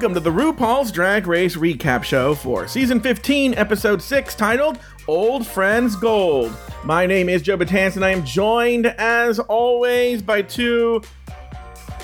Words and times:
Welcome 0.00 0.14
to 0.14 0.20
the 0.20 0.30
RuPaul's 0.30 0.90
Drag 0.90 1.26
Race 1.26 1.56
recap 1.56 2.04
show 2.04 2.34
for 2.34 2.66
season 2.66 3.00
15, 3.00 3.52
episode 3.52 4.00
6, 4.00 4.34
titled 4.34 4.78
Old 5.06 5.46
Friends 5.46 5.94
Gold. 5.94 6.56
My 6.84 7.04
name 7.04 7.28
is 7.28 7.42
Joe 7.42 7.58
Batance, 7.58 7.96
and 7.96 8.04
I 8.06 8.08
am 8.08 8.24
joined, 8.24 8.86
as 8.86 9.38
always, 9.40 10.22
by 10.22 10.40
two. 10.40 11.02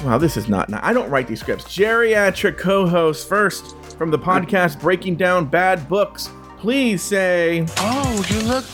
Wow, 0.05 0.19
this 0.19 0.37
is 0.37 0.47
not. 0.47 0.71
I 0.75 0.93
don't 0.93 1.09
write 1.09 1.27
these 1.27 1.41
scripts. 1.41 1.65
Geriatric 1.65 2.59
co 2.59 2.87
hosts. 2.87 3.25
First, 3.25 3.75
from 3.97 4.11
the 4.11 4.19
podcast 4.19 4.79
Breaking 4.79 5.17
Down 5.17 5.47
Bad 5.47 5.89
Books, 5.89 6.29
please 6.59 7.03
say 7.03 7.65
Oh, 7.79 8.27
you 8.29 8.43
look 8.43 8.67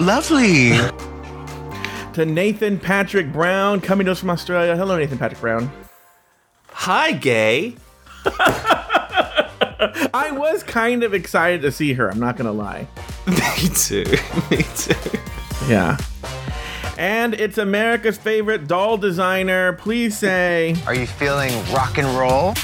lovely. 0.00 0.70
to 2.14 2.26
Nathan 2.26 2.80
Patrick 2.80 3.32
Brown, 3.32 3.80
coming 3.80 4.06
to 4.06 4.10
us 4.10 4.18
from 4.18 4.30
Australia. 4.30 4.76
Hello, 4.76 4.98
Nathan 4.98 5.18
Patrick 5.18 5.40
Brown. 5.40 5.70
Hi, 6.88 7.10
gay. 7.10 7.74
I 8.24 10.30
was 10.30 10.62
kind 10.62 11.02
of 11.02 11.14
excited 11.14 11.62
to 11.62 11.72
see 11.72 11.94
her, 11.94 12.08
I'm 12.08 12.20
not 12.20 12.36
gonna 12.36 12.52
lie. 12.52 12.86
Me 13.26 13.68
too. 13.74 14.04
Me 14.52 14.62
too. 14.76 14.94
Yeah. 15.66 15.96
And 16.96 17.34
it's 17.34 17.58
America's 17.58 18.16
favorite 18.16 18.68
doll 18.68 18.98
designer. 18.98 19.72
Please 19.72 20.16
say 20.16 20.76
Are 20.86 20.94
you 20.94 21.08
feeling 21.08 21.52
rock 21.72 21.98
and 21.98 22.06
roll? 22.16 22.54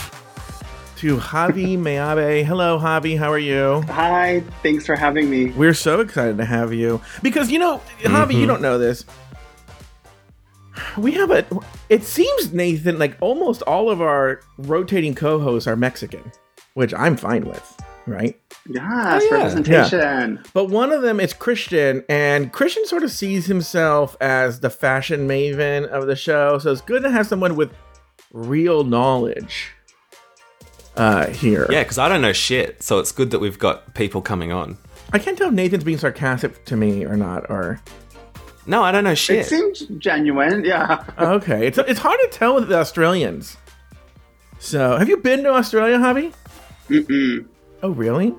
to 0.98 1.16
Javi 1.16 1.76
Meabe. 1.76 2.44
Hello, 2.44 2.78
Javi. 2.78 3.18
How 3.18 3.32
are 3.32 3.40
you? 3.40 3.82
Hi, 3.88 4.44
thanks 4.62 4.86
for 4.86 4.94
having 4.94 5.28
me. 5.28 5.46
We're 5.46 5.74
so 5.74 5.98
excited 5.98 6.38
to 6.38 6.44
have 6.44 6.72
you 6.72 7.00
because 7.24 7.50
you 7.50 7.58
know, 7.58 7.82
Javi, 8.02 8.34
you 8.34 8.38
mm-hmm. 8.38 8.46
don't 8.46 8.62
know 8.62 8.78
this. 8.78 9.04
We 10.96 11.12
have 11.12 11.30
a. 11.30 11.44
It 11.88 12.04
seems 12.04 12.52
Nathan 12.52 12.98
like 12.98 13.16
almost 13.20 13.62
all 13.62 13.90
of 13.90 14.00
our 14.00 14.40
rotating 14.58 15.14
co-hosts 15.14 15.66
are 15.66 15.76
Mexican, 15.76 16.32
which 16.74 16.94
I'm 16.94 17.16
fine 17.16 17.44
with, 17.44 17.80
right? 18.06 18.38
Yes, 18.68 19.22
Oh, 19.24 19.28
yeah. 19.30 19.36
representation. 19.38 20.40
But 20.54 20.66
one 20.66 20.92
of 20.92 21.02
them 21.02 21.20
is 21.20 21.32
Christian, 21.34 22.04
and 22.08 22.52
Christian 22.52 22.86
sort 22.86 23.02
of 23.02 23.10
sees 23.10 23.46
himself 23.46 24.16
as 24.20 24.60
the 24.60 24.70
fashion 24.70 25.26
maven 25.28 25.86
of 25.88 26.06
the 26.06 26.16
show. 26.16 26.58
So 26.58 26.72
it's 26.72 26.80
good 26.80 27.02
to 27.02 27.10
have 27.10 27.26
someone 27.26 27.56
with 27.56 27.72
real 28.32 28.84
knowledge 28.84 29.72
uh, 30.96 31.26
here. 31.28 31.66
Yeah, 31.70 31.82
because 31.82 31.98
I 31.98 32.08
don't 32.08 32.22
know 32.22 32.32
shit, 32.32 32.82
so 32.82 32.98
it's 32.98 33.12
good 33.12 33.30
that 33.32 33.40
we've 33.40 33.58
got 33.58 33.94
people 33.94 34.22
coming 34.22 34.52
on. 34.52 34.78
I 35.12 35.18
can't 35.18 35.36
tell 35.36 35.48
if 35.48 35.54
Nathan's 35.54 35.84
being 35.84 35.98
sarcastic 35.98 36.64
to 36.66 36.76
me 36.76 37.04
or 37.04 37.16
not. 37.16 37.50
Or 37.50 37.80
No, 38.66 38.82
I 38.82 38.92
don't 38.92 39.04
know 39.04 39.14
shit. 39.14 39.40
It 39.40 39.48
shit. 39.48 39.76
seems 39.76 39.80
genuine. 39.98 40.64
Yeah. 40.64 41.04
okay, 41.18 41.66
it's 41.66 41.78
it's 41.78 42.00
hard 42.00 42.18
to 42.22 42.28
tell 42.28 42.54
with 42.54 42.68
the 42.68 42.78
Australians. 42.78 43.56
So, 44.58 44.96
have 44.96 45.08
you 45.08 45.16
been 45.16 45.42
to 45.42 45.50
Australia, 45.50 45.98
Javi? 45.98 46.32
Mm-mm. 46.88 47.46
Oh, 47.82 47.90
really? 47.90 48.32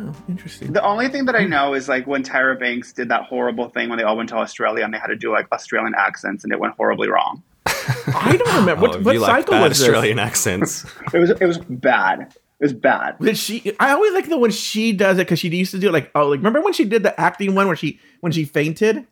Oh, 0.00 0.14
interesting. 0.28 0.72
The 0.72 0.82
only 0.82 1.08
thing 1.08 1.24
that 1.26 1.34
I 1.34 1.42
hmm. 1.42 1.50
know 1.50 1.74
is 1.74 1.88
like 1.88 2.06
when 2.06 2.22
Tyra 2.22 2.58
Banks 2.58 2.92
did 2.92 3.08
that 3.08 3.24
horrible 3.24 3.68
thing 3.68 3.88
when 3.88 3.98
they 3.98 4.04
all 4.04 4.16
went 4.16 4.28
to 4.30 4.36
Australia 4.36 4.84
and 4.84 4.94
they 4.94 4.98
had 4.98 5.08
to 5.08 5.16
do 5.16 5.32
like 5.32 5.50
Australian 5.52 5.94
accents 5.96 6.44
and 6.44 6.52
it 6.52 6.60
went 6.60 6.74
horribly 6.76 7.08
wrong. 7.08 7.42
I 7.66 8.36
don't 8.38 8.56
remember 8.56 8.86
Oh, 8.86 8.90
what, 8.90 9.02
what 9.02 9.14
you 9.14 9.20
like 9.20 9.30
cycle 9.30 9.52
bad 9.52 9.68
was 9.68 9.80
Australian 9.80 10.18
accents. 10.18 10.86
It 11.12 11.18
was 11.18 11.30
it 11.30 11.44
was 11.44 11.58
bad. 11.58 12.32
It 12.60 12.64
was 12.64 12.72
bad. 12.72 13.18
Did 13.20 13.36
she? 13.36 13.74
I 13.78 13.90
always 13.90 14.12
like 14.12 14.28
the 14.28 14.38
when 14.38 14.50
she 14.50 14.92
does 14.92 15.18
it 15.18 15.22
because 15.22 15.40
she 15.40 15.48
used 15.48 15.72
to 15.72 15.78
do 15.78 15.88
it 15.88 15.92
like 15.92 16.10
oh 16.14 16.28
like 16.28 16.38
remember 16.38 16.60
when 16.60 16.72
she 16.72 16.84
did 16.84 17.02
the 17.02 17.18
acting 17.20 17.54
one 17.54 17.66
where 17.66 17.76
she 17.76 17.98
when 18.20 18.32
she 18.32 18.44
fainted. 18.44 19.06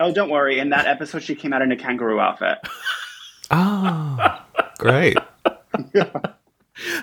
Oh, 0.00 0.12
don't 0.12 0.30
worry. 0.30 0.58
In 0.58 0.70
that 0.70 0.86
episode, 0.86 1.22
she 1.22 1.34
came 1.34 1.52
out 1.52 1.62
in 1.62 1.70
a 1.70 1.76
kangaroo 1.76 2.18
outfit. 2.18 2.58
oh, 3.50 4.42
great. 4.78 5.16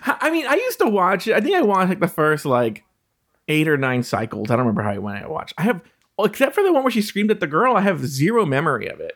I 0.05 0.31
mean, 0.31 0.47
I 0.47 0.55
used 0.55 0.79
to 0.79 0.87
watch 0.89 1.27
it. 1.27 1.35
I 1.35 1.41
think 1.41 1.55
I 1.55 1.61
watched 1.61 1.89
like 1.89 1.99
the 1.99 2.07
first 2.07 2.45
like 2.45 2.83
eight 3.47 3.67
or 3.67 3.77
nine 3.77 4.03
cycles. 4.03 4.49
I 4.49 4.55
don't 4.55 4.65
remember 4.65 4.81
how 4.81 4.91
I 4.91 4.97
went. 4.97 5.23
I 5.23 5.27
watched. 5.27 5.53
I 5.57 5.63
have, 5.63 5.81
except 6.19 6.55
for 6.55 6.63
the 6.63 6.73
one 6.73 6.83
where 6.83 6.91
she 6.91 7.01
screamed 7.01 7.31
at 7.31 7.39
the 7.39 7.47
girl. 7.47 7.75
I 7.77 7.81
have 7.81 8.05
zero 8.05 8.45
memory 8.45 8.87
of 8.87 8.99
it. 8.99 9.13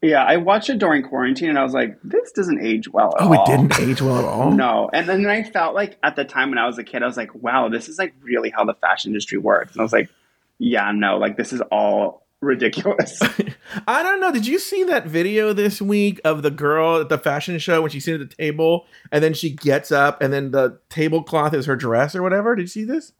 Yeah, 0.00 0.24
I 0.24 0.38
watched 0.38 0.68
it 0.68 0.78
during 0.78 1.04
quarantine 1.04 1.48
and 1.50 1.58
I 1.58 1.62
was 1.62 1.74
like, 1.74 1.96
this 2.02 2.32
doesn't 2.32 2.60
age 2.64 2.88
well 2.88 3.14
at 3.16 3.22
Oh, 3.22 3.34
all. 3.36 3.44
it 3.44 3.46
didn't 3.56 3.78
age 3.80 4.02
well 4.02 4.18
at 4.18 4.24
all. 4.24 4.50
No, 4.50 4.90
and 4.92 5.08
then 5.08 5.24
I 5.26 5.44
felt 5.44 5.76
like 5.76 5.96
at 6.02 6.16
the 6.16 6.24
time 6.24 6.48
when 6.48 6.58
I 6.58 6.66
was 6.66 6.76
a 6.78 6.82
kid, 6.82 7.04
I 7.04 7.06
was 7.06 7.16
like, 7.16 7.32
"Wow, 7.36 7.68
this 7.68 7.88
is 7.88 7.98
like 7.98 8.12
really 8.20 8.50
how 8.50 8.64
the 8.64 8.74
fashion 8.74 9.10
industry 9.10 9.38
works." 9.38 9.72
And 9.72 9.80
I 9.80 9.84
was 9.84 9.92
like, 9.92 10.08
"Yeah, 10.58 10.90
no, 10.92 11.18
like 11.18 11.36
this 11.36 11.52
is 11.52 11.60
all 11.70 12.21
ridiculous." 12.42 13.18
I 13.88 14.02
don't 14.02 14.20
know. 14.20 14.32
Did 14.32 14.46
you 14.46 14.58
see 14.58 14.84
that 14.84 15.06
video 15.06 15.52
this 15.52 15.80
week 15.80 16.20
of 16.24 16.42
the 16.42 16.50
girl 16.50 17.00
at 17.00 17.08
the 17.08 17.18
fashion 17.18 17.58
show 17.58 17.80
when 17.80 17.90
she's 17.90 18.04
sitting 18.04 18.20
at 18.20 18.28
the 18.28 18.36
table 18.36 18.86
and 19.10 19.24
then 19.24 19.32
she 19.32 19.50
gets 19.50 19.90
up 19.90 20.20
and 20.20 20.32
then 20.32 20.50
the 20.50 20.78
tablecloth 20.90 21.54
is 21.54 21.66
her 21.66 21.76
dress 21.76 22.14
or 22.14 22.22
whatever? 22.22 22.54
Did 22.54 22.62
you 22.62 22.68
see 22.68 22.84
this? 22.84 23.12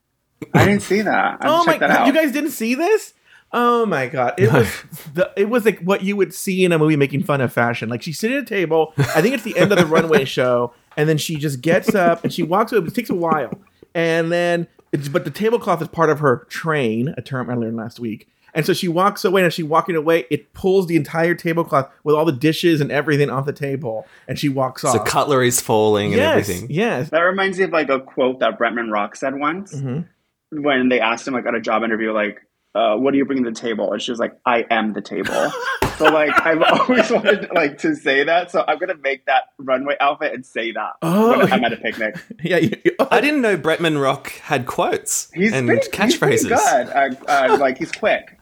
I 0.55 0.65
didn't 0.65 0.83
see 0.83 1.03
that. 1.03 1.38
I 1.41 1.49
oh 1.49 1.65
my 1.65 1.78
that 1.78 1.81
god! 1.81 1.91
out. 1.91 2.06
You 2.06 2.12
guys 2.12 2.33
didn't 2.33 2.50
see 2.50 2.75
this? 2.75 3.15
Oh 3.53 3.84
my 3.84 4.06
god! 4.06 4.34
It 4.38 4.50
was 4.50 4.69
the 5.15 5.31
it 5.37 5.49
was 5.49 5.65
like 5.65 5.81
what 5.81 6.03
you 6.03 6.16
would 6.16 6.33
see 6.33 6.65
in 6.65 6.72
a 6.72 6.78
movie 6.78 6.97
making 6.97 7.25
fun 7.25 7.41
of 7.41 7.53
fashion. 7.53 7.89
Like 7.89 8.03
she's 8.03 8.19
sitting 8.19 8.37
at 8.37 8.44
a 8.44 8.47
table. 8.47 8.94
I 8.99 9.21
think 9.21 9.34
it's 9.34 9.44
the 9.44 9.56
end 9.59 9.72
of 9.72 9.78
the 9.78 9.87
runway 9.87 10.25
show, 10.25 10.72
and 10.97 11.09
then 11.09 11.19
she 11.19 11.37
just 11.37 11.60
gets 11.60 11.94
up 11.94 12.25
and 12.25 12.33
she 12.33 12.43
walks 12.43 12.72
away. 12.72 12.87
It 12.87 12.94
takes 12.94 13.10
a 13.10 13.15
while, 13.15 13.53
and 13.94 14.33
then 14.33 14.69
it's 14.91 15.09
but 15.09 15.25
the 15.25 15.31
tablecloth 15.31 15.83
is 15.83 15.89
part 15.89 16.09
of 16.09 16.21
her 16.21 16.47
train, 16.49 17.15
a 17.16 17.22
term 17.22 17.50
I 17.50 17.54
learned 17.54 17.77
last 17.77 18.00
week. 18.00 18.28
And 18.54 18.66
so 18.66 18.72
she 18.74 18.86
walks 18.88 19.24
away, 19.24 19.40
and 19.40 19.46
as 19.46 19.54
she's 19.54 19.64
walking 19.64 19.96
away, 19.96 20.26
it 20.30 20.52
pulls 20.52 20.86
the 20.86 20.96
entire 20.96 21.34
tablecloth 21.34 21.90
with 22.04 22.14
all 22.14 22.24
the 22.26 22.32
dishes 22.32 22.80
and 22.82 22.92
everything 22.92 23.30
off 23.30 23.46
the 23.46 23.52
table, 23.52 24.06
and 24.28 24.38
she 24.38 24.48
walks 24.50 24.84
off. 24.84 24.92
So 24.92 24.98
cutlery's 25.02 25.60
falling 25.60 26.12
and 26.12 26.20
everything. 26.20 26.66
yes. 26.70 27.08
That 27.10 27.20
reminds 27.20 27.58
me 27.58 27.64
of 27.64 27.70
like 27.70 27.88
a 27.88 28.00
quote 28.00 28.41
that 28.41 28.58
Bretman 28.58 28.92
Rock 28.92 29.16
said 29.16 29.34
once 29.38 29.72
Mhm. 29.74 30.06
when 30.50 30.88
they 30.91 31.00
asked 31.00 31.26
him 31.26 31.34
like 31.34 31.46
at 31.46 31.54
a 31.54 31.60
job 31.60 31.82
interview, 31.82 32.12
like, 32.12 32.41
uh, 32.74 32.96
"What 32.96 33.14
are 33.14 33.16
you 33.16 33.24
bringing 33.24 33.44
to 33.44 33.50
the 33.50 33.56
table?" 33.58 33.91
And 33.92 34.02
she 34.02 34.10
was 34.10 34.20
like, 34.20 34.32
"I 34.44 34.66
am 34.70 34.92
the 34.92 35.00
table." 35.00 35.50
so 35.96 36.04
like 36.12 36.30
I've 36.44 36.62
always 36.62 37.10
wanted 37.10 37.48
like 37.54 37.78
to 37.78 37.94
say 37.94 38.24
that, 38.24 38.50
so 38.50 38.64
I'm 38.68 38.78
gonna 38.78 38.96
make 39.02 39.24
that 39.26 39.44
runway 39.58 39.96
outfit 40.00 40.34
and 40.34 40.44
say 40.44 40.72
that 40.72 40.92
Oh. 41.00 41.38
when 41.38 41.52
I'm 41.52 41.64
at 41.64 41.72
a 41.72 41.76
picnic. 41.76 42.16
Yeah, 42.42 42.58
you, 42.58 42.70
you- 42.84 42.96
I 43.10 43.20
didn't 43.22 43.41
know 43.41 43.56
Bretman 43.56 44.02
Rock 44.02 44.30
had 44.42 44.66
quotes 44.66 45.30
He's 45.32 45.52
and 45.54 45.66
pretty, 45.68 45.86
he's 46.02 46.16
pretty 46.18 46.36
catchphrases. 46.36 46.48
good. 46.48 47.26
Uh, 47.26 47.30
uh, 47.30 47.56
like 47.58 47.78
he's 47.78 47.92
quick. 47.92 48.38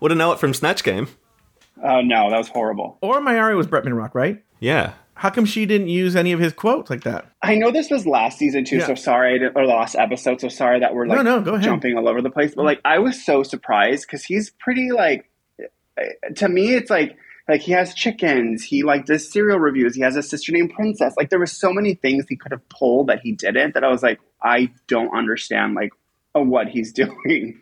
Would 0.00 0.10
have 0.10 0.18
know 0.18 0.32
it 0.32 0.38
from 0.38 0.54
Snatch 0.54 0.82
Game. 0.84 1.08
Oh 1.82 2.00
no, 2.00 2.30
that 2.30 2.38
was 2.38 2.48
horrible. 2.48 2.98
Aura 3.02 3.20
Mayari 3.20 3.56
was 3.56 3.66
Bretman 3.66 3.96
Rock, 3.96 4.14
right? 4.14 4.42
Yeah. 4.60 4.92
How 5.14 5.30
come 5.30 5.44
she 5.46 5.66
didn't 5.66 5.88
use 5.88 6.14
any 6.14 6.30
of 6.32 6.38
his 6.40 6.52
quotes 6.52 6.90
like 6.90 7.02
that? 7.02 7.26
I 7.42 7.56
know 7.56 7.70
this 7.72 7.90
was 7.90 8.06
last 8.06 8.38
season 8.38 8.64
too, 8.64 8.76
Yeah. 8.78 8.86
so 8.86 8.94
sorry, 8.94 9.34
I 9.34 9.38
didn't- 9.38 9.56
or 9.56 9.66
last 9.66 9.96
episode, 9.96 10.40
so 10.40 10.48
sorry 10.48 10.80
that 10.80 10.94
we're 10.94 11.06
like 11.06 11.16
No, 11.18 11.22
no, 11.22 11.40
go 11.40 11.54
ahead. 11.54 11.64
jumping 11.64 11.96
all 11.96 12.08
over 12.08 12.22
the 12.22 12.30
place. 12.30 12.54
But 12.54 12.64
like, 12.64 12.80
I 12.84 12.98
was 13.00 13.24
so 13.24 13.42
surprised 13.42 14.06
because 14.06 14.24
he's 14.24 14.50
pretty 14.50 14.90
like, 14.92 15.28
to 16.36 16.48
me, 16.48 16.74
it's 16.74 16.90
like 16.90 17.16
like 17.48 17.62
he 17.62 17.72
has 17.72 17.94
chickens, 17.94 18.62
he 18.62 18.82
like 18.82 19.06
does 19.06 19.30
cereal 19.32 19.58
reviews, 19.58 19.94
he 19.94 20.02
has 20.02 20.16
a 20.16 20.22
sister 20.22 20.52
named 20.52 20.72
Princess. 20.74 21.14
Like 21.16 21.30
there 21.30 21.38
were 21.38 21.46
so 21.46 21.72
many 21.72 21.94
things 21.94 22.26
he 22.28 22.36
could 22.36 22.52
have 22.52 22.68
pulled 22.68 23.08
that 23.08 23.20
he 23.20 23.32
didn't. 23.32 23.74
That 23.74 23.82
I 23.84 23.88
was 23.88 24.02
like, 24.02 24.20
I 24.42 24.70
don't 24.86 25.16
understand 25.16 25.74
like 25.74 25.90
uh, 26.36 26.40
what 26.40 26.68
he's 26.68 26.92
doing. 27.04 27.60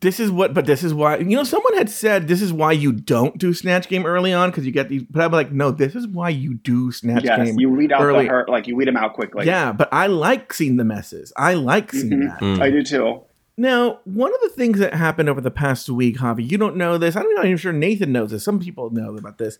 This 0.00 0.18
is 0.20 0.30
what 0.30 0.52
but 0.52 0.66
this 0.66 0.82
is 0.82 0.92
why 0.92 1.16
you 1.18 1.36
know 1.36 1.44
someone 1.44 1.74
had 1.76 1.88
said 1.88 2.26
this 2.28 2.42
is 2.42 2.52
why 2.52 2.72
you 2.72 2.92
don't 2.92 3.38
do 3.38 3.54
snatch 3.54 3.88
game 3.88 4.04
early 4.04 4.32
on 4.32 4.50
because 4.50 4.66
you 4.66 4.72
get 4.72 4.88
these 4.88 5.02
but 5.04 5.22
i'm 5.22 5.30
like 5.30 5.52
no 5.52 5.70
this 5.70 5.94
is 5.94 6.06
why 6.08 6.28
you 6.28 6.54
do 6.54 6.90
snatch 6.90 7.22
yes, 7.24 7.38
game 7.46 7.58
you 7.60 7.70
weed 7.70 7.92
out 7.92 8.02
early 8.02 8.24
the 8.24 8.30
hurt, 8.30 8.48
like 8.48 8.66
you 8.66 8.74
weed 8.76 8.88
them 8.88 8.96
out 8.96 9.14
quickly. 9.14 9.46
yeah 9.46 9.72
but 9.72 9.88
i 9.92 10.06
like 10.06 10.52
seeing 10.52 10.76
the 10.76 10.84
messes 10.84 11.32
i 11.36 11.54
like 11.54 11.92
seeing 11.92 12.10
Mhm. 12.10 12.28
that 12.28 12.40
Mm. 12.40 12.60
I 12.60 12.70
do 12.70 12.82
too. 12.82 13.20
now 13.56 14.00
one 14.04 14.34
of 14.34 14.40
the 14.42 14.48
things 14.50 14.78
that 14.80 14.94
happened 14.94 15.28
over 15.28 15.40
the 15.40 15.50
past 15.50 15.88
week 15.88 16.18
javi 16.18 16.50
you 16.50 16.58
don't 16.58 16.76
know 16.76 16.98
this 16.98 17.14
i'm 17.16 17.28
not 17.34 17.44
even 17.44 17.56
sure 17.56 17.72
nathan 17.72 18.10
knows 18.12 18.30
this 18.32 18.42
some 18.44 18.58
people 18.58 18.90
know 18.90 19.16
about 19.16 19.38
this 19.38 19.58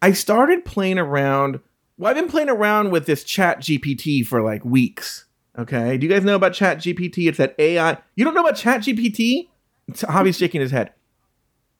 i 0.00 0.12
started 0.12 0.64
playing 0.64 0.98
around 0.98 1.58
well 1.98 2.10
i've 2.10 2.16
been 2.16 2.28
playing 2.28 2.48
around 2.48 2.90
with 2.92 3.06
this 3.06 3.24
chat 3.24 3.60
gpt 3.60 4.24
for 4.24 4.42
like 4.42 4.64
weeks 4.64 5.24
okay 5.58 5.98
do 5.98 6.06
you 6.06 6.12
guys 6.12 6.24
know 6.24 6.36
about 6.36 6.54
chat 6.54 6.78
gpt 6.78 7.28
it's 7.28 7.38
that 7.38 7.54
ai 7.58 7.98
you 8.14 8.24
don't 8.24 8.32
know 8.34 8.40
about 8.42 8.56
chat 8.56 8.80
gpt 8.80 9.48
javi's 10.00 10.38
shaking 10.38 10.60
his 10.60 10.70
head 10.70 10.92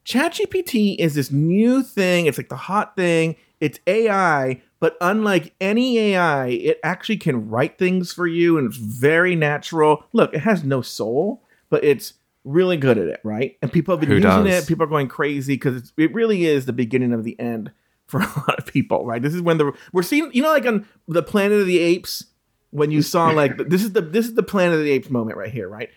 ChatGPT 0.05 0.97
is 0.99 1.15
this 1.15 1.31
new 1.31 1.81
thing. 1.81 2.25
It's 2.25 2.37
like 2.37 2.49
the 2.49 2.55
hot 2.55 2.95
thing. 2.95 3.35
It's 3.59 3.79
AI, 3.87 4.61
but 4.79 4.97
unlike 4.99 5.53
any 5.61 5.97
AI, 5.97 6.47
it 6.47 6.79
actually 6.83 7.17
can 7.17 7.49
write 7.49 7.77
things 7.77 8.11
for 8.11 8.27
you 8.27 8.57
and 8.57 8.67
it's 8.67 8.77
very 8.77 9.35
natural. 9.35 10.03
Look, 10.11 10.33
it 10.33 10.41
has 10.41 10.63
no 10.65 10.81
soul, 10.81 11.41
but 11.69 11.83
it's 11.85 12.15
really 12.43 12.75
good 12.75 12.97
at 12.97 13.07
it, 13.07 13.21
right? 13.23 13.57
And 13.61 13.71
people 13.71 13.93
have 13.93 14.01
been 14.01 14.09
Who 14.09 14.15
using 14.15 14.29
does? 14.43 14.65
it. 14.65 14.67
People 14.67 14.83
are 14.83 14.89
going 14.89 15.07
crazy 15.07 15.53
because 15.53 15.93
it 15.95 16.13
really 16.13 16.45
is 16.45 16.65
the 16.65 16.73
beginning 16.73 17.13
of 17.13 17.23
the 17.23 17.39
end 17.39 17.71
for 18.05 18.19
a 18.21 18.25
lot 18.25 18.59
of 18.59 18.65
people, 18.65 19.05
right? 19.05 19.21
This 19.21 19.33
is 19.33 19.41
when 19.41 19.57
the 19.57 19.71
we're 19.93 20.03
seeing, 20.03 20.29
you 20.33 20.41
know, 20.41 20.51
like 20.51 20.65
on 20.65 20.85
the 21.07 21.23
Planet 21.23 21.61
of 21.61 21.67
the 21.67 21.79
Apes, 21.79 22.25
when 22.71 22.91
you 22.91 23.01
saw 23.01 23.29
like 23.29 23.55
this 23.69 23.83
is 23.83 23.93
the 23.93 24.01
this 24.01 24.25
is 24.25 24.33
the 24.33 24.43
Planet 24.43 24.79
of 24.79 24.83
the 24.83 24.91
Apes 24.91 25.09
moment 25.09 25.37
right 25.37 25.51
here, 25.51 25.69
right? 25.69 25.89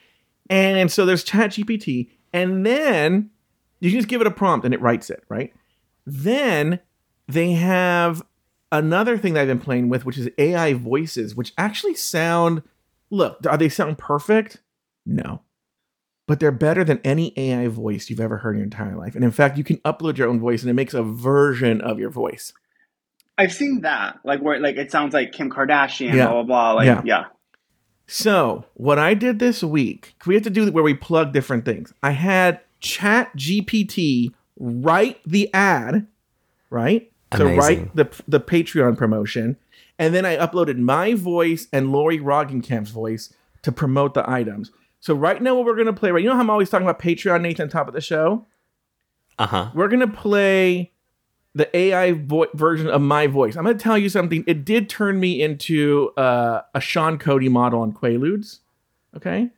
And 0.50 0.90
so 0.90 1.04
there's 1.06 1.24
ChatGPT, 1.24 2.08
and 2.32 2.64
then 2.64 3.30
you 3.80 3.90
can 3.90 3.98
just 3.98 4.08
give 4.08 4.20
it 4.20 4.26
a 4.26 4.30
prompt 4.30 4.64
and 4.64 4.72
it 4.74 4.80
writes 4.80 5.10
it, 5.10 5.22
right? 5.28 5.52
Then 6.06 6.80
they 7.28 7.52
have 7.52 8.22
another 8.72 9.18
thing 9.18 9.34
that 9.34 9.42
I've 9.42 9.48
been 9.48 9.58
playing 9.60 9.88
with, 9.88 10.04
which 10.04 10.18
is 10.18 10.28
AI 10.38 10.74
voices, 10.74 11.34
which 11.34 11.52
actually 11.58 11.94
sound. 11.94 12.62
Look, 13.10 13.38
are 13.48 13.56
they 13.56 13.68
sound 13.68 13.98
perfect? 13.98 14.58
No, 15.04 15.42
but 16.26 16.40
they're 16.40 16.50
better 16.52 16.82
than 16.84 17.00
any 17.04 17.32
AI 17.36 17.68
voice 17.68 18.10
you've 18.10 18.20
ever 18.20 18.38
heard 18.38 18.52
in 18.52 18.58
your 18.58 18.64
entire 18.64 18.96
life. 18.96 19.14
And 19.14 19.24
in 19.24 19.30
fact, 19.30 19.56
you 19.58 19.64
can 19.64 19.76
upload 19.78 20.16
your 20.16 20.28
own 20.28 20.40
voice, 20.40 20.62
and 20.62 20.70
it 20.70 20.74
makes 20.74 20.94
a 20.94 21.02
version 21.02 21.80
of 21.80 21.98
your 22.00 22.10
voice. 22.10 22.52
I've 23.38 23.52
seen 23.52 23.82
that, 23.82 24.18
like 24.24 24.40
where 24.40 24.58
like 24.60 24.76
it 24.76 24.90
sounds 24.90 25.12
like 25.14 25.32
Kim 25.32 25.50
Kardashian, 25.50 26.14
Yeah. 26.14 26.26
blah 26.26 26.42
blah 26.42 26.42
blah. 26.42 26.72
Like 26.72 26.86
Yeah. 26.86 27.02
yeah. 27.04 27.24
So, 28.06 28.64
what 28.74 28.98
I 28.98 29.14
did 29.14 29.38
this 29.38 29.62
week, 29.62 30.14
we 30.26 30.34
have 30.34 30.44
to 30.44 30.50
do 30.50 30.70
where 30.70 30.84
we 30.84 30.94
plug 30.94 31.32
different 31.32 31.64
things. 31.64 31.92
I 32.02 32.12
had 32.12 32.60
Chat 32.80 33.34
GPT 33.36 34.32
write 34.58 35.20
the 35.24 35.52
ad, 35.52 36.06
right? 36.70 37.10
Amazing. 37.32 37.56
write 37.58 37.96
the 37.96 38.22
the 38.28 38.40
Patreon 38.40 38.96
promotion, 38.96 39.56
and 39.98 40.14
then 40.14 40.24
I 40.24 40.36
uploaded 40.36 40.78
my 40.78 41.14
voice 41.14 41.66
and 41.72 41.90
Lori 41.90 42.18
Roggenkamp's 42.18 42.90
voice 42.90 43.32
to 43.62 43.72
promote 43.72 44.14
the 44.14 44.28
items. 44.30 44.70
So 45.00 45.14
right 45.14 45.42
now, 45.42 45.56
what 45.56 45.64
we're 45.64 45.76
gonna 45.76 45.92
play, 45.92 46.12
right? 46.12 46.22
You 46.22 46.28
know 46.28 46.36
how 46.36 46.40
I'm 46.40 46.50
always 46.50 46.70
talking 46.70 46.86
about 46.86 47.00
Patreon, 47.00 47.40
Nathan, 47.40 47.68
top 47.68 47.88
of 47.88 47.94
the 47.94 48.00
show. 48.00 48.46
Uh 49.38 49.46
huh. 49.46 49.70
We're 49.74 49.88
gonna 49.88 50.06
play 50.06 50.92
the 51.56 51.74
AI 51.74 52.12
vo- 52.12 52.48
version 52.52 52.86
of 52.86 53.00
my 53.00 53.26
voice. 53.26 53.56
I'm 53.56 53.64
gonna 53.64 53.78
tell 53.78 53.96
you 53.96 54.10
something. 54.10 54.44
It 54.46 54.66
did 54.66 54.90
turn 54.90 55.18
me 55.18 55.40
into 55.40 56.10
uh, 56.18 56.60
a 56.74 56.80
Sean 56.82 57.18
Cody 57.18 57.48
model 57.48 57.80
on 57.80 57.94
Quaaludes. 57.94 58.58
Okay, 59.16 59.48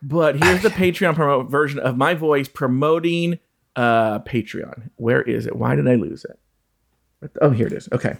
but 0.00 0.36
here's 0.36 0.62
the 0.62 0.68
Patreon 0.68 1.16
promo 1.16 1.50
version 1.50 1.80
of 1.80 1.96
my 1.96 2.14
voice 2.14 2.48
promoting 2.48 3.40
uh, 3.74 4.20
Patreon. 4.20 4.90
Where 4.94 5.20
is 5.20 5.46
it? 5.46 5.56
Why 5.56 5.74
did 5.74 5.88
I 5.88 5.96
lose 5.96 6.24
it? 6.24 6.38
Oh, 7.40 7.50
here 7.50 7.66
it 7.66 7.72
is. 7.72 7.88
Okay. 7.90 8.16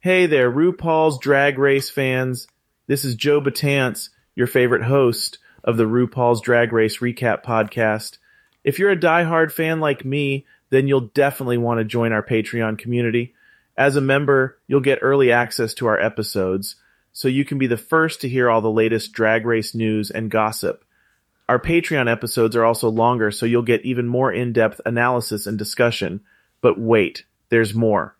Hey 0.00 0.26
there, 0.26 0.50
RuPaul's 0.50 1.20
Drag 1.20 1.58
Race 1.58 1.90
fans. 1.90 2.48
This 2.88 3.04
is 3.04 3.14
Joe 3.14 3.40
Batance, 3.40 4.08
your 4.34 4.48
favorite 4.48 4.82
host 4.82 5.38
of 5.62 5.76
the 5.76 5.84
RuPaul's 5.84 6.40
Drag 6.40 6.72
Race 6.72 6.98
Recap 6.98 7.44
podcast. 7.44 8.18
If 8.64 8.80
you're 8.80 8.90
a 8.90 8.96
diehard 8.96 9.52
fan 9.52 9.78
like 9.78 10.04
me, 10.04 10.44
then 10.72 10.88
you'll 10.88 11.02
definitely 11.12 11.58
want 11.58 11.80
to 11.80 11.84
join 11.84 12.12
our 12.12 12.22
Patreon 12.22 12.78
community. 12.78 13.34
As 13.76 13.94
a 13.94 14.00
member, 14.00 14.58
you'll 14.66 14.80
get 14.80 15.00
early 15.02 15.30
access 15.30 15.74
to 15.74 15.86
our 15.86 16.00
episodes, 16.00 16.76
so 17.12 17.28
you 17.28 17.44
can 17.44 17.58
be 17.58 17.66
the 17.66 17.76
first 17.76 18.22
to 18.22 18.28
hear 18.28 18.48
all 18.48 18.62
the 18.62 18.70
latest 18.70 19.12
drag 19.12 19.44
race 19.44 19.74
news 19.74 20.10
and 20.10 20.30
gossip. 20.30 20.82
Our 21.46 21.60
Patreon 21.60 22.10
episodes 22.10 22.56
are 22.56 22.64
also 22.64 22.88
longer, 22.88 23.30
so 23.30 23.44
you'll 23.44 23.60
get 23.60 23.84
even 23.84 24.08
more 24.08 24.32
in 24.32 24.54
depth 24.54 24.80
analysis 24.86 25.46
and 25.46 25.58
discussion. 25.58 26.22
But 26.62 26.80
wait, 26.80 27.26
there's 27.50 27.74
more. 27.74 28.16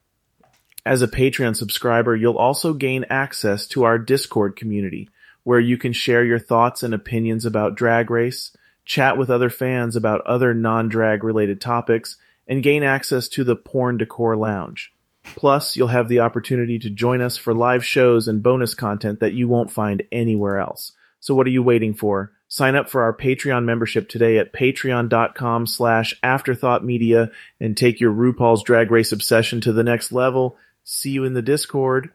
As 0.85 1.01
a 1.01 1.09
Patreon 1.09 1.57
subscriber, 1.57 2.15
you'll 2.15 2.37
also 2.37 2.75
gain 2.75 3.07
access 3.09 3.67
to 3.69 3.85
our 3.85 3.99
Discord 3.99 4.57
community, 4.57 5.09
where 5.43 5.61
you 5.61 5.79
can 5.79 5.95
share 5.95 6.23
your 6.23 6.39
thoughts 6.39 6.83
and 6.83 6.93
opinions 6.93 7.47
about 7.47 7.77
Drag 7.77 8.11
Race, 8.11 8.55
chat 8.85 9.17
with 9.17 9.31
other 9.31 9.49
fans 9.49 9.97
about 9.97 10.21
other 10.27 10.53
non 10.53 10.91
drag 10.91 11.25
related 11.25 11.59
topics, 11.59 12.19
and 12.53 12.63
gain 12.63 12.83
access 12.83 13.29
to 13.29 13.45
the 13.45 13.57
Porn 13.57 13.97
Decor 13.97 14.37
Lounge. 14.37 14.93
Plus, 15.37 15.75
you'll 15.75 15.89
have 15.89 16.09
the 16.09 16.21
opportunity 16.21 16.79
to 16.81 16.91
join 16.91 17.23
us 17.23 17.39
for 17.39 17.55
live 17.55 17.83
shows 17.83 18.29
and 18.29 18.43
bonus 18.43 18.75
content 18.75 19.21
that 19.21 19.33
you 19.33 19.49
won't 19.49 19.71
find 19.71 20.03
anywhere 20.13 20.59
else. 20.59 20.93
So 21.19 21.35
what 21.35 21.47
are 21.47 21.51
you 21.51 21.63
waiting 21.63 21.95
for? 21.95 22.33
Sign 22.49 22.75
up 22.75 22.91
for 22.91 23.01
our 23.05 23.17
Patreon 23.17 23.65
membership 23.65 24.11
today 24.11 24.37
at 24.37 24.53
patreon.com 24.53 25.67
slash 25.67 26.13
afterthoughtmedia 26.23 27.33
and 27.59 27.75
take 27.75 28.01
your 28.01 28.13
RuPaul's 28.13 28.63
Drag 28.63 28.91
Race 28.91 29.13
obsession 29.13 29.63
to 29.63 29.73
the 29.73 29.85
next 29.85 30.13
level. 30.13 30.59
See 30.85 31.13
you 31.13 31.25
in 31.25 31.33
the 31.33 31.41
Discord. 31.41 32.11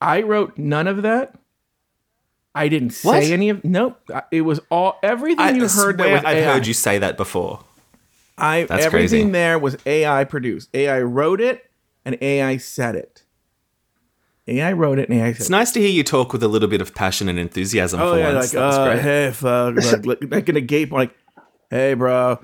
I 0.00 0.22
wrote 0.22 0.56
none 0.56 0.86
of 0.88 1.02
that. 1.02 1.34
I 2.54 2.68
didn't 2.68 2.90
say 2.90 3.08
What? 3.08 3.22
any 3.24 3.50
of. 3.50 3.62
Nope. 3.64 4.00
It 4.30 4.40
was 4.40 4.60
all 4.70 4.98
everything 5.02 5.40
I 5.44 5.50
you 5.50 5.68
heard. 5.68 5.98
That 5.98 6.24
I've 6.24 6.38
AI. 6.38 6.52
heard 6.54 6.66
you 6.66 6.72
say 6.72 6.96
that 6.98 7.18
before. 7.18 7.60
I 8.38 8.64
That's 8.64 8.84
everything 8.84 9.22
crazy. 9.24 9.30
there 9.32 9.58
was 9.58 9.76
AI 9.86 10.24
produced. 10.24 10.68
AI 10.74 11.00
wrote 11.02 11.40
it 11.40 11.64
and 12.04 12.18
AI 12.20 12.56
said 12.58 12.94
it. 12.94 13.22
AI 14.48 14.72
wrote 14.72 14.98
it 14.98 15.08
and 15.08 15.18
AI 15.20 15.32
said 15.32 15.40
It's 15.40 15.48
it. 15.48 15.52
nice 15.52 15.72
to 15.72 15.80
hear 15.80 15.88
you 15.90 16.04
talk 16.04 16.32
with 16.32 16.42
a 16.42 16.48
little 16.48 16.68
bit 16.68 16.80
of 16.80 16.94
passion 16.94 17.28
and 17.28 17.38
enthusiasm 17.38 18.00
Oh 18.00 18.12
for 18.12 18.18
yeah, 18.18 18.34
once. 18.34 18.44
like 18.46 18.50
That 18.52 18.66
was 18.66 18.76
uh, 18.78 18.84
great. 18.84 19.02
hey 19.02 19.30
fuck, 19.32 19.74
like, 20.06 20.06
like, 20.06 20.30
like 20.30 20.48
in 20.48 20.56
a 20.56 20.60
gape, 20.60 20.92
like, 20.92 21.14
hey 21.70 21.94
bro, 21.94 22.38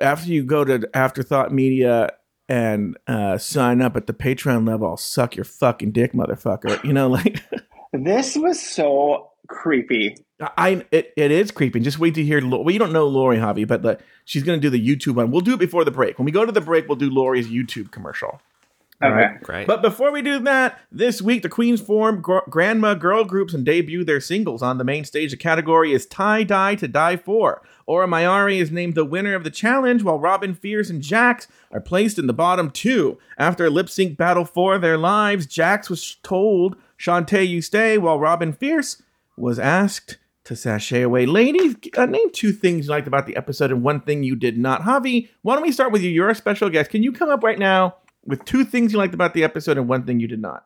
after 0.00 0.28
you 0.30 0.44
go 0.44 0.64
to 0.64 0.88
Afterthought 0.94 1.52
Media 1.52 2.10
and 2.48 2.96
uh, 3.06 3.36
sign 3.38 3.82
up 3.82 3.96
at 3.96 4.06
the 4.06 4.12
Patreon 4.12 4.66
level, 4.68 4.88
I'll 4.88 4.96
suck 4.96 5.34
your 5.34 5.44
fucking 5.44 5.92
dick, 5.92 6.12
motherfucker. 6.12 6.82
You 6.84 6.92
know, 6.92 7.08
like 7.08 7.42
This 7.92 8.36
was 8.36 8.60
so 8.60 9.30
creepy. 9.48 10.14
I 10.56 10.84
it, 10.90 11.12
it 11.16 11.30
is 11.30 11.50
creeping. 11.50 11.82
Just 11.82 11.98
wait 11.98 12.14
to 12.14 12.22
hear. 12.24 12.40
Lo- 12.40 12.60
Well, 12.62 12.72
you 12.72 12.78
don't 12.78 12.92
know 12.92 13.06
Lori 13.06 13.38
Javi, 13.38 13.66
but 13.66 13.82
the, 13.82 13.98
she's 14.24 14.42
gonna 14.44 14.58
do 14.58 14.70
the 14.70 14.84
YouTube 14.84 15.14
one. 15.14 15.30
We'll 15.30 15.40
do 15.40 15.54
it 15.54 15.60
before 15.60 15.84
the 15.84 15.90
break. 15.90 16.18
When 16.18 16.26
we 16.26 16.32
go 16.32 16.44
to 16.46 16.52
the 16.52 16.60
break, 16.60 16.86
we'll 16.88 16.96
do 16.96 17.10
Lori's 17.10 17.48
YouTube 17.48 17.90
commercial. 17.90 18.40
All 19.00 19.10
Okay. 19.12 19.16
right. 19.16 19.42
Great. 19.42 19.66
But 19.68 19.80
before 19.80 20.10
we 20.10 20.22
do 20.22 20.40
that, 20.40 20.80
this 20.90 21.22
week 21.22 21.42
the 21.42 21.48
Queens 21.48 21.80
form 21.80 22.20
gr- 22.20 22.38
grandma 22.50 22.94
girl 22.94 23.24
groups 23.24 23.54
and 23.54 23.64
debut 23.64 24.02
their 24.04 24.20
singles 24.20 24.60
on 24.60 24.78
the 24.78 24.82
main 24.84 25.04
stage. 25.04 25.30
The 25.30 25.36
category 25.36 25.92
is 25.92 26.04
Tie 26.04 26.42
Dye 26.42 26.74
to 26.76 26.88
Die 26.88 27.16
For. 27.16 27.62
Aura 27.86 28.06
Mayari 28.08 28.60
is 28.60 28.70
named 28.72 28.94
the 28.96 29.04
winner 29.04 29.34
of 29.36 29.44
the 29.44 29.50
challenge, 29.50 30.02
while 30.02 30.18
Robin 30.18 30.52
Fierce 30.54 30.90
and 30.90 31.00
Jax 31.00 31.46
are 31.72 31.80
placed 31.80 32.18
in 32.18 32.26
the 32.26 32.32
bottom 32.32 32.70
two. 32.70 33.18
After 33.38 33.66
a 33.66 33.70
lip 33.70 33.88
sync 33.88 34.16
battle 34.18 34.44
for 34.44 34.78
their 34.78 34.98
lives, 34.98 35.46
Jax 35.46 35.88
was 35.88 36.16
told, 36.24 36.76
Shantae, 36.98 37.46
you 37.48 37.62
stay, 37.62 37.98
while 37.98 38.18
Robin 38.18 38.52
Fierce 38.52 39.00
was 39.36 39.60
asked 39.60 40.18
to 40.48 40.56
sashay 40.56 41.02
away. 41.02 41.26
Ladies, 41.26 41.76
uh, 41.96 42.06
name 42.06 42.30
two 42.32 42.52
things 42.52 42.86
you 42.86 42.90
liked 42.90 43.06
about 43.06 43.26
the 43.26 43.36
episode 43.36 43.70
and 43.70 43.82
one 43.82 44.00
thing 44.00 44.22
you 44.22 44.34
did 44.34 44.58
not. 44.58 44.82
Javi, 44.82 45.28
why 45.42 45.54
don't 45.54 45.62
we 45.62 45.72
start 45.72 45.92
with 45.92 46.02
you? 46.02 46.10
You're 46.10 46.30
a 46.30 46.34
special 46.34 46.68
guest. 46.70 46.90
Can 46.90 47.02
you 47.02 47.12
come 47.12 47.28
up 47.28 47.42
right 47.42 47.58
now 47.58 47.96
with 48.24 48.44
two 48.44 48.64
things 48.64 48.92
you 48.92 48.98
liked 48.98 49.14
about 49.14 49.34
the 49.34 49.44
episode 49.44 49.78
and 49.78 49.88
one 49.88 50.04
thing 50.04 50.20
you 50.20 50.26
did 50.26 50.40
not? 50.40 50.64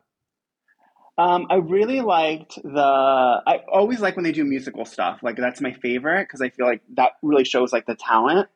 Um, 1.18 1.46
I 1.50 1.56
really 1.56 2.00
liked 2.00 2.54
the. 2.62 3.42
I 3.46 3.60
always 3.70 4.00
like 4.00 4.16
when 4.16 4.24
they 4.24 4.32
do 4.32 4.44
musical 4.44 4.84
stuff. 4.84 5.20
Like 5.22 5.36
that's 5.36 5.60
my 5.60 5.72
favorite 5.72 6.26
because 6.26 6.40
I 6.40 6.48
feel 6.48 6.66
like 6.66 6.82
that 6.94 7.12
really 7.22 7.44
shows 7.44 7.72
like 7.72 7.86
the 7.86 7.96
talent. 7.96 8.48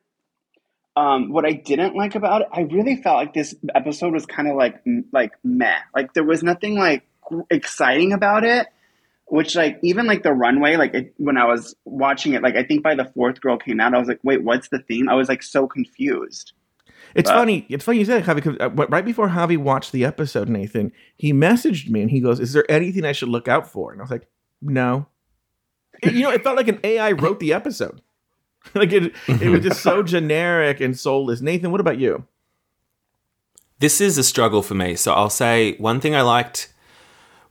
Um, 0.95 1.31
what 1.31 1.45
I 1.45 1.51
didn't 1.51 1.95
like 1.95 2.15
about 2.15 2.41
it, 2.41 2.47
I 2.51 2.61
really 2.61 2.95
felt 2.95 3.17
like 3.17 3.33
this 3.33 3.53
episode 3.75 4.13
was 4.13 4.25
kind 4.25 4.47
of 4.47 4.55
like 4.55 4.81
like 5.13 5.33
meh. 5.43 5.77
Like 5.93 6.13
there 6.13 6.23
was 6.23 6.41
nothing 6.41 6.75
like 6.75 7.03
exciting 7.51 8.13
about 8.13 8.43
it. 8.43 8.67
Which 9.29 9.55
like 9.55 9.77
even 9.83 10.05
like 10.07 10.23
the 10.23 10.31
runway, 10.31 10.77
like 10.77 10.93
it, 10.93 11.13
when 11.17 11.37
I 11.37 11.45
was 11.45 11.75
watching 11.85 12.33
it, 12.33 12.41
like 12.41 12.55
I 12.55 12.63
think 12.63 12.81
by 12.81 12.95
the 12.95 13.05
fourth 13.05 13.41
girl 13.41 13.57
came 13.57 13.79
out, 13.81 13.93
I 13.93 13.99
was 13.99 14.07
like, 14.07 14.19
wait, 14.23 14.41
what's 14.43 14.69
the 14.69 14.79
theme? 14.79 15.09
I 15.09 15.15
was 15.15 15.27
like 15.27 15.43
so 15.43 15.67
confused. 15.67 16.53
It's 17.13 17.29
But- 17.29 17.35
funny. 17.37 17.65
It's 17.69 17.83
funny 17.83 17.99
you 17.99 18.05
said 18.05 18.21
it, 18.21 18.25
Javi, 18.25 18.35
because 18.35 18.55
uh, 18.59 18.69
right 18.69 19.03
before 19.05 19.27
Javi 19.29 19.57
watched 19.57 19.91
the 19.91 20.05
episode, 20.05 20.47
Nathan, 20.49 20.91
he 21.17 21.33
messaged 21.33 21.89
me 21.89 22.01
and 22.01 22.09
he 22.11 22.21
goes, 22.21 22.39
"Is 22.39 22.53
there 22.53 22.69
anything 22.69 23.03
I 23.05 23.11
should 23.11 23.29
look 23.29 23.47
out 23.49 23.67
for?" 23.69 23.91
And 23.91 23.99
I 24.01 24.03
was 24.03 24.11
like, 24.11 24.27
"No." 24.61 25.07
It- 26.01 26.13
you 26.13 26.21
know, 26.21 26.31
it 26.31 26.43
felt 26.43 26.55
like 26.57 26.67
an 26.69 26.79
AI 26.83 27.11
wrote 27.11 27.39
the 27.41 27.53
episode. 27.53 28.01
like 28.75 28.91
it, 28.93 29.13
it 29.27 29.49
was 29.49 29.61
just 29.61 29.81
so 29.81 30.03
generic 30.15 30.79
and 30.79 30.97
soulless. 30.97 31.41
Nathan, 31.41 31.71
what 31.71 31.81
about 31.81 31.97
you? 31.99 32.25
This 33.79 34.01
is 34.01 34.17
a 34.17 34.23
struggle 34.23 34.61
for 34.61 34.73
me. 34.73 34.95
So 34.95 35.13
I'll 35.13 35.29
say 35.29 35.75
one 35.77 35.99
thing 35.99 36.15
I 36.15 36.21
liked 36.21 36.73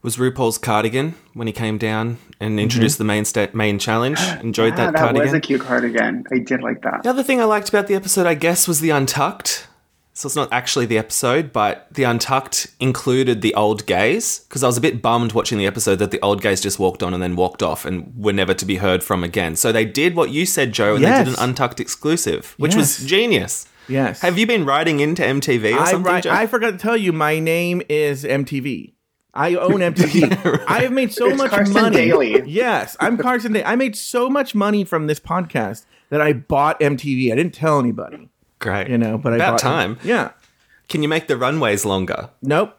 was 0.01 0.17
RuPaul's 0.17 0.57
cardigan 0.57 1.15
when 1.33 1.47
he 1.47 1.53
came 1.53 1.77
down 1.77 2.17
and 2.39 2.51
mm-hmm. 2.51 2.59
introduced 2.59 2.97
the 2.97 3.03
main 3.03 3.25
sta- 3.25 3.49
main 3.53 3.79
challenge. 3.79 4.19
Enjoyed 4.41 4.73
Yeah, 4.73 4.87
that, 4.87 4.93
that 4.93 4.99
cardigan. 4.99 5.23
was 5.23 5.33
a 5.33 5.39
cute 5.39 5.61
cardigan. 5.61 6.23
I 6.31 6.39
did 6.39 6.61
like 6.61 6.81
that. 6.83 7.03
The 7.03 7.09
other 7.09 7.23
thing 7.23 7.41
I 7.41 7.45
liked 7.45 7.69
about 7.69 7.87
the 7.87 7.95
episode, 7.95 8.25
I 8.27 8.33
guess, 8.35 8.67
was 8.67 8.79
the 8.79 8.89
Untucked. 8.91 9.67
So 10.13 10.25
it's 10.25 10.35
not 10.35 10.51
actually 10.51 10.87
the 10.87 10.97
episode, 10.97 11.53
but 11.53 11.87
the 11.91 12.03
Untucked 12.03 12.67
included 12.79 13.41
the 13.43 13.53
old 13.53 13.85
gays 13.85 14.39
because 14.39 14.63
I 14.63 14.67
was 14.67 14.75
a 14.75 14.81
bit 14.81 14.99
bummed 14.99 15.33
watching 15.33 15.59
the 15.59 15.67
episode 15.67 15.97
that 15.97 16.09
the 16.09 16.19
old 16.21 16.41
gays 16.41 16.59
just 16.59 16.79
walked 16.79 17.03
on 17.03 17.13
and 17.13 17.21
then 17.21 17.35
walked 17.35 17.61
off 17.61 17.85
and 17.85 18.11
were 18.17 18.33
never 18.33 18.55
to 18.55 18.65
be 18.65 18.77
heard 18.77 19.03
from 19.03 19.23
again. 19.23 19.55
So 19.55 19.71
they 19.71 19.85
did 19.85 20.15
what 20.15 20.31
you 20.31 20.47
said, 20.47 20.71
Joe, 20.71 20.95
and 20.95 21.03
they 21.03 21.09
did 21.23 21.27
an 21.27 21.35
Untucked 21.37 21.79
exclusive, 21.79 22.55
which 22.57 22.73
Yes. 22.73 22.99
was 22.99 23.07
genius. 23.07 23.67
Yes. 23.87 24.21
Have 24.21 24.39
you 24.39 24.47
been 24.47 24.65
writing 24.65 24.99
into 25.01 25.21
MTV 25.21 25.75
or 25.75 25.79
I, 25.81 25.91
something, 25.91 26.11
write-? 26.11 26.25
I 26.25 26.47
forgot 26.47 26.71
to 26.71 26.77
tell 26.77 26.97
you, 26.97 27.13
my 27.13 27.37
name 27.39 27.83
is 27.87 28.23
MTV. 28.23 28.93
I 29.37 29.55
own 29.55 29.73
MTV. 29.79 30.65
I 30.67 30.79
have 30.81 30.91
made 30.91 31.13
so 31.13 31.27
It's 31.29 31.37
much 31.37 31.51
Carson 31.51 31.73
money. 31.73 31.95
Daly. 31.95 32.43
Yes, 32.49 32.97
I'm 32.99 33.17
Carson 33.25 33.53
Daly. 33.53 33.65
I 33.65 33.75
made 33.75 33.95
so 33.95 34.29
much 34.29 34.55
money 34.55 34.83
from 34.83 35.07
this 35.07 35.19
podcast 35.19 35.85
that 36.09 36.19
I 36.21 36.33
bought 36.33 36.79
MTV. 36.79 37.31
I 37.31 37.35
didn't 37.35 37.53
tell 37.53 37.79
anybody, 37.79 38.29
Great. 38.59 38.89
you 38.89 38.97
know, 38.97 39.17
but 39.17 39.33
I 39.33 39.35
About 39.37 39.51
bought 39.51 39.59
time. 39.59 39.99
Yeah. 40.03 40.31
Can 40.89 41.03
you 41.03 41.09
make 41.09 41.27
the 41.27 41.37
runways 41.37 41.85
longer? 41.85 42.29
Nope. 42.41 42.77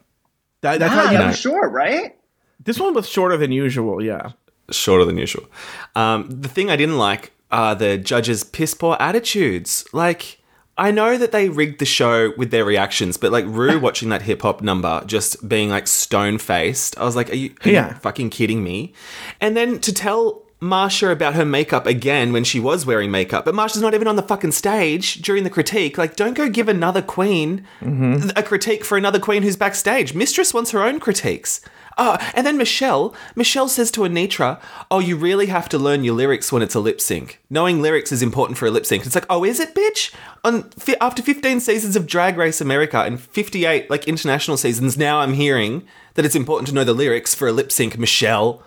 That, 0.63 0.79
that's 0.81 0.93
Ah, 0.93 0.97
how 0.97 1.03
you 1.05 1.19
that 1.19 1.21
know. 1.21 1.27
was 1.29 1.39
short, 1.39 1.73
right? 1.73 2.17
This 2.65 2.81
one 2.81 2.93
was 2.95 3.09
shorter 3.09 3.37
than 3.37 3.53
usual. 3.53 4.03
Yeah. 4.03 4.33
shorter 4.71 5.05
than 5.05 5.17
usual. 5.19 5.45
Um, 5.95 6.29
the 6.29 6.49
thing 6.49 6.71
I 6.71 6.77
didn't 6.77 6.99
like 6.99 7.33
are 7.51 7.75
the 7.75 7.97
judges' 7.99 8.43
piss 8.45 8.75
poor 8.75 8.97
attitudes. 8.99 9.85
Like, 9.93 10.41
I 10.79 10.91
know 10.93 11.19
that 11.19 11.33
they 11.33 11.49
rigged 11.49 11.81
the 11.81 11.85
show 11.85 12.33
with 12.37 12.51
their 12.51 12.65
reactions, 12.65 13.17
but 13.17 13.33
like 13.33 13.45
Rue 13.47 13.79
watching 13.87 14.09
that 14.11 14.23
hip 14.23 14.43
hop 14.43 14.63
number, 14.63 15.03
just 15.07 15.49
being 15.49 15.69
like 15.71 15.87
stone 15.87 16.39
faced, 16.39 16.97
I 16.99 17.05
was 17.05 17.17
like, 17.17 17.31
are 17.31 17.37
you, 17.37 17.53
are 17.65 17.71
Yeah. 17.71 17.89
you 17.89 17.95
fucking 17.97 18.31
kidding 18.31 18.63
me? 18.63 18.93
And 19.41 19.57
then 19.57 19.81
to 19.81 19.93
tell 19.93 20.43
Marcia 20.61 21.11
about 21.11 21.35
her 21.35 21.45
makeup 21.45 21.87
again 21.87 22.33
when 22.33 22.43
she 22.45 22.59
was 22.59 22.85
wearing 22.85 23.11
makeup, 23.11 23.45
but 23.45 23.55
Marcia's 23.55 23.83
not 23.83 23.95
even 23.95 24.09
on 24.09 24.17
the 24.17 24.23
fucking 24.23 24.53
stage 24.53 25.17
during 25.17 25.45
the 25.45 25.51
critique. 25.51 25.97
Like, 25.97 26.17
don't 26.17 26.35
go 26.35 26.49
give 26.49 26.69
another 26.69 27.03
queen 27.03 27.65
mm-hmm. 27.81 28.31
a 28.35 28.43
critique 28.43 28.85
for 28.85 28.99
another 28.99 29.21
queen 29.21 29.43
who's 29.43 29.57
backstage. 29.57 30.15
Mistress 30.15 30.53
wants 30.53 30.73
her 30.73 30.83
own 30.83 30.99
critiques. 30.99 31.61
Oh, 32.01 32.17
and 32.33 32.47
then 32.47 32.57
Michelle, 32.57 33.13
Michelle 33.35 33.69
says 33.69 33.91
to 33.91 34.03
Anetra, 34.03 34.61
"Oh, 34.91 35.01
you 35.01 35.17
really 35.17 35.47
have 35.47 35.69
to 35.71 35.79
learn 35.79 36.05
your 36.05 36.15
lyrics 36.15 36.53
when 36.53 36.63
it's 36.63 36.77
a 36.77 36.81
lip 36.81 37.01
sync. 37.01 37.41
Knowing 37.51 37.83
lyrics 37.83 38.13
is 38.13 38.23
important 38.23 38.57
for 38.57 38.67
a 38.67 38.71
lip 38.71 38.87
sync." 38.87 39.05
It's 39.05 39.17
like, 39.17 39.27
"Oh, 39.29 39.45
is 39.45 39.59
it, 39.59 39.75
bitch?" 39.75 40.15
On 40.45 40.63
fi- 40.79 40.97
after 41.01 41.23
15 41.23 41.59
seasons 41.61 41.97
of 41.97 42.07
Drag 42.07 42.37
Race 42.37 42.61
America 42.61 43.01
and 43.01 43.21
58 43.21 43.91
like 43.91 44.07
international 44.07 44.57
seasons, 44.57 44.97
now 44.97 45.21
I'm 45.21 45.35
hearing 45.35 45.83
that 46.15 46.25
it's 46.25 46.37
important 46.37 46.69
to 46.69 46.75
know 46.75 46.85
the 46.85 46.95
lyrics 46.95 47.35
for 47.35 47.49
a 47.49 47.53
lip 47.53 47.73
sync, 47.73 47.99
Michelle. 47.99 48.63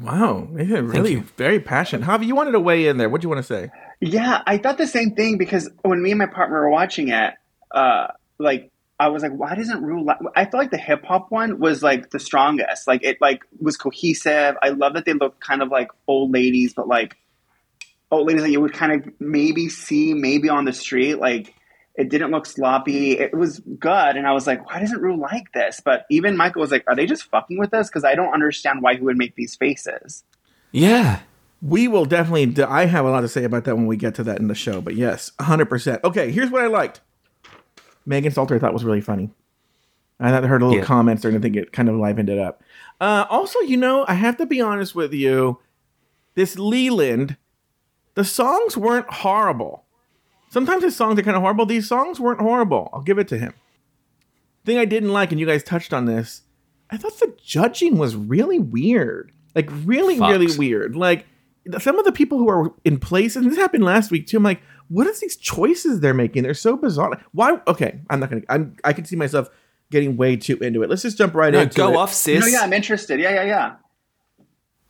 Wow, 0.00 0.48
they're 0.52 0.82
really 0.82 1.16
very 1.36 1.58
passionate. 1.58 2.06
Javi, 2.06 2.26
you 2.26 2.34
wanted 2.34 2.52
to 2.52 2.60
weigh 2.60 2.86
in 2.86 2.98
there. 2.98 3.08
What 3.08 3.22
do 3.22 3.24
you 3.24 3.30
want 3.30 3.44
to 3.44 3.54
say? 3.54 3.70
Yeah, 4.00 4.42
I 4.46 4.58
thought 4.58 4.76
the 4.76 4.86
same 4.86 5.14
thing 5.14 5.38
because 5.38 5.70
when 5.82 6.02
me 6.02 6.10
and 6.10 6.18
my 6.18 6.26
partner 6.26 6.60
were 6.60 6.70
watching 6.70 7.08
it, 7.08 7.34
uh, 7.70 8.08
like 8.38 8.70
I 8.98 9.08
was 9.08 9.22
like, 9.22 9.32
why 9.32 9.54
doesn't 9.54 9.82
Rue? 9.82 10.04
Li-? 10.04 10.28
I 10.34 10.44
felt 10.44 10.54
like 10.54 10.70
the 10.70 10.78
hip 10.78 11.04
hop 11.04 11.30
one 11.30 11.58
was 11.58 11.82
like 11.82 12.10
the 12.10 12.18
strongest. 12.18 12.86
Like 12.86 13.02
it 13.02 13.18
like 13.20 13.42
was 13.60 13.76
cohesive. 13.76 14.56
I 14.62 14.70
love 14.70 14.94
that 14.94 15.04
they 15.04 15.12
look 15.12 15.38
kind 15.40 15.62
of 15.62 15.68
like 15.70 15.88
old 16.06 16.32
ladies, 16.32 16.72
but 16.74 16.88
like 16.88 17.16
old 18.10 18.26
ladies 18.26 18.42
that 18.42 18.50
you 18.50 18.60
would 18.60 18.72
kind 18.72 18.92
of 18.92 19.12
maybe 19.20 19.68
see 19.68 20.14
maybe 20.14 20.48
on 20.48 20.64
the 20.64 20.72
street. 20.72 21.16
Like 21.16 21.54
it 21.94 22.08
didn't 22.08 22.30
look 22.30 22.46
sloppy. 22.46 23.18
It 23.18 23.34
was 23.34 23.60
good, 23.60 24.16
and 24.16 24.26
I 24.26 24.32
was 24.32 24.46
like, 24.46 24.66
why 24.66 24.80
doesn't 24.80 25.00
Rue 25.00 25.18
like 25.18 25.52
this? 25.52 25.80
But 25.84 26.06
even 26.10 26.36
Michael 26.36 26.60
was 26.60 26.70
like, 26.70 26.84
are 26.86 26.96
they 26.96 27.06
just 27.06 27.24
fucking 27.24 27.58
with 27.58 27.74
us? 27.74 27.88
Because 27.88 28.04
I 28.04 28.14
don't 28.14 28.32
understand 28.32 28.82
why 28.82 28.96
he 28.96 29.02
would 29.02 29.18
make 29.18 29.34
these 29.34 29.56
faces. 29.56 30.24
Yeah. 30.72 31.20
We 31.62 31.88
will 31.88 32.04
definitely. 32.04 32.62
I 32.64 32.84
have 32.84 33.06
a 33.06 33.10
lot 33.10 33.22
to 33.22 33.28
say 33.28 33.44
about 33.44 33.64
that 33.64 33.76
when 33.76 33.86
we 33.86 33.96
get 33.96 34.14
to 34.16 34.24
that 34.24 34.38
in 34.38 34.48
the 34.48 34.54
show. 34.54 34.80
But 34.82 34.94
yes, 34.94 35.32
hundred 35.40 35.66
percent. 35.66 36.04
Okay, 36.04 36.30
here's 36.30 36.50
what 36.50 36.62
I 36.62 36.66
liked. 36.66 37.00
Megan 38.06 38.32
Stalter, 38.32 38.56
I 38.56 38.58
thought 38.58 38.72
was 38.72 38.84
really 38.84 39.00
funny. 39.00 39.30
I 40.18 40.30
thought 40.30 40.44
I 40.44 40.46
heard 40.46 40.62
a 40.62 40.66
little 40.66 40.80
Yeah. 40.80 40.86
comments 40.86 41.22
there, 41.22 41.30
and 41.30 41.38
I 41.38 41.42
think 41.42 41.56
it 41.56 41.72
kind 41.72 41.88
of 41.90 41.96
livened 41.96 42.30
it 42.30 42.38
up. 42.38 42.62
Uh, 43.00 43.26
also, 43.28 43.58
you 43.60 43.76
know, 43.76 44.04
I 44.08 44.14
have 44.14 44.36
to 44.38 44.46
be 44.46 44.60
honest 44.60 44.94
with 44.94 45.12
you. 45.12 45.58
This 46.34 46.58
Leland, 46.58 47.36
the 48.14 48.24
songs 48.24 48.76
weren't 48.76 49.10
horrible. 49.10 49.84
Sometimes 50.50 50.84
his 50.84 50.96
songs 50.96 51.18
are 51.18 51.22
kind 51.22 51.36
of 51.36 51.42
horrible. 51.42 51.66
These 51.66 51.88
songs 51.88 52.18
weren't 52.20 52.40
horrible. 52.40 52.88
I'll 52.94 53.02
give 53.02 53.18
it 53.18 53.28
to 53.28 53.38
him. 53.38 53.52
Thing 54.64 54.78
I 54.78 54.84
didn't 54.84 55.12
like, 55.12 55.32
and 55.32 55.40
you 55.40 55.46
guys 55.46 55.62
touched 55.62 55.92
on 55.92 56.06
this, 56.06 56.42
I 56.90 56.96
thought 56.96 57.18
the 57.18 57.34
judging 57.42 57.98
was 57.98 58.16
really 58.16 58.58
weird. 58.58 59.32
Like 59.54 59.68
really, 59.84 60.18
Fucked. 60.18 60.30
really 60.30 60.56
weird. 60.56 60.96
Like 60.96 61.26
some 61.78 61.98
of 61.98 62.04
the 62.04 62.12
people 62.12 62.38
who 62.38 62.48
are 62.48 62.72
in 62.84 62.98
place, 62.98 63.36
and 63.36 63.50
this 63.50 63.58
happened 63.58 63.84
last 63.84 64.10
week 64.10 64.26
too. 64.26 64.36
I'm 64.38 64.42
like, 64.42 64.62
what 64.88 65.06
is 65.06 65.20
these 65.20 65.36
choices 65.36 66.00
they're 66.00 66.14
making? 66.14 66.42
They're 66.44 66.54
so 66.54 66.76
bizarre. 66.76 67.20
Why? 67.32 67.58
Okay, 67.66 68.00
I'm 68.10 68.20
not 68.20 68.30
gonna. 68.30 68.42
I'm. 68.48 68.76
I 68.84 68.92
can 68.92 69.04
see 69.04 69.16
myself 69.16 69.48
getting 69.90 70.16
way 70.16 70.36
too 70.36 70.56
into 70.58 70.82
it. 70.82 70.90
Let's 70.90 71.02
just 71.02 71.16
jump 71.18 71.34
right 71.34 71.52
No, 71.52 71.60
into 71.60 71.76
go 71.76 71.90
it. 71.92 71.96
off, 71.96 72.12
sis. 72.12 72.40
No, 72.40 72.46
yeah, 72.46 72.60
I'm 72.60 72.72
interested. 72.72 73.20
Yeah, 73.20 73.30
yeah, 73.34 73.44
yeah. 73.44 73.74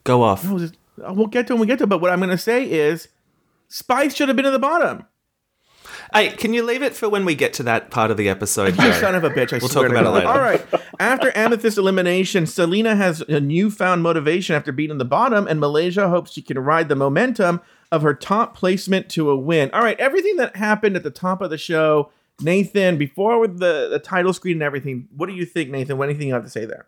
Go 0.04 0.22
off. 0.22 0.44
No, 0.44 0.58
just- 0.58 0.76
uh, 1.06 1.12
we'll 1.12 1.26
get 1.26 1.46
to 1.46 1.52
it 1.52 1.56
when 1.56 1.60
we 1.62 1.66
get 1.66 1.78
to 1.78 1.84
it. 1.84 1.88
But 1.88 2.00
what 2.00 2.10
I'm 2.10 2.20
gonna 2.20 2.38
say 2.38 2.64
is, 2.70 3.08
Spice 3.68 4.14
should 4.14 4.28
have 4.28 4.36
been 4.36 4.46
at 4.46 4.50
the 4.52 4.58
bottom. 4.58 5.04
Hey, 6.14 6.28
can 6.30 6.54
you 6.54 6.62
leave 6.62 6.82
it 6.82 6.94
for 6.94 7.08
when 7.08 7.24
we 7.24 7.34
get 7.34 7.52
to 7.54 7.62
that 7.64 7.90
part 7.90 8.10
of 8.12 8.16
the 8.16 8.28
episode? 8.28 8.76
You 8.76 8.82
Joe? 8.84 8.92
son 8.92 9.14
of 9.14 9.24
a 9.24 9.30
bitch! 9.30 9.52
I 9.52 9.58
We'll 9.58 9.68
swear 9.68 9.88
talk 9.88 9.94
to 9.96 10.00
about 10.00 10.10
it 10.10 10.14
later. 10.14 10.28
All 10.28 10.38
right. 10.40 10.64
After 11.00 11.36
Amethyst 11.36 11.76
elimination, 11.78 12.46
Salina 12.46 12.94
has 12.96 13.20
a 13.22 13.40
newfound 13.40 14.02
motivation 14.02 14.54
after 14.54 14.72
beating 14.72 14.98
the 14.98 15.04
bottom, 15.04 15.46
and 15.48 15.58
Malaysia 15.60 16.08
hopes 16.08 16.32
she 16.32 16.42
can 16.42 16.58
ride 16.58 16.88
the 16.88 16.96
momentum 16.96 17.60
of 17.92 18.02
her 18.02 18.14
top 18.14 18.56
placement 18.56 19.08
to 19.10 19.30
a 19.30 19.36
win. 19.36 19.70
All 19.72 19.82
right, 19.82 19.98
everything 19.98 20.36
that 20.36 20.56
happened 20.56 20.96
at 20.96 21.02
the 21.02 21.10
top 21.10 21.40
of 21.40 21.50
the 21.50 21.58
show, 21.58 22.10
Nathan, 22.40 22.98
before 22.98 23.46
the 23.46 23.88
the 23.90 23.98
title 23.98 24.32
screen 24.32 24.56
and 24.56 24.62
everything. 24.62 25.08
What 25.14 25.28
do 25.28 25.34
you 25.34 25.46
think, 25.46 25.70
Nathan? 25.70 25.98
What 25.98 26.08
anything 26.08 26.28
you 26.28 26.34
have 26.34 26.44
to 26.44 26.50
say 26.50 26.64
there? 26.64 26.86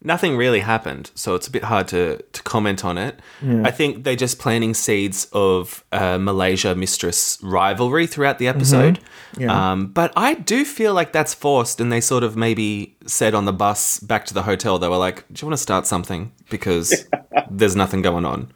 Nothing 0.00 0.36
really 0.36 0.60
happened, 0.60 1.10
so 1.16 1.34
it's 1.34 1.48
a 1.48 1.50
bit 1.50 1.64
hard 1.64 1.88
to, 1.88 2.22
to 2.32 2.42
comment 2.44 2.84
on 2.84 2.96
it. 2.96 3.18
I 3.64 3.72
think 3.72 4.04
they're 4.04 4.14
just 4.14 4.38
planting 4.38 4.72
seeds 4.72 5.26
of 5.32 5.82
uh, 5.90 6.18
Malaysia 6.18 6.76
mistress 6.76 7.36
rivalry 7.42 8.06
throughout 8.06 8.38
the 8.38 8.46
episode. 8.46 9.00
Yeah. 9.36 9.72
Um, 9.72 9.88
but 9.88 10.12
I 10.16 10.34
do 10.34 10.64
feel 10.64 10.94
like 10.94 11.10
that's 11.10 11.34
forced, 11.34 11.80
and 11.80 11.90
they 11.90 12.00
sort 12.00 12.22
of 12.22 12.36
maybe 12.36 12.96
said 13.06 13.34
on 13.34 13.44
the 13.44 13.52
bus 13.52 13.98
back 13.98 14.24
to 14.26 14.34
the 14.34 14.44
hotel, 14.44 14.78
they 14.78 14.88
were 14.88 14.96
like, 14.96 15.26
Do 15.32 15.42
you 15.42 15.48
want 15.48 15.58
to 15.58 15.62
start 15.62 15.84
something? 15.84 16.30
Because 16.48 17.08
there's 17.50 17.74
nothing 17.74 18.00
going 18.00 18.24
on. 18.24 18.52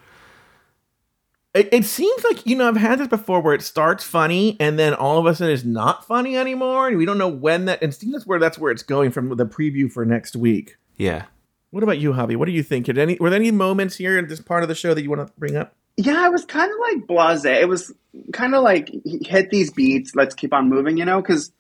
It, 1.55 1.69
it 1.71 1.85
seems 1.85 2.25
like 2.25 2.47
you 2.47 2.57
know 2.57 2.69
I've 2.69 2.77
had 2.77 2.99
this 2.99 3.09
before 3.09 3.41
where 3.41 3.55
it 3.55 3.63
starts 3.63 4.05
funny 4.05 4.57
and 4.59 4.79
then 4.79 4.95
all 4.95 5.19
of 5.19 5.27
a 5.27 5.35
sudden 5.35 5.53
it's 5.53 5.65
not 5.65 6.07
funny 6.07 6.37
anymore, 6.37 6.89
and 6.89 6.97
we 6.97 7.05
don't 7.05 7.19
know 7.19 7.29
when 7.29 7.67
that. 7.67 7.83
And 7.83 7.93
I 7.93 7.95
think 7.95 8.13
that's 8.13 8.27
where 8.27 8.39
that's 8.39 8.59
where 8.59 8.73
it's 8.73 8.83
going 8.83 9.11
from 9.11 9.37
the 9.37 9.47
preview 9.47 9.91
for 9.91 10.05
next 10.05 10.35
week. 10.35 10.77
Yeah. 10.97 11.25
What 11.71 11.83
about 11.83 11.99
you, 11.99 12.13
Javi? 12.13 12.37
What 12.37 12.47
do 12.47 12.53
you 12.53 12.63
think? 12.63 12.87
Did 12.87 12.99
any 12.99 13.17
were 13.19 13.31
there 13.31 13.41
any 13.41 13.51
moments 13.51 13.97
here 13.97 14.19
in 14.19 14.29
this 14.29 14.41
part 14.41 14.63
of 14.63 14.69
the 14.69 14.75
show 14.75 14.95
that 14.95 15.03
you 15.03 15.11
want 15.11 15.27
to 15.27 15.33
bring 15.39 15.57
up? 15.57 15.75
Yeah, 15.97 16.21
I 16.25 16.31
was 16.31 16.45
kind 16.45 16.71
of 16.71 16.79
like 16.81 17.07
blase. 17.07 17.45
It 17.45 17.69
was 17.69 17.93
kind 18.33 18.55
of 18.55 18.63
like 18.63 18.91
hit 19.05 19.51
these 19.51 19.71
beats. 19.71 20.15
Let's 20.15 20.35
keep 20.35 20.55
on 20.55 20.69
moving, 20.69 20.97
you 20.97 21.05
know? 21.05 21.21
Because 21.21 21.53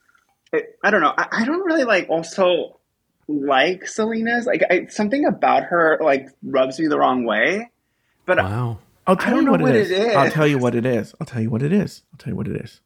I 0.82 0.90
don't 0.90 1.00
know. 1.02 1.12
I, 1.16 1.28
I 1.32 1.44
don't 1.44 1.64
really 1.64 1.84
like 1.84 2.08
also 2.08 2.78
like 3.28 3.86
Salina's. 3.86 4.46
Like 4.46 4.62
I, 4.70 4.86
something 4.86 5.26
about 5.26 5.64
her 5.64 5.98
like 6.02 6.28
rubs 6.42 6.78
me 6.78 6.88
the 6.88 6.98
wrong 6.98 7.24
way. 7.24 7.70
But 8.24 8.38
Wow. 8.38 8.78
I'll 9.06 9.16
tell 9.16 9.30
don't 9.30 9.40
you 9.40 9.44
know 9.46 9.50
what, 9.52 9.62
what 9.62 9.74
it 9.74 9.82
is. 9.82 9.90
it 9.90 10.08
is. 10.08 10.16
I'll 10.16 10.30
tell 10.30 10.46
you 10.46 10.58
what 10.58 10.74
it 10.74 10.86
is. 10.86 11.14
I'll 11.20 11.26
tell 11.26 11.42
you 11.42 11.50
what 11.50 11.62
it 11.62 11.72
is. 11.72 12.02
I'll 12.12 12.18
tell 12.18 12.32
you 12.32 12.36
what 12.36 12.48
it 12.48 12.56
is. 12.56 12.80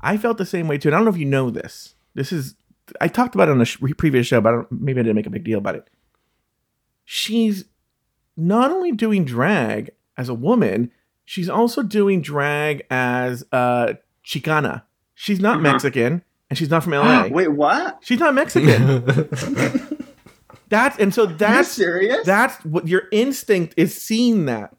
I 0.00 0.16
felt 0.16 0.38
the 0.38 0.46
same 0.46 0.66
way 0.68 0.78
too. 0.78 0.88
And 0.88 0.94
I 0.94 0.98
don't 0.98 1.04
know 1.04 1.10
if 1.12 1.18
you 1.18 1.26
know 1.26 1.50
this. 1.50 1.94
This 2.14 2.32
is 2.32 2.54
I 3.00 3.08
talked 3.08 3.34
about 3.34 3.48
it 3.48 3.52
on 3.52 3.60
a 3.60 3.64
sh- 3.64 3.78
previous 3.96 4.26
show, 4.26 4.40
but 4.40 4.48
I 4.48 4.52
don't, 4.56 4.72
maybe 4.72 5.00
I 5.00 5.02
didn't 5.04 5.16
make 5.16 5.26
a 5.26 5.30
big 5.30 5.44
deal 5.44 5.58
about 5.58 5.76
it. 5.76 5.88
She's 7.04 7.64
not 8.36 8.70
only 8.70 8.92
doing 8.92 9.24
drag 9.24 9.90
as 10.16 10.28
a 10.28 10.34
woman, 10.34 10.90
she's 11.24 11.48
also 11.48 11.82
doing 11.82 12.20
drag 12.22 12.84
as 12.90 13.44
uh, 13.52 13.94
Chicana. 14.24 14.82
She's 15.14 15.40
not 15.40 15.54
Uh-huh. 15.56 15.72
Mexican, 15.72 16.22
and 16.50 16.58
she's 16.58 16.70
not 16.70 16.82
from 16.82 16.92
LA. 16.94 17.26
wait, 17.30 17.48
what? 17.48 17.98
She's 18.02 18.18
not 18.18 18.34
Mexican. 18.34 19.04
that's 20.68 20.98
and 20.98 21.12
so 21.14 21.26
that's 21.26 21.68
serious? 21.70 22.24
that's 22.26 22.56
what 22.64 22.88
your 22.88 23.04
instinct 23.12 23.74
is 23.76 23.94
seeing 24.00 24.46
that. 24.46 24.74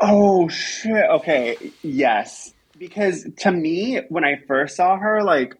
Oh 0.00 0.48
shit. 0.48 1.04
Okay. 1.10 1.56
Yes. 1.82 2.52
Because 2.78 3.26
to 3.38 3.50
me, 3.50 4.00
when 4.08 4.24
I 4.24 4.36
first 4.46 4.76
saw 4.76 4.98
her, 4.98 5.22
like, 5.22 5.54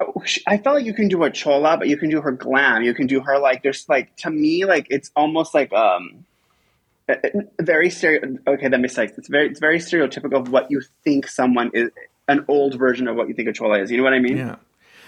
oh, 0.00 0.24
I 0.46 0.58
felt 0.58 0.76
like 0.76 0.84
you 0.84 0.94
can 0.94 1.08
do 1.08 1.22
a 1.22 1.30
chola, 1.30 1.76
but 1.76 1.88
you 1.88 1.96
can 1.96 2.10
do 2.10 2.20
her 2.20 2.32
glam. 2.32 2.82
You 2.82 2.94
can 2.94 3.06
do 3.06 3.20
her 3.20 3.38
like. 3.38 3.62
There's 3.62 3.88
like 3.88 4.16
to 4.18 4.30
me, 4.30 4.64
like 4.64 4.86
it's 4.90 5.10
almost 5.14 5.54
like 5.54 5.72
um, 5.72 6.24
very 7.60 7.90
stereo. 7.90 8.36
Okay, 8.46 8.68
that 8.68 8.80
makes 8.80 8.94
sense. 8.94 9.12
It's 9.16 9.28
very 9.28 9.48
it's 9.48 9.60
very 9.60 9.78
stereotypical 9.78 10.40
of 10.40 10.50
what 10.50 10.70
you 10.70 10.82
think 11.04 11.28
someone 11.28 11.70
is. 11.74 11.90
An 12.28 12.44
old 12.46 12.78
version 12.78 13.08
of 13.08 13.16
what 13.16 13.26
you 13.26 13.34
think 13.34 13.48
a 13.48 13.52
chola 13.52 13.80
is. 13.80 13.90
You 13.90 13.96
know 13.96 14.04
what 14.04 14.12
I 14.12 14.20
mean? 14.20 14.36
Yeah. 14.36 14.56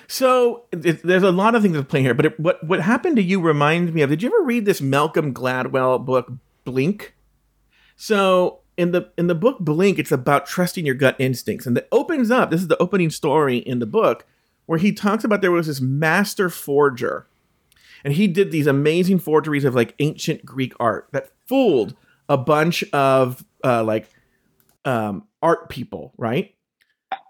So 0.09 0.65
it, 0.73 1.03
there's 1.05 1.23
a 1.23 1.31
lot 1.31 1.55
of 1.55 1.63
things 1.63 1.77
at 1.77 1.89
play 1.89 2.03
here, 2.03 2.15
but 2.15 2.27
it, 2.27 2.41
what 2.41 2.63
what 2.65 2.81
happened 2.81 3.17
to 3.17 3.23
you 3.23 3.41
reminds 3.41 3.93
me 3.93 4.03
of. 4.03 4.11
Did 4.11 4.23
you 4.23 4.29
ever 4.29 4.43
read 4.45 4.65
this 4.65 4.81
Malcolm 4.81 5.33
Gladwell 5.33 6.05
book, 6.05 6.33
Blink? 6.65 7.15
So 7.97 8.61
in 8.77 8.93
the 8.93 9.11
in 9.19 9.27
the 9.27 9.35
book 9.35 9.59
Blink, 9.61 9.99
it's 9.99 10.13
about 10.13 10.47
trusting 10.47 10.87
your 10.87 10.95
gut 10.95 11.17
instincts, 11.19 11.67
and 11.67 11.77
it 11.77 11.89
opens 11.93 12.31
up. 12.31 12.51
This 12.51 12.61
is 12.61 12.69
the 12.69 12.81
opening 12.81 13.11
story 13.11 13.59
in 13.59 13.79
the 13.79 13.87
book 13.87 14.27
where 14.67 14.79
he 14.79 14.93
talks 14.93 15.25
about 15.25 15.43
there 15.43 15.53
was 15.53 15.67
this 15.67 15.81
master 15.81 16.49
forger, 16.49 17.27
and 18.05 18.15
he 18.15 18.27
did 18.27 18.51
these 18.51 18.67
amazing 18.67 19.19
forgeries 19.19 19.65
of 19.65 19.75
like 19.75 19.95
ancient 19.99 20.45
Greek 20.45 20.73
art 20.81 21.09
that 21.13 21.31
fooled 21.47 21.95
a 22.29 22.39
bunch 22.39 22.83
of 22.93 23.45
uh, 23.65 23.85
like 23.85 24.09
um, 24.85 25.27
art 25.43 25.69
people, 25.69 26.13
right? 26.17 26.55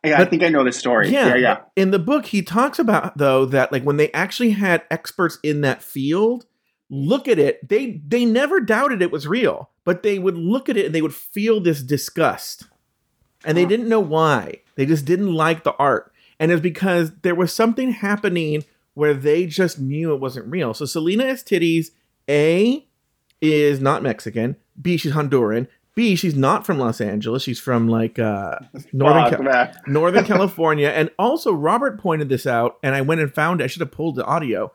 Yeah, 0.05 0.21
I 0.21 0.25
think 0.27 0.43
I 0.43 0.49
know 0.49 0.63
the 0.63 0.73
story. 0.73 1.11
Yeah, 1.11 1.35
yeah. 1.35 1.55
but 1.55 1.73
In 1.75 1.91
the 1.91 1.99
book, 1.99 2.27
he 2.27 2.43
talks 2.43 2.79
about 2.79 3.19
though 3.19 3.45
that 3.47 3.73
like 3.73 3.83
when 3.83 3.97
they 3.97 4.13
actually 4.13 4.51
had 4.51 4.85
experts 4.91 5.39
in 5.43 5.63
that 5.63 5.83
field 5.83 6.47
look 6.89 7.27
at 7.27 7.39
it, 7.39 7.69
they 7.69 8.01
they 8.07 8.25
never 8.25 8.61
doubted 8.61 9.03
it 9.03 9.11
was 9.11 9.27
real, 9.27 9.71
but 9.85 10.03
they 10.03 10.19
would 10.19 10.37
look 10.37 10.69
at 10.69 10.77
it 10.77 10.87
and 10.87 10.95
they 10.95 11.03
would 11.03 11.15
feel 11.15 11.61
this 11.61 11.83
disgust, 11.83 12.65
and 13.45 13.57
they 13.57 13.67
didn't 13.67 13.89
know 13.89 14.01
why. 14.01 14.61
They 14.75 14.87
just 14.87 15.05
didn't 15.05 15.35
like 15.35 15.65
the 15.65 15.75
art, 15.75 16.13
and 16.39 16.51
it's 16.51 16.61
because 16.61 17.13
there 17.23 17.35
was 17.35 17.53
something 17.53 17.93
happening 17.93 18.65
where 18.95 19.15
they 19.15 19.47
just 19.47 19.79
knew 19.79 20.13
it 20.13 20.21
wasn't 20.21 20.51
real. 20.51 20.75
So 20.75 20.85
Salina 20.85 21.25
EsTitties, 21.25 21.91
A, 22.29 22.87
is 23.41 23.81
not 23.81 24.03
Mexican. 24.03 24.57
B, 24.81 24.97
she's 24.97 25.13
Honduran. 25.13 25.67
B, 25.95 26.17
she's 26.17 26.35
not 26.35 26.65
from 26.65 26.79
Los 26.79 27.01
Angeles. 27.01 27.43
She's 27.43 27.61
from 27.61 27.89
like 27.89 28.19
uh, 28.19 28.59
Northern 28.93 29.45
Ca- 29.45 29.73
Northern 29.87 30.25
California. 30.27 30.89
And 30.89 31.11
also, 31.19 31.53
Robert 31.53 32.01
pointed 32.01 32.29
this 32.29 32.47
out, 32.47 32.79
and 32.83 32.95
I 32.95 33.03
went 33.03 33.21
and 33.21 33.35
found 33.35 33.61
it. 33.61 33.65
I 33.65 33.67
should 33.67 33.81
have 33.81 33.91
pulled 33.91 34.17
the 34.17 34.25
audio. 34.25 34.73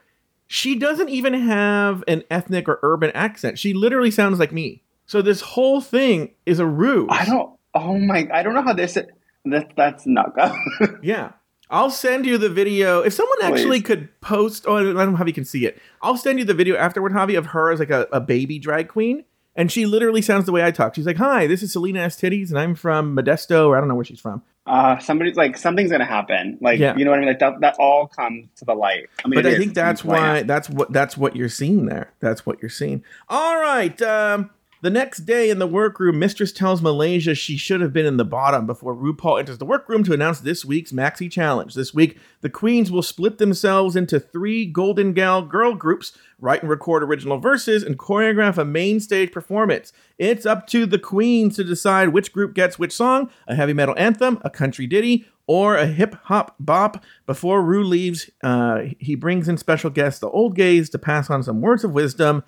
She 0.48 0.76
doesn't 0.78 1.10
even 1.10 1.34
have 1.34 2.04
an 2.08 2.24
ethnic 2.30 2.70
or 2.70 2.80
urban 2.84 3.12
accent. 3.12 3.60
She 3.60 3.74
literally 3.74 4.12
sounds 4.12 4.40
like 4.40 4.52
me. 4.52 4.84
So 5.08 5.22
this 5.22 5.42
whole 5.42 5.82
thing 5.82 6.32
is 6.46 6.60
a 6.60 6.66
ruse. 6.66 7.08
I 7.10 7.26
don't. 7.26 7.52
Oh 7.74 7.98
my! 7.98 8.28
I 8.32 8.44
don't 8.44 8.54
know 8.54 8.62
how 8.62 8.74
this. 8.74 8.98
That 9.46 9.72
that's 9.76 10.06
not 10.06 10.36
good. 10.36 11.00
Yeah. 11.04 11.32
I'll 11.70 11.90
send 11.90 12.26
you 12.26 12.38
the 12.38 12.48
video. 12.50 13.02
If 13.02 13.12
someone 13.14 13.40
actually 13.42 13.82
Please. 13.82 13.88
could 13.88 14.22
post, 14.22 14.64
oh, 14.68 14.78
I 14.78 14.84
don't 14.84 14.96
know 14.96 15.16
how 15.18 15.26
you 15.26 15.34
can 15.34 15.44
see 15.44 15.66
it. 15.66 15.78
I'll 16.02 16.16
send 16.16 16.40
you 16.40 16.46
the 16.46 16.54
video 16.54 16.78
afterward, 16.78 17.12
Javi, 17.12 17.38
of 17.38 17.48
her 17.48 17.72
as 17.72 17.80
like 17.80 17.90
a, 17.90 18.08
a 18.14 18.22
baby 18.22 18.58
drag 18.58 18.88
queen. 18.88 19.26
And 19.54 19.70
she 19.70 19.86
literally 19.86 20.22
sounds 20.22 20.46
the 20.46 20.54
way 20.54 20.64
I 20.64 20.72
talk. 20.72 20.96
She's 20.96 21.06
like, 21.06 21.18
Hi, 21.18 21.46
this 21.46 21.62
is 21.64 21.74
Salina 21.74 22.00
EsTitties, 22.06 22.50
and 22.52 22.60
I'm 22.60 22.74
from 22.76 23.16
Modesto, 23.18 23.68
or 23.68 23.76
I 23.76 23.80
don't 23.82 23.90
know 23.90 23.96
where 23.96 24.06
she's 24.06 24.20
from. 24.22 24.44
uh, 24.66 24.98
somebody's 25.00 25.36
like 25.36 25.58
something's 25.58 25.92
gonna 25.92 26.06
happen. 26.06 26.58
Like 26.62 26.80
Yeah. 26.80 26.96
you 26.96 27.04
know 27.04 27.12
what 27.12 27.18
I 27.18 27.20
mean? 27.22 27.30
Like 27.30 27.40
that. 27.40 27.60
That 27.60 27.76
all 27.80 28.08
comes 28.08 28.48
to 28.58 28.66
the 28.66 28.74
light. 28.74 29.08
I 29.26 29.28
mean, 29.28 29.42
But 29.42 29.48
I 29.52 29.58
think 29.58 29.74
that's 29.74 30.06
why 30.06 30.44
that's 30.44 30.70
what 30.70 30.94
that's 30.94 31.18
what 31.18 31.36
you're 31.36 31.50
seeing 31.50 31.86
there. 31.88 32.14
That's 32.22 32.46
what 32.46 32.62
you're 32.62 32.70
seeing. 32.70 33.04
All 33.30 33.58
right. 33.60 34.00
Um, 34.02 34.52
the 34.82 34.90
next 34.90 35.20
day 35.20 35.50
in 35.50 35.60
the 35.60 35.68
workroom, 35.68 36.20
Mistress 36.20 36.52
tells 36.52 36.82
Malaysia 36.82 37.34
she 37.34 37.58
should 37.58 37.82
have 37.82 37.94
been 37.94 38.06
in 38.06 38.18
the 38.18 38.26
bottom 38.26 38.66
before 38.66 38.96
RuPaul 38.96 39.40
enters 39.40 39.58
the 39.58 39.66
workroom 39.66 40.04
to 40.04 40.14
announce 40.14 40.40
this 40.40 40.64
week's 40.64 40.92
Maxi 40.92 41.32
Challenge. 41.32 41.74
This 41.74 41.94
week, 41.94 42.18
the 42.42 42.50
queens 42.50 42.92
will 42.92 43.02
split 43.02 43.38
themselves 43.38 43.96
into 43.96 44.20
three 44.20 44.66
Golden 44.66 45.14
Gal 45.14 45.42
girl 45.42 45.74
groups, 45.74 46.18
write 46.40 46.62
and 46.62 46.70
record 46.70 47.04
original 47.04 47.40
verses, 47.40 47.84
and 47.84 47.98
choreograph 47.98 48.58
a 48.58 48.66
main 48.66 49.00
stage 49.00 49.32
performance. 49.32 49.92
It's 50.18 50.46
up 50.46 50.68
to 50.68 50.86
the 50.86 51.00
queens 51.00 51.56
to 51.56 51.64
decide 51.64 52.10
which 52.10 52.32
group 52.32 52.54
gets 52.54 52.78
which 52.78 52.94
song 52.94 53.30
a 53.48 53.56
heavy 53.56 53.74
metal 53.74 53.96
anthem, 53.98 54.40
a 54.44 54.50
country 54.50 54.86
ditty, 54.86 55.26
or 55.48 55.76
a 55.76 55.88
hip 55.88 56.16
hop 56.26 56.56
bop. 56.60 57.04
Before 57.26 57.64
Rue 57.64 57.84
leaves, 57.84 58.30
uh, 58.44 58.82
he 59.00 59.16
brings 59.16 59.48
in 59.48 59.58
special 59.58 59.90
guest, 59.90 60.22
the 60.22 60.30
old 60.30 60.56
gays, 60.56 60.90
to 60.92 61.00
pass 61.00 61.30
on 61.30 61.42
some 61.42 61.62
words 61.62 61.84
of 61.84 61.92
wisdom 61.92 62.44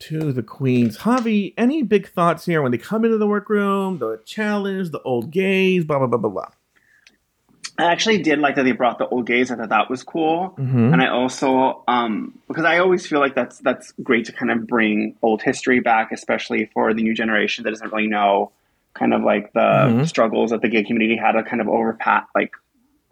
to 0.00 0.32
the 0.32 0.42
queens. 0.42 0.98
Javi, 0.98 1.54
any 1.56 1.82
big 1.82 2.08
thoughts 2.08 2.46
here 2.46 2.62
when 2.62 2.72
they 2.72 2.78
come 2.78 3.04
into 3.04 3.18
the 3.18 3.26
workroom, 3.26 3.98
the 3.98 4.20
challenge, 4.24 4.90
the 4.90 5.02
old 5.02 5.30
gays, 5.30 5.84
blah, 5.84 5.98
blah, 5.98 6.06
blah, 6.06 6.18
blah, 6.18 6.30
blah. 6.30 6.48
I 7.80 7.84
actually 7.92 8.20
did 8.22 8.40
like 8.40 8.56
that 8.56 8.64
they 8.64 8.72
brought 8.72 8.98
the 8.98 9.06
old 9.06 9.26
gays. 9.26 9.52
I 9.52 9.56
thought 9.56 9.68
that 9.68 9.88
was 9.88 10.02
cool, 10.02 10.54
Mm-hmm. 10.58 10.92
and 10.92 11.00
I 11.00 11.08
also 11.10 11.84
um, 11.86 12.36
because 12.48 12.64
I 12.64 12.78
always 12.78 13.06
feel 13.06 13.20
like 13.20 13.36
that's 13.36 13.58
that's 13.58 13.92
great 14.02 14.24
to 14.26 14.32
kind 14.32 14.50
of 14.50 14.66
bring 14.66 15.14
old 15.22 15.42
history 15.42 15.78
back, 15.78 16.10
especially 16.10 16.68
for 16.74 16.92
the 16.92 17.02
new 17.02 17.14
generation 17.14 17.62
that 17.64 17.70
doesn't 17.70 17.92
really 17.92 18.08
know 18.08 18.50
kind 18.94 19.14
of 19.14 19.22
like 19.22 19.52
the 19.52 19.60
Mm-hmm. 19.60 20.04
struggles 20.04 20.50
that 20.50 20.60
the 20.60 20.68
gay 20.68 20.82
community 20.82 21.16
had 21.16 21.32
to 21.32 21.44
kind 21.44 21.60
of 21.60 21.68
overpat 21.68 22.24
like 22.34 22.50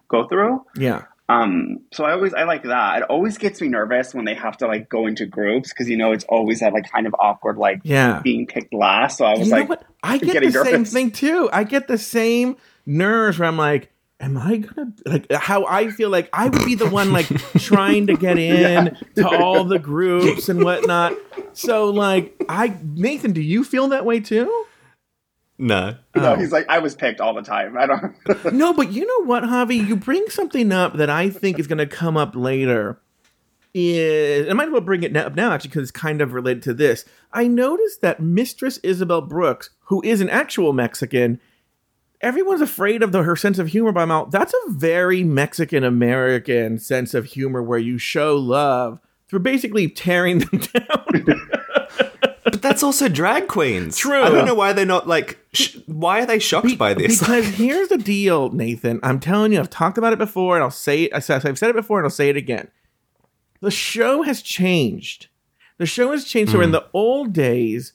go 0.09 0.27
through. 0.27 0.65
Yeah. 0.77 1.03
Um, 1.29 1.79
so 1.93 2.05
I 2.05 2.13
always 2.13 2.35
I 2.35 2.45
like 2.45 2.63
that. 2.65 2.99
It 2.99 3.03
always 3.05 3.37
gets 3.39 3.61
me 3.61 3.69
nervous 3.69 4.15
when 4.15 4.25
they 4.25 4.35
have 4.35 4.57
to 4.59 4.67
like 4.69 4.89
go 4.89 5.07
into 5.07 5.27
groups 5.27 5.71
because 5.71 5.89
you 5.89 5.97
know 5.97 6.13
it's 6.13 6.25
always 6.29 6.61
that 6.61 6.73
like 6.73 6.91
kind 6.91 7.07
of 7.07 7.15
awkward 7.19 7.57
like 7.59 7.81
Yeah. 7.83 8.21
being 8.23 8.47
picked 8.47 8.73
last. 8.73 9.19
So 9.19 9.25
I 9.25 9.31
was 9.33 9.41
You 9.49 9.55
know 9.55 9.61
like, 9.61 9.69
what? 9.69 9.85
I 10.05 10.19
get 10.19 10.27
the 10.29 10.33
getting 10.35 10.51
same 10.53 10.85
thing 10.85 11.11
too. 11.11 11.51
I 11.53 11.65
get 11.65 11.89
the 11.89 11.99
same 11.99 12.57
nerves 12.87 13.39
where 13.41 13.49
I'm 13.49 13.57
like, 13.57 13.91
am 14.21 14.39
I 14.39 14.59
gonna 14.59 14.93
like 15.05 15.31
how 15.33 15.67
I 15.67 15.91
feel 15.91 16.11
like 16.11 16.29
I 16.33 16.49
would 16.49 16.65
be 16.65 16.77
the 16.77 16.89
one 16.89 17.13
like 17.13 17.27
trying 17.59 18.07
to 18.07 18.15
get 18.15 18.39
in 18.39 18.97
to 19.17 19.29
all 19.29 19.65
the 19.65 19.81
groups 19.81 20.49
and 20.49 20.63
whatnot. 20.63 21.15
So 21.55 21.91
like 21.91 22.37
I 22.49 22.73
Nathan, 22.85 23.33
do 23.33 23.43
you 23.43 23.65
feel 23.65 23.89
that 23.89 24.05
way 24.05 24.21
too? 24.21 24.65
No. 25.59 25.97
no, 26.15 26.33
Oh. 26.33 26.37
he's 26.37 26.53
like 26.53 26.67
I 26.69 26.79
was 26.81 26.95
picked 26.95 27.21
all 27.21 27.33
the 27.35 27.43
time. 27.43 27.77
I 27.79 27.87
don't. 27.87 28.15
No, 28.53 28.73
but 28.75 28.93
you 28.93 29.07
know 29.07 29.27
what, 29.27 29.43
Javi? 29.45 29.87
You 29.87 29.97
bring 29.97 30.29
something 30.29 30.71
up 30.73 30.95
that 30.95 31.09
I 31.11 31.31
think 31.31 31.59
is 31.59 31.67
going 31.67 31.79
to 31.79 31.87
come 31.87 32.17
up 32.17 32.37
later. 32.37 33.01
Is 33.75 34.49
I 34.49 34.53
might 34.55 34.69
as 34.69 34.73
well 34.73 34.81
bring 34.81 35.03
it 35.03 35.17
up 35.17 35.35
now, 35.37 35.53
actually, 35.53 35.69
because 35.69 35.83
it's 35.83 35.91
kind 35.91 36.21
of 36.23 36.33
related 36.33 36.63
to 36.65 36.75
this. 36.75 37.05
I 37.33 37.47
noticed 37.47 38.01
that 38.01 38.21
Mistress 38.21 38.79
Isabelle 38.83 39.21
Brooks, 39.21 39.71
who 39.85 40.01
is 40.03 40.21
an 40.23 40.31
actual 40.31 40.73
Mexican, 40.73 41.41
everyone's 42.23 42.63
afraid 42.63 43.03
of 43.03 43.13
the, 43.13 43.23
her 43.23 43.37
sense 43.37 43.59
of 43.59 43.69
humor 43.69 43.93
by 43.93 44.07
mouth. 44.07 44.31
That's 44.31 44.55
a 44.55 44.71
very 44.71 45.23
Mexican 45.25 45.85
American 45.85 46.79
sense 46.79 47.13
of 47.13 47.27
humor 47.27 47.63
where 47.63 47.79
you 47.79 47.99
show 47.99 48.37
love 48.37 48.99
through 49.29 49.41
basically 49.41 49.89
tearing 49.89 50.39
them 50.51 50.61
down. 50.61 51.41
That's 52.67 52.83
also 52.83 53.09
drag 53.09 53.47
queens. 53.47 53.97
True. 53.97 54.23
I 54.23 54.29
don't 54.29 54.45
know 54.45 54.55
why 54.55 54.73
they're 54.73 54.85
not 54.85 55.07
like. 55.07 55.39
Sh- 55.53 55.77
why 55.87 56.23
are 56.23 56.27
they 56.27 56.41
shocked 56.41 56.67
Be- 56.67 56.77
by 56.77 56.95
this? 56.95 57.21
Because 57.21 57.47
here's 57.55 57.89
the 57.89 57.99
deal, 57.99 58.51
Nathan. 58.51 58.99
I'm 59.05 59.21
telling 59.21 59.53
you, 59.53 59.61
I've 59.61 59.71
talked 59.71 59.99
about 59.99 60.13
it 60.13 60.19
before, 60.19 60.57
and 60.57 60.65
I'll 60.65 60.71
say 60.73 61.05
it. 61.05 61.13
I've 61.15 61.25
said 61.25 61.45
it 61.45 61.77
before, 61.77 61.99
and 61.99 62.07
I'll 62.07 62.11
say 62.11 62.29
it 62.29 62.37
again. 62.37 62.69
The 63.61 63.71
show 63.71 64.23
has 64.23 64.43
changed. 64.43 65.29
The 65.79 65.87
show 65.87 66.11
has 66.11 66.25
changed. 66.25 66.53
So 66.53 66.61
in 66.61 66.71
hmm. 66.71 66.73
the 66.73 66.87
old 66.93 67.33
days, 67.33 67.93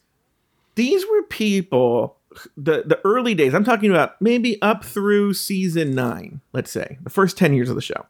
these 0.75 1.05
were 1.05 1.23
people. 1.23 2.17
The 2.55 2.83
the 2.85 3.01
early 3.03 3.35
days. 3.35 3.53
I'm 3.53 3.65
talking 3.65 3.91
about 3.91 4.21
maybe 4.21 4.61
up 4.61 4.85
through 4.85 5.33
season 5.33 5.93
nine. 5.93 6.39
Let's 6.53 6.71
say 6.71 6.97
the 7.03 7.09
first 7.09 7.37
ten 7.37 7.53
years 7.53 7.69
of 7.69 7.75
the 7.75 7.81
show. 7.81 8.05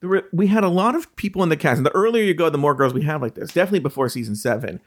There 0.00 0.10
were, 0.10 0.24
we 0.32 0.48
had 0.48 0.64
a 0.64 0.68
lot 0.68 0.94
of 0.94 1.14
people 1.16 1.42
in 1.42 1.48
the 1.48 1.56
cast, 1.56 1.78
and 1.78 1.86
the 1.86 1.94
earlier 1.94 2.22
you 2.22 2.34
go, 2.34 2.50
the 2.50 2.58
more 2.58 2.74
girls 2.74 2.92
we 2.92 3.02
have 3.04 3.22
like 3.22 3.34
this. 3.34 3.52
Definitely 3.52 3.78
before 3.78 4.08
season 4.08 4.34
seven, 4.34 4.80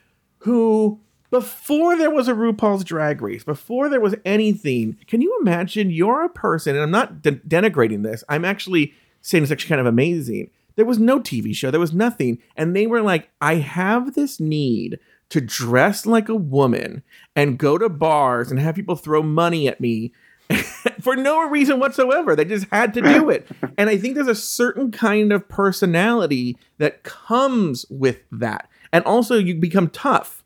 who 0.46 1.00
before 1.32 1.98
there 1.98 2.12
was 2.12 2.28
a 2.28 2.34
RuPaul's 2.34 2.84
Drag 2.84 3.20
Race, 3.20 3.44
before 3.44 3.90
there 3.90 4.00
was 4.00 4.16
anything, 4.24 4.96
can 5.08 5.22
you 5.22 5.36
imagine 5.42 5.90
you're 5.90 6.24
a 6.24 6.30
person, 6.30 6.76
and 6.76 6.84
I'm 6.84 6.92
not 6.92 7.24
de- 7.24 7.32
denigrating 7.34 8.04
this, 8.04 8.24
I'm 8.30 8.46
actually 8.46 8.94
saying 9.22 9.44
it's 9.44 9.52
actually 9.52 9.70
kind 9.70 9.82
of 9.82 9.88
amazing. 9.88 10.52
There 10.76 10.86
was 10.86 11.00
no 11.00 11.20
TV 11.20 11.56
show, 11.56 11.72
there 11.72 11.80
was 11.80 11.94
nothing. 11.94 12.38
And 12.56 12.76
they 12.76 12.86
were 12.86 13.02
like, 13.02 13.30
I 13.42 13.56
have 13.56 14.14
this 14.14 14.40
need 14.40 15.00
to 15.30 15.42
dress 15.42 16.06
like 16.06 16.30
a 16.30 16.36
woman 16.36 17.02
and 17.36 17.58
go 17.58 17.80
to 17.80 17.90
bars 17.90 18.52
and 18.52 18.60
have 18.60 18.76
people 18.76 18.96
throw 18.96 19.24
money 19.24 19.68
at 19.68 19.82
me 19.82 20.14
for 21.02 21.16
no 21.16 21.50
reason 21.50 21.80
whatsoever. 21.80 22.36
They 22.36 22.46
just 22.46 22.68
had 22.72 22.94
to 22.94 23.02
do 23.02 23.32
it. 23.32 23.48
and 23.80 23.90
I 23.90 23.98
think 23.98 24.14
there's 24.14 24.28
a 24.28 24.36
certain 24.36 24.92
kind 24.92 25.34
of 25.34 25.50
personality 25.50 26.56
that 26.78 27.02
comes 27.02 27.88
with 27.90 28.20
that. 28.32 28.70
And 28.96 29.04
also, 29.04 29.36
you 29.36 29.56
become 29.56 29.90
tough. 29.90 30.42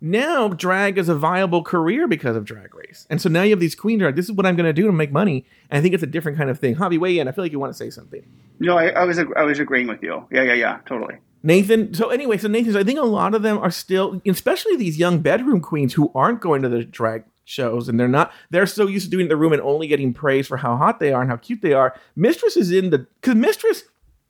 Now, 0.00 0.46
drag 0.46 0.96
is 0.96 1.08
a 1.08 1.14
viable 1.16 1.64
career 1.64 2.06
because 2.06 2.36
of 2.36 2.44
Drag 2.44 2.72
Race. 2.72 3.04
And 3.10 3.20
so 3.20 3.28
now 3.28 3.42
you 3.42 3.50
have 3.50 3.58
these 3.58 3.74
are 3.84 3.98
like, 3.98 4.14
this 4.14 4.26
is 4.26 4.32
what 4.32 4.46
I'm 4.46 4.54
going 4.54 4.66
to 4.66 4.72
do 4.72 4.86
to 4.86 4.92
make 4.92 5.10
money. 5.10 5.44
And 5.70 5.80
I 5.80 5.82
think 5.82 5.92
it's 5.92 6.02
a 6.04 6.06
different 6.06 6.38
kind 6.38 6.50
of 6.50 6.60
thing. 6.60 6.76
Javi, 6.76 7.00
weigh 7.00 7.18
in. 7.18 7.26
I 7.26 7.32
feel 7.32 7.42
like 7.42 7.50
you 7.50 7.58
want 7.58 7.72
to 7.72 7.76
say 7.76 7.90
something. 7.90 8.24
No, 8.60 8.78
I, 8.78 8.90
I 8.90 9.02
was 9.02 9.18
I 9.18 9.42
was 9.42 9.58
agreeing 9.58 9.88
with 9.88 10.04
you. 10.04 10.24
Yeah, 10.30 10.44
yeah, 10.44 10.52
yeah, 10.52 10.78
totally. 10.86 11.16
Nathan, 11.42 11.92
so 11.94 12.10
anyway, 12.10 12.38
so 12.38 12.46
Nathan, 12.46 12.74
so 12.74 12.78
I 12.78 12.84
think 12.84 13.00
a 13.00 13.02
lot 13.02 13.34
of 13.34 13.42
them 13.42 13.58
are 13.58 13.72
still, 13.72 14.22
especially 14.24 14.76
these 14.76 14.96
young 14.96 15.18
bedroom 15.18 15.60
queens 15.60 15.94
who 15.94 16.12
aren't 16.14 16.40
going 16.40 16.62
to 16.62 16.68
the 16.68 16.84
drag 16.84 17.24
shows 17.44 17.88
and 17.88 17.98
they're 17.98 18.06
not, 18.06 18.30
they're 18.50 18.66
so 18.66 18.86
used 18.86 19.06
to 19.06 19.10
doing 19.10 19.26
the 19.26 19.36
room 19.36 19.52
and 19.52 19.62
only 19.62 19.88
getting 19.88 20.14
praise 20.14 20.46
for 20.46 20.58
how 20.58 20.76
hot 20.76 21.00
they 21.00 21.12
are 21.12 21.22
and 21.22 21.30
how 21.30 21.36
cute 21.36 21.60
they 21.60 21.72
are. 21.72 21.98
Mistress 22.14 22.56
is 22.56 22.70
in 22.70 22.90
the, 22.90 22.98
because 22.98 23.34
Mistress, 23.34 23.82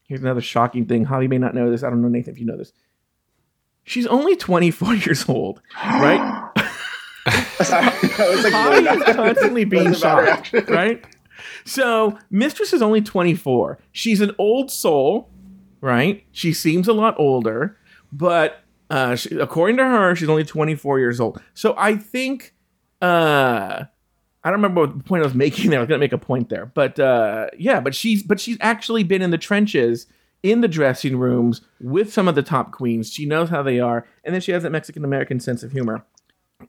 here's 0.06 0.22
another 0.22 0.40
shocking 0.40 0.86
thing. 0.86 1.04
Javi 1.04 1.28
may 1.28 1.38
not 1.38 1.54
know 1.54 1.70
this. 1.70 1.82
I 1.82 1.90
don't 1.90 2.00
know, 2.00 2.08
Nathan, 2.08 2.32
if 2.32 2.40
you 2.40 2.46
know 2.46 2.56
this. 2.56 2.72
She's 3.84 4.06
only 4.06 4.36
24 4.36 4.94
years 5.06 5.28
old, 5.28 5.60
right? 5.82 6.50
Sorry, 7.62 7.86
I 7.86 8.28
was 8.30 8.44
like, 8.44 8.52
Javi 8.52 8.96
is 9.08 9.16
constantly 9.16 9.64
being 9.64 9.84
That's 9.84 10.00
shocked, 10.00 10.52
right? 10.68 11.04
So 11.64 12.18
Mistress 12.30 12.72
is 12.72 12.82
only 12.82 13.00
24. 13.00 13.78
She's 13.92 14.20
an 14.20 14.32
old 14.38 14.70
soul, 14.70 15.30
right? 15.80 16.24
She 16.32 16.52
seems 16.52 16.88
a 16.88 16.92
lot 16.92 17.14
older, 17.18 17.78
but 18.12 18.62
uh, 18.90 19.16
she, 19.16 19.36
according 19.38 19.76
to 19.78 19.84
her, 19.84 20.14
she's 20.14 20.28
only 20.28 20.44
24 20.44 20.98
years 20.98 21.20
old. 21.20 21.40
So 21.54 21.74
I 21.78 21.96
think, 21.96 22.54
uh, 23.00 23.84
I 24.42 24.50
don't 24.50 24.60
remember 24.60 24.82
what 24.82 25.04
point 25.06 25.22
I 25.22 25.26
was 25.26 25.34
making 25.34 25.70
there. 25.70 25.78
I 25.78 25.82
was 25.82 25.88
gonna 25.88 25.98
make 25.98 26.12
a 26.12 26.18
point 26.18 26.50
there, 26.50 26.66
but 26.66 26.98
uh, 26.98 27.46
yeah, 27.58 27.80
but 27.80 27.94
she's 27.94 28.22
but 28.22 28.38
she's 28.38 28.58
actually 28.60 29.02
been 29.02 29.22
in 29.22 29.30
the 29.30 29.38
trenches, 29.38 30.06
in 30.44 30.60
the 30.60 30.68
dressing 30.68 31.16
rooms 31.16 31.62
with 31.80 32.12
some 32.12 32.28
of 32.28 32.36
the 32.36 32.42
top 32.42 32.70
queens. 32.70 33.10
She 33.12 33.26
knows 33.26 33.48
how 33.48 33.62
they 33.62 33.80
are, 33.80 34.06
and 34.22 34.32
then 34.32 34.40
she 34.40 34.52
has 34.52 34.62
that 34.62 34.70
Mexican 34.70 35.04
American 35.04 35.40
sense 35.40 35.64
of 35.64 35.72
humor. 35.72 36.04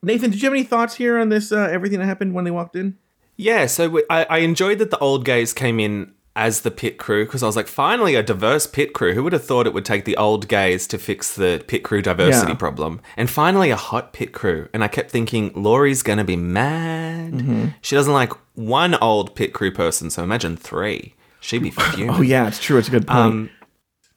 Nathan, 0.01 0.31
did 0.31 0.41
you 0.41 0.47
have 0.47 0.53
any 0.53 0.63
thoughts 0.63 0.95
here 0.95 1.19
on 1.19 1.29
this? 1.29 1.51
Uh, 1.51 1.67
everything 1.71 1.99
that 1.99 2.05
happened 2.05 2.33
when 2.33 2.45
they 2.45 2.51
walked 2.51 2.75
in? 2.75 2.97
Yeah, 3.37 3.65
so 3.67 3.89
we, 3.89 4.03
I, 4.09 4.23
I 4.29 4.37
enjoyed 4.39 4.79
that 4.79 4.89
the 4.91 4.97
old 4.99 5.25
gays 5.25 5.53
came 5.53 5.79
in 5.79 6.13
as 6.37 6.61
the 6.61 6.71
pit 6.71 6.97
crew 6.97 7.25
because 7.25 7.43
I 7.43 7.45
was 7.47 7.55
like, 7.55 7.67
finally 7.67 8.15
a 8.15 8.23
diverse 8.23 8.65
pit 8.67 8.93
crew. 8.93 9.13
Who 9.13 9.23
would 9.23 9.31
have 9.33 9.45
thought 9.45 9.67
it 9.67 9.73
would 9.73 9.85
take 9.85 10.03
the 10.05 10.17
old 10.17 10.47
gays 10.47 10.85
to 10.87 10.97
fix 10.97 11.35
the 11.35 11.63
pit 11.67 11.83
crew 11.83 12.01
diversity 12.01 12.51
Yeah. 12.53 12.57
problem? 12.57 13.01
And 13.15 13.29
finally 13.29 13.69
a 13.71 13.75
hot 13.77 14.11
pit 14.13 14.33
crew. 14.33 14.67
And 14.73 14.83
I 14.83 14.87
kept 14.89 15.11
thinking, 15.11 15.51
Lori's 15.53 16.01
gonna 16.03 16.23
be 16.25 16.35
mad. 16.35 17.33
Mm-hmm. 17.33 17.65
She 17.81 17.95
doesn't 17.95 18.11
like 18.11 18.33
one 18.55 18.95
old 18.95 19.35
pit 19.35 19.53
crew 19.53 19.71
person, 19.71 20.09
so 20.09 20.23
imagine 20.23 20.57
three. 20.57 21.13
She'd 21.39 21.61
be 21.63 21.71
fuming. 21.71 22.09
Oh 22.09 22.21
yeah, 22.21 22.47
it's 22.47 22.59
true. 22.59 22.77
It's 22.77 22.87
a 22.87 22.91
good 22.91 23.07
point. 23.07 23.17
Um, 23.19 23.49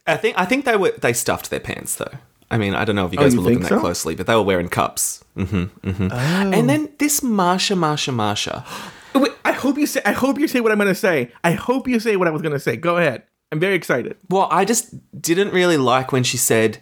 I 0.08 0.16
think 0.16 0.38
I 0.38 0.44
think 0.44 0.64
they 0.64 0.76
were 0.76 0.92
they 0.92 1.12
stuffed 1.12 1.50
their 1.50 1.60
pants 1.60 1.96
though. 1.96 2.10
I 2.50 2.56
mean, 2.58 2.74
I 2.74 2.84
don't 2.84 2.96
know 2.96 3.04
if 3.06 3.12
you 3.12 3.18
Oh, 3.18 3.22
guys 3.24 3.34
you 3.34 3.40
were 3.40 3.44
looking 3.44 3.60
think 3.60 3.70
that 3.70 3.80
closely, 3.80 4.14
but 4.14 4.26
they 4.26 4.34
were 4.34 4.42
wearing 4.42 4.68
cups. 4.68 5.22
hmm 5.36 5.64
hmm 5.84 6.08
Oh. 6.10 6.50
And 6.52 6.68
then 6.68 6.88
this 6.98 7.22
Marcia, 7.22 7.76
Marcia, 7.76 8.10
Marcia. 8.12 8.64
Wait, 9.14 9.32
I 9.44 9.52
hope 9.52 9.76
you 9.78 9.86
say. 9.86 10.00
I 10.04 10.12
hope 10.12 10.38
you 10.38 10.48
say 10.48 10.60
what 10.60 10.72
I'm 10.72 10.78
going 10.78 10.88
to 10.88 10.94
say. 10.94 11.30
I 11.44 11.52
hope 11.52 11.86
you 11.88 12.00
say 12.00 12.16
what 12.16 12.28
I 12.28 12.30
was 12.30 12.40
going 12.42 12.52
to 12.54 12.60
say. 12.60 12.76
Go 12.76 12.96
ahead. 12.96 13.24
I'm 13.50 13.60
very 13.60 13.74
excited. 13.74 14.16
Well, 14.28 14.48
I 14.50 14.64
just 14.64 14.94
didn't 15.20 15.52
really 15.52 15.76
like 15.78 16.12
when 16.12 16.22
she 16.22 16.36
said 16.36 16.78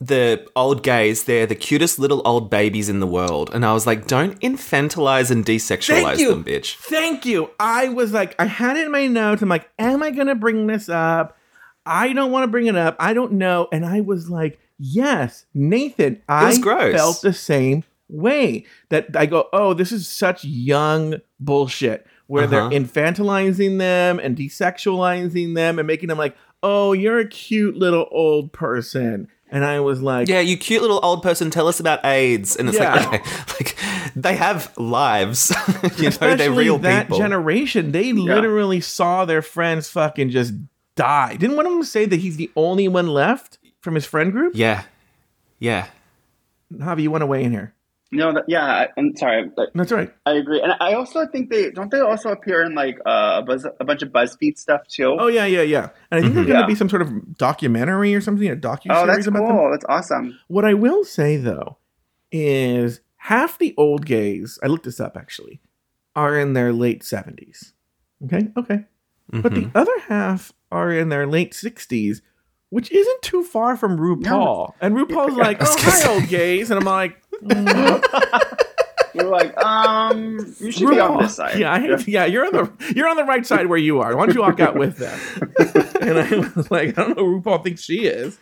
the 0.00 0.46
old 0.54 0.82
gays, 0.82 1.24
they're 1.24 1.46
the 1.46 1.54
cutest 1.54 1.98
little 1.98 2.22
old 2.24 2.50
babies 2.50 2.88
in 2.88 3.00
the 3.00 3.06
world. 3.06 3.50
And 3.52 3.64
I 3.64 3.72
was 3.72 3.86
like, 3.86 4.06
don't 4.06 4.38
infantilize 4.40 5.30
and 5.30 5.44
desexualize 5.44 6.18
them, 6.18 6.44
bitch. 6.44 6.76
Thank 6.76 7.24
you. 7.24 7.50
I 7.58 7.88
was 7.88 8.12
like, 8.12 8.34
I 8.38 8.46
had 8.46 8.76
it 8.76 8.86
in 8.86 8.92
my 8.92 9.06
notes. 9.06 9.42
I'm 9.42 9.48
like, 9.48 9.68
am 9.78 10.02
I 10.02 10.10
going 10.10 10.26
to 10.28 10.34
bring 10.36 10.66
this 10.66 10.88
up? 10.88 11.36
I 11.88 12.12
don't 12.12 12.30
want 12.30 12.44
to 12.44 12.48
bring 12.48 12.66
it 12.66 12.76
up. 12.76 12.96
I 13.00 13.14
don't 13.14 13.32
know. 13.32 13.68
And 13.72 13.84
I 13.84 14.00
was 14.00 14.28
like, 14.30 14.58
yes, 14.78 15.46
Nathan. 15.54 16.22
I 16.28 16.58
gross. 16.58 16.94
felt 16.94 17.20
the 17.22 17.32
same 17.32 17.84
way. 18.08 18.64
That 18.90 19.16
I 19.16 19.26
go, 19.26 19.48
oh, 19.52 19.74
this 19.74 19.90
is 19.92 20.08
such 20.08 20.44
young 20.44 21.16
bullshit 21.40 22.06
where 22.26 22.44
Uh-huh. 22.44 22.68
they're 22.70 22.80
infantilizing 22.80 23.78
them 23.78 24.18
and 24.18 24.36
desexualizing 24.36 25.54
them 25.54 25.78
and 25.78 25.86
making 25.86 26.08
them 26.08 26.18
like, 26.18 26.36
oh, 26.62 26.92
you're 26.92 27.18
a 27.18 27.26
cute 27.28 27.76
little 27.76 28.08
old 28.10 28.52
person. 28.52 29.28
And 29.50 29.64
I 29.64 29.80
was 29.80 30.02
like, 30.02 30.28
Yeah, 30.28 30.40
you 30.40 30.58
cute 30.58 30.82
little 30.82 31.00
old 31.02 31.22
person, 31.22 31.50
tell 31.50 31.68
us 31.68 31.80
about 31.80 32.04
AIDS. 32.04 32.54
And 32.56 32.68
it's 32.68 32.76
Yeah. 32.78 32.94
like, 32.96 33.06
okay, 33.06 33.30
like 33.58 33.76
they 34.14 34.36
have 34.36 34.76
lives. 34.76 35.50
you 35.96 36.02
know, 36.02 36.08
especially 36.08 36.36
they're 36.36 36.52
real 36.52 36.76
that 36.80 37.06
people. 37.06 37.18
generation, 37.18 37.92
they 37.92 38.12
literally 38.12 38.80
saw 38.82 39.24
their 39.24 39.40
friends 39.40 39.88
fucking 39.88 40.28
just 40.30 40.52
die. 40.98 41.36
Didn't 41.36 41.56
one 41.56 41.66
of 41.66 41.72
them 41.72 41.82
say 41.84 42.04
that 42.06 42.16
he's 42.20 42.36
the 42.36 42.50
only 42.56 42.88
one 42.88 43.08
left 43.08 43.58
from 43.80 43.94
his 43.94 44.04
friend 44.06 44.32
group? 44.32 44.52
yeah. 44.54 44.82
Yeah. 45.60 45.86
Javi, 46.72 47.02
you 47.02 47.10
want 47.10 47.22
to 47.22 47.26
weigh 47.26 47.42
in 47.42 47.50
here? 47.50 47.74
No, 48.12 48.32
that, 48.32 48.44
yeah, 48.48 48.64
I- 48.64 48.88
I'm 48.96 49.14
sorry. 49.16 49.50
but 49.56 49.70
That's 49.74 49.90
right. 49.92 50.10
I 50.24 50.32
agree, 50.32 50.60
and 50.62 50.72
I 50.80 50.94
also 50.94 51.26
think 51.26 51.50
they 51.50 51.70
don't 51.70 51.90
they 51.90 52.00
also 52.00 52.30
appear 52.30 52.62
in 52.62 52.74
like 52.74 52.98
uh, 53.04 53.40
a, 53.40 53.42
buzz, 53.42 53.66
a 53.80 53.84
bunch 53.84 54.02
of 54.02 54.10
BuzzFeed 54.10 54.56
stuff 54.56 54.86
too. 54.88 55.16
Oh 55.18 55.26
yeah, 55.26 55.44
yeah, 55.46 55.62
yeah. 55.62 55.88
And 56.10 56.18
I 56.18 56.22
think 56.22 56.34
there's 56.34 56.46
going 56.46 56.56
to 56.58 56.62
Yeah. 56.62 56.66
be 56.66 56.74
some 56.74 56.88
sort 56.88 57.02
of 57.02 57.36
documentary 57.36 58.14
or 58.14 58.20
something, 58.22 58.48
a 58.48 58.56
docu 58.56 58.86
Oh, 58.90 59.06
that's 59.06 59.26
about 59.26 59.40
cool. 59.48 59.62
them. 59.62 59.70
That's 59.72 59.84
awesome. 59.88 60.38
What 60.48 60.64
I 60.64 60.72
will 60.74 61.04
say 61.04 61.36
though 61.36 61.76
is 62.32 63.00
half 63.16 63.58
the 63.58 63.74
old 63.76 64.06
gays, 64.06 64.58
I 64.62 64.68
looked 64.68 64.84
this 64.84 65.00
up 65.00 65.16
actually, 65.16 65.60
are 66.16 66.38
in 66.38 66.52
their 66.54 66.72
late 66.72 67.02
70s. 67.02 67.72
Okay? 68.24 68.48
Okay. 68.56 68.84
But 69.30 69.52
the 69.54 69.70
other 69.74 69.98
half 70.08 70.52
are 70.70 70.90
in 70.92 71.08
their 71.08 71.26
late 71.26 71.52
60s, 71.52 72.20
which 72.70 72.90
isn't 72.92 73.22
too 73.22 73.42
far 73.42 73.76
from 73.76 73.98
RuPaul. 73.98 74.72
And 74.80 74.94
RuPaul's 74.94 75.36
like, 75.36 75.58
oh, 75.60 75.76
hi, 75.78 76.12
old 76.12 76.28
gays. 76.28 76.70
And 76.70 76.78
I'm 76.78 76.86
like, 76.86 77.16
You're 79.14 79.30
like, 79.30 79.56
um, 79.58 80.54
you 80.60 80.70
should 80.70 80.90
be 80.90 81.00
on 81.00 81.12
RuPaul. 81.12 81.20
this 81.22 81.34
side. 81.36 81.58
Yeah, 81.58 81.72
I 81.72 81.80
hate, 81.80 82.06
yeah, 82.06 82.24
you're 82.26 82.44
on 82.46 82.52
the 82.52 82.92
you're 82.94 83.08
on 83.08 83.16
the 83.16 83.24
right 83.24 83.44
side 83.44 83.66
where 83.66 83.78
you 83.78 84.00
are. 84.00 84.14
Why 84.16 84.26
don't 84.26 84.34
you 84.34 84.42
walk 84.42 84.60
out 84.60 84.76
with 84.76 84.98
them? 84.98 85.18
and 86.00 86.18
I 86.18 86.52
was 86.54 86.70
like, 86.70 86.90
I 86.98 87.02
don't 87.04 87.16
know 87.16 87.24
who 87.24 87.40
RuPaul 87.40 87.64
thinks 87.64 87.82
she 87.82 88.06
is. 88.06 88.38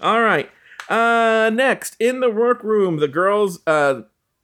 All 0.00 0.20
right. 0.22 0.48
Uh 0.88 1.50
next, 1.52 1.96
in 1.98 2.20
the 2.20 2.30
workroom, 2.30 2.98
the 2.98 3.08
girls 3.08 3.58
uh 3.66 4.02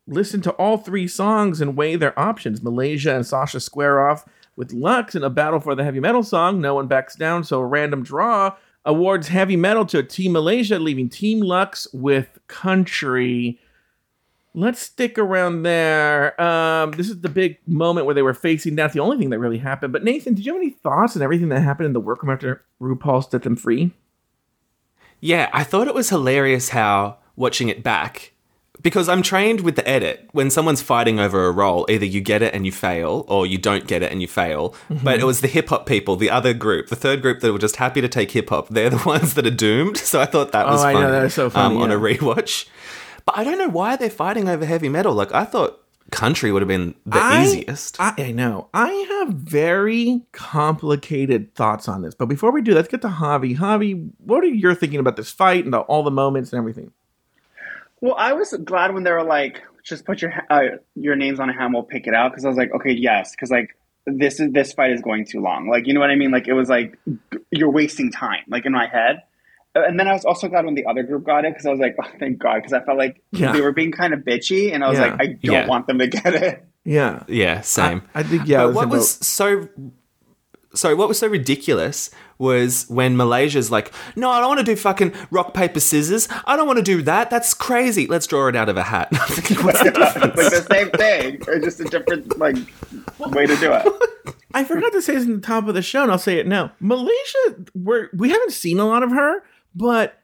listen 0.09 0.43
to 0.43 0.51
all 0.53 0.77
three 0.77 1.07
songs 1.07 1.61
and 1.61 1.77
weigh 1.77 1.95
their 1.97 2.19
options. 2.19 2.63
Malaysia 2.63 3.15
and 3.15 3.25
Sasha 3.25 3.61
square 3.61 4.07
off 4.07 4.25
with 4.57 4.73
Luxx 4.73 5.15
in 5.15 5.23
a 5.23 5.31
battle 5.31 5.61
for 5.61 5.75
the 5.75 5.85
heavy 5.85 6.01
metal 6.01 6.23
song. 6.23 6.61
No 6.61 6.75
one 6.75 6.87
backs 6.87 7.17
down, 7.17 7.45
so 7.45 7.61
a 7.61 7.67
random 7.67 8.03
draw 8.03 8.55
awards 8.85 9.29
heavy 9.29 9.57
metal 9.57 9.87
to 9.87 10.03
Team 10.03 10.33
Malaysia, 10.33 10.79
leaving 10.79 11.09
Team 11.09 11.41
Luxx 11.41 11.87
with 11.93 12.39
country. 12.49 13.59
Let's 14.55 14.81
stick 14.81 15.19
around 15.19 15.63
there. 15.63 16.39
Um, 16.41 16.93
this 16.93 17.09
is 17.09 17.21
the 17.21 17.29
big 17.29 17.59
moment 17.67 18.05
where 18.05 18.15
they 18.15 18.23
were 18.23 18.35
facing 18.35 18.77
That's 18.77 18.93
the 18.93 19.01
only 19.01 19.17
thing 19.17 19.31
that 19.31 19.39
really 19.39 19.59
happened. 19.59 19.93
But 19.93 20.05
Nathan, 20.05 20.35
did 20.35 20.45
you 20.45 20.53
have 20.53 20.61
any 20.61 20.71
thoughts 20.71 21.17
on 21.17 21.23
everything 21.23 21.49
that 21.49 21.61
happened 21.61 21.87
in 21.87 21.93
the 21.95 22.01
workroom 22.01 22.33
after 22.33 22.65
RuPaul 22.81 23.31
set 23.31 23.43
them 23.43 23.57
free? 23.57 23.93
Yeah, 25.21 25.49
I 25.53 25.65
thought 25.65 25.89
it 25.89 25.95
was 25.95 26.11
hilarious 26.11 26.71
how 26.71 27.19
watching 27.37 27.69
it 27.69 27.83
back, 27.83 28.32
because 28.83 29.09
I'm 29.09 29.23
trained 29.23 29.61
with 29.61 29.77
the 29.77 29.89
edit. 29.89 30.29
When 30.33 30.51
someone's 30.51 30.83
fighting 30.83 31.21
over 31.21 31.47
a 31.47 31.53
role, 31.53 31.87
either 31.89 32.05
you 32.05 32.21
get 32.21 32.43
it 32.43 32.55
and 32.55 32.67
you 32.67 32.73
fail, 32.73 33.25
or 33.29 33.47
you 33.47 33.59
don't 33.59 33.87
get 33.87 34.03
it 34.03 34.11
and 34.13 34.21
you 34.21 34.29
fail. 34.29 34.75
But 35.03 35.21
it 35.21 35.25
was 35.25 35.41
the 35.41 35.49
hip 35.49 35.69
hop 35.69 35.87
people, 35.87 36.17
the 36.17 36.31
other 36.31 36.53
group, 36.55 36.89
the 36.89 36.97
third 36.97 37.23
group 37.23 37.41
that 37.41 37.53
were 37.53 37.59
just 37.59 37.77
happy 37.77 38.01
to 38.01 38.09
take 38.09 38.31
hip 38.33 38.49
hop. 38.51 38.69
They're 38.69 38.91
the 38.91 39.03
ones 39.07 39.35
that 39.35 39.47
are 39.47 39.51
doomed. 39.51 39.97
So 39.99 40.21
I 40.21 40.27
thought 40.27 40.53
that 40.53 40.67
was 40.67 40.83
Oh, 40.83 40.87
I 40.89 40.93
know, 40.93 41.01
funny, 41.01 41.13
that 41.13 41.25
is 41.25 41.35
so 41.35 41.49
funny, 41.51 41.77
um, 41.77 41.83
on 41.83 41.91
a 41.91 41.97
rewatch. 41.97 42.67
But 43.25 43.39
I 43.39 43.45
don't 43.45 43.59
know 43.59 43.69
why 43.69 43.97
they're 43.97 44.11
fighting 44.11 44.49
over 44.49 44.65
heavy 44.67 44.89
metal. 44.89 45.15
Like 45.15 45.33
I 45.33 45.45
thought 45.45 45.79
country 46.11 46.53
would 46.53 46.61
have 46.61 46.69
been 46.69 46.95
the 47.07 47.19
I- 47.21 47.45
easiest. 47.45 47.99
I, 48.01 48.13
I 48.19 48.33
know. 48.33 48.69
I 48.75 48.91
have 49.21 49.29
very 49.35 50.23
complicated 50.33 51.55
thoughts 51.55 51.89
on 51.89 52.03
this. 52.03 52.15
But 52.15 52.27
before 52.27 52.51
we 52.53 52.63
do, 52.63 52.75
let's 52.75 52.89
get 52.89 53.01
to 53.03 53.09
Javi. 53.09 53.57
Javi, 53.57 54.11
what 54.19 54.43
are 54.45 54.49
you 54.49 54.75
thinking 54.75 54.99
about 55.01 55.17
this 55.17 55.31
fight 55.31 55.65
and 55.65 55.73
the, 55.73 55.81
all 55.81 56.03
the 56.03 56.11
moments 56.11 56.53
and 56.53 56.59
everything? 56.59 56.93
Well, 58.03 58.15
I 58.19 58.35
was 58.35 58.53
glad 58.65 58.93
when 58.93 59.05
they 59.05 59.13
were 59.13 59.25
like, 59.25 59.63
just 59.85 60.05
put 60.05 60.21
your 60.21 60.33
uh, 60.51 60.77
your 60.95 61.17
names 61.17 61.41
on 61.41 61.49
a 61.49 61.53
ham, 61.55 61.73
we'll 61.73 61.85
pick 61.85 62.07
it 62.07 62.15
out. 62.15 62.33
Because 62.33 62.45
I 62.45 62.49
was 62.49 62.59
like, 62.59 62.73
okay, 62.75 62.93
yes, 62.93 63.31
because 63.31 63.51
like 63.51 63.71
this 64.07 64.41
is 64.41 64.53
this 64.53 64.73
fight 64.75 64.91
is 64.91 65.01
going 65.01 65.25
too 65.25 65.41
long. 65.41 65.69
Like, 65.69 65.87
you 65.87 65.95
know 65.95 66.01
what 66.01 66.11
I 66.11 66.17
mean? 66.17 66.31
Like, 66.33 66.47
it 66.49 66.53
was 66.53 66.69
like 66.69 66.99
you're 67.51 67.71
wasting 67.71 68.11
time. 68.13 68.41
Like 68.49 68.67
in 68.67 68.73
my 68.73 68.87
head. 68.87 69.23
Uh, 69.75 69.85
And 69.89 69.99
then 69.99 70.07
I 70.07 70.13
was 70.13 70.25
also 70.27 70.49
glad 70.49 70.67
when 70.67 70.75
the 70.75 70.85
other 70.85 71.03
group 71.03 71.25
got 71.25 71.45
it 71.47 71.53
because 71.55 71.65
I 71.65 71.71
was 71.71 71.81
like, 71.81 71.97
oh, 72.03 72.07
thank 72.19 72.39
God, 72.39 72.57
because 72.57 72.75
I 72.75 72.85
felt 72.85 72.99
like 72.99 73.23
Yeah. 73.31 73.53
they 73.53 73.63
were 73.63 73.73
being 73.73 73.91
kind 73.93 74.13
of 74.13 74.21
bitchy, 74.21 74.75
and 74.75 74.85
I 74.85 74.91
was 74.91 74.99
Yeah. 74.99 75.07
like, 75.07 75.21
I 75.21 75.27
don't 75.29 75.43
Yeah. 75.55 75.67
want 75.67 75.87
them 75.87 75.99
to 76.01 76.09
get 76.09 76.35
it. 76.35 76.65
Yeah. 76.85 77.23
yeah, 77.29 77.61
same. 77.63 78.03
I 78.15 78.23
think, 78.25 78.43
yeah. 78.47 78.65
But 78.65 78.69
it 78.71 78.75
what 78.75 78.85
about- 78.87 78.97
was 78.99 79.11
so 79.27 79.69
sorry, 80.75 80.95
what 80.95 81.09
was 81.09 81.19
so 81.19 81.27
ridiculous 81.27 82.11
was 82.39 82.87
when 82.89 83.17
Malaysia's 83.17 83.71
like, 83.71 83.93
no, 84.17 84.31
I 84.31 84.41
don't 84.41 84.49
want 84.49 84.61
to 84.61 84.65
do 84.65 84.77
fucking 84.77 85.13
rock, 85.31 85.55
paper, 85.55 85.81
scissors. 85.81 86.29
I 86.45 86.57
don't 86.57 86.67
want 86.67 86.79
to 86.79 86.83
do 86.83 87.03
that. 87.03 87.31
That's 87.31 87.55
crazy. 87.55 88.07
Let's 88.07 88.27
draw 88.27 88.49
it 88.49 88.57
out 88.57 88.69
of 88.69 88.77
a 88.77 88.83
hat. 88.83 89.09
I'm 89.13 89.19
What's 89.65 89.83
the 89.83 89.91
difference? 89.91 90.15
like 90.25 90.35
the 90.35 90.67
same 90.71 90.91
thing, 90.91 91.43
or 91.47 91.59
just 91.61 91.81
a 91.81 91.85
different 91.85 92.39
like 92.39 92.57
way 93.19 93.47
to 93.47 93.57
do 93.57 93.73
it. 93.73 94.35
I 94.55 94.65
forgot 94.65 94.93
to 94.93 95.03
say 95.03 95.15
this 95.15 95.25
in 95.25 95.35
the 95.35 95.47
top 95.47 95.67
of 95.69 95.75
the 95.75 95.83
show, 95.83 96.03
and 96.03 96.11
I'll 96.13 96.19
say 96.19 96.39
it 96.39 96.47
now. 96.47 96.73
Malaysia, 96.81 97.65
we're, 97.75 98.09
we 98.15 98.31
haven't 98.31 98.53
seen 98.53 98.79
a 98.79 98.87
lot 98.87 99.03
of 99.03 99.11
her, 99.11 99.43
but 99.75 100.23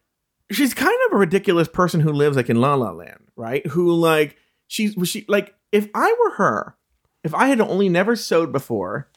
she's 0.51 0.75
kind 0.75 0.97
of 1.07 1.13
a 1.15 1.19
ridiculous 1.19 1.69
person 1.69 2.01
who 2.01 2.13
lives 2.13 2.37
like 2.37 2.51
in 2.51 2.61
La 2.61 2.75
La 2.75 2.91
Land, 2.91 3.21
right? 3.37 3.67
Who 3.69 3.93
like 3.95 4.37
she's 4.67 4.97
was 4.97 5.09
she 5.09 5.25
like 5.29 5.55
if 5.73 5.89
I 5.95 6.15
were 6.21 6.31
her, 6.33 6.77
if 7.25 7.35
I 7.35 7.49
had 7.49 7.61
only 7.61 7.89
never 7.89 8.17
sewed 8.17 8.53
before, 8.53 9.09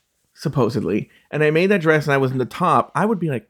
supposedly, 0.42 1.08
and 1.30 1.44
I 1.44 1.52
made 1.52 1.68
that 1.68 1.82
dress 1.82 2.06
and 2.06 2.14
I 2.14 2.18
was 2.18 2.32
in 2.32 2.40
the 2.40 2.46
top, 2.46 2.92
I 2.96 3.06
would 3.06 3.20
be 3.20 3.30
like, 3.30 3.48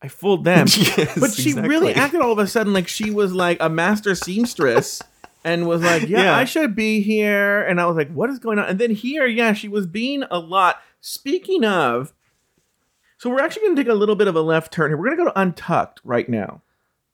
I 0.00 0.06
fooled 0.06 0.44
them. 0.44 0.66
Yes, 0.76 1.18
but 1.18 1.32
she 1.32 1.54
really 1.54 1.92
acted 1.92 2.20
all 2.20 2.30
of 2.30 2.38
a 2.38 2.46
sudden 2.46 2.72
like 2.72 2.86
she 2.86 3.10
was 3.10 3.32
like 3.32 3.56
a 3.60 3.68
master 3.68 4.14
seamstress 4.14 5.02
and 5.44 5.66
was 5.66 5.82
like, 5.82 6.08
yeah, 6.08 6.22
Yeah. 6.22 6.36
I 6.36 6.44
should 6.44 6.76
be 6.76 7.00
here. 7.02 7.62
And 7.62 7.80
I 7.80 7.86
was 7.86 7.96
like, 7.96 8.12
what 8.12 8.30
is 8.30 8.38
going 8.38 8.60
on? 8.60 8.66
And 8.68 8.78
then 8.78 8.92
here, 8.92 9.26
yeah, 9.26 9.52
she 9.54 9.66
was 9.66 9.88
being 9.88 10.22
a 10.30 10.38
lot. 10.38 10.80
Speaking 11.00 11.64
of, 11.64 12.12
so 13.16 13.28
we're 13.28 13.40
actually 13.40 13.62
going 13.62 13.74
to 13.76 13.82
take 13.82 13.90
a 13.90 13.94
little 13.96 14.14
bit 14.14 14.28
of 14.28 14.36
a 14.36 14.40
left 14.40 14.72
turn 14.72 14.90
here. 14.90 14.96
We're 14.96 15.06
going 15.06 15.18
to 15.18 15.24
go 15.24 15.30
to 15.30 15.40
Untucked 15.40 16.00
right 16.04 16.28
now. 16.28 16.62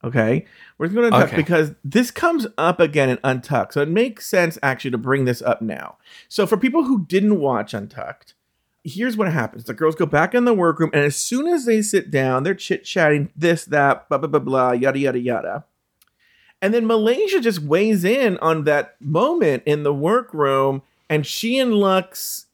Okay. 0.03 0.45
We're 0.77 0.89
going 0.89 1.11
to 1.11 1.17
Untucked 1.17 1.33
Okay. 1.33 1.41
because 1.41 1.73
this 1.83 2.11
comes 2.11 2.47
up 2.59 2.81
again 2.81 3.09
in 3.09 3.19
Untucked. 3.25 3.73
So 3.73 3.81
it 3.81 3.89
makes 3.89 4.27
sense 4.27 4.59
actually 4.63 4.91
to 4.91 4.99
bring 4.99 5.25
this 5.25 5.41
up 5.41 5.63
now. 5.63 5.97
So 6.29 6.47
for 6.47 6.59
people 6.59 6.85
who 6.85 7.07
didn't 7.07 7.41
watch 7.41 7.73
Untucked, 7.73 8.34
here's 8.85 9.17
what 9.17 9.33
happens. 9.33 9.65
The 9.65 9.75
girls 9.75 9.95
go 9.95 10.07
back 10.07 10.35
in 10.35 10.45
the 10.45 10.55
workroom, 10.55 10.91
and 10.93 11.03
as 11.03 11.17
soon 11.17 11.49
as 11.49 11.65
they 11.65 11.83
sit 11.83 12.11
down, 12.11 12.43
they're 12.43 12.55
chit 12.55 12.85
chatting 12.85 13.31
this, 13.35 13.65
that, 13.67 14.09
blah, 14.09 14.19
blah, 14.19 14.29
blah, 14.29 14.41
blah, 14.41 14.73
yada, 14.73 14.99
yada, 14.99 15.19
yada. 15.19 15.65
And 16.61 16.73
then 16.73 16.87
Malaysia 16.87 17.41
just 17.41 17.61
weighs 17.61 18.05
in 18.05 18.39
on 18.39 18.65
that 18.65 18.97
moment 19.01 19.63
in 19.67 19.83
the 19.83 19.95
workroom, 19.95 20.83
and 21.09 21.27
she 21.27 21.59
and 21.59 21.73
Luxx 21.73 22.45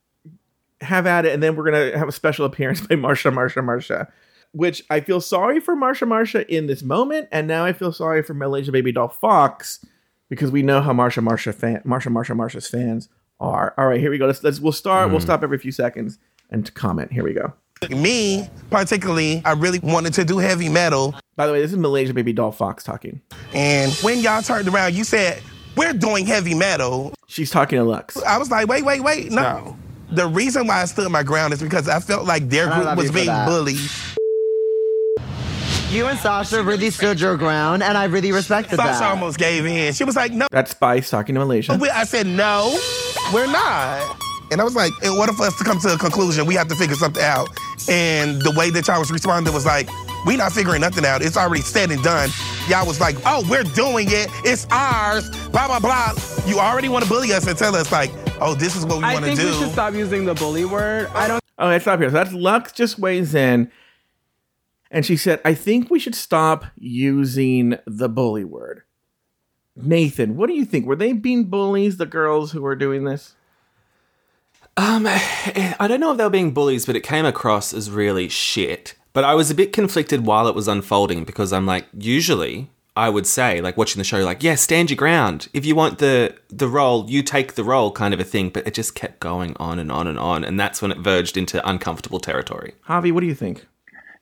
have 0.80 1.06
at 1.06 1.26
it, 1.26 1.34
and 1.34 1.42
then 1.42 1.56
we're 1.56 1.64
gonna 1.64 1.98
have 1.98 2.08
a 2.08 2.12
special 2.12 2.46
appearance 2.46 2.80
by 2.86 2.94
Marcia, 2.94 3.30
Marcia, 3.30 3.62
Marcia. 3.62 4.12
Which 4.52 4.82
I 4.90 4.98
feel 4.98 5.20
sorry 5.20 5.60
for 5.60 5.76
Marcia, 5.76 6.06
Marcia 6.06 6.52
in 6.52 6.66
this 6.66 6.82
moment, 6.82 7.28
and 7.30 7.46
now 7.46 7.64
I 7.64 7.72
feel 7.72 7.92
sorry 7.92 8.20
for 8.20 8.34
Malaysia 8.34 8.72
Babydoll 8.72 9.12
Foxx 9.12 9.84
because 10.28 10.50
we 10.50 10.62
know 10.62 10.80
how 10.80 10.92
Marcia, 10.92 11.20
Marcia 11.20 11.52
fan, 11.52 11.80
Marcia, 11.84 12.10
Marcia, 12.10 12.34
Marcia's 12.34 12.66
fans 12.66 13.08
are. 13.40 13.74
All 13.78 13.86
right, 13.86 14.00
here 14.00 14.10
we 14.10 14.18
go. 14.18 14.26
Let's, 14.26 14.42
let's 14.44 14.60
we'll 14.60 14.72
start. 14.72 15.10
We'll 15.10 15.20
stop 15.20 15.42
every 15.42 15.58
few 15.58 15.72
seconds 15.72 16.18
and 16.50 16.66
to 16.66 16.72
comment. 16.72 17.12
Here 17.12 17.24
we 17.24 17.32
go. 17.32 17.52
Me, 17.88 18.46
particularly, 18.70 19.40
I 19.44 19.52
really 19.52 19.78
wanted 19.78 20.12
to 20.14 20.24
do 20.24 20.36
heavy 20.38 20.68
metal. 20.68 21.14
By 21.36 21.46
the 21.46 21.52
way, 21.52 21.62
this 21.62 21.72
is 21.72 21.78
Malaysia 21.78 22.12
Babydoll 22.12 22.54
Foxx 22.54 22.84
talking. 22.84 23.22
And 23.54 23.90
when 24.02 24.18
y'all 24.18 24.42
turned 24.42 24.68
around, 24.68 24.94
you 24.94 25.02
said, 25.04 25.42
We're 25.76 25.94
doing 25.94 26.26
heavy 26.26 26.54
metal. 26.54 27.14
She's 27.26 27.50
talking 27.50 27.78
to 27.78 27.84
Luxx. 27.84 28.22
I 28.24 28.36
was 28.36 28.50
like, 28.50 28.68
Wait, 28.68 28.84
wait, 28.84 29.00
wait. 29.00 29.32
No. 29.32 29.78
The 30.10 30.26
reason 30.26 30.66
why 30.66 30.82
I 30.82 30.84
stood 30.84 31.10
my 31.10 31.22
ground 31.22 31.54
is 31.54 31.62
because 31.62 31.88
I 31.88 32.00
felt 32.00 32.26
like 32.26 32.50
their 32.50 32.66
group 32.70 32.96
was 32.96 33.10
being 33.10 33.26
that. 33.26 33.46
bullied. 33.48 33.78
You 35.90 36.06
and 36.06 36.16
Sasha 36.20 36.62
really 36.62 36.90
stood 36.90 37.20
your 37.20 37.36
ground, 37.36 37.82
and 37.82 37.98
I 37.98 38.04
really 38.04 38.30
respected 38.30 38.76
Sasha 38.76 38.88
that. 38.88 38.98
Sasha 38.98 39.10
almost 39.10 39.38
gave 39.38 39.66
in. 39.66 39.92
She 39.92 40.04
was 40.04 40.14
like, 40.14 40.32
no. 40.32 40.46
That's 40.52 40.70
Spice 40.70 41.10
talking 41.10 41.34
to 41.34 41.40
Malaysia. 41.40 41.76
We- 41.80 41.90
I 41.90 42.04
said, 42.04 42.28
no, 42.28 42.78
we're 43.34 43.48
not. 43.48 44.16
And 44.52 44.60
I 44.60 44.64
was 44.64 44.76
like, 44.76 44.92
in 45.02 45.10
order 45.10 45.32
for 45.32 45.42
us 45.46 45.58
to 45.58 45.64
come 45.64 45.80
to 45.80 45.94
a 45.94 45.98
conclusion, 45.98 46.46
we 46.46 46.54
have 46.54 46.68
to 46.68 46.76
figure 46.76 46.94
something 46.94 47.22
out. 47.22 47.48
And 47.88 48.40
the 48.42 48.52
way 48.56 48.70
that 48.70 48.86
y'all 48.86 49.00
was 49.00 49.10
responding 49.10 49.52
was 49.52 49.66
like, 49.66 49.88
we 50.26 50.36
not 50.36 50.52
figuring 50.52 50.80
nothing 50.80 51.04
out. 51.04 51.22
It's 51.22 51.36
already 51.36 51.62
said 51.62 51.90
and 51.90 52.02
done. 52.04 52.30
Y'all 52.68 52.86
was 52.86 53.00
like, 53.00 53.16
oh, 53.26 53.44
we're 53.50 53.64
doing 53.64 54.06
it. 54.10 54.28
It's 54.44 54.66
ours. 54.70 55.28
Blah, 55.48 55.66
blah, 55.66 55.80
blah. 55.80 56.12
You 56.46 56.58
already 56.60 56.88
want 56.88 57.04
to 57.04 57.10
bully 57.10 57.32
us 57.32 57.46
and 57.48 57.58
tell 57.58 57.74
us 57.74 57.90
like, 57.90 58.12
oh, 58.40 58.54
this 58.54 58.76
is 58.76 58.84
what 58.86 58.98
we 58.98 59.02
want 59.04 59.24
to 59.24 59.24
do. 59.24 59.32
I 59.32 59.34
think 59.36 59.40
do. 59.40 59.46
we 59.58 59.64
should 59.64 59.72
stop 59.72 59.94
using 59.94 60.24
the 60.24 60.34
bully 60.34 60.64
word. 60.64 61.08
I 61.14 61.26
don't 61.26 61.40
Okay, 61.58 61.78
stop 61.80 61.98
here. 61.98 62.08
So 62.10 62.14
that's 62.14 62.30
Luxx 62.30 62.74
just 62.74 62.98
weighs 62.98 63.34
in. 63.34 63.70
And 64.90 65.06
she 65.06 65.16
said, 65.16 65.40
I 65.44 65.54
think 65.54 65.90
we 65.90 65.98
should 65.98 66.14
stop 66.14 66.66
using 66.76 67.78
the 67.86 68.08
bully 68.08 68.44
word. 68.44 68.82
Nathan, 69.76 70.36
what 70.36 70.48
do 70.48 70.54
you 70.54 70.64
think? 70.64 70.86
Were 70.86 70.96
they 70.96 71.12
being 71.12 71.44
bullies, 71.44 71.96
the 71.96 72.06
girls 72.06 72.52
who 72.52 72.62
were 72.62 72.76
doing 72.76 73.04
this? 73.04 73.36
Um, 74.76 75.06
I 75.06 75.86
don't 75.88 76.00
know 76.00 76.12
if 76.12 76.18
they 76.18 76.24
were 76.24 76.30
being 76.30 76.52
bullies, 76.52 76.86
but 76.86 76.96
it 76.96 77.02
came 77.02 77.24
across 77.24 77.72
as 77.72 77.90
really 77.90 78.28
shit. 78.28 78.94
But 79.12 79.24
I 79.24 79.34
was 79.34 79.50
a 79.50 79.54
bit 79.54 79.72
conflicted 79.72 80.26
while 80.26 80.48
it 80.48 80.54
was 80.54 80.68
unfolding 80.68 81.24
because 81.24 81.52
I'm 81.52 81.66
like, 81.66 81.86
usually 81.96 82.70
I 82.96 83.08
would 83.08 83.26
say, 83.26 83.60
like 83.60 83.76
watching 83.76 83.98
the 83.98 84.04
show, 84.04 84.18
like, 84.18 84.42
yeah, 84.42 84.56
stand 84.56 84.90
your 84.90 84.96
ground. 84.96 85.48
If 85.52 85.64
you 85.64 85.74
want 85.74 85.98
the 85.98 86.36
the 86.48 86.68
role, 86.68 87.08
you 87.08 87.22
take 87.22 87.54
the 87.54 87.64
role, 87.64 87.92
kind 87.92 88.12
of 88.12 88.20
a 88.20 88.24
thing. 88.24 88.50
But 88.50 88.66
it 88.66 88.74
just 88.74 88.94
kept 88.94 89.20
going 89.20 89.56
on 89.58 89.78
and 89.78 89.90
on 89.90 90.06
and 90.06 90.18
on, 90.18 90.44
and 90.44 90.58
that's 90.58 90.82
when 90.82 90.90
it 90.90 90.98
verged 90.98 91.36
into 91.36 91.66
uncomfortable 91.68 92.20
territory. 92.20 92.74
Javi, 92.88 93.12
what 93.12 93.20
do 93.20 93.26
you 93.26 93.34
think? 93.34 93.66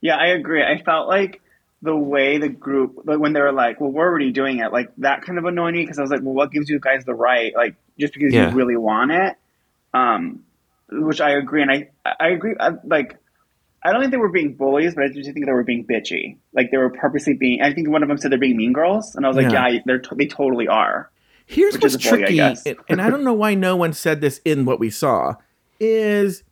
Yeah, 0.00 0.16
I 0.16 0.28
agree. 0.28 0.62
I 0.62 0.80
felt 0.82 1.08
like 1.08 1.40
the 1.82 1.94
way 1.96 2.38
the 2.38 2.48
group, 2.48 3.00
like 3.04 3.18
when 3.18 3.32
they 3.32 3.40
were 3.40 3.52
like, 3.52 3.80
"Well, 3.80 3.90
we're 3.90 4.06
already 4.06 4.32
doing 4.32 4.58
it," 4.58 4.72
like 4.72 4.90
that 4.98 5.22
kind 5.22 5.38
of 5.38 5.44
annoyed 5.44 5.74
me 5.74 5.82
because 5.82 5.98
I 5.98 6.02
was 6.02 6.10
like, 6.10 6.20
"Well, 6.22 6.34
what 6.34 6.50
gives 6.52 6.68
you 6.68 6.80
guys 6.80 7.04
the 7.04 7.14
right? 7.14 7.54
Like, 7.54 7.76
just 7.98 8.12
because 8.14 8.32
Yeah. 8.32 8.50
you 8.50 8.56
really 8.56 8.76
want 8.76 9.12
it?" 9.12 9.36
Um, 9.94 10.44
which 10.90 11.20
I 11.20 11.30
agree, 11.32 11.62
and 11.62 11.70
I 11.70 11.88
I 12.04 12.28
agree. 12.28 12.54
I, 12.58 12.72
like, 12.84 13.16
I 13.82 13.92
don't 13.92 14.00
think 14.00 14.10
they 14.10 14.18
were 14.18 14.28
being 14.30 14.54
bullies, 14.54 14.94
but 14.94 15.04
I 15.04 15.08
just 15.08 15.32
think 15.32 15.46
they 15.46 15.52
were 15.52 15.62
being 15.64 15.84
bitchy. 15.86 16.36
Like 16.52 16.70
they 16.70 16.78
were 16.78 16.90
purposely 16.90 17.34
being. 17.34 17.62
I 17.62 17.72
think 17.72 17.88
one 17.88 18.02
of 18.02 18.08
them 18.08 18.18
said 18.18 18.32
they're 18.32 18.38
being 18.38 18.56
mean 18.56 18.72
girls, 18.72 19.14
and 19.14 19.24
I 19.24 19.28
was 19.28 19.36
like, 19.36 19.50
Yeah. 19.52 19.68
"Yeah, 19.68 19.80
they're 19.84 20.02
they 20.16 20.26
totally 20.26 20.66
are." 20.68 21.10
Here's 21.46 21.74
Which 21.74 21.82
what's 21.82 21.94
is 21.94 22.06
a 22.06 22.10
bully, 22.10 22.24
I 22.24 22.26
tricky, 22.26 22.70
and, 22.70 22.78
and 22.88 23.02
I 23.02 23.08
don't 23.08 23.24
know 23.24 23.32
why 23.32 23.54
no 23.54 23.74
one 23.76 23.92
said 23.92 24.20
this 24.20 24.40
in 24.44 24.64
what 24.64 24.78
we 24.78 24.90
saw, 24.90 25.36
is 25.80 26.42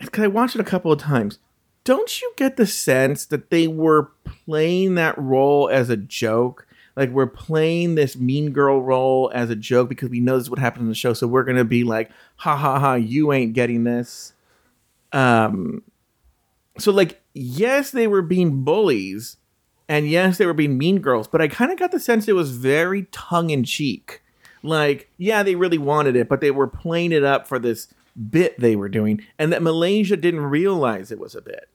because 0.00 0.22
I 0.22 0.28
watched 0.28 0.54
it 0.54 0.60
a 0.60 0.64
couple 0.64 0.92
of 0.92 1.00
times. 1.00 1.38
Don't 1.88 2.20
you 2.20 2.30
get 2.36 2.58
the 2.58 2.66
sense 2.66 3.24
that 3.24 3.48
they 3.48 3.66
were 3.66 4.10
playing 4.44 4.96
that 4.96 5.16
role 5.16 5.70
as 5.70 5.88
a 5.88 5.96
joke? 5.96 6.66
Like 6.94 7.08
we're 7.08 7.26
playing 7.26 7.94
this 7.94 8.14
mean 8.14 8.52
girl 8.52 8.82
role 8.82 9.30
as 9.32 9.48
a 9.48 9.56
joke 9.56 9.88
because 9.88 10.10
we 10.10 10.20
know 10.20 10.36
this 10.36 10.48
is 10.48 10.50
what 10.50 10.58
in 10.76 10.88
the 10.88 10.94
show, 10.94 11.14
so 11.14 11.26
we're 11.26 11.44
gonna 11.44 11.64
be 11.64 11.84
like, 11.84 12.10
ha 12.36 12.58
ha 12.58 12.78
ha, 12.78 12.92
you 12.96 13.32
ain't 13.32 13.54
getting 13.54 13.84
this. 13.84 14.34
Um, 15.14 15.82
so 16.76 16.92
like, 16.92 17.22
yes, 17.32 17.90
they 17.92 18.06
were 18.06 18.20
being 18.20 18.64
bullies, 18.64 19.38
and 19.88 20.10
yes, 20.10 20.36
they 20.36 20.44
were 20.44 20.52
being 20.52 20.76
mean 20.76 20.98
girls, 20.98 21.26
but 21.26 21.40
I 21.40 21.48
kind 21.48 21.72
of 21.72 21.78
got 21.78 21.90
the 21.90 22.00
sense 22.00 22.28
it 22.28 22.34
was 22.34 22.50
very 22.50 23.04
tongue 23.12 23.48
in 23.48 23.64
cheek. 23.64 24.20
Like, 24.62 25.08
yeah, 25.16 25.42
they 25.42 25.54
really 25.54 25.78
wanted 25.78 26.16
it, 26.16 26.28
but 26.28 26.42
they 26.42 26.50
were 26.50 26.68
playing 26.68 27.12
it 27.12 27.24
up 27.24 27.48
for 27.48 27.58
this 27.58 27.88
bit 28.28 28.60
they 28.60 28.76
were 28.76 28.90
doing, 28.90 29.24
and 29.38 29.50
that 29.54 29.62
Malaysia 29.62 30.18
didn't 30.18 30.44
realize 30.44 31.10
it 31.10 31.18
was 31.18 31.34
a 31.34 31.40
bit. 31.40 31.70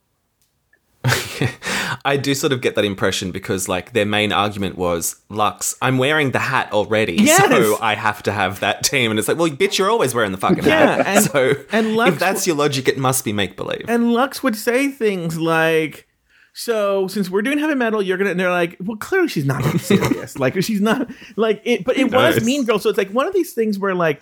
I 2.05 2.17
do 2.17 2.33
sort 2.35 2.51
of 2.53 2.61
get 2.61 2.75
that 2.75 2.85
impression 2.85 3.31
because, 3.31 3.67
like, 3.69 3.93
their 3.93 4.05
main 4.05 4.31
argument 4.31 4.77
was, 4.77 5.21
Luxx, 5.29 5.75
I'm 5.81 5.97
wearing 5.97 6.31
the 6.31 6.39
hat 6.39 6.71
already, 6.71 7.13
Yes! 7.15 7.49
so 7.49 7.77
I 7.81 7.95
have 7.95 8.23
to 8.23 8.31
have 8.31 8.59
that 8.61 8.83
team. 8.83 9.11
And 9.11 9.19
it's 9.19 9.27
like, 9.27 9.37
well, 9.37 9.49
bitch, 9.49 9.77
you're 9.77 9.89
always 9.89 10.13
wearing 10.15 10.31
the 10.31 10.37
fucking 10.37 10.63
Yeah, 10.65 10.97
hat. 11.03 11.05
and- 11.05 11.25
so 11.31 11.53
and 11.71 11.87
Luxx 11.97 12.07
if 12.09 12.19
that's 12.19 12.47
your 12.47 12.55
logic, 12.55 12.87
it 12.87 12.97
must 12.97 13.23
be 13.25 13.33
make 13.33 13.55
believe. 13.57 13.85
And 13.87 14.05
Luxx 14.07 14.43
would 14.43 14.55
say 14.55 14.89
things 14.89 15.39
like, 15.39 16.07
"So 16.53 17.07
since 17.07 17.29
we're 17.29 17.41
doing 17.41 17.57
heavy 17.57 17.75
metal, 17.75 18.01
you're 18.01 18.17
gonna." 18.17 18.31
And 18.31 18.39
they're 18.39 18.51
like, 18.51 18.77
"Well, 18.79 18.97
clearly 18.97 19.27
she's 19.27 19.45
not 19.45 19.63
being 19.63 19.79
serious. 19.79 20.37
like 20.37 20.61
she's 20.61 20.81
not 20.81 21.09
like 21.35 21.61
it." 21.63 21.83
But 21.83 21.97
it 21.97 22.11
was? 22.11 22.43
Mean 22.45 22.65
Girl, 22.65 22.79
so 22.79 22.89
it's 22.89 22.97
like 22.97 23.09
one 23.11 23.27
of 23.27 23.33
these 23.33 23.53
things 23.53 23.79
where 23.79 23.95
like 23.95 24.21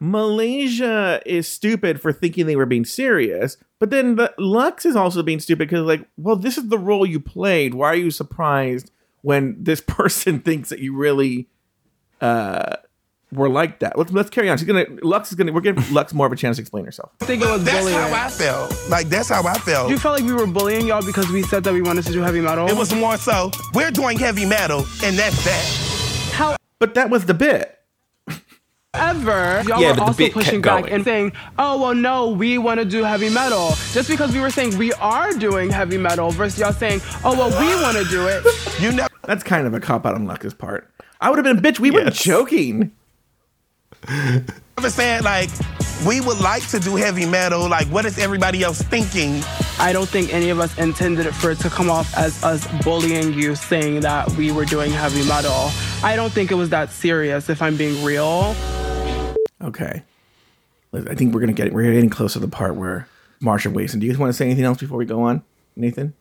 Malaysia 0.00 1.20
is 1.26 1.48
stupid 1.48 2.00
for 2.00 2.12
thinking 2.12 2.46
they 2.46 2.56
were 2.56 2.66
being 2.66 2.84
serious, 2.84 3.56
but 3.78 3.90
then 3.90 4.16
the, 4.16 4.32
Luxx 4.38 4.84
is 4.86 4.96
also 4.96 5.22
being 5.22 5.40
stupid 5.40 5.68
because 5.68 5.84
like, 5.84 6.06
well, 6.16 6.36
this 6.36 6.58
is 6.58 6.68
the 6.68 6.78
role 6.78 7.04
you 7.06 7.20
played. 7.20 7.74
Why 7.74 7.88
are 7.88 7.96
you 7.96 8.10
surprised 8.10 8.90
when 9.22 9.56
this 9.62 9.80
person 9.86 10.40
thinks 10.40 10.68
that 10.70 10.80
you 10.80 10.96
really 10.96 11.48
uh 12.20 12.76
were 13.32 13.48
like 13.48 13.80
that? 13.80 13.98
Let's 13.98 14.12
let's 14.12 14.30
carry 14.30 14.48
on. 14.48 14.58
She's 14.58 14.66
gonna 14.66 14.86
Luxx 14.86 15.28
is 15.28 15.34
gonna 15.34 15.52
we're 15.52 15.60
giving 15.60 15.82
Luxx 15.94 16.12
more 16.14 16.26
of 16.26 16.32
a 16.32 16.36
chance 16.36 16.56
to 16.56 16.62
explain 16.62 16.84
herself. 16.84 17.12
think 17.20 17.42
it 17.42 17.48
was 17.48 17.64
That's 17.64 17.78
bullying. 17.78 17.98
how 17.98 18.26
I 18.26 18.28
felt. 18.30 18.88
Like 18.88 19.08
that's 19.08 19.28
how 19.28 19.42
I 19.46 19.54
felt. 19.58 19.90
you 19.90 19.98
felt 19.98 20.18
like 20.20 20.28
we 20.28 20.32
were 20.34 20.46
bullying 20.46 20.86
y'all 20.86 21.04
because 21.04 21.28
we 21.30 21.42
said 21.42 21.64
that 21.64 21.72
we 21.72 21.82
wanted 21.82 22.04
to 22.06 22.12
do 22.12 22.20
heavy 22.20 22.40
metal? 22.40 22.68
It 22.68 22.76
was 22.76 22.94
more 22.94 23.16
so 23.16 23.50
we're 23.74 23.90
doing 23.90 24.18
heavy 24.18 24.46
metal, 24.46 24.80
and 25.04 25.16
that's 25.18 25.44
that. 25.44 26.32
How? 26.34 26.56
But 26.78 26.94
that 26.94 27.10
was 27.10 27.26
the 27.26 27.34
bit. 27.34 27.77
However, 28.94 29.62
y'all 29.68 29.82
Yeah, 29.82 29.92
were 29.92 30.00
also 30.00 30.28
pushing 30.30 30.62
back 30.62 30.90
and 30.90 31.04
saying, 31.04 31.32
"Oh 31.58 31.78
well, 31.80 31.94
no, 31.94 32.30
we 32.30 32.56
want 32.56 32.80
to 32.80 32.86
do 32.86 33.04
heavy 33.04 33.28
metal." 33.28 33.74
Just 33.92 34.08
because 34.08 34.32
we 34.32 34.40
were 34.40 34.48
saying 34.50 34.78
we 34.78 34.94
are 34.94 35.32
doing 35.34 35.68
heavy 35.68 35.98
metal, 35.98 36.30
versus 36.30 36.58
y'all 36.58 36.72
saying, 36.72 37.02
"Oh 37.22 37.36
well, 37.36 37.50
we 37.50 37.82
want 37.82 37.98
to 37.98 38.04
do 38.04 38.26
it." 38.26 38.42
You 38.80 38.92
never 38.92 39.08
That's 39.24 39.42
kind 39.42 39.66
of 39.66 39.74
a 39.74 39.80
cop 39.80 40.06
out 40.06 40.14
on 40.14 40.26
Luxx's 40.26 40.54
part. 40.54 40.88
I 41.20 41.30
would 41.30 41.44
have 41.44 41.44
been, 41.44 41.60
bitch, 41.60 41.80
we 41.80 41.90
were 41.90 42.02
Yes. 42.04 42.22
joking. 42.22 42.92
said 44.88 45.24
like 45.24 45.50
we 46.06 46.20
would 46.20 46.40
like 46.40 46.66
to 46.68 46.78
do 46.78 46.96
heavy 46.96 47.26
metal. 47.26 47.68
Like, 47.68 47.86
what 47.88 48.04
is 48.04 48.18
everybody 48.18 48.62
else 48.62 48.80
thinking? 48.82 49.42
I 49.78 49.92
don't 49.92 50.08
think 50.08 50.32
any 50.32 50.50
of 50.50 50.60
us 50.60 50.76
intended 50.78 51.26
it 51.26 51.34
for 51.34 51.50
it 51.50 51.58
to 51.60 51.70
come 51.70 51.90
off 51.90 52.16
as 52.16 52.42
us 52.44 52.66
bullying 52.82 53.32
you, 53.32 53.54
saying 53.54 54.00
that 54.00 54.30
we 54.32 54.52
were 54.52 54.64
doing 54.64 54.90
heavy 54.90 55.26
metal. 55.28 55.70
I 56.02 56.14
don't 56.16 56.32
think 56.32 56.50
it 56.50 56.54
was 56.54 56.70
that 56.70 56.90
serious, 56.90 57.48
if 57.48 57.60
I'm 57.60 57.76
being 57.76 58.04
real. 58.04 58.54
Okay. 59.62 60.02
I 60.92 61.14
think 61.14 61.34
we're 61.34 61.40
gonna 61.40 61.52
get 61.52 61.72
we're 61.72 61.92
getting 61.92 62.10
close 62.10 62.32
to 62.32 62.38
the 62.38 62.48
part 62.48 62.76
where 62.76 63.08
Marcia 63.40 63.70
waits. 63.70 63.92
And 63.92 64.00
do 64.00 64.06
you 64.06 64.12
guys 64.12 64.18
want 64.18 64.30
to 64.30 64.36
say 64.36 64.46
anything 64.46 64.64
else 64.64 64.78
before 64.78 64.98
we 64.98 65.04
go 65.04 65.22
on, 65.22 65.42
Nathan? 65.76 66.14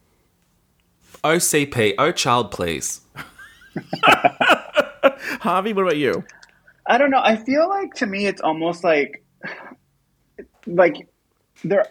Oh, 1.23 1.37
OCP, 1.37 1.95
oh 1.97 2.11
child, 2.11 2.51
please. 2.51 3.01
Javi, 4.03 5.73
what 5.73 5.83
about 5.83 5.97
you? 5.97 6.23
I 6.85 6.97
don't 6.97 7.11
know. 7.11 7.21
I 7.21 7.35
feel 7.35 7.67
like 7.67 7.93
to 7.95 8.05
me, 8.05 8.27
it's 8.27 8.41
almost 8.41 8.83
like, 8.83 9.23
like 10.67 11.07
there, 11.63 11.85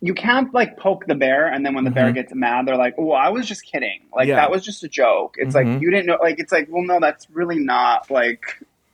you 0.00 0.14
can't 0.14 0.52
like 0.54 0.76
poke 0.78 1.06
the 1.06 1.14
bear, 1.14 1.46
and 1.46 1.66
then 1.66 1.74
when 1.74 1.84
the 1.84 1.90
bear 1.90 2.12
gets 2.12 2.32
mad, 2.34 2.66
they're 2.66 2.76
like, 2.76 2.94
"Oh, 2.98 3.10
I 3.12 3.30
was 3.30 3.46
just 3.48 3.64
kidding. 3.64 4.02
Like 4.14 4.28
Yeah. 4.28 4.36
that 4.36 4.50
was 4.50 4.64
just 4.64 4.84
a 4.84 4.88
joke." 4.88 5.34
It's 5.38 5.54
Mhm. 5.54 5.72
like 5.74 5.82
you 5.82 5.90
didn't 5.90 6.06
know. 6.06 6.18
Like 6.20 6.38
it's 6.38 6.52
like, 6.52 6.68
well, 6.70 6.84
no, 6.84 7.00
that's 7.00 7.28
really 7.30 7.58
not 7.58 8.10
like, 8.10 8.42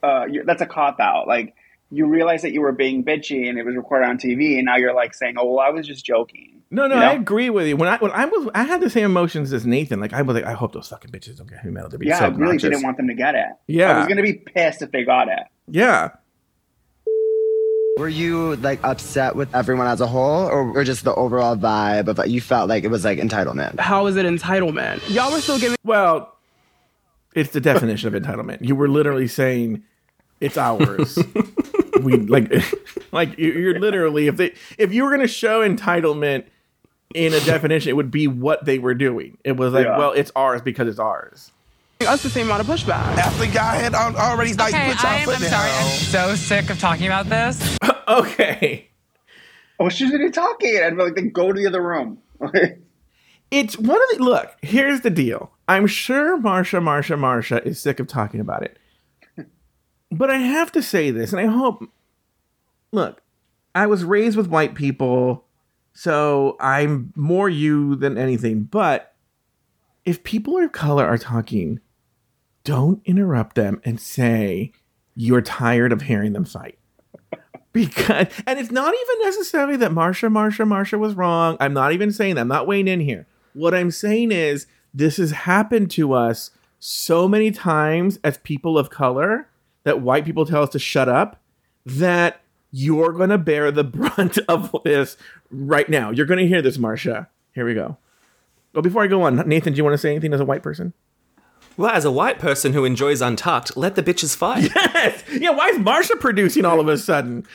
uh, 0.02 0.26
that's 0.46 0.62
a 0.62 0.66
cop 0.66 1.00
out. 1.00 1.26
Like 1.28 1.54
you 1.90 2.06
realize 2.06 2.42
that 2.42 2.52
you 2.52 2.60
were 2.62 2.72
being 2.72 3.04
bitchy, 3.04 3.48
and 3.48 3.58
it 3.58 3.64
was 3.66 3.76
recorded 3.76 4.08
on 4.08 4.16
TV, 4.18 4.56
and 4.56 4.64
now 4.64 4.76
you're 4.76 4.94
like 4.94 5.12
saying, 5.14 5.34
"Oh, 5.38 5.44
well, 5.52 5.60
I 5.60 5.68
was 5.70 5.86
just 5.86 6.04
joking." 6.04 6.50
No, 6.70 6.86
no, 6.88 6.96
You 6.96 7.02
I 7.02 7.12
agree 7.12 7.50
with 7.50 7.66
you. 7.68 7.76
When 7.76 7.88
I 7.88 7.98
when 7.98 8.10
I 8.10 8.24
was 8.24 8.48
I 8.54 8.64
had 8.64 8.80
the 8.80 8.88
same 8.90 9.04
emotions 9.04 9.52
as 9.52 9.64
Nathan. 9.66 10.00
Like 10.00 10.12
I 10.14 10.22
was 10.22 10.34
like, 10.34 10.44
I 10.44 10.54
hope 10.54 10.72
those 10.72 10.88
fucking 10.88 11.10
bitches 11.10 11.36
don't 11.36 11.48
get 11.48 11.58
heavy 11.58 11.70
metal. 11.70 11.90
They're 11.90 11.98
being 11.98 12.08
Yeah, 12.10 12.18
so 12.20 12.24
I 12.24 12.28
really 12.28 12.56
didn't 12.56 12.82
want 12.82 12.96
them 12.96 13.06
to 13.08 13.14
get 13.14 13.34
it. 13.34 13.46
Yeah. 13.68 13.94
I 13.94 13.98
was 13.98 14.08
gonna 14.08 14.22
be 14.22 14.32
pissed 14.32 14.80
if 14.82 14.90
they 14.90 15.04
got 15.04 15.28
it. 15.28 15.40
Yeah. 15.68 16.08
Were 17.96 18.08
you 18.08 18.56
like 18.56 18.80
upset 18.82 19.36
with 19.36 19.54
everyone 19.54 19.86
as 19.86 20.00
a 20.00 20.06
whole, 20.06 20.46
or, 20.46 20.76
or 20.76 20.82
just 20.82 21.04
the 21.04 21.14
overall 21.14 21.56
vibe 21.56 22.08
of 22.08 22.26
you 22.26 22.40
felt 22.40 22.68
like 22.68 22.82
it 22.82 22.88
was 22.88 23.04
like 23.04 23.18
entitlement? 23.20 23.78
How 23.78 24.06
is 24.06 24.16
it 24.16 24.26
entitlement? 24.26 25.08
Y'all 25.08 25.30
were 25.30 25.40
still 25.40 25.60
giving. 25.60 25.76
Well, 25.84 26.34
it's 27.36 27.50
the 27.52 27.60
definition 27.60 28.12
of 28.12 28.20
entitlement. 28.20 28.58
You 28.62 28.74
were 28.74 28.88
literally 28.88 29.28
saying 29.28 29.84
it's 30.40 30.58
ours. 30.58 31.16
we 32.02 32.16
like 32.16 32.52
like 33.12 33.38
you- 33.38 33.52
you're 33.52 33.78
literally 33.78 34.26
if 34.26 34.36
they 34.38 34.54
if 34.76 34.92
you 34.92 35.04
were 35.04 35.10
going 35.10 35.20
to 35.20 35.28
show 35.28 35.66
entitlement 35.66 36.46
in 37.14 37.32
a 37.32 37.38
definition 37.40 37.90
it 37.90 37.94
would 37.96 38.10
be 38.10 38.26
what 38.26 38.64
they 38.64 38.80
were 38.80 38.94
doing. 38.94 39.38
It 39.44 39.52
was 39.56 39.72
like, 39.72 39.86
Yeah. 39.86 39.98
well, 39.98 40.10
it's 40.10 40.32
ours 40.34 40.62
because 40.62 40.88
it's 40.88 40.98
ours. 40.98 41.52
Us 42.06 42.22
the 42.22 42.30
same 42.30 42.46
amount 42.46 42.60
of 42.60 42.66
pushback. 42.66 43.00
After 43.16 43.44
y'all 43.46 43.62
had 43.64 43.94
already 43.94 44.52
like 44.54 44.74
Okay, 44.74 44.92
put 44.92 45.02
y'all 45.02 45.12
I 45.12 45.16
am, 45.16 45.24
foot 45.24 45.34
I'm 45.36 45.40
down. 45.42 45.50
sorry. 45.50 45.70
I'm 45.70 45.86
so 45.98 46.34
sick 46.34 46.70
of 46.70 46.78
talking 46.78 47.06
about 47.06 47.26
this. 47.26 47.78
Okay. 48.06 48.90
Oh, 49.80 49.88
she's 49.88 50.10
gonna 50.10 50.26
be 50.26 50.30
talking, 50.30 50.76
and 50.76 50.98
like, 50.98 51.14
then 51.14 51.30
go 51.30 51.50
to 51.50 51.58
the 51.58 51.66
other 51.66 51.82
room. 51.82 52.18
It's 53.50 53.78
one 53.78 53.96
of 54.02 54.18
the 54.18 54.24
look, 54.24 54.50
here's 54.62 55.02
the 55.02 55.10
deal. 55.10 55.52
I'm 55.68 55.86
sure 55.86 56.36
Marcia, 56.36 56.80
Marcia, 56.80 57.16
Marcia 57.16 57.62
is 57.66 57.80
sick 57.80 58.00
of 58.00 58.08
talking 58.08 58.40
about 58.40 58.62
it. 58.64 58.78
But 60.10 60.28
I 60.30 60.38
have 60.38 60.72
to 60.72 60.82
say 60.82 61.10
this, 61.12 61.32
and 61.32 61.40
I 61.40 61.46
hope 61.46 61.82
look, 62.92 63.22
I 63.74 63.86
was 63.86 64.04
raised 64.04 64.36
with 64.36 64.48
white 64.48 64.74
people, 64.74 65.44
so 65.92 66.56
I'm 66.60 67.12
more 67.16 67.48
you 67.48 67.94
than 67.96 68.18
anything, 68.18 68.64
but 68.64 69.14
if 70.04 70.24
people 70.24 70.58
of 70.58 70.72
color 70.72 71.06
are 71.06 71.18
talking, 71.18 71.80
don't 72.64 73.00
interrupt 73.04 73.54
them 73.56 73.80
and 73.84 74.00
say 74.00 74.72
you're 75.14 75.42
tired 75.42 75.92
of 75.92 76.02
hearing 76.02 76.32
them 76.32 76.44
fight. 76.44 76.78
Because 77.72 78.28
and 78.46 78.58
it's 78.58 78.70
not 78.70 78.94
even 78.94 79.26
necessarily 79.26 79.76
that 79.78 79.92
Marcia, 79.92 80.30
Marcia, 80.30 80.64
Marcia 80.64 80.96
was 80.96 81.14
wrong. 81.14 81.56
I'm 81.58 81.74
not 81.74 81.92
even 81.92 82.12
saying 82.12 82.36
that. 82.36 82.42
I'm 82.42 82.48
not 82.48 82.66
weighing 82.66 82.88
in 82.88 83.00
here. 83.00 83.26
What 83.52 83.74
I'm 83.74 83.90
saying 83.90 84.32
is 84.32 84.66
this 84.92 85.16
has 85.16 85.32
happened 85.32 85.90
to 85.92 86.12
us 86.12 86.52
so 86.78 87.26
many 87.26 87.50
times 87.50 88.20
as 88.22 88.38
people 88.38 88.78
of 88.78 88.90
color 88.90 89.48
that 89.82 90.00
white 90.00 90.24
people 90.24 90.46
tell 90.46 90.62
us 90.62 90.70
to 90.70 90.78
shut 90.78 91.08
up 91.08 91.40
that 91.84 92.40
you're 92.70 93.12
going 93.12 93.30
to 93.30 93.38
bear 93.38 93.70
the 93.70 93.84
brunt 93.84 94.38
of 94.48 94.74
this 94.84 95.16
right 95.50 95.88
now. 95.88 96.10
You're 96.10 96.26
going 96.26 96.40
to 96.40 96.46
hear 96.46 96.62
this, 96.62 96.78
Marcia. 96.78 97.28
Here 97.54 97.66
we 97.66 97.74
go. 97.74 97.96
Well, 98.72 98.82
before 98.82 99.02
I 99.02 99.06
go 99.06 99.22
on, 99.22 99.36
Nathan, 99.48 99.72
do 99.72 99.76
you 99.76 99.84
want 99.84 99.94
to 99.94 99.98
say 99.98 100.10
anything 100.10 100.32
as 100.32 100.40
a 100.40 100.44
white 100.44 100.62
person? 100.62 100.92
Well, 101.76 101.90
as 101.90 102.04
a 102.04 102.10
white 102.10 102.38
person 102.38 102.72
who 102.72 102.84
enjoys 102.84 103.20
Untucked, 103.20 103.76
let 103.76 103.94
the 103.96 104.02
bitches 104.02 104.36
fight. 104.36 104.70
Yes. 104.94 105.22
Yeah. 105.30 105.50
Why 105.50 105.68
is 105.68 105.78
Marcia 105.78 106.16
producing 106.16 106.64
all 106.64 106.80
of 106.80 106.88
a 106.88 106.96
sudden? 106.96 107.46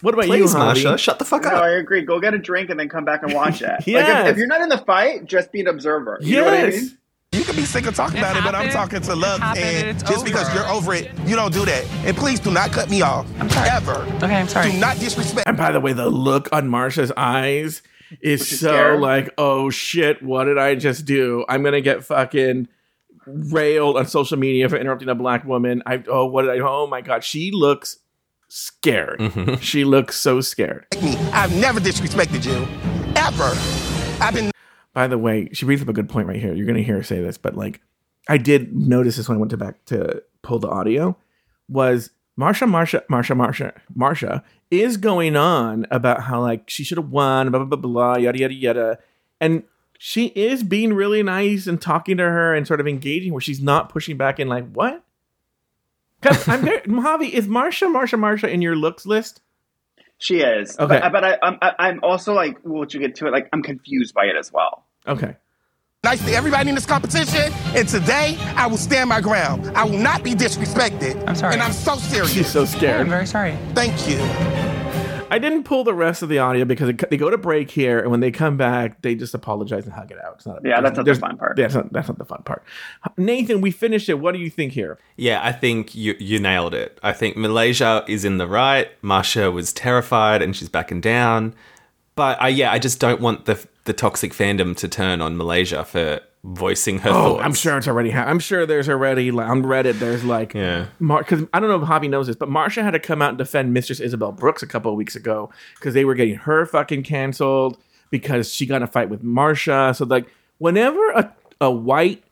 What 0.00 0.14
about 0.14 0.26
Please, 0.26 0.52
you, 0.54 0.58
Marcia, 0.58 0.96
shut 0.96 1.18
the 1.18 1.24
fuck 1.26 1.42
No, 1.42 1.50
up. 1.50 1.62
I 1.62 1.70
agree. 1.70 2.00
Go 2.02 2.18
get 2.18 2.32
a 2.32 2.38
drink 2.38 2.70
and 2.70 2.80
then 2.80 2.88
come 2.88 3.04
back 3.04 3.22
and 3.22 3.34
watch 3.34 3.60
it. 3.60 3.68
Like 3.68 3.86
Yes. 3.86 4.26
if, 4.26 4.32
if 4.32 4.38
you're 4.38 4.46
not 4.46 4.62
in 4.62 4.68
the 4.70 4.78
fight, 4.78 5.26
just 5.26 5.52
be 5.52 5.60
an 5.60 5.66
observer. 5.66 6.18
You 6.22 6.36
know 6.36 6.44
what 6.44 6.54
I 6.54 6.66
Yes. 6.68 6.82
mean? 6.82 6.98
You 7.32 7.42
can 7.44 7.56
be 7.56 7.64
sick 7.64 7.84
of 7.86 7.94
talking 7.96 8.16
It 8.16 8.20
about 8.20 8.36
it, 8.36 8.44
but 8.44 8.54
I'm 8.54 8.70
talking 8.70 9.00
to 9.02 9.12
It 9.12 9.16
love, 9.16 9.40
happened, 9.40 9.64
and 9.64 9.88
it's 9.88 10.02
just 10.08 10.24
because 10.24 10.52
you're 10.54 10.66
over 10.68 10.94
it, 10.94 11.10
you 11.26 11.34
don't 11.34 11.52
do 11.52 11.64
that. 11.64 11.84
And 12.06 12.16
please 12.16 12.38
do 12.40 12.50
not 12.52 12.70
cut 12.70 12.88
me 12.88 13.02
off. 13.02 13.26
I'm 13.40 13.50
sorry. 13.50 13.68
Ever. 13.70 13.94
Okay, 14.24 14.36
I'm 14.36 14.46
sorry. 14.48 14.70
Do 14.70 14.78
not 14.78 14.98
disrespect. 15.00 15.48
And 15.48 15.56
by 15.56 15.72
the 15.72 15.80
way, 15.80 15.92
the 15.92 16.08
look 16.08 16.48
on 16.52 16.68
Marcia's 16.68 17.12
eyes 17.16 17.82
is 18.20 18.40
is 18.42 18.60
so 18.60 18.68
scared. 18.68 19.00
like, 19.00 19.34
oh 19.36 19.68
shit, 19.70 20.22
what 20.22 20.44
did 20.44 20.58
I 20.58 20.76
just 20.76 21.04
do? 21.06 21.44
I'm 21.48 21.62
gonna 21.64 21.80
get 21.80 22.04
fucking 22.04 22.68
railed 23.26 23.96
on 23.96 24.06
social 24.06 24.38
media 24.38 24.68
for 24.68 24.76
interrupting 24.76 25.08
a 25.08 25.14
black 25.14 25.44
woman. 25.44 25.82
I 25.86 26.02
oh 26.08 26.26
what 26.26 26.42
did 26.42 26.50
I 26.50 26.58
oh 26.60 26.86
my 26.86 27.00
god, 27.00 27.24
she 27.24 27.50
looks 27.50 27.98
scared. 28.48 29.18
Mm-hmm. 29.20 29.56
She 29.56 29.84
looks 29.84 30.16
so 30.16 30.40
scared. 30.40 30.86
I've 31.32 31.54
never 31.56 31.80
disrespected 31.80 32.44
you. 32.44 32.66
Ever. 33.16 33.52
I've 34.22 34.34
been 34.34 34.50
By 34.92 35.06
the 35.06 35.18
way, 35.18 35.48
she 35.52 35.66
brings 35.66 35.82
up 35.82 35.88
a 35.88 35.92
good 35.92 36.08
point 36.08 36.28
right 36.28 36.40
here. 36.40 36.54
You're 36.54 36.66
gonna 36.66 36.82
hear 36.82 36.96
her 36.96 37.02
say 37.02 37.20
this, 37.20 37.38
but 37.38 37.56
like 37.56 37.80
I 38.28 38.38
did 38.38 38.74
notice 38.74 39.16
this 39.16 39.28
when 39.28 39.36
I 39.36 39.40
went 39.40 39.50
to 39.50 39.56
back 39.56 39.84
to 39.86 40.22
pull 40.42 40.58
the 40.58 40.68
audio 40.68 41.16
was 41.68 42.10
Marcia, 42.36 42.66
Marcia, 42.66 43.02
Marcia, 43.08 43.34
Marcia, 43.34 43.72
Marcia 43.94 44.42
is 44.70 44.96
going 44.96 45.36
on 45.36 45.86
about 45.90 46.22
how 46.22 46.40
like 46.40 46.68
she 46.68 46.84
should 46.84 46.98
have 46.98 47.10
won, 47.10 47.50
blah 47.50 47.64
blah 47.64 47.76
blah 47.76 47.90
blah, 47.90 48.16
yada 48.16 48.38
yada 48.38 48.54
yada, 48.54 48.98
and 49.40 49.62
she 50.06 50.26
is 50.26 50.62
being 50.62 50.92
really 50.92 51.22
nice 51.22 51.66
and 51.66 51.80
talking 51.80 52.18
to 52.18 52.22
her 52.22 52.54
and 52.54 52.66
sort 52.66 52.78
of 52.78 52.86
engaging 52.86 53.32
where 53.32 53.40
she's 53.40 53.62
not 53.62 53.88
pushing 53.88 54.18
back 54.18 54.38
and 54.38 54.50
like 54.50 54.70
what 54.74 55.02
because 56.20 56.46
I'm 56.46 56.60
very, 56.60 56.82
Mojave 56.86 57.34
is 57.34 57.48
Marcia, 57.48 57.88
Marcia, 57.88 58.18
Marcia 58.18 58.50
in 58.50 58.60
your 58.60 58.76
looks 58.76 59.06
list? 59.06 59.40
She 60.18 60.40
is. 60.40 60.78
Okay. 60.78 61.00
But, 61.00 61.10
but 61.10 61.24
I, 61.24 61.38
I'm, 61.42 61.58
I- 61.62 61.74
I'm 61.78 62.00
also 62.02 62.34
like, 62.34 62.58
well, 62.64 62.84
you 62.86 63.00
get 63.00 63.14
to 63.16 63.28
it, 63.28 63.30
like, 63.30 63.48
I'm 63.54 63.62
confused 63.62 64.12
by 64.12 64.26
it 64.26 64.36
as 64.38 64.52
well. 64.52 64.84
Okay. 65.08 65.36
nice 66.04 66.22
to 66.26 66.32
everybody 66.32 66.68
in 66.68 66.74
this 66.74 66.84
competition, 66.84 67.50
and 67.74 67.88
today 67.88 68.36
I 68.56 68.66
will 68.66 68.76
stand 68.76 69.08
my 69.08 69.22
ground. 69.22 69.72
I 69.74 69.84
will 69.84 69.98
not 69.98 70.22
be 70.22 70.34
disrespected. 70.34 71.26
I'm 71.26 71.34
sorry. 71.34 71.54
And 71.54 71.62
I'm 71.62 71.72
so 71.72 71.96
serious. 71.96 72.30
She's 72.30 72.48
so 72.52 72.66
scared 72.66 73.00
I'm 73.00 73.08
very 73.08 73.26
sorry. 73.26 73.56
Thank 73.72 74.06
you. 74.06 74.73
I 75.34 75.38
didn't 75.40 75.64
pull 75.64 75.82
the 75.82 75.94
rest 75.94 76.22
of 76.22 76.28
the 76.28 76.38
audio 76.38 76.64
because 76.64 76.90
it, 76.90 77.10
they 77.10 77.16
go 77.16 77.28
to 77.28 77.36
break 77.36 77.68
here, 77.68 77.98
and 77.98 78.08
when 78.08 78.20
they 78.20 78.30
come 78.30 78.56
back, 78.56 79.02
they 79.02 79.16
just 79.16 79.34
apologize 79.34 79.84
and 79.84 79.92
hug 79.92 80.12
it 80.12 80.18
out. 80.24 80.34
It's 80.36 80.46
not. 80.46 80.60
Yeah, 80.64 80.80
that's 80.80 80.96
not 80.96 81.06
the 81.06 81.14
fun 81.16 81.36
part. 81.36 81.56
That's 81.56 81.74
not, 81.74 81.92
that's 81.92 82.06
not 82.06 82.18
the 82.18 82.24
fun 82.24 82.44
part. 82.44 82.62
Nathan, 83.16 83.60
we 83.60 83.72
finished 83.72 84.08
it. 84.08 84.20
What 84.20 84.32
do 84.32 84.38
you 84.38 84.48
think 84.48 84.72
here? 84.72 84.96
Yeah, 85.16 85.40
I 85.42 85.50
think 85.50 85.92
you 85.92 86.14
you 86.20 86.38
nailed 86.38 86.72
it. 86.72 87.00
I 87.02 87.12
think 87.12 87.36
Malaysia 87.36 88.04
is 88.06 88.24
in 88.24 88.38
the 88.38 88.46
right. 88.46 88.88
Marcia 89.02 89.50
was 89.50 89.72
terrified 89.72 90.40
and 90.40 90.54
she's 90.54 90.68
backing 90.68 91.00
down. 91.00 91.52
But 92.14 92.40
I 92.40 92.48
yeah, 92.48 92.70
I 92.70 92.78
just 92.78 93.00
don't 93.00 93.20
want 93.20 93.46
the 93.46 93.58
the 93.86 93.92
toxic 93.92 94.32
fandom 94.32 94.76
to 94.76 94.86
turn 94.86 95.20
on 95.20 95.36
Malaysia 95.36 95.84
for 95.84 96.20
voicing 96.46 96.98
her 96.98 97.08
Oh, 97.08 97.12
thoughts. 97.12 97.42
I'm 97.44 97.54
sure 97.54 97.76
it's 97.78 97.88
already. 97.88 98.10
Ha- 98.10 98.24
I'm 98.24 98.38
sure 98.38 98.66
there's 98.66 98.88
already 98.88 99.30
like, 99.30 99.48
on 99.48 99.62
Reddit. 99.62 99.98
There's 99.98 100.22
like, 100.24 100.52
Yeah. 100.54 100.86
because 101.00 101.42
I 101.54 101.58
don't 101.58 101.70
know 101.70 101.82
if 101.82 101.88
Javi 101.88 102.08
knows 102.10 102.26
this, 102.26 102.36
but 102.36 102.48
Marcia 102.50 102.82
had 102.82 102.90
to 102.92 102.98
come 103.00 103.22
out 103.22 103.30
and 103.30 103.38
defend 103.38 103.72
Mistress 103.72 103.98
Isabelle 103.98 104.30
Brooks 104.32 104.62
a 104.62 104.66
couple 104.66 104.90
of 104.92 104.96
weeks 104.98 105.16
ago 105.16 105.50
because 105.76 105.94
they 105.94 106.04
were 106.04 106.14
getting 106.14 106.34
her 106.36 106.66
fucking 106.66 107.02
canceled 107.04 107.78
because 108.10 108.52
she 108.52 108.66
got 108.66 108.76
in 108.76 108.82
a 108.82 108.86
fight 108.86 109.08
with 109.08 109.22
Marcia. 109.22 109.94
So 109.96 110.04
like, 110.04 110.26
whenever 110.58 111.00
a 111.12 111.32
a 111.60 111.70
white 111.70 112.22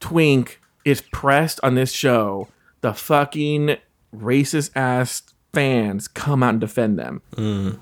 twink 0.00 0.60
is 0.84 1.00
pressed 1.12 1.60
on 1.62 1.74
this 1.76 1.92
show, 1.92 2.48
the 2.82 2.92
fucking 2.92 3.76
racist 4.14 4.70
ass 4.76 5.22
fans 5.52 6.08
come 6.08 6.42
out 6.42 6.50
and 6.50 6.60
defend 6.60 6.98
them. 6.98 7.22
Mm. 7.36 7.78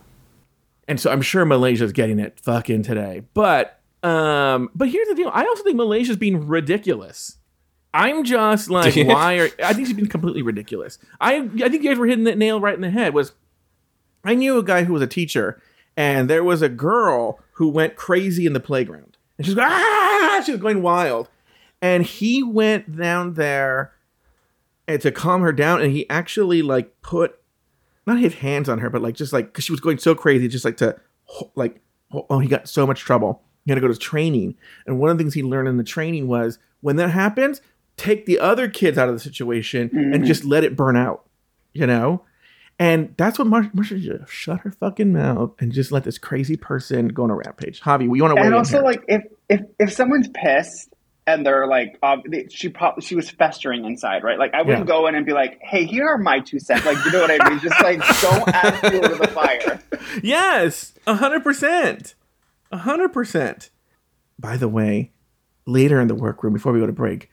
And 0.86 1.00
so 1.00 1.10
I'm 1.10 1.22
sure 1.22 1.44
Malaysia's 1.44 1.92
getting 1.92 2.18
it 2.18 2.38
fucking 2.40 2.82
today. 2.82 3.22
But 3.34 3.77
um 4.02 4.70
but 4.74 4.88
here's 4.88 5.08
the 5.08 5.14
deal. 5.14 5.30
I 5.32 5.44
also 5.44 5.62
think 5.64 5.76
Malaysia's 5.76 6.16
being 6.16 6.46
ridiculous. 6.46 7.36
I'm 7.92 8.24
just 8.24 8.70
like, 8.70 8.94
why 8.96 9.38
are 9.38 9.50
I 9.62 9.72
think 9.72 9.86
she's 9.86 9.96
been 9.96 10.06
completely 10.06 10.42
ridiculous. 10.42 10.98
I 11.20 11.36
I 11.36 11.68
think 11.68 11.82
you 11.82 11.90
guys 11.90 11.98
were 11.98 12.06
hitting 12.06 12.24
that 12.24 12.38
nail 12.38 12.60
right 12.60 12.74
in 12.74 12.80
the 12.80 12.90
head 12.90 13.14
was 13.14 13.32
I 14.24 14.34
knew 14.34 14.58
a 14.58 14.62
guy 14.62 14.84
who 14.84 14.92
was 14.92 15.02
a 15.02 15.06
teacher 15.06 15.60
and 15.96 16.28
there 16.28 16.44
was 16.44 16.62
a 16.62 16.68
girl 16.68 17.40
who 17.52 17.68
went 17.68 17.96
crazy 17.96 18.46
in 18.46 18.52
the 18.52 18.60
playground. 18.60 19.16
And 19.36 19.46
she 19.46 19.50
was 19.50 19.56
going, 19.56 19.68
ah 19.70 20.42
she 20.44 20.52
was 20.52 20.60
going 20.60 20.82
wild. 20.82 21.28
And 21.80 22.04
he 22.04 22.42
went 22.42 22.96
down 22.96 23.34
there 23.34 23.92
and 24.86 25.00
to 25.02 25.12
calm 25.12 25.42
her 25.42 25.52
down 25.52 25.80
and 25.80 25.92
he 25.92 26.08
actually 26.08 26.62
like 26.62 27.02
put 27.02 27.38
not 28.06 28.18
his 28.18 28.34
hands 28.34 28.68
on 28.68 28.78
her, 28.78 28.90
but 28.90 29.02
like 29.02 29.14
just 29.14 29.32
like 29.32 29.46
because 29.46 29.64
she 29.64 29.72
was 29.72 29.80
going 29.80 29.98
so 29.98 30.14
crazy, 30.14 30.48
just 30.48 30.64
like 30.64 30.78
to 30.78 30.98
like 31.54 31.80
oh 32.12 32.38
he 32.38 32.48
got 32.48 32.68
so 32.68 32.86
much 32.86 33.00
trouble. 33.00 33.42
He 33.68 33.70
had 33.70 33.74
to 33.74 33.86
go 33.86 33.92
to 33.92 33.98
training, 33.98 34.56
and 34.86 34.98
one 34.98 35.10
of 35.10 35.18
the 35.18 35.22
things 35.22 35.34
he 35.34 35.42
learned 35.42 35.68
in 35.68 35.76
the 35.76 35.84
training 35.84 36.26
was 36.26 36.58
when 36.80 36.96
that 36.96 37.10
happens, 37.10 37.60
take 37.98 38.24
the 38.24 38.38
other 38.38 38.66
kids 38.66 38.96
out 38.96 39.08
of 39.10 39.14
the 39.14 39.20
situation 39.20 39.90
and 39.92 40.24
just 40.24 40.42
let 40.46 40.64
it 40.64 40.74
burn 40.74 40.96
out, 40.96 41.26
you 41.74 41.86
know. 41.86 42.22
And 42.78 43.12
that's 43.18 43.38
what 43.38 43.46
Mar- 43.46 43.70
Marcia 43.74 43.98
did. 43.98 44.26
Shut 44.26 44.60
her 44.60 44.70
fucking 44.70 45.12
mouth 45.12 45.52
and 45.58 45.70
just 45.70 45.92
let 45.92 46.04
this 46.04 46.16
crazy 46.16 46.56
person 46.56 47.08
go 47.08 47.24
on 47.24 47.30
a 47.30 47.34
rampage. 47.34 47.82
Javi, 47.82 48.08
we 48.08 48.22
want 48.22 48.36
to 48.36 48.42
And 48.42 48.54
also, 48.54 48.80
like, 48.82 49.02
if, 49.06 49.22
if, 49.50 49.60
if 49.78 49.92
someone's 49.92 50.28
pissed 50.28 50.94
and 51.26 51.44
they're 51.44 51.66
like, 51.66 51.98
um, 52.02 52.22
she 52.50 52.70
probably, 52.70 53.02
she 53.02 53.16
was 53.16 53.28
festering 53.28 53.84
inside, 53.84 54.22
right? 54.24 54.38
Like, 54.38 54.54
I 54.54 54.62
wouldn't 54.62 54.88
Yeah. 54.88 54.94
go 54.94 55.08
in 55.08 55.14
and 55.14 55.26
be 55.26 55.32
like, 55.34 55.58
hey, 55.60 55.84
here 55.84 56.06
are 56.06 56.16
my 56.16 56.40
two 56.40 56.58
cents. 56.58 56.86
Like, 56.86 57.04
you 57.04 57.10
know 57.10 57.20
what 57.20 57.30
I 57.38 57.50
mean? 57.50 57.58
Just 57.60 57.82
like, 57.82 57.98
don't 58.22 58.48
add 58.48 58.78
fuel 58.88 59.02
to 59.02 59.14
the 59.16 59.28
fire. 59.28 59.82
Yes, 60.22 60.94
a 61.06 61.14
hundred 61.14 61.44
percent, 61.44 62.14
a 62.70 62.78
hundred 62.78 63.12
percent. 63.12 63.70
By 64.38 64.56
the 64.56 64.68
way, 64.68 65.12
later 65.66 66.00
in 66.00 66.08
the 66.08 66.14
workroom, 66.14 66.52
before 66.52 66.72
we 66.72 66.80
go 66.80 66.86
to 66.86 66.92
break, 66.92 67.30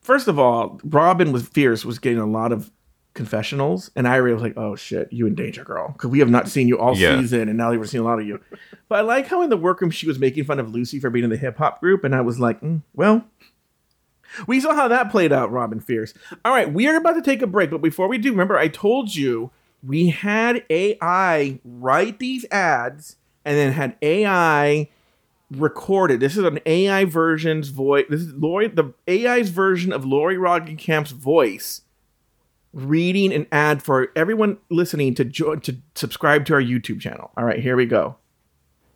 first 0.00 0.28
of 0.28 0.38
all, 0.38 0.80
Robin 0.84 1.32
was 1.32 1.46
fierce 1.48 1.84
was 1.84 1.98
getting 1.98 2.18
a 2.20 2.26
lot 2.26 2.52
of 2.52 2.70
confessionals, 3.14 3.90
and 3.96 4.06
I 4.06 4.20
was 4.20 4.40
like, 4.40 4.56
"Oh 4.56 4.76
shit, 4.76 5.12
you 5.12 5.26
in 5.26 5.34
danger, 5.34 5.64
girl," 5.64 5.88
because 5.92 6.10
we 6.10 6.20
have 6.20 6.30
not 6.30 6.48
seen 6.48 6.68
you 6.68 6.78
all 6.78 6.96
Yeah. 6.96 7.18
season, 7.20 7.48
and 7.48 7.58
now 7.58 7.70
we're 7.72 7.84
seeing 7.84 8.02
a 8.04 8.06
lot 8.06 8.20
of 8.20 8.26
you. 8.26 8.38
But 8.88 8.98
I 8.98 9.00
like 9.00 9.26
how 9.26 9.42
in 9.42 9.50
the 9.50 9.56
workroom 9.56 9.90
she 9.90 10.06
was 10.06 10.18
making 10.20 10.44
fun 10.44 10.60
of 10.60 10.70
Lucy 10.70 11.00
for 11.00 11.10
being 11.10 11.24
in 11.24 11.30
the 11.30 11.36
hip 11.36 11.58
hop 11.58 11.80
group, 11.80 12.04
and 12.04 12.14
I 12.14 12.20
was 12.20 12.38
like, 12.38 12.60
mm, 12.60 12.82
"Well." 12.94 13.24
We 14.46 14.60
saw 14.60 14.74
how 14.74 14.88
that 14.88 15.10
played 15.10 15.32
out, 15.32 15.50
Robin 15.50 15.80
Fierce. 15.80 16.12
All 16.44 16.52
right, 16.52 16.70
we 16.70 16.86
are 16.86 16.96
about 16.96 17.14
to 17.14 17.22
take 17.22 17.40
a 17.40 17.46
break, 17.46 17.70
but 17.70 17.80
before 17.80 18.08
we 18.08 18.18
do, 18.18 18.30
remember 18.30 18.58
I 18.58 18.68
told 18.68 19.14
you 19.14 19.50
we 19.82 20.10
had 20.10 20.64
AI 20.68 21.58
write 21.64 22.18
these 22.18 22.44
ads 22.50 23.16
and 23.48 23.56
then 23.56 23.72
had 23.72 23.96
AI 24.02 24.90
recorded. 25.50 26.20
This 26.20 26.36
is 26.36 26.44
an 26.44 26.60
AI 26.66 27.06
version's 27.06 27.70
voice. 27.70 28.04
This 28.10 28.20
is 28.20 28.34
Lori, 28.34 28.68
the 28.68 28.92
AI's 29.08 29.48
version 29.48 29.90
of 29.90 30.04
Lori 30.04 30.36
Roggenkamp's 30.36 31.12
voice 31.12 31.80
reading 32.74 33.32
an 33.32 33.46
ad 33.50 33.82
for 33.82 34.08
everyone 34.14 34.58
listening 34.68 35.14
to 35.14 35.24
join 35.24 35.62
to 35.62 35.78
subscribe 35.94 36.44
to 36.44 36.52
our 36.52 36.60
YouTube 36.60 37.00
channel. 37.00 37.30
All 37.38 37.44
right, 37.44 37.58
here 37.58 37.74
we 37.74 37.86
go. 37.86 38.16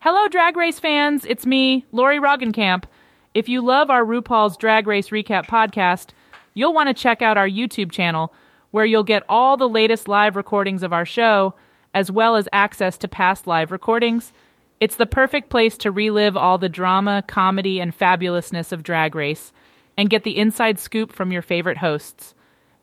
Hello, 0.00 0.28
Drag 0.28 0.55
Race 0.59 0.78
fans. 0.78 1.24
It's 1.24 1.46
me, 1.46 1.86
Lori 1.90 2.20
Roggenkamp. 2.20 2.84
If 3.32 3.48
you 3.48 3.62
love 3.62 3.88
our 3.88 4.05
RuPaul's 4.05 4.59
Drag 4.59 4.86
Race 4.86 5.09
Recap 5.09 5.46
podcast, 5.46 6.11
you'll 6.53 6.74
want 6.74 6.88
to 6.88 6.94
check 6.94 7.22
out 7.22 7.38
our 7.38 7.48
YouTube 7.48 7.90
channel, 7.90 8.34
where 8.70 8.84
you'll 8.84 9.03
get 9.03 9.22
all 9.30 9.57
the 9.57 9.68
latest 9.68 10.09
live 10.09 10.36
recordings 10.36 10.82
of 10.82 10.92
our 10.92 11.07
show, 11.07 11.55
as 11.95 12.11
well 12.11 12.36
as 12.36 12.49
access 12.53 12.97
to 12.99 13.09
past 13.09 13.47
live 13.47 13.70
recordings. 13.70 14.32
It's 14.80 14.97
the 14.97 15.07
perfect 15.07 15.49
place 15.49 15.76
to 15.78 15.90
relive 15.90 16.36
all 16.36 16.59
the 16.59 16.68
drama, 16.68 17.22
comedy, 17.26 17.80
and 17.80 17.97
fabulousness 17.97 18.72
of 18.72 18.82
Drag 18.82 19.14
Race, 19.14 19.53
and 19.97 20.11
get 20.11 20.24
the 20.24 20.38
inside 20.38 20.78
scoop 20.78 21.12
from 21.12 21.30
your 21.30 21.43
favorite 21.43 21.78
hosts. 21.78 22.34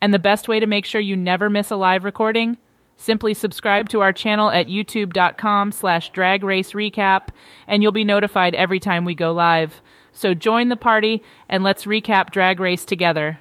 And 0.01 0.13
the 0.13 0.19
best 0.19 0.47
way 0.47 0.59
to 0.59 0.67
make 0.67 0.85
sure 0.85 1.01
you 1.01 1.17
never 1.17 1.49
miss 1.49 1.71
a 1.71 1.75
live 1.75 2.03
recording? 2.03 2.57
Simply 2.95 3.33
subscribe 3.33 3.89
to 3.89 4.01
our 4.01 4.13
channel 4.13 4.49
at 4.49 4.67
youtube.com 4.67 5.71
slash 5.71 6.11
drag 6.11 6.43
race 6.43 6.73
recap, 6.73 7.29
and 7.67 7.81
you'll 7.81 7.91
be 7.91 8.03
notified 8.03 8.55
every 8.55 8.79
time 8.79 9.05
we 9.05 9.15
go 9.15 9.31
live. 9.31 9.81
So 10.11 10.33
join 10.33 10.69
the 10.69 10.75
party 10.75 11.23
and 11.47 11.63
let's 11.63 11.85
recap 11.85 12.31
Drag 12.31 12.59
Race 12.59 12.83
together. 12.83 13.39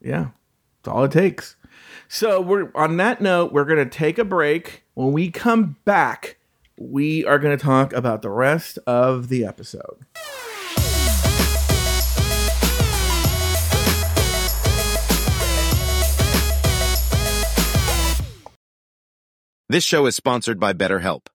Yeah, 0.00 0.28
that's 0.82 0.94
all 0.94 1.04
it 1.04 1.12
takes. 1.12 1.56
So 2.10 2.40
we're 2.40 2.70
on 2.74 2.96
that 2.96 3.20
note, 3.20 3.52
we're 3.52 3.66
gonna 3.66 3.84
take 3.84 4.18
a 4.18 4.24
break. 4.24 4.82
When 4.94 5.12
we 5.12 5.30
come 5.30 5.76
back, 5.84 6.38
we 6.78 7.22
are 7.26 7.38
gonna 7.38 7.58
talk 7.58 7.92
about 7.92 8.22
the 8.22 8.30
rest 8.30 8.78
of 8.86 9.28
the 9.28 9.44
episode. 9.44 10.06
This 19.68 19.84
show 19.84 20.06
is 20.06 20.16
sponsored 20.16 20.58
by 20.58 20.72
BetterHelp. 20.72 21.26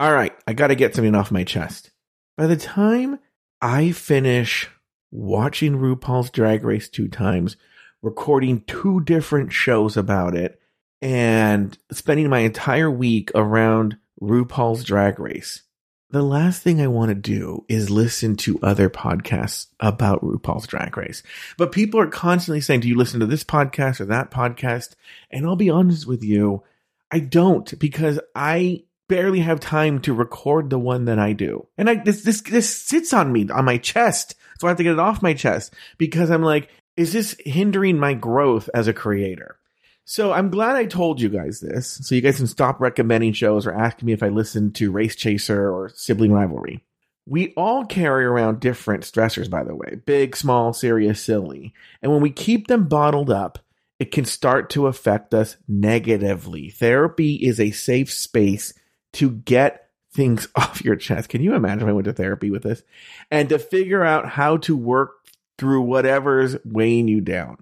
All 0.00 0.14
right, 0.14 0.32
I 0.46 0.54
got 0.54 0.68
to 0.68 0.74
get 0.74 0.94
something 0.94 1.14
off 1.14 1.30
my 1.30 1.44
chest. 1.44 1.90
By 2.38 2.46
the 2.46 2.56
time 2.56 3.18
I 3.60 3.92
finish 3.92 4.70
watching 5.10 5.76
RuPaul's 5.76 6.30
Drag 6.30 6.64
Race 6.64 6.88
two 6.88 7.08
times, 7.08 7.58
recording 8.06 8.60
two 8.68 9.00
different 9.00 9.52
shows 9.52 9.96
about 9.96 10.36
it, 10.36 10.60
and 11.02 11.76
spending 11.90 12.28
my 12.30 12.38
entire 12.38 12.88
week 12.88 13.32
around 13.34 13.96
RuPaul's 14.22 14.84
Drag 14.84 15.18
Race, 15.18 15.64
the 16.10 16.22
last 16.22 16.62
thing 16.62 16.80
I 16.80 16.86
want 16.86 17.08
to 17.08 17.16
do 17.16 17.64
is 17.68 17.90
listen 17.90 18.36
to 18.36 18.60
other 18.62 18.88
podcasts 18.88 19.66
about 19.80 20.22
RuPaul's 20.22 20.68
Drag 20.68 20.96
Race. 20.96 21.24
But 21.58 21.72
people 21.72 21.98
are 21.98 22.06
constantly 22.06 22.60
saying, 22.60 22.80
Do 22.80 22.88
you 22.88 22.96
listen 22.96 23.18
to 23.18 23.26
this 23.26 23.42
podcast 23.42 24.00
or 24.00 24.04
that 24.04 24.30
podcast? 24.30 24.94
And 25.32 25.44
I'll 25.44 25.56
be 25.56 25.68
honest 25.68 26.06
with 26.06 26.22
you, 26.22 26.62
I 27.10 27.18
don't 27.18 27.76
because 27.80 28.20
I 28.36 28.84
barely 29.08 29.40
have 29.40 29.58
time 29.58 30.00
to 30.02 30.14
record 30.14 30.70
the 30.70 30.78
one 30.78 31.06
that 31.06 31.18
I 31.18 31.32
do. 31.32 31.66
And 31.76 31.90
I 31.90 31.96
this 31.96 32.22
this 32.22 32.40
this 32.42 32.72
sits 32.72 33.12
on 33.12 33.32
me 33.32 33.48
on 33.50 33.64
my 33.64 33.78
chest. 33.78 34.36
So 34.60 34.68
I 34.68 34.70
have 34.70 34.78
to 34.78 34.84
get 34.84 34.92
it 34.92 35.00
off 35.00 35.22
my 35.22 35.34
chest 35.34 35.74
because 35.98 36.30
I'm 36.30 36.42
like, 36.42 36.70
is 36.96 37.12
this 37.12 37.36
hindering 37.44 37.98
my 37.98 38.14
growth 38.14 38.70
as 38.74 38.88
a 38.88 38.92
creator? 38.92 39.58
So 40.04 40.32
I'm 40.32 40.50
glad 40.50 40.76
I 40.76 40.86
told 40.86 41.20
you 41.20 41.28
guys 41.28 41.60
this. 41.60 41.88
So 42.02 42.14
you 42.14 42.20
guys 42.20 42.36
can 42.36 42.46
stop 42.46 42.80
recommending 42.80 43.32
shows 43.32 43.66
or 43.66 43.74
asking 43.74 44.06
me 44.06 44.12
if 44.12 44.22
I 44.22 44.28
listen 44.28 44.72
to 44.74 44.92
Race 44.92 45.16
Chaser 45.16 45.68
or 45.68 45.88
Sibling 45.88 46.32
Rivalry. 46.32 46.84
We 47.26 47.52
all 47.56 47.84
carry 47.84 48.24
around 48.24 48.60
different 48.60 49.02
stressors, 49.02 49.50
by 49.50 49.64
the 49.64 49.74
way 49.74 50.00
big, 50.06 50.36
small, 50.36 50.72
serious, 50.72 51.20
silly. 51.20 51.74
And 52.02 52.12
when 52.12 52.20
we 52.20 52.30
keep 52.30 52.68
them 52.68 52.86
bottled 52.86 53.30
up, 53.30 53.58
it 53.98 54.12
can 54.12 54.24
start 54.24 54.70
to 54.70 54.86
affect 54.86 55.34
us 55.34 55.56
negatively. 55.66 56.70
Therapy 56.70 57.34
is 57.34 57.58
a 57.58 57.72
safe 57.72 58.12
space 58.12 58.74
to 59.14 59.30
get 59.30 59.88
things 60.12 60.46
off 60.56 60.84
your 60.84 60.96
chest. 60.96 61.30
Can 61.30 61.42
you 61.42 61.54
imagine 61.54 61.88
I 61.88 61.92
went 61.92 62.04
to 62.04 62.12
therapy 62.12 62.50
with 62.50 62.62
this? 62.62 62.82
And 63.30 63.48
to 63.48 63.58
figure 63.58 64.04
out 64.04 64.28
how 64.28 64.58
to 64.58 64.76
work 64.76 65.15
through 65.58 65.82
whatever's 65.82 66.56
weighing 66.64 67.08
you 67.08 67.20
down. 67.20 67.58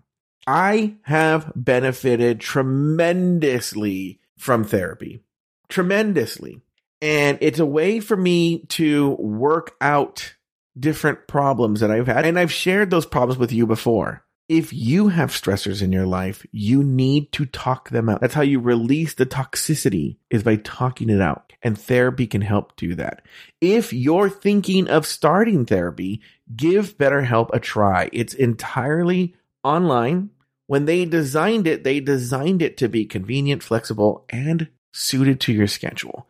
I 0.46 0.96
have 1.02 1.52
benefited 1.54 2.40
tremendously 2.40 4.20
from 4.36 4.64
therapy. 4.64 5.20
Tremendously. 5.68 6.60
And 7.00 7.38
it's 7.40 7.58
a 7.58 7.66
way 7.66 8.00
for 8.00 8.16
me 8.16 8.60
to 8.66 9.10
work 9.12 9.76
out 9.80 10.34
different 10.78 11.26
problems 11.28 11.80
that 11.80 11.90
I've 11.90 12.06
had. 12.06 12.26
And 12.26 12.38
I've 12.38 12.52
shared 12.52 12.90
those 12.90 13.06
problems 13.06 13.38
with 13.38 13.52
you 13.52 13.66
before. 13.66 14.23
If 14.48 14.74
you 14.74 15.08
have 15.08 15.30
stressors 15.30 15.80
in 15.80 15.90
your 15.90 16.04
life, 16.04 16.44
you 16.52 16.82
need 16.82 17.32
to 17.32 17.46
talk 17.46 17.88
them 17.88 18.10
out. 18.10 18.20
That's 18.20 18.34
how 18.34 18.42
you 18.42 18.60
release 18.60 19.14
the 19.14 19.24
toxicity 19.24 20.18
is 20.28 20.42
by 20.42 20.56
talking 20.56 21.08
it 21.08 21.20
out. 21.20 21.54
And 21.62 21.78
therapy 21.78 22.26
can 22.26 22.42
help 22.42 22.76
do 22.76 22.94
that. 22.96 23.22
If 23.62 23.94
you're 23.94 24.28
thinking 24.28 24.86
of 24.88 25.06
starting 25.06 25.64
therapy, 25.64 26.20
give 26.54 26.98
BetterHelp 26.98 27.50
a 27.54 27.60
try. 27.60 28.10
It's 28.12 28.34
entirely 28.34 29.34
online. 29.62 30.28
When 30.66 30.84
they 30.84 31.06
designed 31.06 31.66
it, 31.66 31.82
they 31.82 32.00
designed 32.00 32.60
it 32.60 32.76
to 32.78 32.88
be 32.88 33.06
convenient, 33.06 33.62
flexible, 33.62 34.26
and 34.28 34.68
suited 34.92 35.40
to 35.40 35.54
your 35.54 35.68
schedule. 35.68 36.28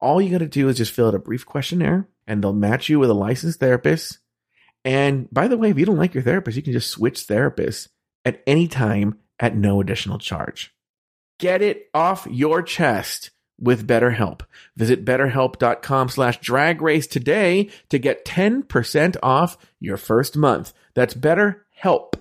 All 0.00 0.20
you 0.20 0.30
got 0.30 0.38
to 0.38 0.46
do 0.46 0.68
is 0.68 0.76
just 0.76 0.92
fill 0.92 1.08
out 1.08 1.14
a 1.14 1.18
brief 1.18 1.46
questionnaire 1.46 2.08
and 2.26 2.44
they'll 2.44 2.52
match 2.52 2.90
you 2.90 2.98
with 2.98 3.08
a 3.08 3.14
licensed 3.14 3.58
therapist 3.58 4.18
and 4.84 5.28
by 5.30 5.48
the 5.48 5.56
way, 5.56 5.70
if 5.70 5.78
you 5.78 5.86
don't 5.86 5.98
like 5.98 6.14
your 6.14 6.22
therapist, 6.22 6.56
you 6.56 6.62
can 6.62 6.72
just 6.72 6.90
switch 6.90 7.26
therapists 7.26 7.88
at 8.24 8.42
any 8.46 8.68
time 8.68 9.18
at 9.38 9.56
no 9.56 9.80
additional 9.80 10.18
charge. 10.18 10.74
Get 11.38 11.62
it 11.62 11.88
off 11.94 12.26
your 12.30 12.62
chest 12.62 13.30
with 13.60 13.86
BetterHelp. 13.86 14.42
Visit 14.76 15.04
betterhelp.com 15.04 16.08
slash 16.08 16.40
drag 16.40 16.80
race 16.82 17.06
today 17.06 17.70
to 17.88 17.98
get 17.98 18.24
10% 18.24 19.16
off 19.22 19.56
your 19.80 19.96
first 19.96 20.36
month. 20.36 20.72
That's 20.94 21.14
betterhelp, 21.14 22.14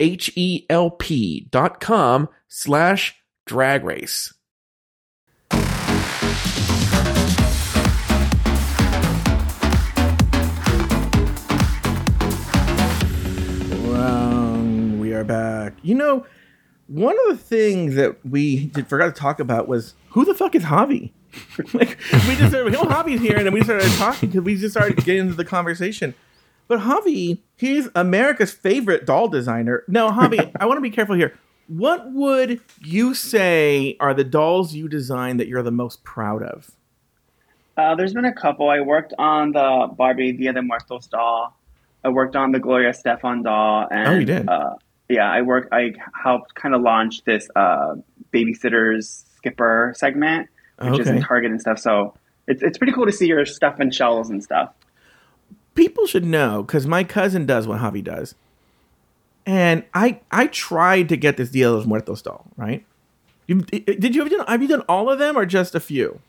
H-E-L-P 0.00 1.48
dot 1.50 1.80
com 1.80 2.28
slash 2.48 3.16
drag 3.46 3.84
race. 3.84 4.32
Are 15.22 15.24
back. 15.24 15.74
You 15.82 15.94
know, 15.94 16.26
one 16.88 17.14
of 17.28 17.36
the 17.38 17.40
things 17.40 17.94
that 17.94 18.26
we 18.26 18.66
did, 18.66 18.88
forgot 18.88 19.14
to 19.14 19.20
talk 19.20 19.38
about 19.38 19.68
was 19.68 19.94
who 20.10 20.24
the 20.24 20.34
fuck 20.34 20.56
is 20.56 20.64
Javi? 20.64 21.12
like 21.74 21.96
we 22.26 22.34
just 22.34 22.48
started, 22.48 22.74
oh, 22.74 22.82
Javi's 22.82 23.20
here, 23.20 23.36
and 23.36 23.46
then 23.46 23.54
we 23.54 23.62
started 23.62 23.88
talking 23.92 24.30
because 24.30 24.42
we 24.44 24.56
just 24.56 24.72
started 24.72 24.96
getting 25.04 25.20
into 25.20 25.34
the 25.34 25.44
conversation. 25.44 26.16
But 26.66 26.80
Javi, 26.80 27.38
he's 27.54 27.88
America's 27.94 28.52
favorite 28.52 29.06
doll 29.06 29.28
designer. 29.28 29.84
Now, 29.86 30.10
Javi, 30.10 30.50
I 30.60 30.66
want 30.66 30.78
to 30.78 30.82
be 30.82 30.90
careful 30.90 31.14
here. 31.14 31.38
What 31.68 32.12
would 32.12 32.60
you 32.80 33.14
say 33.14 33.96
are 34.00 34.14
the 34.14 34.24
dolls 34.24 34.74
you 34.74 34.88
design 34.88 35.36
that 35.36 35.46
you're 35.46 35.62
the 35.62 35.70
most 35.70 36.02
proud 36.02 36.42
of? 36.42 36.72
Uh, 37.76 37.94
there's 37.94 38.12
been 38.12 38.24
a 38.24 38.34
couple. 38.34 38.68
I 38.68 38.80
worked 38.80 39.14
on 39.18 39.52
the 39.52 39.88
Barbie 39.96 40.32
Dia 40.32 40.52
de 40.52 40.62
Muertos 40.62 41.06
doll. 41.06 41.56
I 42.02 42.08
worked 42.08 42.34
on 42.34 42.50
the 42.50 42.58
Gloria 42.58 42.90
Estefan 42.90 43.44
doll, 43.44 43.86
and 43.88 44.08
Oh, 44.08 44.14
you 44.18 44.24
did? 44.24 44.48
Uh, 44.48 44.74
yeah, 45.12 45.30
I 45.30 45.42
worked. 45.42 45.72
I 45.72 45.92
helped 46.20 46.54
kind 46.54 46.74
of 46.74 46.80
launch 46.80 47.24
this 47.24 47.48
uh, 47.54 47.96
babysitters 48.32 49.24
skipper 49.36 49.92
segment, 49.96 50.48
which 50.80 51.00
is 51.00 51.08
in 51.08 51.20
Target 51.20 51.50
and 51.50 51.60
stuff. 51.60 51.78
So 51.78 52.14
it's 52.48 52.62
it's 52.62 52.78
pretty 52.78 52.92
cool 52.92 53.06
to 53.06 53.12
see 53.12 53.26
your 53.26 53.44
stuff 53.44 53.78
in 53.80 53.90
shells 53.90 54.30
and 54.30 54.42
stuff. 54.42 54.72
people 55.74 56.06
should 56.06 56.24
know 56.24 56.62
because 56.62 56.86
my 56.86 57.04
cousin 57.04 57.46
does 57.46 57.66
what 57.66 57.80
Javi 57.80 58.02
does, 58.02 58.34
and 59.46 59.84
I 59.94 60.20
I 60.30 60.46
tried 60.46 61.08
to 61.10 61.16
get 61.16 61.36
this 61.36 61.50
Dia 61.50 61.66
de 61.66 61.72
los 61.72 61.86
Muertos 61.86 62.22
doll. 62.22 62.46
Right? 62.56 62.84
You, 63.46 63.60
did 63.60 64.14
you 64.14 64.22
have 64.22 64.30
you 64.30 64.38
done? 64.38 64.46
Have 64.46 64.62
you 64.62 64.68
done 64.68 64.84
all 64.88 65.10
of 65.10 65.18
them 65.18 65.36
or 65.36 65.44
just 65.44 65.74
a 65.74 65.80
few? 65.80 66.20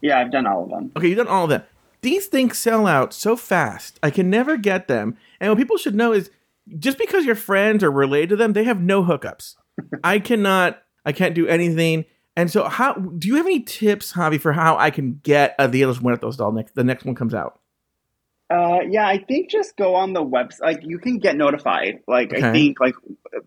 Yeah, 0.00 0.18
I've 0.18 0.32
done 0.32 0.46
all 0.46 0.64
of 0.64 0.70
them. 0.70 0.92
Okay, 0.96 1.08
you've 1.08 1.18
done 1.18 1.28
all 1.28 1.44
of 1.44 1.50
them. 1.50 1.62
These 2.00 2.26
things 2.26 2.58
sell 2.58 2.86
out 2.86 3.12
so 3.12 3.36
fast. 3.36 4.00
I 4.02 4.10
can 4.10 4.28
never 4.28 4.56
get 4.56 4.88
them. 4.88 5.16
And 5.38 5.50
what 5.50 5.58
people 5.58 5.76
should 5.76 5.94
know 5.94 6.12
is 6.12 6.30
just 6.78 6.98
because 6.98 7.24
your 7.24 7.34
friends 7.34 7.82
are 7.82 7.90
related 7.90 8.30
to 8.30 8.36
them, 8.36 8.52
they 8.52 8.64
have 8.64 8.80
no 8.80 9.02
hookups. 9.02 9.54
I 10.04 10.18
cannot. 10.18 10.80
I 11.04 11.12
can't 11.12 11.34
do 11.34 11.46
anything. 11.46 12.04
And 12.36 12.50
so, 12.50 12.64
how 12.68 12.94
do 12.94 13.28
you 13.28 13.36
have 13.36 13.46
any 13.46 13.60
tips, 13.60 14.12
Javi, 14.12 14.40
for 14.40 14.52
how 14.52 14.76
I 14.78 14.90
can 14.90 15.20
get 15.22 15.54
a 15.58 15.68
Dia 15.68 15.84
de 15.84 15.88
los 15.88 16.00
Muertos 16.00 16.36
doll 16.36 16.52
next? 16.52 16.74
The 16.74 16.84
next 16.84 17.04
one 17.04 17.14
comes 17.14 17.34
out. 17.34 17.58
Uh, 18.48 18.80
yeah, 18.88 19.06
I 19.06 19.18
think 19.18 19.50
just 19.50 19.76
go 19.76 19.94
on 19.94 20.12
the 20.12 20.22
website. 20.24 20.60
Like 20.60 20.80
you 20.82 20.98
can 20.98 21.18
get 21.18 21.36
notified. 21.36 22.00
Like 22.06 22.32
Okay. 22.32 22.46
I 22.48 22.52
think 22.52 22.80
like 22.80 22.94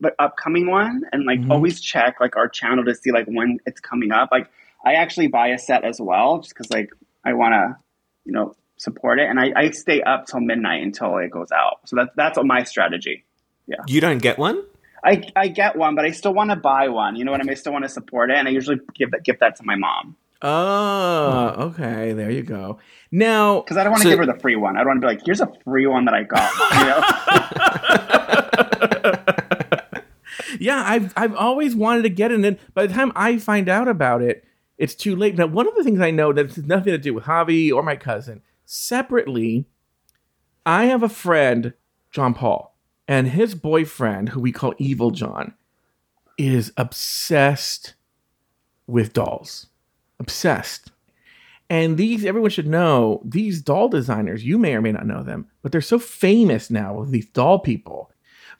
the 0.01 0.13
upcoming 0.19 0.67
one, 0.69 1.03
and 1.11 1.25
like 1.25 1.39
Mhm. 1.39 1.51
always 1.51 1.79
check 1.79 2.17
like 2.19 2.35
our 2.35 2.47
channel 2.47 2.83
to 2.85 2.95
see 2.95 3.11
like 3.11 3.27
when 3.27 3.59
it's 3.65 3.79
coming 3.79 4.11
up. 4.11 4.29
Like 4.31 4.49
I 4.83 4.93
actually 4.93 5.27
buy 5.27 5.47
a 5.49 5.57
set 5.59 5.83
as 5.83 5.99
well, 6.01 6.39
just 6.39 6.55
because 6.55 6.71
like 6.71 6.89
I 7.23 7.33
want 7.33 7.53
to, 7.53 7.77
you 8.25 8.31
know, 8.33 8.55
support 8.77 9.19
it, 9.19 9.29
and 9.29 9.39
I, 9.39 9.51
I 9.55 9.69
stay 9.71 10.01
up 10.01 10.25
till 10.27 10.39
midnight 10.41 10.83
until 10.83 11.17
it 11.17 11.31
goes 11.31 11.51
out. 11.51 11.79
So 11.85 11.95
that 11.97 12.09
that's 12.15 12.37
my 12.43 12.63
strategy. 12.63 13.23
Yeah, 13.67 13.77
You 13.87 14.01
don't 14.01 14.19
get 14.19 14.37
one? 14.37 14.63
I 15.03 15.23
I 15.35 15.47
get 15.49 15.75
one, 15.75 15.95
but 15.95 16.05
I 16.05 16.11
still 16.11 16.33
want 16.33 16.49
to 16.51 16.55
buy 16.55 16.89
one. 16.89 17.15
You 17.15 17.25
know 17.25 17.31
what 17.31 17.41
I 17.41 17.43
mean? 17.43 17.51
I 17.51 17.55
still 17.55 17.73
want 17.73 17.83
to 17.85 17.89
support 17.89 18.31
it, 18.31 18.37
and 18.37 18.47
I 18.47 18.51
usually 18.51 18.77
give 18.93 19.11
that 19.11 19.23
give 19.23 19.39
that 19.39 19.55
to 19.57 19.63
my 19.63 19.75
mom 19.75 20.15
Oh, 20.41 21.53
okay. 21.69 22.13
There 22.13 22.29
you 22.29 22.43
go. 22.43 22.77
Now, 23.11 23.61
because 23.61 23.77
I 23.77 23.83
don't 23.83 23.91
want 23.93 24.03
to 24.03 24.09
So- 24.09 24.15
give 24.15 24.19
her 24.19 24.31
the 24.31 24.39
free 24.39 24.55
one. 24.55 24.75
I 24.77 24.79
don't 24.79 24.87
want 24.89 25.01
to 25.01 25.07
be 25.07 25.13
like, 25.15 25.25
here's 25.25 25.41
a 25.41 25.49
free 25.63 25.87
one 25.87 26.05
that 26.05 26.13
I 26.13 26.23
got. 26.23 26.51
You 26.77 26.85
know? 26.85 27.01
yeah, 30.59 30.83
I've 30.85 31.13
I've 31.15 31.35
always 31.35 31.75
wanted 31.75 32.03
to 32.03 32.09
get 32.09 32.31
it, 32.31 32.35
and 32.35 32.43
then 32.43 32.59
by 32.73 32.85
the 32.87 32.93
time 32.93 33.11
I 33.15 33.37
find 33.37 33.69
out 33.69 33.87
about 33.87 34.21
it, 34.21 34.43
it's 34.77 34.93
too 34.95 35.15
late. 35.15 35.35
Now, 35.35 35.47
one 35.47 35.67
of 35.67 35.75
the 35.75 35.83
things 35.83 35.99
I 35.99 36.11
know 36.11 36.33
that 36.33 36.47
has 36.47 36.57
nothing 36.65 36.91
to 36.91 36.97
do 36.97 37.13
with 37.13 37.23
Javi 37.25 37.71
or 37.71 37.81
my 37.83 37.95
cousin. 37.95 38.41
Separately, 38.65 39.65
I 40.65 40.85
have 40.85 41.03
a 41.03 41.09
friend, 41.09 41.73
John 42.11 42.33
Paul, 42.33 42.75
and 43.07 43.27
his 43.27 43.55
boyfriend, 43.55 44.29
who 44.29 44.39
we 44.39 44.51
call 44.51 44.73
Evil 44.77 45.11
John, 45.11 45.53
is 46.37 46.73
obsessed 46.75 47.93
with 48.87 49.13
dolls. 49.13 49.67
Obsessed. 50.19 50.91
And 51.69 51.97
these, 51.97 52.25
everyone 52.25 52.51
should 52.51 52.67
know, 52.67 53.21
these 53.25 53.61
doll 53.61 53.89
designers, 53.89 54.43
you 54.43 54.57
may 54.57 54.75
or 54.75 54.81
may 54.81 54.91
not 54.91 55.07
know 55.07 55.23
them, 55.23 55.47
but 55.61 55.71
they're 55.71 55.81
so 55.81 55.97
famous 55.97 56.69
now 56.69 56.93
with 56.93 57.11
these 57.11 57.27
doll 57.27 57.59
people. 57.59 58.11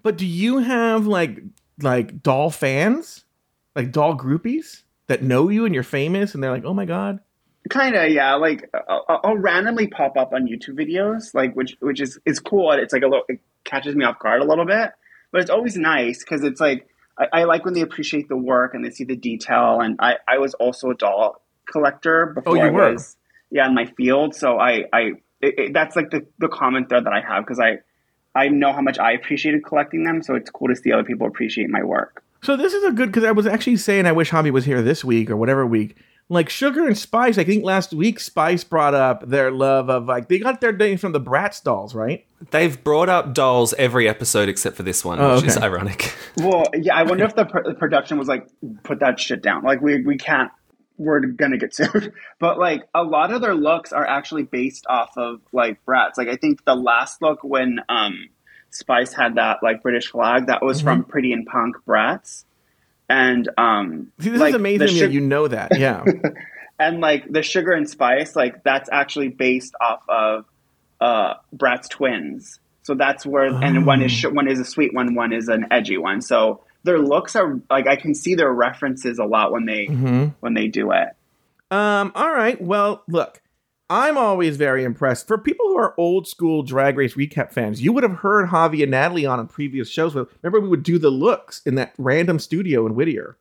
But 0.01 0.17
do 0.17 0.25
you 0.25 0.59
have 0.59 1.07
like 1.07 1.39
like 1.81 2.21
doll 2.21 2.49
fans, 2.49 3.25
like 3.75 3.91
doll 3.91 4.17
groupies 4.17 4.83
that 5.07 5.23
know 5.23 5.49
you 5.49 5.65
and 5.65 5.73
you're 5.73 5.83
famous, 5.83 6.33
and 6.33 6.43
they're 6.43 6.51
like, 6.51 6.65
oh 6.65 6.73
my 6.73 6.85
god, 6.85 7.19
Kind 7.69 7.95
of, 7.95 8.11
yeah. 8.11 8.35
Like 8.35 8.69
I'll, 8.87 9.21
I'll 9.23 9.37
randomly 9.37 9.87
pop 9.87 10.17
up 10.17 10.33
on 10.33 10.47
YouTube 10.47 10.77
videos, 10.79 11.33
like 11.33 11.55
which 11.55 11.75
which 11.79 11.99
is 11.99 12.19
is 12.25 12.39
cool. 12.39 12.71
It's 12.71 12.93
like 12.93 13.01
a 13.01 13.07
little, 13.07 13.25
it 13.27 13.39
catches 13.63 13.95
me 13.95 14.05
off 14.05 14.19
guard 14.19 14.41
a 14.41 14.45
little 14.45 14.65
bit, 14.65 14.91
but 15.31 15.41
it's 15.41 15.49
always 15.49 15.75
nice 15.75 16.19
because 16.19 16.43
it's 16.43 16.59
like 16.59 16.87
I, 17.17 17.41
I 17.41 17.43
like 17.45 17.65
when 17.65 17.73
they 17.73 17.81
appreciate 17.81 18.29
the 18.29 18.37
work 18.37 18.75
and 18.75 18.85
they 18.85 18.91
see 18.91 19.03
the 19.03 19.15
detail. 19.15 19.81
And 19.81 19.95
I 19.99 20.17
I 20.27 20.37
was 20.37 20.53
also 20.53 20.91
a 20.91 20.95
doll 20.95 21.41
collector 21.65 22.29
oh, 22.29 22.33
before 22.35 22.53
oh, 22.53 22.61
you 22.61 22.67
I 22.67 22.71
were? 22.71 22.93
was 22.93 23.17
yeah 23.49 23.67
in 23.67 23.73
my 23.73 23.85
field, 23.85 24.35
so 24.35 24.59
I 24.59 24.83
I 24.93 24.99
it, 25.41 25.59
it, 25.59 25.73
that's 25.73 25.95
like 25.95 26.11
the 26.11 26.25
the 26.37 26.49
common 26.49 26.85
thread 26.85 27.05
that 27.05 27.13
I 27.13 27.21
have 27.21 27.43
because 27.43 27.59
I 27.59 27.79
I 28.35 28.49
know 28.49 28.73
how 28.73 28.81
much 28.81 28.99
I 28.99 29.13
appreciated 29.13 29.65
collecting 29.65 30.03
them, 30.03 30.21
so 30.21 30.35
it's 30.35 30.51
cool 30.51 30.67
to 30.67 30.75
see 30.75 30.91
other 30.91 31.03
people 31.03 31.25
appreciate 31.25 31.69
my 31.69 31.83
work. 31.83 32.21
So 32.43 32.55
this 32.55 32.73
is 32.73 32.83
a 32.83 32.91
good 32.91 33.07
because 33.07 33.23
I 33.23 33.31
was 33.31 33.47
actually 33.47 33.77
saying 33.77 34.05
I 34.05 34.11
wish 34.11 34.29
Javi 34.29 34.51
was 34.51 34.65
here 34.65 34.83
this 34.83 35.03
week 35.03 35.31
or 35.31 35.35
whatever 35.35 35.65
week. 35.65 35.95
Like 36.27 36.49
Sugar 36.49 36.87
and 36.87 36.97
Spice, 36.97 37.37
I 37.37 37.43
think 37.43 37.63
last 37.63 37.93
week 37.93 38.19
Spice 38.19 38.63
brought 38.63 38.95
up 38.95 39.29
their 39.29 39.51
love 39.51 39.89
of 39.91 40.07
like 40.07 40.27
they 40.27 40.39
got 40.39 40.59
their 40.59 40.71
name 40.71 40.97
from 40.97 41.11
the 41.11 41.21
Bratz 41.21 41.61
dolls, 41.61 41.93
right? 41.93 42.25
They've 42.49 42.83
brought 42.83 43.09
up 43.09 43.35
dolls 43.35 43.75
every 43.75 44.09
episode 44.09 44.49
except 44.49 44.75
for 44.75 44.81
this 44.81 45.05
one, 45.05 45.19
Oh, 45.19 45.35
which 45.35 45.45
is 45.45 45.57
ironic. 45.57 46.11
Well, 46.37 46.65
yeah, 46.73 46.95
I 46.95 47.03
wonder 47.03 47.23
if 47.25 47.35
the, 47.35 47.45
pr- 47.45 47.61
the 47.63 47.75
production 47.75 48.17
was 48.17 48.27
like, 48.27 48.47
put 48.83 48.99
that 48.99 49.19
shit 49.19 49.41
down. 49.41 49.63
Like, 49.63 49.79
we, 49.81 50.01
we 50.01 50.17
can't, 50.17 50.51
we're 50.97 51.21
gonna 51.21 51.57
get 51.57 51.73
sued. 51.75 52.11
But 52.39 52.57
like, 52.59 52.83
a 52.93 53.03
lot 53.03 53.31
of 53.31 53.41
their 53.41 53.55
looks 53.55 53.93
are 53.93 54.05
actually 54.05 54.43
based 54.43 54.85
off 54.89 55.11
of 55.17 55.39
like 55.53 55.79
Bratz. 55.85 56.17
Like, 56.17 56.27
I 56.27 56.35
think 56.37 56.65
the 56.65 56.75
last 56.75 57.21
look 57.21 57.43
when 57.43 57.79
um, 57.87 58.29
Spice 58.71 59.13
had 59.13 59.35
that 59.35 59.59
like 59.63 59.81
British 59.83 60.07
flag, 60.11 60.47
that 60.47 60.61
was 60.63 60.81
from 60.81 61.03
Pretty 61.05 61.31
and 61.31 61.45
Punk 61.45 61.75
Bratz. 61.87 62.43
And 63.09 63.49
um, 63.57 64.11
See, 64.19 64.29
this 64.29 64.39
like, 64.39 64.49
is 64.49 64.55
amazing 64.55 64.79
the 64.79 64.87
to 64.87 64.93
me 64.93 64.99
Sug- 64.99 65.09
that 65.09 65.13
you 65.13 65.21
know 65.21 65.47
that. 65.47 65.77
Yeah. 65.77 66.03
and 66.79 66.99
like 67.01 67.31
the 67.31 67.43
Sugar 67.43 67.71
and 67.71 67.89
Spice, 67.89 68.35
like 68.35 68.63
that's 68.63 68.89
actually 68.91 69.29
based 69.29 69.73
off 69.79 70.01
of 70.09 70.45
uh, 70.99 71.35
Bratz 71.55 71.89
twins. 71.89 72.59
So 72.83 72.93
that's 72.95 73.25
where, 73.25 73.45
and 73.45 73.85
one 73.85 74.01
is 74.01 74.11
sh- 74.11 74.25
one 74.25 74.47
is 74.47 74.59
a 74.59 74.65
sweet 74.65 74.93
one, 74.93 75.15
one 75.15 75.33
is 75.33 75.47
an 75.47 75.67
edgy 75.71 75.97
one. 75.97 76.21
So 76.21 76.61
their 76.83 76.99
looks 76.99 77.35
are 77.35 77.59
like 77.69 77.87
I 77.87 77.95
can 77.95 78.13
see 78.13 78.35
their 78.35 78.51
references 78.51 79.17
a 79.17 79.25
lot 79.25 79.51
when 79.51 79.65
they 79.65 79.87
Mhm. 79.87 80.33
when 80.39 80.53
they 80.53 80.67
do 80.67 80.91
it. 80.91 81.09
Um, 81.71 82.11
all 82.13 82.31
right. 82.31 82.61
Well, 82.61 83.01
look, 83.07 83.41
I'm 83.89 84.17
always 84.17 84.57
very 84.57 84.83
impressed. 84.83 85.27
For 85.27 85.37
people 85.37 85.67
who 85.67 85.77
are 85.77 85.93
old 85.97 86.27
school 86.27 86.63
Drag 86.63 86.97
Race 86.97 87.13
recap 87.13 87.51
fans, 87.51 87.81
you 87.81 87.93
would 87.93 88.03
have 88.03 88.17
heard 88.17 88.49
Javi 88.49 88.81
and 88.81 88.91
Natalie 88.91 89.25
on 89.25 89.39
in 89.39 89.47
previous 89.47 89.89
shows. 89.89 90.15
Remember, 90.15 90.59
we 90.59 90.67
would 90.67 90.83
do 90.83 90.97
the 90.97 91.11
looks 91.11 91.61
in 91.65 91.75
that 91.75 91.93
random 91.97 92.39
studio 92.39 92.85
in 92.87 92.95
Whittier. 92.95 93.37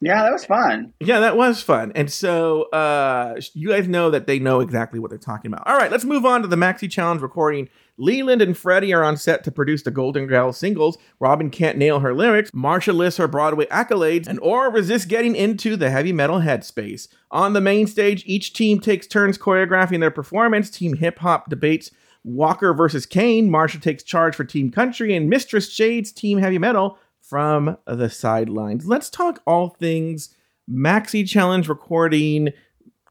Yeah, 0.00 0.22
that 0.22 0.32
was 0.32 0.44
fun. 0.46 0.94
Yeah, 1.00 1.20
that 1.20 1.36
was 1.36 1.60
fun. 1.60 1.92
And 1.94 2.10
so 2.10 2.62
uh, 2.70 3.38
you 3.52 3.68
guys 3.68 3.86
know 3.86 4.10
that 4.10 4.26
they 4.26 4.38
know 4.38 4.60
exactly 4.60 4.98
what 4.98 5.10
they're 5.10 5.18
talking 5.18 5.52
about. 5.52 5.66
All 5.66 5.76
right, 5.76 5.90
let's 5.90 6.04
move 6.04 6.24
on 6.24 6.40
to 6.42 6.48
the 6.48 6.56
Maxi 6.56 6.90
Challenge 6.90 7.20
recording. 7.20 7.68
Leland 7.98 8.42
and 8.42 8.56
Freddie 8.56 8.94
are 8.94 9.04
on 9.04 9.16
set 9.16 9.44
to 9.44 9.50
produce 9.50 9.82
the 9.82 9.90
Golden 9.90 10.26
Girl 10.26 10.52
singles. 10.52 10.98
Robin 11.18 11.50
can't 11.50 11.78
nail 11.78 12.00
her 12.00 12.14
lyrics. 12.14 12.50
Marcia 12.52 12.92
lists 12.92 13.18
her 13.18 13.28
Broadway 13.28 13.66
accolades. 13.66 14.26
And 14.26 14.40
Aura 14.40 14.70
resists 14.70 15.04
getting 15.04 15.36
into 15.36 15.76
the 15.76 15.90
heavy 15.90 16.12
metal 16.12 16.40
headspace. 16.40 17.08
On 17.30 17.52
the 17.52 17.60
main 17.60 17.86
stage, 17.86 18.22
each 18.26 18.52
team 18.52 18.80
takes 18.80 19.06
turns 19.06 19.38
choreographing 19.38 20.00
their 20.00 20.10
performance. 20.10 20.70
Team 20.70 20.96
Hip 20.96 21.18
Hop 21.20 21.50
debates 21.50 21.90
Walker 22.24 22.74
versus 22.74 23.06
Kane. 23.06 23.50
Marcia 23.50 23.78
takes 23.78 24.02
charge 24.02 24.34
for 24.34 24.44
Team 24.44 24.70
Country. 24.70 25.14
And 25.14 25.28
Mistress 25.28 25.72
Shades 25.72 26.12
Team 26.12 26.38
Heavy 26.38 26.58
Metal 26.58 26.98
from 27.20 27.76
the 27.86 28.10
sidelines. 28.10 28.86
Let's 28.86 29.10
talk 29.10 29.40
all 29.46 29.70
things 29.70 30.34
maxi 30.70 31.28
challenge 31.28 31.68
recording, 31.68 32.50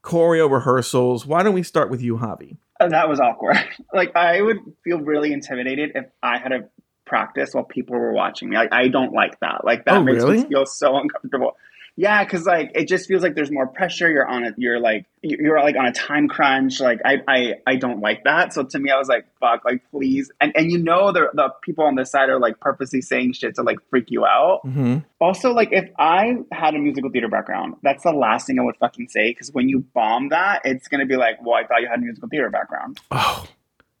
choreo 0.02 0.50
rehearsals. 0.50 1.26
Why 1.26 1.42
don't 1.42 1.54
we 1.54 1.62
start 1.62 1.90
with 1.90 2.02
you, 2.02 2.16
Javi? 2.16 2.56
That 2.88 3.08
was 3.08 3.20
awkward. 3.20 3.56
like 3.94 4.16
I 4.16 4.40
would 4.40 4.58
feel 4.84 5.00
really 5.00 5.32
intimidated 5.32 5.92
if 5.94 6.06
I 6.22 6.38
had 6.38 6.48
to 6.48 6.68
practice 7.06 7.50
while 7.52 7.64
people 7.64 7.96
were 7.96 8.12
watching 8.12 8.48
me. 8.48 8.56
Like 8.56 8.72
I 8.72 8.88
don't 8.88 9.12
like 9.12 9.38
that. 9.40 9.64
Like 9.64 9.84
that 9.84 9.98
Oh, 9.98 10.02
makes 10.02 10.22
really? 10.22 10.38
me 10.42 10.48
feel 10.48 10.64
so 10.66 10.96
uncomfortable. 10.96 11.56
Yeah, 12.00 12.24
because 12.24 12.46
like 12.46 12.72
it 12.74 12.88
just 12.88 13.06
feels 13.06 13.22
like 13.22 13.34
there's 13.34 13.50
more 13.50 13.66
pressure. 13.66 14.10
You're 14.10 14.26
on 14.26 14.42
it. 14.44 14.54
You're 14.56 14.80
like 14.80 15.04
you're 15.20 15.60
like 15.60 15.76
on 15.76 15.84
a 15.84 15.92
time 15.92 16.28
crunch. 16.28 16.80
Like 16.80 16.98
I 17.04 17.18
I 17.28 17.54
I 17.66 17.76
don't 17.76 18.00
like 18.00 18.24
that. 18.24 18.54
So 18.54 18.64
to 18.64 18.78
me, 18.78 18.90
I 18.90 18.96
was 18.96 19.06
like, 19.06 19.26
fuck, 19.38 19.66
like 19.66 19.82
please. 19.90 20.32
And 20.40 20.50
and 20.56 20.72
you 20.72 20.78
know 20.78 21.12
the 21.12 21.28
the 21.34 21.50
people 21.60 21.84
on 21.84 21.96
this 21.96 22.10
side 22.10 22.30
are 22.30 22.40
like 22.40 22.58
purposely 22.58 23.02
saying 23.02 23.34
shit 23.34 23.56
to 23.56 23.62
like 23.62 23.76
freak 23.90 24.06
you 24.08 24.24
out. 24.24 24.62
Mm-hmm. 24.64 25.00
Also, 25.20 25.50
like 25.50 25.68
if 25.72 25.90
I 25.98 26.36
had 26.50 26.74
a 26.74 26.78
musical 26.78 27.10
theater 27.10 27.28
background, 27.28 27.74
that's 27.82 28.02
the 28.02 28.12
last 28.12 28.46
thing 28.46 28.58
I 28.58 28.62
would 28.62 28.78
fucking 28.78 29.08
say. 29.08 29.32
Because 29.32 29.52
when 29.52 29.68
you 29.68 29.80
bomb 29.92 30.30
that, 30.30 30.62
it's 30.64 30.88
gonna 30.88 31.04
be 31.04 31.16
like, 31.16 31.44
well, 31.44 31.56
I 31.56 31.66
thought 31.66 31.82
you 31.82 31.88
had 31.88 31.98
a 31.98 32.02
musical 32.02 32.30
theater 32.30 32.48
background. 32.48 32.98
Oh, 33.10 33.44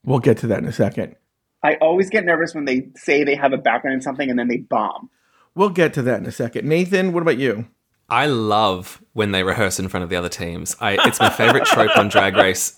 we'll 0.06 0.20
get 0.20 0.38
to 0.38 0.46
that 0.46 0.60
in 0.60 0.64
a 0.64 0.72
second. 0.72 1.16
I 1.62 1.74
always 1.82 2.08
get 2.08 2.24
nervous 2.24 2.54
when 2.54 2.64
they 2.64 2.88
say 2.96 3.24
they 3.24 3.34
have 3.34 3.52
a 3.52 3.58
background 3.58 3.96
in 3.96 4.00
something 4.00 4.30
and 4.30 4.38
then 4.38 4.48
they 4.48 4.56
bomb. 4.56 5.10
We'll 5.54 5.68
get 5.68 5.92
to 5.94 6.02
that 6.02 6.18
in 6.18 6.24
a 6.24 6.32
second. 6.32 6.66
Nathan, 6.66 7.12
what 7.12 7.20
about 7.20 7.36
you? 7.36 7.66
I 8.10 8.26
love 8.26 9.02
when 9.12 9.32
they 9.32 9.42
rehearse 9.42 9.78
in 9.78 9.88
front 9.88 10.04
of 10.04 10.10
the 10.10 10.16
other 10.16 10.28
teams. 10.28 10.76
I, 10.80 10.96
it's 11.06 11.20
my 11.20 11.30
favorite 11.30 11.64
trope 11.66 11.96
on 11.96 12.08
Drag 12.08 12.36
Race 12.36 12.76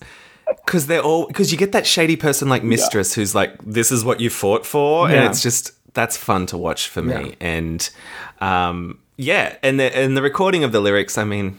because 0.64 0.86
they're 0.86 1.00
all 1.02 1.26
because 1.26 1.50
you 1.52 1.58
get 1.58 1.72
that 1.72 1.86
shady 1.86 2.16
person 2.16 2.48
like 2.48 2.62
Mistress 2.62 3.14
who's 3.14 3.34
like, 3.34 3.56
"This 3.64 3.90
is 3.92 4.04
what 4.04 4.20
you 4.20 4.30
fought 4.30 4.66
for," 4.66 5.08
Yeah. 5.08 5.16
and 5.16 5.30
it's 5.30 5.42
just 5.42 5.72
that's 5.94 6.16
fun 6.16 6.46
to 6.46 6.58
watch 6.58 6.88
for 6.88 7.02
me. 7.02 7.30
Yeah. 7.30 7.34
And 7.40 7.90
um, 8.40 8.98
yeah, 9.16 9.56
and 9.62 9.78
the 9.80 9.96
and 9.96 10.16
the 10.16 10.22
recording 10.22 10.64
of 10.64 10.72
the 10.72 10.80
lyrics, 10.80 11.16
I 11.18 11.24
mean, 11.24 11.58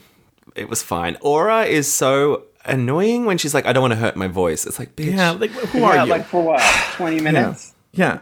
it 0.55 0.69
was 0.69 0.83
fine. 0.83 1.17
Aura 1.21 1.63
is 1.65 1.91
so 1.91 2.43
annoying 2.65 3.25
when 3.25 3.37
she's 3.37 3.53
like, 3.53 3.65
"I 3.65 3.73
don't 3.73 3.81
want 3.81 3.93
to 3.93 3.99
hurt 3.99 4.15
my 4.15 4.27
voice." 4.27 4.65
It's 4.67 4.79
like, 4.79 4.95
bitch, 4.95 5.15
Yeah, 5.15 5.31
like 5.31 5.51
who 5.51 5.83
are 5.83 5.95
yeah, 5.95 6.03
you? 6.03 6.09
like 6.11 6.25
for 6.25 6.43
what? 6.43 6.61
Twenty 6.93 7.19
minutes? 7.21 7.73
yeah. 7.93 8.19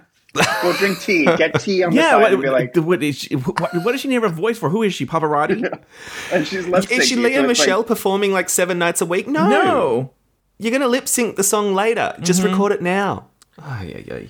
Go 0.61 0.73
drink 0.77 0.99
tea. 1.01 1.25
Get 1.25 1.59
tea 1.59 1.83
on 1.83 1.91
the 1.91 1.97
Yeah, 1.97 2.11
side 2.11 2.21
what, 2.21 2.33
and 2.33 2.41
be 2.41 2.49
like, 2.49 2.75
what 2.75 3.03
is 3.03 3.17
she? 3.17 3.35
What, 3.35 3.73
what 3.83 3.91
does 3.91 4.01
she 4.01 4.07
need 4.07 4.23
a 4.23 4.29
voice 4.29 4.57
for? 4.57 4.69
Who 4.69 4.83
is 4.83 4.93
she? 4.93 5.05
Pavarotti? 5.05 5.61
and 6.31 6.47
she's 6.47 6.67
lip 6.67 6.89
is 6.91 7.05
she 7.07 7.15
syncing, 7.15 7.23
Leah 7.23 7.23
so 7.23 7.27
it's 7.27 7.35
like- 7.37 7.47
Michelle 7.47 7.83
performing 7.83 8.31
like 8.31 8.49
seven 8.49 8.79
nights 8.79 9.01
a 9.01 9.05
week? 9.05 9.27
No, 9.27 9.49
no. 9.49 10.13
You're 10.57 10.71
gonna 10.71 10.87
lip 10.87 11.07
sync 11.07 11.35
the 11.35 11.43
song 11.43 11.73
later. 11.73 12.15
Just 12.21 12.41
Mm-hmm. 12.41 12.51
record 12.51 12.71
it 12.71 12.81
now. 12.81 13.27
Oh, 13.61 13.81
yeah, 13.83 13.97
yeah. 14.05 14.27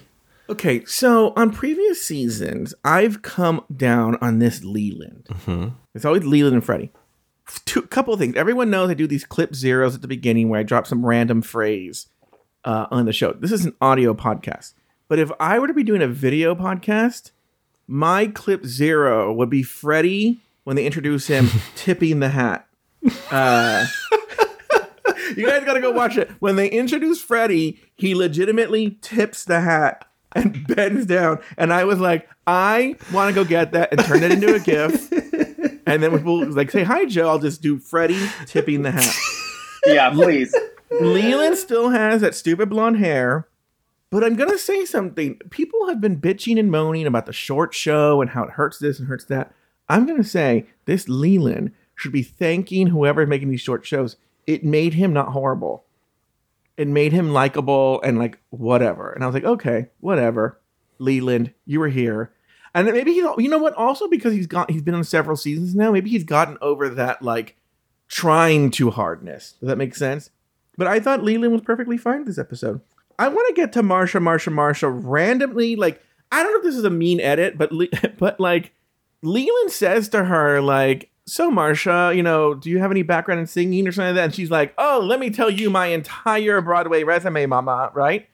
Okay, 0.49 0.83
so 0.85 1.33
on 1.37 1.51
previous 1.51 2.03
seasons, 2.05 2.73
I've 2.83 3.21
come 3.21 3.63
down 3.75 4.17
on 4.21 4.39
this 4.39 4.63
Leland. 4.63 5.27
It's 5.93 6.03
always 6.05 6.25
Leland 6.25 6.55
and 6.55 6.63
Freddie. 6.65 6.91
Two 7.65 7.81
couple 7.83 8.13
of 8.13 8.19
things. 8.19 8.35
Everyone 8.35 8.69
knows 8.69 8.89
I 8.89 8.93
do 8.93 9.07
these 9.07 9.23
clip 9.25 9.53
zeros 9.55 9.93
at 9.95 10.01
the 10.01 10.07
beginning 10.07 10.49
where 10.49 10.59
I 10.59 10.63
drop 10.63 10.87
some 10.87 11.05
random 11.05 11.41
phrase 11.41 12.07
uh, 12.65 12.87
on 12.91 13.05
the 13.05 13.13
show. 13.13 13.33
This 13.33 13.51
is 13.51 13.65
an 13.65 13.73
audio 13.81 14.13
podcast, 14.13 14.73
but 15.11 15.19
if 15.19 15.29
I 15.41 15.59
were 15.59 15.67
to 15.67 15.73
be 15.73 15.83
doing 15.83 16.01
a 16.01 16.07
video 16.07 16.55
podcast, 16.55 17.31
my 17.85 18.27
clip 18.27 18.65
zero 18.65 19.33
would 19.33 19.49
be 19.49 19.61
Freddie 19.61 20.39
when 20.63 20.77
they 20.77 20.85
introduce 20.85 21.27
him 21.27 21.49
tipping 21.75 22.21
the 22.21 22.29
hat. 22.29 22.65
Uh, 23.29 23.85
you 25.35 25.45
guys 25.45 25.65
got 25.65 25.73
to 25.73 25.81
go 25.81 25.91
watch 25.91 26.15
it. 26.15 26.31
When 26.39 26.55
they 26.55 26.69
introduce 26.69 27.21
Freddie, 27.21 27.81
he 27.97 28.15
legitimately 28.15 28.99
tips 29.01 29.43
the 29.43 29.59
hat 29.59 30.07
and 30.31 30.65
bends 30.75 31.07
down. 31.07 31.39
And 31.57 31.73
I 31.73 31.83
was 31.83 31.99
like, 31.99 32.29
I 32.47 32.95
want 33.11 33.35
to 33.35 33.35
go 33.35 33.43
get 33.43 33.73
that 33.73 33.91
and 33.91 33.99
turn 34.05 34.23
it 34.23 34.31
into 34.31 34.55
a 34.55 34.59
GIF. 34.61 35.11
And 35.85 36.01
then 36.01 36.13
when 36.13 36.19
people 36.19 36.49
like 36.51 36.71
say 36.71 36.83
hi, 36.83 37.03
Joe, 37.03 37.27
I'll 37.27 37.37
just 37.37 37.61
do 37.61 37.79
Freddie 37.79 38.29
tipping 38.45 38.83
the 38.83 38.91
hat. 38.91 39.13
yeah, 39.87 40.09
please. 40.09 40.55
Leland 41.01 41.57
still 41.57 41.89
has 41.89 42.21
that 42.21 42.33
stupid 42.33 42.69
blonde 42.69 42.95
hair. 42.95 43.49
But 44.11 44.25
I'm 44.25 44.35
gonna 44.35 44.57
say 44.57 44.85
something. 44.85 45.37
People 45.49 45.87
have 45.87 46.01
been 46.01 46.19
bitching 46.19 46.59
and 46.59 46.69
moaning 46.69 47.07
about 47.07 47.25
the 47.25 47.33
short 47.33 47.73
show 47.73 48.21
and 48.21 48.29
how 48.29 48.43
it 48.43 48.51
hurts 48.51 48.77
this 48.77 48.99
and 48.99 49.07
hurts 49.07 49.25
that. 49.25 49.53
I'm 49.87 50.05
gonna 50.05 50.23
say 50.23 50.67
this 50.85 51.07
Leland 51.07 51.71
should 51.95 52.11
be 52.11 52.21
thanking 52.21 52.87
whoever's 52.87 53.29
making 53.29 53.49
these 53.49 53.61
short 53.61 53.85
shows. 53.85 54.17
It 54.45 54.65
made 54.65 54.95
him 54.95 55.13
not 55.13 55.29
horrible. 55.29 55.85
It 56.75 56.89
made 56.89 57.13
him 57.13 57.31
likable 57.31 58.01
and 58.01 58.19
like 58.19 58.37
whatever. 58.49 59.11
And 59.11 59.23
I 59.23 59.27
was 59.27 59.33
like, 59.33 59.45
okay, 59.45 59.87
whatever. 60.01 60.59
Leland, 60.99 61.53
you 61.65 61.79
were 61.79 61.89
here. 61.89 62.33
And 62.73 62.87
maybe 62.87 63.13
he's 63.13 63.25
you 63.37 63.49
know 63.49 63.59
what? 63.59 63.75
Also 63.75 64.09
because 64.09 64.33
he's 64.33 64.47
got 64.47 64.69
he's 64.69 64.81
been 64.81 64.95
on 64.95 65.03
several 65.05 65.37
seasons 65.37 65.73
now, 65.73 65.91
maybe 65.91 66.09
he's 66.09 66.25
gotten 66.25 66.57
over 66.61 66.89
that 66.89 67.21
like 67.21 67.55
trying 68.09 68.71
too 68.71 68.91
hardness. 68.91 69.53
Does 69.59 69.69
that 69.69 69.77
make 69.77 69.95
sense? 69.95 70.31
But 70.77 70.87
I 70.87 70.99
thought 70.99 71.23
Leland 71.23 71.53
was 71.53 71.61
perfectly 71.61 71.97
fine 71.97 72.25
this 72.25 72.37
episode. 72.37 72.81
I 73.21 73.27
want 73.27 73.47
to 73.49 73.53
get 73.53 73.71
to 73.73 73.83
Marcia, 73.83 74.19
Marcia, 74.19 74.49
Marcia 74.49 74.89
randomly. 74.89 75.75
Like, 75.75 76.01
I 76.31 76.41
don't 76.41 76.51
know 76.53 76.57
if 76.57 76.63
this 76.63 76.75
is 76.75 76.83
a 76.83 76.89
mean 76.89 77.19
edit, 77.19 77.57
but 77.57 77.71
Le- 77.71 77.87
but 78.17 78.39
like, 78.39 78.73
Leland 79.21 79.69
says 79.71 80.09
to 80.09 80.25
her, 80.25 80.59
like, 80.59 81.11
so 81.27 81.51
Marcia, 81.51 82.11
you 82.15 82.23
know, 82.23 82.55
do 82.55 82.69
you 82.69 82.79
have 82.79 82.89
any 82.89 83.03
background 83.03 83.39
in 83.39 83.45
singing 83.45 83.87
or 83.87 83.91
something 83.91 84.07
like 84.07 84.15
that? 84.15 84.23
And 84.25 84.35
she's 84.35 84.49
like, 84.49 84.73
oh, 84.77 84.99
let 85.03 85.19
me 85.19 85.29
tell 85.29 85.49
you 85.51 85.69
my 85.69 85.87
entire 85.87 86.61
Broadway 86.61 87.03
resume, 87.03 87.45
mama, 87.45 87.91
right? 87.93 88.27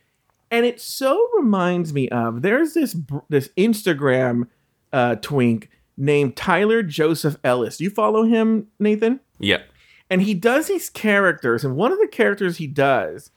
And 0.50 0.66
it 0.66 0.80
so 0.80 1.28
reminds 1.36 1.92
me 1.94 2.08
of 2.08 2.42
there's 2.42 2.74
this 2.74 2.96
this 3.28 3.50
Instagram 3.58 4.48
uh, 4.94 5.16
twink 5.16 5.70
named 5.98 6.38
Tyler 6.38 6.82
Joseph 6.82 7.36
Ellis. 7.44 7.82
You 7.82 7.90
follow 7.90 8.24
him, 8.24 8.68
Nathan? 8.80 9.20
Yep. 9.40 9.68
and 10.10 10.22
he 10.22 10.34
does 10.34 10.68
these 10.68 10.90
characters 10.90 11.66
and 11.66 11.76
one 11.76 11.92
of 11.92 12.00
the 12.00 12.08
characters 12.08 12.58
he 12.58 12.66
does 12.68 13.30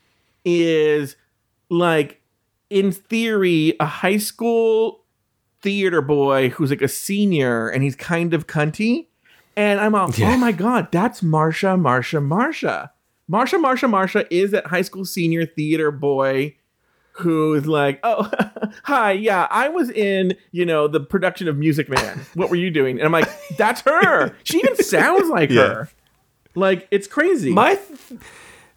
is 0.44 1.16
like 1.70 2.20
in 2.68 2.92
theory 2.92 3.74
a 3.80 3.86
high 3.86 4.16
school 4.18 5.04
theater 5.62 6.02
boy 6.02 6.48
who's 6.50 6.70
like 6.70 6.82
a 6.82 6.88
senior 6.88 7.68
and 7.68 7.82
he's 7.82 7.96
kind 7.96 8.32
of 8.34 8.46
cunty 8.46 9.06
and 9.56 9.80
i'm 9.80 9.94
all 9.94 10.10
Yeah. 10.16 10.34
oh 10.34 10.36
my 10.36 10.52
god 10.52 10.88
that's 10.90 11.22
marcia 11.22 11.76
marcia 11.76 12.20
marcia 12.20 12.92
marcia 13.28 13.58
marcia 13.58 13.88
marcia 13.88 14.34
is 14.34 14.50
that 14.52 14.66
high 14.68 14.82
school 14.82 15.04
senior 15.04 15.46
theater 15.46 15.90
boy 15.90 16.56
who's 17.12 17.66
like 17.66 18.00
oh 18.02 18.30
hi 18.84 19.12
yeah 19.12 19.46
i 19.50 19.68
was 19.68 19.90
in 19.90 20.34
you 20.52 20.64
know 20.64 20.88
the 20.88 21.00
production 21.00 21.46
of 21.48 21.56
music 21.58 21.88
man 21.88 22.20
what 22.34 22.48
were 22.50 22.56
you 22.56 22.70
doing 22.70 22.96
and 22.98 23.04
i'm 23.04 23.12
like 23.12 23.28
that's 23.58 23.82
her 23.82 24.34
she 24.44 24.58
even 24.58 24.76
sounds 24.82 25.28
like 25.28 25.50
Yeah. 25.50 25.66
her 25.68 25.90
like 26.56 26.88
it's 26.90 27.06
crazy. 27.06 27.52
My 27.52 27.76
th- 27.76 28.20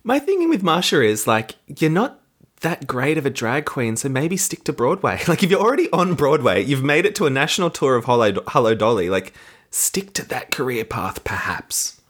my 0.03 0.19
thinking 0.19 0.47
with 0.47 0.61
Marcia 0.61 1.01
is 1.01 1.25
like 1.25 1.55
you're 1.79 1.89
not 1.89 2.21
that 2.63 2.87
great 2.87 3.17
of 3.17 3.25
a 3.25 3.29
drag 3.29 3.65
queen, 3.65 3.95
so 3.95 4.09
maybe 4.09 4.35
stick 4.35 4.63
to 4.65 4.73
Broadway. 4.73 5.21
Like 5.27 5.43
if 5.43 5.49
you're 5.49 5.61
already 5.61 5.89
on 5.91 6.15
Broadway, 6.15 6.63
you've 6.63 6.83
made 6.83 7.05
it 7.05 7.15
to 7.15 7.25
a 7.25 7.29
national 7.29 7.69
tour 7.69 7.95
of 7.95 8.05
Hello, 8.05 8.33
Hello 8.47 8.75
Dolly. 8.75 9.09
Like 9.09 9.33
stick 9.69 10.13
to 10.13 10.27
that 10.29 10.51
career 10.51 10.85
path, 10.85 11.23
perhaps. 11.23 12.01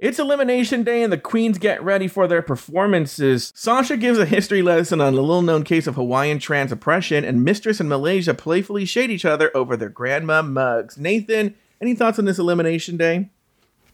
It's 0.00 0.18
elimination 0.18 0.82
day 0.82 1.02
and 1.02 1.12
the 1.12 1.18
queens 1.18 1.58
get 1.58 1.82
ready 1.82 2.08
for 2.08 2.26
their 2.26 2.40
performances. 2.40 3.52
Sasha 3.54 3.98
gives 3.98 4.18
a 4.18 4.24
history 4.24 4.62
lesson 4.62 5.00
on 5.00 5.12
a 5.12 5.20
little 5.20 5.42
known 5.42 5.62
case 5.62 5.86
of 5.86 5.96
Hawaiian 5.96 6.38
trans 6.38 6.72
oppression, 6.72 7.22
and 7.22 7.44
Mistress 7.44 7.80
and 7.80 7.88
Malaysia 7.88 8.32
playfully 8.32 8.86
shade 8.86 9.10
each 9.10 9.26
other 9.26 9.54
over 9.54 9.76
their 9.76 9.90
grandma 9.90 10.40
mugs. 10.40 10.96
Nathan, 10.96 11.54
any 11.82 11.94
thoughts 11.94 12.18
on 12.18 12.24
this 12.24 12.38
elimination 12.38 12.96
day? 12.96 13.28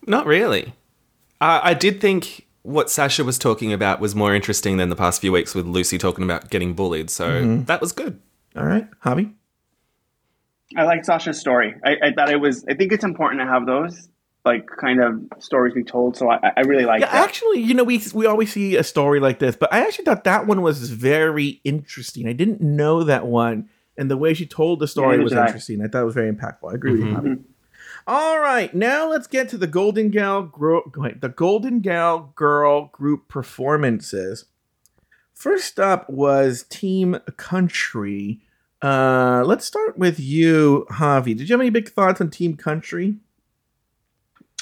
Not 0.06 0.26
really. 0.26 0.74
Uh, 1.40 1.60
I 1.62 1.74
did 1.74 2.00
think 2.00 2.45
what 2.66 2.90
Sasha 2.90 3.22
was 3.24 3.38
talking 3.38 3.72
about 3.72 4.00
was 4.00 4.14
more 4.14 4.34
interesting 4.34 4.76
than 4.76 4.88
the 4.88 4.96
past 4.96 5.20
few 5.20 5.30
weeks 5.32 5.54
with 5.54 5.66
Lucy 5.66 5.98
talking 5.98 6.24
about 6.24 6.50
getting 6.50 6.74
bullied. 6.74 7.08
So 7.10 7.28
Mhm. 7.28 7.66
that 7.66 7.80
was 7.80 7.92
good. 7.92 8.18
All 8.56 8.64
right, 8.66 8.88
Javi? 9.04 9.32
I 10.76 10.82
like 10.82 11.04
Sasha's 11.04 11.38
story. 11.38 11.74
I, 11.84 11.96
I 12.02 12.12
thought 12.12 12.28
it 12.30 12.40
was. 12.40 12.64
I 12.68 12.74
think 12.74 12.92
it's 12.92 13.04
important 13.04 13.40
to 13.40 13.46
have 13.46 13.66
those 13.66 14.08
like 14.44 14.66
kind 14.80 15.00
of 15.02 15.20
stories 15.38 15.74
be 15.74 15.84
told. 15.84 16.16
So 16.16 16.30
I, 16.30 16.52
I 16.56 16.60
really 16.62 16.84
like 16.84 17.00
Yeah, 17.00 17.10
that. 17.12 17.24
actually, 17.28 17.60
you 17.60 17.72
know, 17.74 17.84
we 17.84 18.02
we 18.14 18.26
always 18.26 18.52
see 18.52 18.76
a 18.76 18.82
story 18.84 19.20
like 19.20 19.38
this, 19.38 19.54
but 19.56 19.72
I 19.72 19.80
actually 19.80 20.04
thought 20.06 20.24
that 20.24 20.46
one 20.46 20.62
was 20.62 20.90
very 20.90 21.60
interesting. 21.64 22.26
I 22.28 22.32
didn't 22.32 22.60
know 22.60 23.04
that 23.04 23.26
one, 23.26 23.68
and 23.96 24.10
the 24.10 24.16
way 24.16 24.34
she 24.34 24.44
told 24.46 24.80
the 24.80 24.88
story 24.88 25.10
neither 25.12 25.22
was 25.22 25.32
did 25.32 25.38
I. 25.40 25.46
interesting. 25.46 25.82
I 25.82 25.86
thought 25.88 26.02
it 26.02 26.06
was 26.06 26.14
very 26.14 26.32
impactful. 26.32 26.70
I 26.70 26.74
agree 26.74 26.92
with 26.92 27.00
you, 27.00 27.06
Mhm. 27.06 27.16
Javi. 27.22 27.44
All 28.08 28.38
right, 28.38 28.72
now 28.72 29.10
let's 29.10 29.26
get 29.26 29.48
to 29.48 29.58
the 29.58 29.66
Golden 29.66 30.10
Gal 30.10 30.42
gro- 30.42 30.92
the 30.94 31.28
Golden 31.28 31.80
Gal 31.80 32.32
Girl 32.36 32.86
group 32.92 33.26
performances. 33.26 34.44
First 35.34 35.80
up 35.80 36.08
was 36.08 36.64
Team 36.68 37.18
Country. 37.36 38.40
Uh, 38.80 39.42
let's 39.44 39.64
start 39.64 39.98
with 39.98 40.20
you, 40.20 40.86
Javi. 40.90 41.36
Did 41.36 41.48
you 41.48 41.54
have 41.54 41.60
any 41.60 41.70
big 41.70 41.88
thoughts 41.88 42.20
on 42.20 42.30
Team 42.30 42.56
Country? 42.56 43.16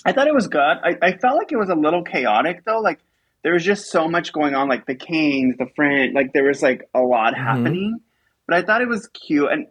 I 0.07 0.13
thought 0.13 0.27
it 0.27 0.35
was 0.35 0.49
good. 0.49 0.61
I, 0.61 0.97
I 1.03 1.17
felt 1.19 1.37
like 1.37 1.53
it 1.53 1.57
was 1.57 1.69
a 1.69 1.75
little 1.75 2.03
chaotic 2.03 2.65
though. 2.65 2.81
Like 2.81 3.01
there 3.43 3.53
was 3.53 3.63
just 3.63 3.91
so 3.91 4.09
much 4.09 4.33
going 4.33 4.55
on, 4.55 4.69
like 4.71 4.87
the 4.87 4.95
Canes, 4.95 5.57
the 5.59 5.67
French, 5.77 6.15
like 6.15 6.33
there 6.33 6.45
was 6.45 6.63
like 6.63 6.89
a 6.95 7.01
lot 7.01 7.37
happening. 7.37 8.01
But 8.47 8.57
I 8.57 8.63
thought 8.63 8.81
it 8.81 8.89
was 8.89 9.07
cute, 9.09 9.51
and 9.51 9.67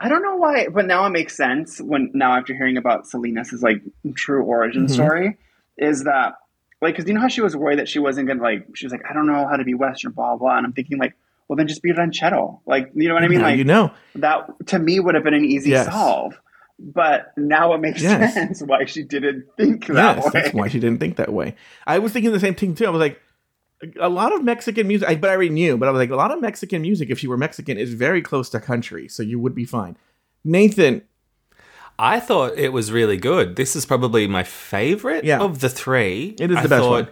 I 0.00 0.08
don't 0.08 0.22
know 0.22 0.36
why. 0.36 0.68
But 0.68 0.86
now 0.86 1.06
it 1.06 1.10
makes 1.10 1.36
sense 1.36 1.80
when 1.80 2.10
now 2.14 2.36
after 2.36 2.54
hearing 2.54 2.76
about 2.76 3.06
Salina's 3.06 3.52
like 3.62 3.82
true 4.14 4.42
origin 4.44 4.86
Mhm. 4.86 4.90
story, 4.90 5.36
is 5.76 6.04
that 6.04 6.34
like 6.80 6.94
because 6.94 7.08
you 7.08 7.14
know 7.14 7.20
how 7.20 7.28
she 7.28 7.40
was 7.40 7.56
worried 7.56 7.78
that 7.80 7.88
she 7.88 7.98
wasn't 7.98 8.28
gonna 8.28 8.42
like 8.42 8.66
she 8.74 8.86
was 8.86 8.92
like 8.92 9.02
I 9.08 9.12
don't 9.12 9.26
know 9.26 9.46
how 9.48 9.56
to 9.56 9.64
be 9.64 9.74
Western, 9.74 10.12
blah 10.12 10.36
blah, 10.36 10.56
and 10.56 10.66
I'm 10.66 10.72
thinking 10.72 10.98
like 10.98 11.14
well 11.48 11.56
then 11.56 11.66
just 11.66 11.82
be 11.82 11.92
ranchero, 11.92 12.60
like 12.66 12.90
you 12.94 13.08
know 13.08 13.14
what 13.14 13.24
I 13.24 13.28
mean? 13.28 13.38
Now 13.40 13.46
like 13.46 13.58
you 13.58 13.64
know. 13.64 13.90
that 14.16 14.48
to 14.66 14.78
me 14.78 15.00
would 15.00 15.14
have 15.14 15.24
been 15.24 15.34
an 15.34 15.44
easy 15.44 15.70
Yes. 15.70 15.86
solve. 15.86 16.38
But 16.80 17.32
now 17.36 17.72
it 17.74 17.78
makes 17.80 18.00
Yes. 18.00 18.34
sense 18.34 18.62
why 18.62 18.84
she 18.84 19.02
didn't 19.02 19.46
think 19.56 19.86
that 19.86 19.94
yes, 19.96 20.24
way. 20.26 20.30
that's 20.32 20.54
why 20.54 20.68
she 20.68 20.78
didn't 20.78 21.00
think 21.00 21.16
that 21.16 21.32
way. 21.32 21.56
I 21.88 21.98
was 21.98 22.12
thinking 22.12 22.30
the 22.30 22.38
same 22.38 22.54
thing 22.54 22.76
too. 22.76 22.86
I 22.86 22.90
was 22.90 23.00
like, 23.00 23.20
a 24.00 24.08
lot 24.08 24.32
of 24.34 24.42
Mexican 24.42 24.88
music, 24.88 25.08
I, 25.08 25.14
but 25.16 25.30
I 25.30 25.34
already 25.34 25.50
knew. 25.50 25.76
But 25.76 25.88
I 25.88 25.92
was 25.92 25.98
like, 26.00 26.10
a 26.10 26.16
lot 26.16 26.30
of 26.30 26.40
Mexican 26.40 26.82
music, 26.82 27.10
if 27.10 27.18
she 27.18 27.28
were 27.28 27.36
Mexican, 27.36 27.78
is 27.78 27.94
very 27.94 28.22
close 28.22 28.48
to 28.50 28.60
country, 28.60 29.08
so 29.08 29.22
you 29.22 29.38
would 29.38 29.54
be 29.54 29.64
fine. 29.64 29.96
Nathan, 30.44 31.02
I 31.98 32.20
thought 32.20 32.56
it 32.56 32.72
was 32.72 32.92
really 32.92 33.16
good. 33.16 33.56
This 33.56 33.74
is 33.76 33.84
probably 33.86 34.26
my 34.26 34.44
favorite 34.44 35.24
Yeah. 35.24 35.40
of 35.40 35.60
the 35.60 35.68
three. 35.68 36.36
It 36.38 36.50
is 36.50 36.56
I 36.56 36.62
the 36.62 36.68
best 36.68 36.82
thought 36.82 36.90
one. 36.90 37.08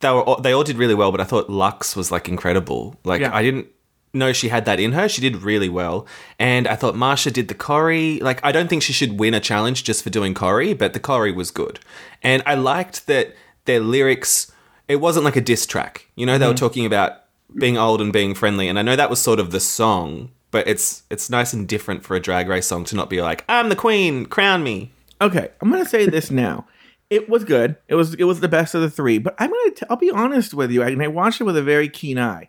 They 0.00 0.10
were 0.10 0.22
all, 0.22 0.40
they 0.40 0.52
all 0.52 0.62
did 0.64 0.76
really 0.76 0.94
well, 0.94 1.10
but 1.10 1.20
I 1.20 1.24
thought 1.24 1.48
Luxx 1.48 1.96
was 1.96 2.12
like 2.12 2.28
incredible. 2.28 2.96
Like 3.04 3.20
Yeah. 3.20 3.34
I 3.34 3.42
didn't 3.42 3.66
know 4.14 4.32
she 4.32 4.48
had 4.48 4.64
that 4.66 4.78
in 4.78 4.92
her. 4.92 5.08
She 5.08 5.20
did 5.20 5.42
really 5.42 5.68
well, 5.68 6.06
and 6.38 6.66
I 6.68 6.76
thought 6.76 6.94
Marcia 6.96 7.30
did 7.30 7.48
the 7.48 7.54
choreo. 7.54 8.22
Like 8.22 8.44
I 8.44 8.52
don't 8.52 8.68
think 8.68 8.82
she 8.82 8.92
should 8.92 9.18
win 9.18 9.34
a 9.34 9.40
challenge 9.40 9.84
just 9.84 10.04
for 10.04 10.10
doing 10.10 10.34
choreo, 10.34 10.76
but 10.78 10.92
the 10.92 11.00
choreo 11.00 11.34
was 11.34 11.50
good, 11.50 11.80
and 12.22 12.42
I 12.46 12.54
liked 12.54 13.06
that 13.06 13.34
their 13.64 13.80
lyrics. 13.80 14.52
It 14.88 14.96
wasn't 15.00 15.24
like 15.24 15.36
a 15.36 15.40
diss 15.40 15.66
track. 15.66 16.06
You 16.16 16.26
know, 16.26 16.38
they 16.38 16.46
were 16.46 16.54
Mhm. 16.54 16.58
talking 16.58 16.86
about 16.86 17.12
being 17.56 17.76
old 17.78 18.00
and 18.00 18.12
being 18.12 18.34
friendly, 18.34 18.68
and 18.68 18.78
I 18.78 18.82
know 18.82 18.96
that 18.96 19.10
was 19.10 19.20
sort 19.20 19.38
of 19.40 19.50
the 19.50 19.60
song, 19.60 20.30
but 20.50 20.66
it's 20.66 21.02
it's 21.10 21.30
nice 21.30 21.52
and 21.52 21.66
different 21.68 22.04
for 22.04 22.16
a 22.16 22.20
drag 22.20 22.48
race 22.48 22.66
song 22.66 22.84
to 22.86 22.96
not 22.96 23.08
be 23.10 23.20
like 23.22 23.44
I'm 23.48 23.68
the 23.68 23.76
queen, 23.76 24.26
crown 24.26 24.62
me. 24.62 24.92
okay, 25.20 25.48
I'm 25.60 25.70
gonna 25.70 25.84
say 25.86 26.06
this 26.06 26.30
now. 26.30 26.66
It 27.10 27.28
was 27.28 27.44
good. 27.44 27.76
It 27.88 27.94
was 27.94 28.14
it 28.14 28.24
was 28.24 28.40
the 28.40 28.48
best 28.48 28.74
of 28.74 28.82
the 28.82 28.90
three. 28.90 29.18
But 29.18 29.34
I'm 29.38 29.50
gonna 29.50 29.70
t- 29.70 29.86
I'll 29.88 29.96
be 29.96 30.10
honest 30.10 30.52
with 30.54 30.70
you, 30.70 30.82
and 30.82 31.02
I 31.02 31.08
watched 31.08 31.40
it 31.40 31.44
with 31.44 31.56
a 31.56 31.62
very 31.62 31.88
keen 31.88 32.18
eye. 32.18 32.48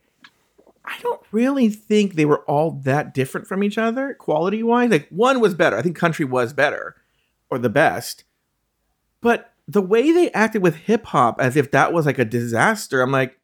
I 0.86 0.96
don't 1.04 1.22
really 1.32 1.70
think 1.70 2.16
they 2.16 2.26
were 2.26 2.40
all 2.46 2.72
that 2.84 3.14
different 3.14 3.48
from 3.48 3.64
each 3.64 3.78
other, 3.78 4.16
quality 4.16 4.64
wise. 4.64 4.90
Like 4.90 5.08
one 5.10 5.40
was 5.40 5.54
better. 5.54 5.78
I 5.78 5.82
think 5.82 5.96
country 5.96 6.26
was 6.26 6.52
better, 6.52 6.96
or 7.50 7.58
the 7.60 7.70
best. 7.70 8.24
But 9.22 9.54
the 9.70 9.82
way 9.84 10.12
they 10.12 10.32
acted 10.32 10.64
with 10.64 10.76
hip 10.76 11.06
hop, 11.06 11.40
as 11.40 11.56
if 11.56 11.70
that 11.72 11.94
was 11.94 12.08
like 12.08 12.18
a 12.18 12.26
disaster, 12.26 13.02
I'm 13.02 13.12
like, 13.12 13.40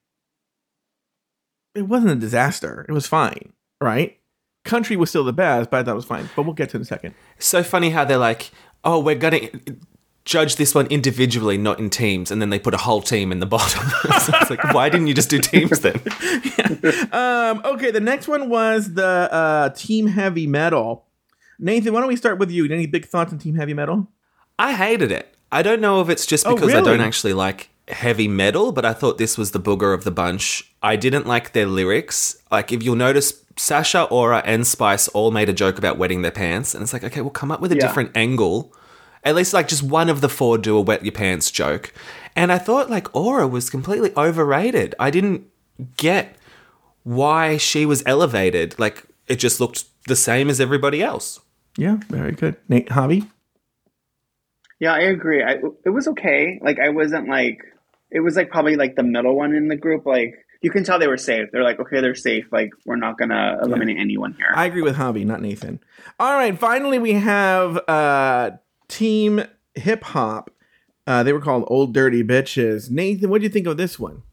it 1.76 1.84
wasn't 1.84 2.14
a 2.14 2.16
disaster. 2.16 2.84
It 2.90 2.94
was 2.94 3.06
fine, 3.06 3.54
right? 3.80 4.18
Country 4.64 4.96
was 4.96 5.10
still 5.12 5.24
the 5.24 5.34
best, 5.34 5.70
but 5.70 5.86
that 5.86 5.96
was 5.96 6.06
fine. 6.06 6.28
But 6.36 6.44
we'll 6.44 6.56
get 6.56 6.70
to 6.70 6.78
it 6.78 6.80
in 6.80 6.82
a 6.82 6.86
second. 6.86 7.14
so 7.38 7.62
funny 7.62 7.92
how 7.92 8.06
they're 8.06 8.18
like, 8.18 8.50
oh, 8.84 9.00
we're 9.00 9.14
gonna 9.14 9.42
judge 10.24 10.56
this 10.56 10.74
one 10.74 10.88
individually, 10.88 11.60
not 11.60 11.78
in 11.78 11.92
teams, 11.92 12.32
and 12.32 12.42
then 12.42 12.50
they 12.50 12.58
put 12.58 12.74
a 12.74 12.78
whole 12.78 13.04
team 13.04 13.32
in 13.32 13.40
the 13.40 13.46
bottom. 13.58 13.88
so 14.20 14.34
it's 14.42 14.50
like, 14.50 14.64
why 14.74 14.90
didn't 14.90 15.06
you 15.06 15.14
just 15.14 15.30
do 15.30 15.38
teams 15.38 15.80
then? 15.82 15.96
um, 17.12 17.62
okay, 17.66 17.92
the 17.92 18.02
next 18.02 18.28
one 18.28 18.50
was 18.50 18.96
the 18.96 19.32
uh, 19.32 19.70
Team 19.70 20.08
Heavy 20.08 20.48
Metal. 20.48 21.06
Nathan, 21.60 21.94
why 21.94 22.00
don't 22.00 22.10
we 22.10 22.16
start 22.16 22.40
with 22.40 22.50
you? 22.50 22.66
Any 22.66 22.88
big 22.88 23.06
thoughts 23.06 23.32
on 23.32 23.38
Team 23.38 23.54
Heavy 23.54 23.76
Metal? 23.76 24.08
I 24.58 24.74
hated 24.74 25.12
it. 25.12 25.35
I 25.56 25.62
don't 25.62 25.80
know 25.80 26.02
if 26.02 26.10
it's 26.10 26.26
just 26.26 26.46
Oh, 26.46 26.54
because 26.56 26.74
I 26.74 26.82
don't 26.82 27.00
actually 27.02 27.34
like 27.34 27.70
heavy 27.88 28.28
metal, 28.28 28.72
but 28.72 28.84
I 28.84 28.94
thought 28.94 29.18
this 29.18 29.38
was 29.38 29.52
the 29.52 29.60
booger 29.60 29.94
of 29.94 30.04
the 30.04 30.12
bunch. 30.12 30.72
I 30.84 30.96
didn't 30.96 31.26
like 31.26 31.54
their 31.54 31.66
lyrics. 31.66 32.38
Like, 32.52 32.72
if 32.72 32.84
you'll 32.84 32.96
notice, 32.96 33.42
Sasha, 33.56 34.04
Aura, 34.04 34.42
and 34.46 34.68
Spice 34.68 35.08
all 35.10 35.32
made 35.32 35.48
a 35.50 35.54
joke 35.54 35.78
about 35.78 35.98
wetting 35.98 36.22
their 36.24 36.32
pants, 36.32 36.74
and 36.74 36.84
it's 36.84 36.92
like, 36.94 37.04
okay, 37.06 37.22
we'll 37.22 37.30
come 37.30 37.52
up 37.52 37.62
with 37.62 37.72
a 37.72 37.76
Yeah. 37.76 37.88
different 37.88 38.12
angle. 38.16 38.74
At 39.24 39.36
least, 39.36 39.54
like, 39.54 39.68
just 39.68 39.82
one 39.84 40.10
of 40.10 40.20
the 40.22 40.30
four 40.30 40.58
do 40.58 40.76
a 40.78 40.82
wet 40.82 41.04
your 41.06 41.12
pants 41.14 41.50
joke. 41.52 41.94
And 42.36 42.52
I 42.52 42.58
thought, 42.58 42.90
like, 42.90 43.08
Aura 43.16 43.48
was 43.48 43.70
completely 43.70 44.12
overrated. 44.18 44.94
I 45.00 45.10
didn't 45.10 45.44
get 45.96 46.36
why 47.04 47.58
she 47.58 47.86
was 47.86 48.04
elevated. 48.06 48.76
Like, 48.78 49.04
it 49.28 49.38
just 49.38 49.60
looked 49.62 49.86
the 50.08 50.16
same 50.16 50.50
as 50.50 50.60
everybody 50.60 51.02
else. 51.02 51.40
Yeah, 51.78 51.98
very 52.10 52.34
good. 52.34 52.58
Nate, 52.68 52.90
Javi? 52.90 53.28
Yeah, 54.80 54.94
I 54.94 55.02
agree. 55.02 55.44
I, 55.44 55.58
it 55.86 55.90
was 55.90 56.08
okay. 56.10 56.60
Like 56.62 56.80
I 56.80 56.90
wasn't 56.90 57.30
like 57.30 57.60
it 58.12 58.20
was 58.20 58.36
like 58.36 58.50
probably 58.50 58.76
like 58.76 58.96
the 58.96 59.04
middle 59.04 59.36
one 59.36 59.54
in 59.54 59.68
the 59.68 59.76
group. 59.76 60.06
Like 60.06 60.36
you 60.62 60.72
can 60.72 60.84
tell 60.84 61.00
they 61.00 61.08
were 61.08 61.18
safe. 61.18 61.50
They're 61.52 61.64
like, 61.64 61.80
okay, 61.80 62.02
they're 62.02 62.16
safe. 62.16 62.46
Like 62.52 62.72
we're 62.86 62.96
not 62.96 63.18
gonna 63.18 63.60
eliminate 63.62 63.98
anyone 64.00 64.34
here. 64.34 64.52
I 64.54 64.66
agree 64.66 64.82
with 64.82 64.96
Javi, 64.96 65.26
not 65.26 65.42
Nathan. 65.42 65.80
All 66.20 66.34
right, 66.34 66.58
finally 66.58 67.00
we 67.00 67.14
have 67.14 67.78
uh, 67.88 68.52
Team 68.88 69.44
Hip 69.76 70.04
Hop. 70.06 70.52
Uh, 71.08 71.24
they 71.24 71.34
were 71.34 71.42
called 71.42 71.66
Old 71.68 71.94
Dirty 71.94 72.24
Bitches. 72.24 72.90
Nathan, 72.90 73.30
what 73.30 73.40
do 73.40 73.44
you 73.44 73.50
think 73.50 73.68
of 73.68 73.78
this 73.78 74.00
one? 74.00 74.24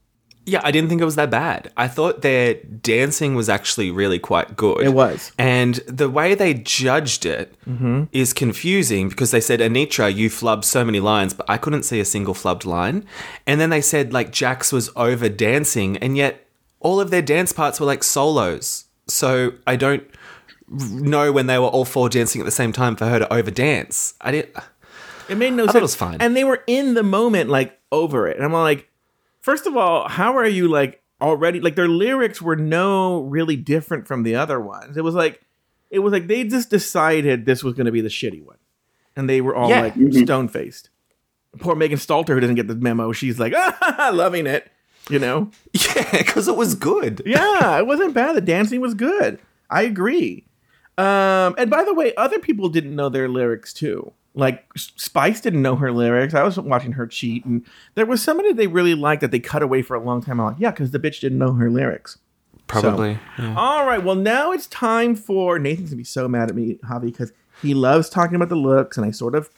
Yeah, 0.45 0.61
I 0.65 0.73
didn't 0.73 0.89
think 0.89 1.01
it 1.01 1.05
was 1.05 1.15
that 1.15 1.31
bad. 1.31 1.71
I 1.77 1.87
thought 1.87 2.23
their 2.23 2.55
dancing 2.55 3.37
was 3.37 3.49
actually 3.49 3.93
really 3.93 4.19
quite 4.19 4.57
good. 4.57 4.83
It 4.85 4.93
was. 4.93 5.31
And 5.39 5.77
the 5.87 6.11
way 6.11 6.35
they 6.35 6.53
judged 6.55 7.25
it 7.25 7.55
is 8.13 8.33
Mhm. 8.33 8.37
confusing 8.37 9.09
because 9.09 9.31
they 9.31 9.41
said, 9.41 9.61
Anetra, 9.61 10.13
you 10.13 10.29
flubbed 10.29 10.65
so 10.65 10.85
many 10.85 10.99
lines, 10.99 11.33
but 11.33 11.47
I 11.49 11.59
couldn't 11.59 11.85
see 11.85 12.01
a 12.01 12.05
single 12.05 12.35
flubbed 12.35 12.65
line. 12.65 13.05
And 13.47 13.61
then 13.61 13.71
they 13.71 13.81
said, 13.81 14.13
like, 14.13 14.33
Jax 14.33 14.73
was 14.73 14.91
over 14.97 15.29
dancing, 15.29 15.97
and 15.99 16.17
yet 16.17 16.45
all 16.81 17.01
of 17.01 17.11
their 17.13 17.23
dance 17.23 17.53
parts 17.53 17.79
were 17.79 17.87
like 17.87 18.03
solos. 18.03 18.87
So 19.07 19.53
I 19.65 19.77
don't 19.77 20.03
know 20.69 21.31
when 21.31 21.47
they 21.47 21.59
were 21.59 21.67
all 21.67 21.85
four 21.85 22.09
dancing 22.09 22.41
at 22.41 22.45
the 22.45 22.51
same 22.51 22.73
time 22.73 22.97
for 22.97 23.07
her 23.07 23.21
to 23.21 23.33
over 23.33 23.51
dance. 23.53 24.15
I 24.21 24.33
didn't. 24.33 24.57
It 25.29 25.37
made 25.37 25.53
no 25.53 25.65
I 25.65 25.67
sense. 25.67 25.77
it 25.77 25.83
was 25.83 25.95
fine. 25.95 26.17
And 26.21 26.37
they 26.37 26.45
were 26.45 26.63
in 26.67 26.95
the 26.95 27.03
moment, 27.05 27.49
like 27.49 27.79
over 27.93 28.27
it. 28.27 28.37
And 28.37 28.45
I'm 28.45 28.53
like, 28.53 28.89
first 29.43 29.67
of 29.67 29.77
all, 29.77 30.09
how 30.09 30.37
are 30.39 30.49
you 30.49 30.67
like 30.69 31.03
already 31.21 31.61
like 31.61 31.77
their 31.77 31.87
lyrics 31.89 32.43
were 32.43 32.57
no 32.57 33.21
really 33.23 33.55
different 33.57 34.09
from 34.09 34.23
the 34.25 34.35
other 34.35 34.59
ones. 34.61 34.97
It 34.97 35.05
was 35.05 35.15
like 35.15 35.41
it 35.91 35.99
was 36.01 36.13
like 36.13 36.27
they 36.27 36.43
just 36.45 36.71
decided 36.71 37.45
this 37.45 37.63
was 37.63 37.75
gonna 37.75 37.93
be 37.93 38.01
the 38.01 38.09
shitty 38.09 38.43
one. 38.43 38.57
And 39.15 39.29
they 39.29 39.41
were 39.41 39.55
all 39.55 39.69
Yeah. 39.69 39.83
like 39.83 39.95
Mhm. 39.95 40.25
stone 40.25 40.49
faced. 40.49 40.89
Poor 41.59 41.77
Megan 41.77 41.99
Stalter 41.99 42.29
who 42.31 42.41
doesn't 42.41 42.57
get 42.57 42.67
the 42.67 42.75
memo, 42.75 43.13
she's 43.13 43.39
like, 43.39 43.53
ah, 43.57 44.11
loving 44.13 44.47
it. 44.47 44.71
You 45.11 45.19
know? 45.19 45.51
Yeah, 45.75 46.19
because 46.19 46.49
it 46.49 46.57
was 46.57 46.75
good. 46.75 47.23
yeah, 47.27 47.79
it 47.79 47.87
wasn't 47.87 48.15
bad. 48.15 48.35
The 48.37 48.41
dancing 48.41 48.81
was 48.81 48.95
good. 48.95 49.39
I 49.71 49.83
agree. 49.83 50.47
Um, 50.99 51.55
and 51.59 51.71
by 51.71 51.85
the 51.85 51.95
way, 51.95 52.15
other 52.17 52.39
people 52.39 52.69
didn't 52.69 52.95
know 52.97 53.09
their 53.09 53.29
lyrics 53.29 53.73
too. 53.73 54.13
Like 54.35 54.65
Spice 54.77 55.41
didn't 55.43 55.61
know 55.63 55.77
her 55.77 55.93
lyrics. 55.93 56.33
I 56.35 56.43
was 56.43 56.59
watching 56.59 56.93
her 56.93 57.07
cheat, 57.07 57.45
and 57.45 57.67
there 57.95 58.07
was 58.07 58.23
somebody 58.23 58.53
they 58.53 58.67
really 58.67 58.95
liked 58.95 59.21
that 59.21 59.31
they 59.31 59.41
cut 59.41 59.63
away 59.63 59.83
for 59.83 59.95
a 59.95 60.01
long 60.03 60.23
time. 60.23 60.41
I'm 60.41 60.47
like, 60.47 60.57
yeah, 60.59 60.71
because 60.71 60.91
the 60.91 60.99
bitch 60.99 61.21
didn't 61.21 61.39
know 61.39 61.53
her 61.53 61.71
lyrics. 61.71 62.19
Probably. 62.67 63.19
So- 63.37 63.43
yeah. 63.43 63.55
All 63.57 63.87
right. 63.87 64.03
Well, 64.03 64.15
now 64.15 64.53
it's 64.53 64.67
time 64.69 65.15
for 65.17 65.59
Nathan's 65.59 65.91
gonna 65.91 65.99
be 65.99 66.05
so 66.05 66.29
mad 66.29 66.49
at 66.49 66.57
me, 66.57 66.79
Javi, 66.85 67.03
because 67.13 67.33
he 67.61 67.75
loves 67.75 68.09
talking 68.09 68.35
about 68.37 68.49
the 68.49 68.57
looks, 68.57 68.97
and 68.97 69.05
I 69.05 69.11
sort 69.11 69.35
of 69.35 69.51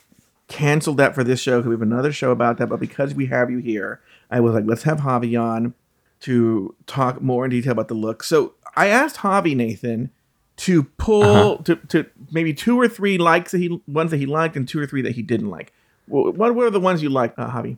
canceled 0.49 0.97
that 0.97 1.15
for 1.15 1.23
this 1.25 1.41
show 1.41 1.59
because 1.59 1.69
we 1.69 1.75
have 1.75 1.83
another 1.83 2.13
show 2.13 2.31
about 2.33 2.59
that. 2.59 2.69
But 2.69 2.81
because 2.81 3.15
we 3.15 3.27
have 3.27 3.51
you 3.51 3.59
here, 3.59 4.01
I 4.31 4.41
was 4.41 4.55
like, 4.55 4.65
let's 4.67 4.83
have 4.83 4.99
Javi 4.99 5.41
on 5.41 5.75
to 6.21 6.75
talk 6.87 7.23
more 7.23 7.45
in 7.45 7.51
detail 7.51 7.73
about 7.73 7.89
the 7.89 7.95
look. 7.95 8.23
So 8.25 8.55
I 8.77 8.87
asked 8.89 9.19
Javi 9.19 9.55
Nathan 9.55 10.11
to 10.57 10.85
pull 10.85 11.23
Uh-huh. 11.25 11.63
to, 11.65 11.77
to 11.89 12.07
maybe 12.31 12.55
two 12.55 12.79
or 12.81 12.89
three 12.89 13.19
likes 13.19 13.53
that 13.53 13.59
he 13.59 13.81
ones 13.87 14.11
that 14.13 14.19
he 14.19 14.27
liked 14.27 14.57
and 14.57 14.69
two 14.69 14.79
or 14.81 14.87
three 14.87 15.03
that 15.03 15.13
he 15.13 15.23
didn't 15.23 15.51
like. 15.51 15.73
Wh- 16.07 16.35
What 16.37 16.55
were 16.55 16.71
the 16.71 16.81
ones 16.81 17.03
you 17.03 17.09
liked, 17.11 17.39
uh, 17.39 17.49
Javi? 17.51 17.77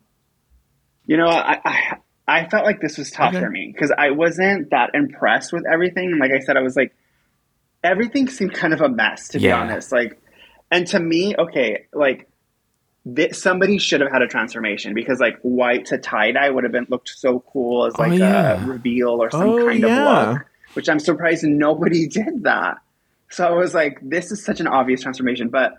You 1.06 1.16
know, 1.16 1.28
I 1.28 1.60
I, 1.64 1.96
I 2.26 2.48
felt 2.48 2.64
like 2.64 2.80
this 2.80 2.98
was 2.98 3.10
tough 3.10 3.34
Okay. 3.34 3.40
for 3.44 3.50
me 3.50 3.70
because 3.72 3.92
I 3.96 4.10
wasn't 4.10 4.70
that 4.70 4.90
impressed 4.94 5.52
with 5.52 5.64
everything. 5.72 6.18
Like 6.18 6.32
I 6.32 6.40
said, 6.40 6.56
I 6.56 6.62
was 6.62 6.76
like, 6.76 6.94
everything 7.84 8.28
seemed 8.28 8.52
kind 8.54 8.74
of 8.74 8.80
a 8.80 8.88
mess 8.88 9.28
to 9.28 9.38
be 9.38 9.50
honest. 9.52 9.92
Like, 9.92 10.20
and 10.70 10.86
to 10.88 10.98
me, 11.00 11.34
okay, 11.38 11.86
like 11.92 12.28
thi- 13.14 13.32
somebody 13.32 13.78
should 13.78 14.00
have 14.00 14.10
had 14.10 14.22
a 14.22 14.26
transformation 14.26 14.92
because 14.94 15.20
like 15.20 15.38
white 15.42 15.86
to 15.86 15.98
tie 15.98 16.32
dye 16.32 16.50
would 16.50 16.64
have 16.64 16.72
been 16.72 16.86
looked 16.90 17.08
so 17.08 17.38
cool 17.52 17.86
as 17.86 17.94
Oh, 17.96 18.02
like 18.02 18.18
yeah. 18.18 18.64
a 18.64 18.66
reveal 18.66 19.22
or 19.22 19.30
some 19.30 19.42
Oh, 19.48 19.64
kind 19.66 19.82
yeah. 19.82 20.22
of 20.22 20.28
look, 20.34 20.46
which 20.76 20.88
I'm 20.88 21.00
surprised 21.00 21.42
nobody 21.44 22.06
did 22.20 22.44
that. 22.44 22.76
So 23.30 23.46
I 23.46 23.50
was 23.50 23.74
like, 23.74 23.98
this 24.02 24.30
is 24.30 24.44
such 24.44 24.60
an 24.60 24.66
obvious 24.68 25.02
transformation, 25.02 25.48
but. 25.48 25.78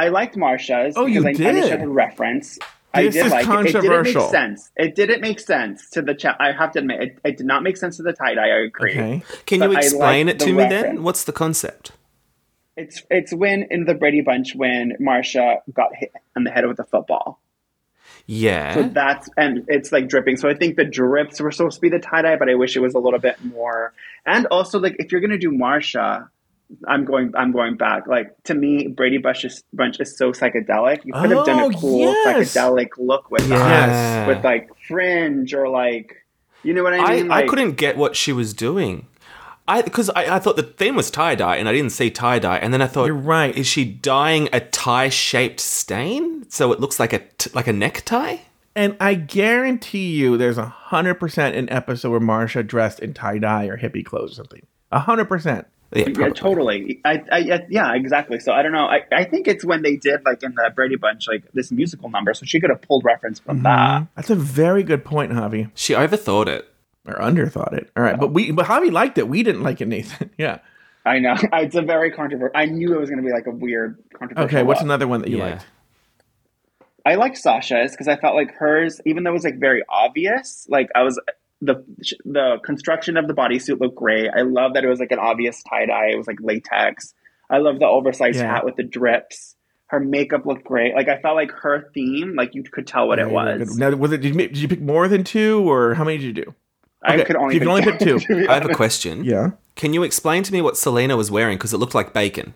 I 0.00 0.10
liked 0.10 0.36
Marcia's 0.36 0.94
Oh, 0.96 1.06
you 1.06 1.24
because 1.24 1.40
I, 1.44 1.48
I 1.48 1.52
did? 1.54 1.70
had 1.72 1.82
a 1.82 1.88
reference. 1.88 2.56
I 2.94 3.02
This 3.02 3.14
did 3.14 3.26
is 3.26 3.32
like 3.32 3.48
it. 3.48 3.74
It 3.74 3.80
didn't 3.82 4.02
make 4.04 4.30
sense. 4.30 4.70
It 4.76 4.94
didn't 4.94 5.20
make 5.22 5.40
sense 5.40 5.90
to 5.90 6.02
the 6.02 6.14
chat. 6.14 6.36
I 6.38 6.52
have 6.52 6.70
to 6.74 6.78
admit, 6.78 7.00
it, 7.02 7.18
it 7.24 7.36
did 7.36 7.46
not 7.46 7.64
make 7.64 7.76
sense 7.76 7.96
to 7.96 8.04
the 8.04 8.12
tie 8.12 8.34
dye. 8.34 8.42
I 8.48 8.60
agree. 8.60 8.92
Okay. 8.92 9.22
Can 9.46 9.58
But 9.58 9.72
you 9.72 9.76
explain 9.76 10.28
it 10.28 10.38
the 10.38 10.44
to 10.44 10.52
me 10.52 10.58
reference. 10.62 10.82
then? 10.84 11.02
What's 11.02 11.24
the 11.24 11.32
concept? 11.32 11.90
It's 12.76 13.02
it's 13.10 13.34
when 13.34 13.66
in 13.72 13.86
the 13.86 13.94
Brady 13.94 14.20
Bunch 14.20 14.54
when 14.54 14.92
Marcia 15.00 15.56
got 15.74 15.90
hit 15.96 16.12
on 16.36 16.44
the 16.44 16.50
head 16.52 16.64
with 16.64 16.78
a 16.78 16.84
football. 16.84 17.40
Yeah. 18.30 18.74
So 18.74 18.82
that's 18.84 19.28
and 19.38 19.64
it's 19.68 19.90
like 19.90 20.06
dripping. 20.08 20.36
So 20.36 20.48
I 20.50 20.54
think 20.54 20.76
the 20.76 20.84
drips 20.84 21.40
were 21.40 21.50
supposed 21.50 21.76
to 21.76 21.80
be 21.80 21.88
the 21.88 21.98
tie 21.98 22.22
dye, 22.22 22.36
but 22.36 22.48
I 22.50 22.54
wish 22.54 22.76
it 22.76 22.80
was 22.80 22.94
a 22.94 22.98
little 22.98 23.18
bit 23.18 23.42
more. 23.42 23.94
And 24.26 24.46
also, 24.46 24.78
like 24.78 24.96
if 24.98 25.10
you're 25.10 25.22
gonna 25.22 25.38
do 25.38 25.50
Marcia, 25.50 26.28
I'm 26.86 27.06
going. 27.06 27.32
I'm 27.34 27.50
going 27.52 27.76
back. 27.78 28.06
Like 28.06 28.34
to 28.44 28.54
me, 28.54 28.88
Brady 28.88 29.16
Bunch 29.16 29.46
is, 29.46 29.64
Bunch 29.72 29.98
is 30.00 30.14
so 30.18 30.32
psychedelic. 30.32 31.06
You 31.06 31.14
could 31.14 31.30
have 31.30 31.46
done 31.46 31.60
Oh, 31.60 31.70
a 31.70 31.72
cool 31.72 32.00
yes. 32.00 32.54
psychedelic 32.54 32.88
look 32.98 33.30
with 33.30 33.48
Yes. 33.48 33.88
that, 33.88 34.28
with 34.28 34.44
like 34.44 34.68
fringe 34.86 35.54
or 35.54 35.70
like, 35.70 36.26
you 36.62 36.74
know 36.74 36.82
what 36.82 36.92
I 36.92 36.98
I, 36.98 37.16
mean? 37.22 37.32
I 37.32 37.36
Like, 37.40 37.48
couldn't 37.48 37.72
get 37.78 37.96
what 37.96 38.14
she 38.16 38.34
was 38.34 38.52
doing. 38.52 39.06
I 39.68 39.82
because 39.82 40.10
I, 40.10 40.36
I 40.36 40.38
thought 40.38 40.56
the 40.56 40.62
theme 40.62 40.96
was 40.96 41.10
tie 41.10 41.34
dye 41.34 41.56
and 41.56 41.68
I 41.68 41.72
didn't 41.72 41.92
see 41.92 42.10
tie 42.10 42.38
dye 42.38 42.56
and 42.58 42.72
then 42.72 42.82
I 42.82 42.86
thought 42.86 43.04
You're 43.04 43.14
right. 43.14 43.54
is 43.54 43.66
she 43.66 43.84
dyeing 43.84 44.48
a 44.52 44.60
tie 44.60 45.10
shaped 45.10 45.60
stain 45.60 46.48
so 46.50 46.72
it 46.72 46.80
looks 46.80 46.98
like 46.98 47.12
a 47.12 47.20
t- 47.20 47.50
like 47.54 47.66
a 47.66 47.72
necktie? 47.72 48.38
And 48.74 48.96
I 49.00 49.14
guarantee 49.14 50.12
you, 50.12 50.36
there's 50.36 50.58
a 50.58 50.66
hundred 50.66 51.16
percent 51.16 51.56
an 51.56 51.68
episode 51.70 52.10
where 52.10 52.20
Marcia 52.20 52.62
dressed 52.62 53.00
in 53.00 53.12
tie 53.12 53.38
dye 53.38 53.66
or 53.66 53.76
hippie 53.76 54.04
clothes 54.04 54.32
or 54.32 54.34
something. 54.36 54.66
A 54.90 55.00
hundred 55.00 55.26
percent. 55.26 55.66
Yeah, 55.92 56.08
Yeah, 56.16 56.28
totally. 56.30 57.00
I, 57.04 57.22
I, 57.32 57.38
yeah, 57.38 57.58
yeah, 57.68 57.94
exactly. 57.94 58.38
So 58.38 58.52
I 58.52 58.62
don't 58.62 58.72
know. 58.72 58.86
I, 58.86 59.00
I 59.10 59.24
think 59.24 59.48
it's 59.48 59.64
when 59.64 59.82
they 59.82 59.96
did 59.96 60.20
like 60.24 60.42
in 60.42 60.54
the 60.54 60.70
Brady 60.74 60.96
Bunch, 60.96 61.26
like 61.28 61.50
this 61.52 61.72
musical 61.72 62.10
number. 62.10 62.34
So 62.34 62.44
she 62.46 62.60
could 62.60 62.70
have 62.70 62.82
pulled 62.82 63.04
reference 63.04 63.38
from 63.40 63.58
mm-hmm. 63.58 63.64
that. 63.64 64.06
That's 64.14 64.30
a 64.30 64.34
very 64.34 64.82
good 64.82 65.04
point, 65.04 65.32
Javi. 65.32 65.70
She 65.74 65.94
overthought 65.94 66.46
it. 66.46 66.70
Or 67.08 67.14
underthought 67.20 67.72
it. 67.72 67.90
All 67.96 68.02
right, 68.02 68.18
but 68.18 68.32
we 68.32 68.50
but 68.52 68.66
Javi 68.66 68.92
liked 68.92 69.18
it. 69.18 69.28
We 69.28 69.42
didn't 69.42 69.62
like 69.62 69.80
it, 69.80 69.88
Nathan. 69.88 70.30
yeah. 70.38 70.58
I 71.06 71.20
know 71.20 71.34
it's 71.54 71.74
a 71.74 71.82
very 71.82 72.10
controversial. 72.10 72.52
I 72.54 72.66
knew 72.66 72.94
it 72.94 73.00
was 73.00 73.08
going 73.08 73.22
to 73.22 73.26
be 73.26 73.32
like 73.32 73.46
a 73.46 73.50
weird 73.50 73.98
controversial. 74.12 74.44
Okay. 74.58 74.62
What's 74.62 74.80
look. 74.80 74.84
another 74.86 75.08
one 75.08 75.22
that 75.22 75.30
you 75.30 75.38
Yeah. 75.38 75.44
liked? 75.52 75.66
I 77.06 77.14
like 77.14 77.36
Sasha's 77.36 77.92
because 77.92 78.08
I 78.08 78.16
felt 78.16 78.34
like 78.34 78.52
hers, 78.52 79.00
even 79.06 79.22
though 79.24 79.30
it 79.30 79.34
was 79.34 79.44
like 79.44 79.58
very 79.58 79.82
obvious, 79.88 80.66
like 80.68 80.90
I 80.94 81.02
was 81.02 81.18
the 81.62 81.82
the 82.24 82.58
construction 82.64 83.16
of 83.16 83.26
the 83.28 83.34
bodysuit 83.34 83.80
looked 83.80 83.96
great. 83.96 84.28
I 84.36 84.42
love 84.42 84.74
that 84.74 84.84
it 84.84 84.88
was 84.88 85.00
like 85.00 85.12
an 85.12 85.18
obvious 85.18 85.62
tie 85.62 85.86
dye. 85.86 86.10
It 86.12 86.16
was 86.18 86.26
like 86.26 86.38
latex. 86.40 87.14
I 87.48 87.58
love 87.58 87.78
the 87.78 87.86
oversized 87.86 88.36
Yeah. 88.38 88.52
hat 88.52 88.64
with 88.66 88.76
the 88.76 88.82
drips. 88.82 89.54
Her 89.86 90.00
makeup 90.00 90.44
looked 90.44 90.64
great. 90.64 90.94
Like 90.94 91.08
I 91.08 91.18
felt 91.22 91.34
like 91.36 91.50
her 91.52 91.90
theme, 91.94 92.34
like 92.36 92.54
you 92.54 92.62
could 92.62 92.86
tell 92.86 93.08
what 93.08 93.18
it 93.18 93.22
Very, 93.22 93.34
very 93.34 93.58
was. 93.60 93.70
good. 93.70 93.78
Now, 93.78 93.96
was 93.96 94.12
it? 94.12 94.20
Did 94.20 94.34
you, 94.34 94.48
did 94.48 94.58
you 94.58 94.68
pick 94.68 94.82
more 94.82 95.08
than 95.08 95.24
two, 95.24 95.66
or 95.66 95.94
how 95.94 96.04
many 96.04 96.18
did 96.18 96.24
you 96.26 96.44
do? 96.44 96.54
I 97.02 97.14
Okay, 97.14 97.24
could 97.24 97.36
only 97.36 97.54
you 97.54 97.60
can 97.60 97.68
only 97.68 97.82
pick 97.84 97.98
two. 98.00 98.18
I 98.48 98.54
have 98.54 98.68
a 98.68 98.74
question. 98.74 99.24
Yeah. 99.24 99.50
Can 99.76 99.94
you 99.94 100.02
explain 100.02 100.42
to 100.42 100.52
me 100.52 100.60
what 100.60 100.76
Salina 100.76 101.16
was 101.16 101.30
wearing 101.30 101.56
because 101.56 101.72
it 101.72 101.78
looked 101.78 101.94
like 101.94 102.12
bacon? 102.12 102.54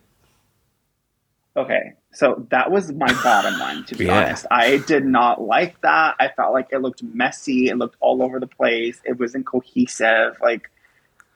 Okay, 1.57 1.93
so 2.13 2.47
that 2.51 2.71
was 2.71 2.91
my 2.93 3.13
bottom 3.23 3.59
one, 3.61 3.85
to 3.85 3.95
be 3.95 4.07
Yeah. 4.07 4.25
honest. 4.25 4.47
I 4.51 4.79
did 4.79 5.05
not 5.05 5.41
like 5.43 5.79
that. 5.83 6.17
I 6.19 6.29
felt 6.29 6.55
like 6.55 6.69
it 6.73 6.79
looked 6.79 7.03
messy. 7.03 7.69
It 7.69 7.77
looked 7.77 7.97
all 8.01 8.23
over 8.23 8.41
the 8.41 8.47
place. 8.47 9.01
It 9.05 9.21
wasn't 9.21 9.45
cohesive. 9.47 10.37
Like, 10.41 10.71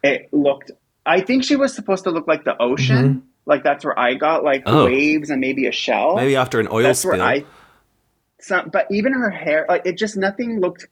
it 0.03 0.33
looked. 0.33 0.71
I 1.05 1.21
think 1.21 1.45
she 1.45 1.55
was 1.55 1.75
supposed 1.75 2.05
to 2.05 2.11
look 2.11 2.27
like 2.27 2.45
the 2.45 2.61
ocean. 2.61 3.25
Like, 3.45 3.63
that's 3.63 3.85
where 3.85 3.97
I 3.99 4.15
got, 4.15 4.43
like, 4.43 4.63
Oh. 4.67 4.87
waves 4.87 5.29
and 5.31 5.41
maybe 5.41 5.67
a 5.67 5.73
shell. 5.73 6.17
Maybe 6.17 6.35
after 6.35 6.59
an 6.61 6.69
oil 6.73 6.83
that's 6.83 7.01
spill. 7.01 7.13
where 7.13 7.23
I. 7.23 7.45
Some, 8.41 8.71
but 8.73 8.87
even 8.91 9.13
her 9.13 9.31
hair, 9.31 9.67
like, 9.69 9.83
it 9.85 9.97
just 9.99 10.17
nothing 10.17 10.61
looked 10.61 10.87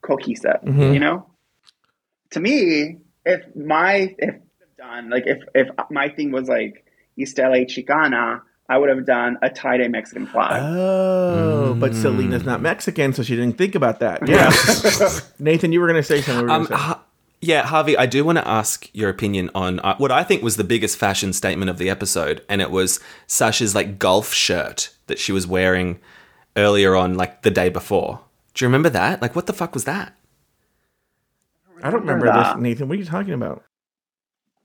cohesive, 0.00 0.60
Mhm. 0.64 0.94
you 0.94 0.98
know? 0.98 1.26
To 2.32 2.40
me, 2.40 2.98
if 3.24 3.42
my, 3.56 4.14
if 4.18 4.34
done, 4.78 5.10
like, 5.10 5.24
if, 5.26 5.38
if 5.54 5.68
my 5.90 6.08
thing 6.08 6.30
was 6.32 6.48
like 6.48 6.84
Estela 7.18 7.64
Chicana, 7.66 8.40
I 8.68 8.78
would 8.78 8.88
have 8.88 9.04
done 9.06 9.38
a 9.42 9.50
tie 9.50 9.76
dye 9.76 9.88
Mexican 9.88 10.26
flag. 10.26 10.62
Oh, 10.62 11.74
but 11.78 11.94
Salina's 11.94 12.44
not 12.44 12.60
Mexican, 12.62 13.12
so 13.12 13.22
she 13.22 13.36
didn't 13.36 13.58
think 13.58 13.74
about 13.74 14.00
that. 14.00 14.26
Yeah. 14.26 14.50
Nathan, 15.38 15.72
you 15.72 15.80
were 15.80 15.86
going 15.88 16.00
to 16.00 16.02
say 16.06 16.20
something. 16.22 16.46
We 16.46 16.50
were 16.50 16.54
Um, 16.56 16.64
gonna 16.64 16.76
say. 16.78 16.82
Ha- 16.84 17.02
yeah, 17.44 17.64
Javi, 17.64 17.96
I 17.98 18.06
do 18.06 18.24
want 18.24 18.38
to 18.38 18.46
ask 18.46 18.88
your 18.94 19.10
opinion 19.10 19.50
on 19.52 19.80
uh, 19.80 19.96
what 19.96 20.12
I 20.12 20.22
think 20.22 20.42
was 20.44 20.56
the 20.56 20.62
biggest 20.64 20.96
fashion 20.96 21.32
statement 21.32 21.70
of 21.70 21.76
the 21.78 21.90
episode, 21.90 22.42
and 22.48 22.62
it 22.62 22.70
was 22.70 23.00
Sasha's 23.26 23.74
like 23.74 23.98
golf 23.98 24.32
shirt 24.32 24.90
that 25.08 25.18
she 25.18 25.32
was 25.32 25.44
wearing 25.44 25.98
earlier 26.56 26.94
on, 26.94 27.14
like 27.14 27.42
the 27.42 27.50
day 27.50 27.68
before. 27.68 28.20
Do 28.54 28.64
you 28.64 28.68
remember 28.68 28.90
that? 28.90 29.20
Like, 29.20 29.34
what 29.34 29.46
the 29.46 29.52
fuck 29.52 29.74
was 29.74 29.84
that? 29.84 30.14
I 31.82 31.90
don't 31.90 32.00
remember 32.00 32.26
that. 32.26 32.54
this, 32.54 32.62
Nathan. 32.62 32.88
What 32.88 32.96
are 32.96 33.00
you 33.00 33.04
talking 33.04 33.34
about? 33.34 33.64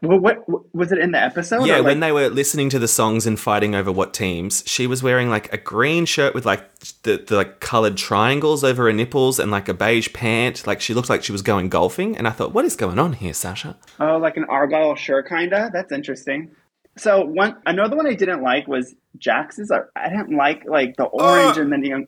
Well, 0.02 0.20
what, 0.20 0.48
what 0.48 0.76
was 0.76 0.92
it 0.92 1.00
in 1.00 1.12
the 1.12 1.20
episode? 1.20 1.66
yeah, 1.66 1.80
or, 1.80 1.84
when 1.84 2.02
they 2.02 2.12
were 2.12 2.30
listening 2.30 2.70
to 2.70 2.78
the 2.78 2.88
songs 2.88 3.26
and 3.26 3.40
fighting 3.40 3.74
over 3.74 3.92
what 3.92 4.14
teams, 4.14 4.64
she 4.68 4.86
was 4.86 5.02
wearing 5.02 5.30
like 5.30 5.52
a 5.52 5.58
green 5.58 6.06
shirt 6.06 6.36
with 6.36 6.46
like 6.46 6.72
the, 7.02 7.18
the 7.18 7.36
like 7.36 7.60
colored 7.60 7.98
triangles 7.98 8.64
over 8.64 8.84
her 8.84 8.94
nipples 8.94 9.40
and 9.40 9.50
like 9.50 9.68
a 9.68 9.74
beige 9.74 10.14
pant. 10.14 10.68
Like 10.68 10.82
she 10.82 10.94
looked 10.94 11.10
like 11.10 11.24
she 11.24 11.32
was 11.32 11.42
going 11.42 11.70
golfing, 11.70 12.16
and 12.16 12.28
I 12.28 12.32
thought, 12.32 12.54
what 12.54 12.64
is 12.64 12.76
going 12.76 13.00
on 13.00 13.14
here, 13.14 13.34
Sasha? 13.34 13.76
Oh, 14.00 14.18
like 14.18 14.38
an 14.38 14.46
argyle 14.46 14.94
shirt, 14.96 15.28
kinda. 15.30 15.72
That's 15.74 15.92
interesting. 15.92 16.52
So 16.96 17.26
one, 17.26 17.58
another 17.66 17.96
one 17.96 18.06
I 18.06 18.14
didn't 18.14 18.44
like 18.44 18.68
was 18.68 18.94
Jax's. 19.18 19.72
I 19.72 20.10
didn't 20.10 20.36
like 20.36 20.64
like 20.66 20.96
the 20.98 21.06
uh, 21.06 21.10
orange 21.12 21.58
and 21.58 21.72
then 21.72 21.82
the 21.82 22.06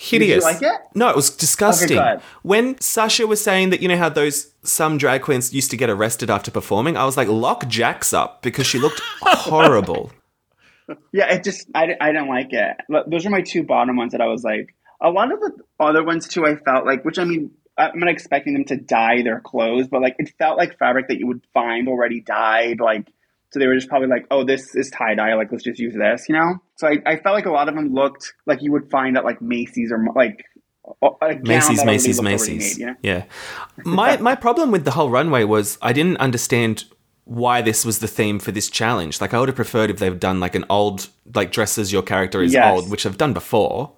Hideous. 0.00 0.44
like 0.44 0.62
it? 0.62 0.80
No, 0.94 1.08
it 1.08 1.16
was 1.16 1.28
disgusting. 1.28 1.98
Okay, 1.98 2.22
when 2.42 2.80
Sasha 2.80 3.26
was 3.26 3.42
saying 3.42 3.70
that, 3.70 3.82
you 3.82 3.88
know 3.88 3.96
how 3.96 4.08
those 4.08 4.52
some 4.62 4.96
drag 4.96 5.22
queens 5.22 5.52
used 5.52 5.72
to 5.72 5.76
get 5.76 5.90
arrested 5.90 6.30
after 6.30 6.52
performing, 6.52 6.96
I 6.96 7.04
was 7.04 7.16
like, 7.16 7.26
lock 7.26 7.66
Jax 7.66 8.12
up 8.12 8.40
because 8.42 8.64
she 8.64 8.78
looked 8.78 9.00
horrible. 9.20 10.12
Yeah, 11.12 11.32
it 11.32 11.42
just 11.42 11.66
I, 11.74 11.96
I 12.00 12.12
didn't 12.12 12.28
like 12.28 12.52
it. 12.52 12.76
Look, 12.88 13.10
Those 13.10 13.26
are 13.26 13.30
my 13.30 13.42
two 13.42 13.64
bottom 13.64 13.96
ones 13.96 14.12
that 14.12 14.20
I 14.20 14.26
was 14.28 14.44
like. 14.44 14.72
A 15.00 15.10
lot 15.10 15.32
of 15.32 15.40
the 15.40 15.52
other 15.80 16.04
ones 16.04 16.28
too, 16.28 16.46
I 16.46 16.54
felt 16.56 16.86
like, 16.86 17.04
which 17.04 17.18
I 17.18 17.24
mean, 17.24 17.50
I'm 17.76 17.98
not 17.98 18.08
expecting 18.08 18.52
them 18.52 18.64
to 18.66 18.76
dye 18.76 19.22
their 19.22 19.40
clothes, 19.40 19.88
but 19.88 20.00
like 20.00 20.14
it 20.20 20.32
felt 20.38 20.58
like 20.58 20.78
fabric 20.78 21.08
that 21.08 21.18
you 21.18 21.26
would 21.26 21.42
find 21.54 21.88
already 21.88 22.20
dyed. 22.20 22.78
Like, 22.78 23.08
so 23.50 23.58
they 23.58 23.66
were 23.66 23.74
just 23.74 23.88
probably 23.88 24.08
like, 24.08 24.26
oh, 24.30 24.44
this 24.44 24.74
is 24.74 24.90
tie 24.90 25.14
dye. 25.14 25.34
Like, 25.34 25.50
let's 25.50 25.64
just 25.64 25.78
use 25.78 25.94
this, 25.94 26.28
you 26.28 26.34
know. 26.34 26.56
So 26.76 26.86
I, 26.88 26.98
I 27.06 27.16
felt 27.16 27.34
like 27.34 27.46
a 27.46 27.50
lot 27.50 27.68
of 27.68 27.74
them 27.74 27.94
looked 27.94 28.34
like 28.46 28.62
you 28.62 28.72
would 28.72 28.90
find 28.90 29.16
at 29.16 29.24
like 29.24 29.40
Macy's 29.40 29.90
or 29.90 30.04
like 30.14 30.44
a 31.02 31.08
a 31.22 31.34
gown 31.34 31.42
Macy's, 31.44 31.84
Macy's, 31.84 32.22
Macy's. 32.22 32.78
made, 32.78 32.80
you 32.80 32.86
know? 32.86 32.96
Yeah. 33.02 33.24
My 33.84 34.16
my 34.18 34.34
problem 34.34 34.70
with 34.70 34.84
the 34.84 34.92
whole 34.92 35.10
runway 35.10 35.44
was 35.44 35.78
I 35.82 35.92
didn't 35.92 36.18
understand 36.18 36.84
why 37.24 37.60
this 37.60 37.84
was 37.84 37.98
the 37.98 38.08
theme 38.08 38.38
for 38.38 38.52
this 38.52 38.70
challenge. 38.70 39.20
Like 39.20 39.34
I 39.34 39.38
would 39.38 39.48
have 39.48 39.56
preferred 39.56 39.90
if 39.90 39.98
they've 39.98 40.18
done 40.18 40.40
like 40.40 40.54
an 40.54 40.64
old 40.70 41.08
like 41.34 41.52
dresses 41.52 41.92
your 41.92 42.02
character 42.02 42.42
is 42.42 42.54
Yes. 42.54 42.72
old, 42.72 42.90
which 42.90 43.04
I've 43.04 43.18
done 43.18 43.34
before. 43.34 43.92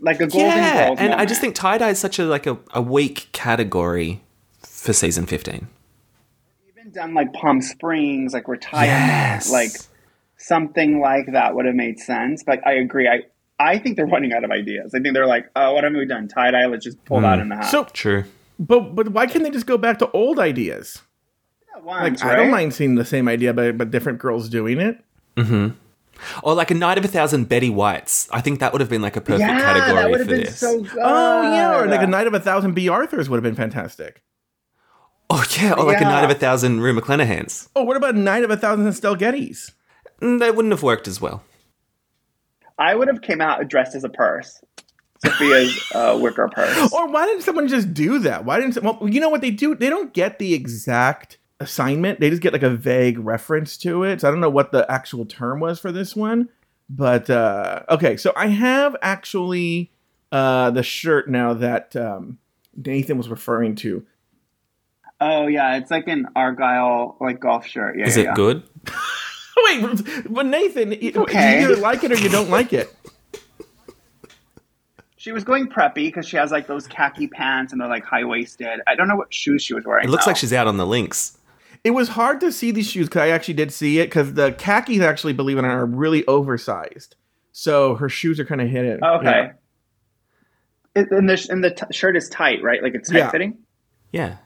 Like 0.00 0.20
a 0.20 0.26
golden 0.26 0.48
yeah, 0.48 0.86
Girls 0.88 0.98
and 1.00 1.14
I 1.14 1.26
just 1.26 1.40
think 1.40 1.54
tie 1.54 1.76
dye 1.78 1.90
is 1.90 1.98
such 1.98 2.18
a 2.18 2.24
like 2.24 2.46
a, 2.46 2.56
a 2.72 2.80
weak 2.80 3.28
category 3.32 4.22
for 4.62 4.92
season 4.92 5.26
fifteen. 5.26 5.68
Even 6.82 6.92
done 6.92 7.14
like 7.14 7.32
Palm 7.32 7.60
Springs, 7.62 8.32
like 8.34 8.48
retirement, 8.48 8.90
Yes. 8.90 9.50
like 9.50 9.70
something 10.36 11.00
like 11.00 11.32
that 11.32 11.54
would 11.54 11.66
have 11.66 11.74
made 11.74 11.98
sense. 11.98 12.42
But 12.44 12.66
I 12.66 12.74
agree. 12.74 13.08
I 13.08 13.20
I 13.58 13.78
think 13.78 13.96
they're 13.96 14.06
running 14.06 14.32
out 14.32 14.42
of 14.44 14.50
ideas. 14.50 14.92
I 14.94 14.98
think 15.00 15.14
they're 15.14 15.26
like, 15.26 15.48
oh, 15.54 15.74
what 15.74 15.84
have 15.84 15.92
we 15.92 16.04
done? 16.04 16.26
Tie 16.28 16.50
dye. 16.50 16.66
Let's 16.66 16.84
just 16.84 17.02
pull 17.04 17.20
that 17.20 17.38
in 17.38 17.48
the 17.48 17.56
hat. 17.56 17.66
So, 17.66 17.84
True. 17.84 18.24
but 18.58 18.94
but 18.94 19.08
why 19.10 19.26
can't 19.26 19.44
they 19.44 19.50
just 19.50 19.66
go 19.66 19.78
back 19.78 19.98
to 20.00 20.10
old 20.10 20.38
ideas? 20.38 21.02
Once, 21.82 22.22
Like 22.22 22.32
I 22.32 22.36
don't 22.36 22.50
mind 22.50 22.74
seeing 22.74 22.94
the 22.96 23.04
same 23.04 23.28
idea, 23.28 23.52
but 23.52 23.78
but 23.78 23.90
different 23.90 24.18
girls 24.18 24.48
doing 24.48 24.80
it. 24.80 24.98
Hmm. 25.36 25.68
Or 26.44 26.54
like 26.54 26.70
a 26.70 26.74
night 26.74 26.98
of 26.98 27.04
a 27.04 27.08
thousand 27.08 27.48
Betty 27.48 27.70
Whites. 27.70 28.28
I 28.30 28.40
think 28.40 28.60
that 28.60 28.72
would 28.72 28.80
have 28.80 28.90
been 28.90 29.02
like 29.02 29.16
a 29.16 29.20
perfect 29.20 29.40
Yeah, 29.40 29.58
that 29.58 29.76
category 29.80 30.04
would 30.10 30.12
for 30.12 30.18
have 30.18 30.28
been 30.28 30.40
this. 30.40 30.58
so 30.58 30.80
good. 30.82 30.98
Oh 31.02 31.42
yeah, 31.54 31.80
or 31.80 31.86
like 31.86 32.02
a 32.02 32.06
night 32.06 32.26
of 32.26 32.34
a 32.34 32.40
thousand 32.40 32.74
Bea 32.74 32.88
Arthurs 32.88 33.28
would 33.28 33.36
have 33.36 33.42
been 33.42 33.56
fantastic. 33.56 34.22
Oh 35.34 35.44
yeah, 35.58 35.72
or 35.72 35.84
like 35.84 35.96
a 35.98 36.02
Yeah. 36.02 36.08
night 36.10 36.24
of 36.24 36.30
a 36.30 36.34
thousand 36.34 36.80
Rue 36.80 36.92
McClanahans. 36.98 37.68
Oh, 37.74 37.84
what 37.84 37.96
about 37.96 38.14
a 38.14 38.18
Night 38.18 38.44
of 38.44 38.50
a 38.50 38.56
Thousand 38.56 38.86
Estelle 38.86 39.16
Gettys? 39.16 39.70
Mm, 40.20 40.38
They 40.40 40.50
wouldn't 40.50 40.72
have 40.72 40.82
worked 40.82 41.08
as 41.08 41.20
well. 41.22 41.42
I 42.78 42.94
would 42.94 43.08
have 43.08 43.22
came 43.22 43.40
out 43.40 43.66
dressed 43.68 43.94
as 43.94 44.04
a 44.04 44.08
purse. 44.08 44.62
Sophia's 45.24 45.78
uh, 45.94 46.18
wicker 46.20 46.48
purse. 46.52 46.92
Or 46.92 47.08
why 47.08 47.26
didn't 47.26 47.42
someone 47.42 47.68
just 47.68 47.94
do 47.94 48.18
that? 48.20 48.44
Why 48.44 48.60
didn't? 48.60 48.82
Well, 48.82 48.98
you 49.08 49.20
know 49.20 49.28
what 49.30 49.40
they 49.40 49.50
do? 49.50 49.74
They 49.74 49.88
don't 49.88 50.12
get 50.12 50.38
the 50.38 50.52
exact 50.54 51.38
assignment. 51.60 52.20
They 52.20 52.28
just 52.28 52.42
get 52.42 52.52
like 52.52 52.62
a 52.62 52.70
vague 52.70 53.18
reference 53.18 53.76
to 53.78 54.02
it. 54.04 54.20
So 54.20 54.28
I 54.28 54.30
don't 54.30 54.40
know 54.40 54.50
what 54.50 54.72
the 54.72 54.90
actual 54.90 55.24
term 55.24 55.60
was 55.60 55.78
for 55.78 55.92
this 55.92 56.14
one. 56.16 56.48
But 56.90 57.30
uh, 57.30 57.84
okay, 57.88 58.16
so 58.18 58.32
I 58.36 58.48
have 58.48 58.96
actually 59.00 59.92
uh, 60.30 60.70
the 60.72 60.82
shirt 60.82 61.30
now 61.30 61.54
that 61.54 61.94
um, 61.96 62.38
Nathan 62.76 63.16
was 63.16 63.28
referring 63.28 63.76
to. 63.76 64.04
Oh 65.24 65.46
yeah, 65.46 65.76
it's 65.76 65.90
like 65.90 66.08
an 66.08 66.26
argyle 66.34 67.16
like 67.20 67.38
golf 67.38 67.64
shirt. 67.64 67.96
Yeah, 67.96 68.06
Is 68.06 68.16
yeah, 68.16 68.22
it 68.22 68.26
yeah. 68.26 68.34
good? 68.34 68.62
Wait, 69.56 70.24
but 70.28 70.46
Nathan, 70.46 70.92
you 70.92 71.12
okay. 71.14 71.60
you 71.60 71.70
either 71.70 71.76
like 71.80 72.02
it 72.02 72.10
or 72.10 72.16
you 72.16 72.28
don't 72.28 72.50
like 72.50 72.72
it. 72.72 72.92
She 75.16 75.30
was 75.30 75.44
going 75.44 75.68
preppy 75.68 76.06
because 76.08 76.26
she 76.26 76.36
has 76.36 76.50
like 76.50 76.66
those 76.66 76.88
khaki 76.88 77.28
pants 77.28 77.70
and 77.70 77.80
they're 77.80 77.88
like 77.88 78.04
high 78.04 78.24
waisted. 78.24 78.80
I 78.88 78.96
don't 78.96 79.06
know 79.06 79.14
what 79.14 79.32
shoes 79.32 79.62
she 79.62 79.74
was 79.74 79.84
wearing. 79.84 80.04
It 80.04 80.10
looks 80.10 80.24
though. 80.24 80.30
like 80.30 80.36
she's 80.36 80.52
out 80.52 80.66
on 80.66 80.76
the 80.78 80.86
links. 80.86 81.38
It 81.84 81.92
was 81.92 82.08
hard 82.08 82.40
to 82.40 82.50
see 82.50 82.72
these 82.72 82.90
shoes 82.90 83.06
because 83.08 83.22
I 83.22 83.28
actually 83.28 83.54
did 83.54 83.72
see 83.72 84.00
it 84.00 84.06
because 84.06 84.34
the 84.34 84.50
khakis 84.52 85.00
actually, 85.00 85.34
believe 85.34 85.58
it 85.58 85.60
or 85.60 85.68
not, 85.68 85.76
are 85.76 85.86
really 85.86 86.26
oversized. 86.26 87.14
So 87.52 87.94
her 87.94 88.08
shoes 88.08 88.40
are 88.40 88.44
kind 88.44 88.60
of 88.60 88.68
hidden. 88.68 88.98
Oh, 89.02 89.18
okay. 89.18 89.52
It, 90.96 91.10
and 91.12 91.28
the 91.28 91.46
and 91.50 91.62
the 91.62 91.70
t- 91.70 91.86
shirt 91.92 92.16
is 92.16 92.28
tight, 92.28 92.60
right? 92.64 92.82
Like 92.82 92.96
it's 92.96 93.08
tight 93.08 93.18
Yeah. 93.18 93.30
fitting. 93.30 93.58
Yeah. 94.10 94.36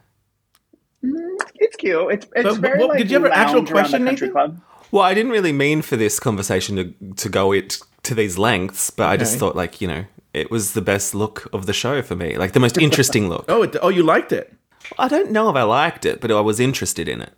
It's 1.87 1.95
cute. 1.95 2.13
It's 2.13 2.27
it's 2.35 2.55
But- 2.57 2.61
very 2.61 2.79
but 2.79 2.89
like 2.89 2.99
did 2.99 3.11
you 3.11 3.17
have 3.17 3.25
an 3.27 3.33
actual 3.33 3.57
lounge 3.61 3.71
around 3.71 3.85
the 3.85 3.89
question, 3.99 4.05
Nathan? 4.05 4.31
club. 4.33 4.61
Well, 4.93 5.03
I 5.03 5.15
didn't 5.15 5.33
really 5.33 5.53
mean 5.53 5.83
for 5.83 5.97
this 5.97 6.19
conversation 6.21 6.77
to 6.77 7.15
to 7.17 7.29
go 7.29 7.53
it 7.53 7.79
to 8.05 8.15
these 8.15 8.39
lengths, 8.39 8.91
but 8.91 9.09
I 9.09 9.17
just 9.17 9.39
thought 9.39 9.57
like 9.57 9.81
you 9.81 9.89
know 9.89 10.05
it 10.33 10.51
was 10.51 10.73
the 10.73 10.83
best 10.83 11.15
look 11.15 11.49
of 11.53 11.67
the 11.67 11.73
show 11.73 12.03
for 12.03 12.15
me, 12.17 12.37
like 12.37 12.53
the 12.53 12.61
most 12.61 12.79
interesting 12.79 13.29
look. 13.29 13.47
Oh, 13.49 13.63
it, 13.63 13.77
oh, 13.83 13.89
you 13.89 14.03
liked 14.03 14.33
it. 14.33 14.53
I 14.99 15.09
don't 15.09 15.31
know 15.33 15.49
if 15.51 15.57
I 15.57 15.63
liked 15.63 16.05
it, 16.05 16.21
but 16.21 16.31
I 16.31 16.41
was 16.41 16.61
interested 16.61 17.09
in 17.09 17.21
it. 17.21 17.33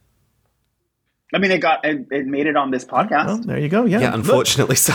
I 1.32 1.38
mean, 1.38 1.50
it 1.50 1.58
got 1.58 1.84
it, 1.84 2.06
it 2.10 2.26
made 2.26 2.46
it 2.46 2.56
on 2.56 2.70
this 2.70 2.84
podcast. 2.84 3.26
Well, 3.26 3.38
there 3.38 3.58
you 3.58 3.68
go. 3.68 3.84
Yeah. 3.84 4.00
Yeah, 4.00 4.06
Look, 4.10 4.14
unfortunately, 4.20 4.76
so. 4.76 4.94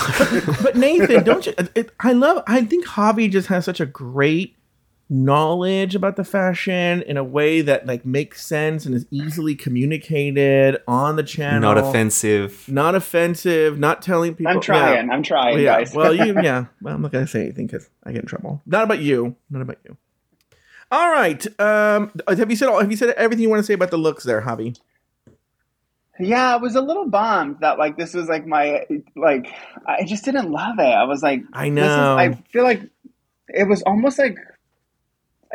but 0.63 0.75
Nathan, 0.75 1.23
don't 1.29 1.45
you? 1.45 1.53
It, 1.75 1.91
I 1.99 2.11
love. 2.13 2.43
I 2.47 2.63
think 2.65 2.85
Javi 2.87 3.31
just 3.31 3.47
has 3.49 3.65
such 3.65 3.79
a 3.79 3.85
great 3.85 4.55
knowledge 5.09 5.95
about 5.95 6.15
the 6.15 6.23
fashion 6.23 7.01
in 7.03 7.17
a 7.17 7.23
way 7.23 7.61
that 7.61 7.85
like 7.85 8.05
makes 8.05 8.45
sense 8.45 8.85
and 8.85 8.95
is 8.95 9.05
easily 9.11 9.55
communicated 9.55 10.77
on 10.87 11.15
the 11.15 11.23
channel. 11.23 11.61
Not 11.61 11.77
offensive. 11.77 12.65
Not 12.67 12.95
offensive. 12.95 13.77
Not 13.77 14.01
telling 14.01 14.35
people. 14.35 14.53
I'm 14.53 14.61
trying. 14.61 15.09
I'm 15.11 15.23
trying, 15.23 15.59
yeah. 15.59 15.79
guys. 15.79 15.93
well, 15.93 16.13
you. 16.13 16.33
Yeah. 16.43 16.65
Well, 16.81 16.95
I'm 16.95 17.01
not 17.01 17.11
gonna 17.11 17.27
say 17.27 17.41
anything 17.41 17.67
because 17.67 17.89
I 18.03 18.11
get 18.11 18.21
in 18.21 18.27
trouble. 18.27 18.61
Not 18.65 18.83
about 18.83 18.99
you. 18.99 19.35
Not 19.49 19.61
about 19.61 19.77
you. 19.85 19.97
All 20.91 21.11
right. 21.11 21.45
Um. 21.59 22.11
Have 22.27 22.49
you 22.49 22.55
said 22.55 22.69
all? 22.69 22.79
Have 22.79 22.91
you 22.91 22.97
said 22.97 23.09
everything 23.11 23.43
you 23.43 23.49
want 23.49 23.59
to 23.59 23.63
say 23.65 23.73
about 23.73 23.91
the 23.91 23.97
looks 23.97 24.23
there, 24.23 24.41
Javi? 24.41 24.77
Yeah, 26.19 26.53
I 26.53 26.57
was 26.57 26.75
a 26.75 26.81
little 26.81 27.07
bummed 27.09 27.57
that 27.61 27.79
like 27.79 27.97
this 27.97 28.13
was 28.13 28.27
like 28.29 28.45
my 28.45 28.85
like 29.15 29.47
I 29.85 30.03
just 30.05 30.25
didn't 30.25 30.51
love 30.51 30.77
it. 30.79 30.83
I 30.83 31.05
was 31.05 31.23
like, 31.23 31.41
I 31.53 31.69
this 31.69 31.83
is- 31.83 31.87
know. 31.87 32.17
I 32.17 32.33
feel 32.51 32.63
like 32.63 32.81
it 33.47 33.67
was 33.67 33.81
almost 33.83 34.19
like 34.19 34.37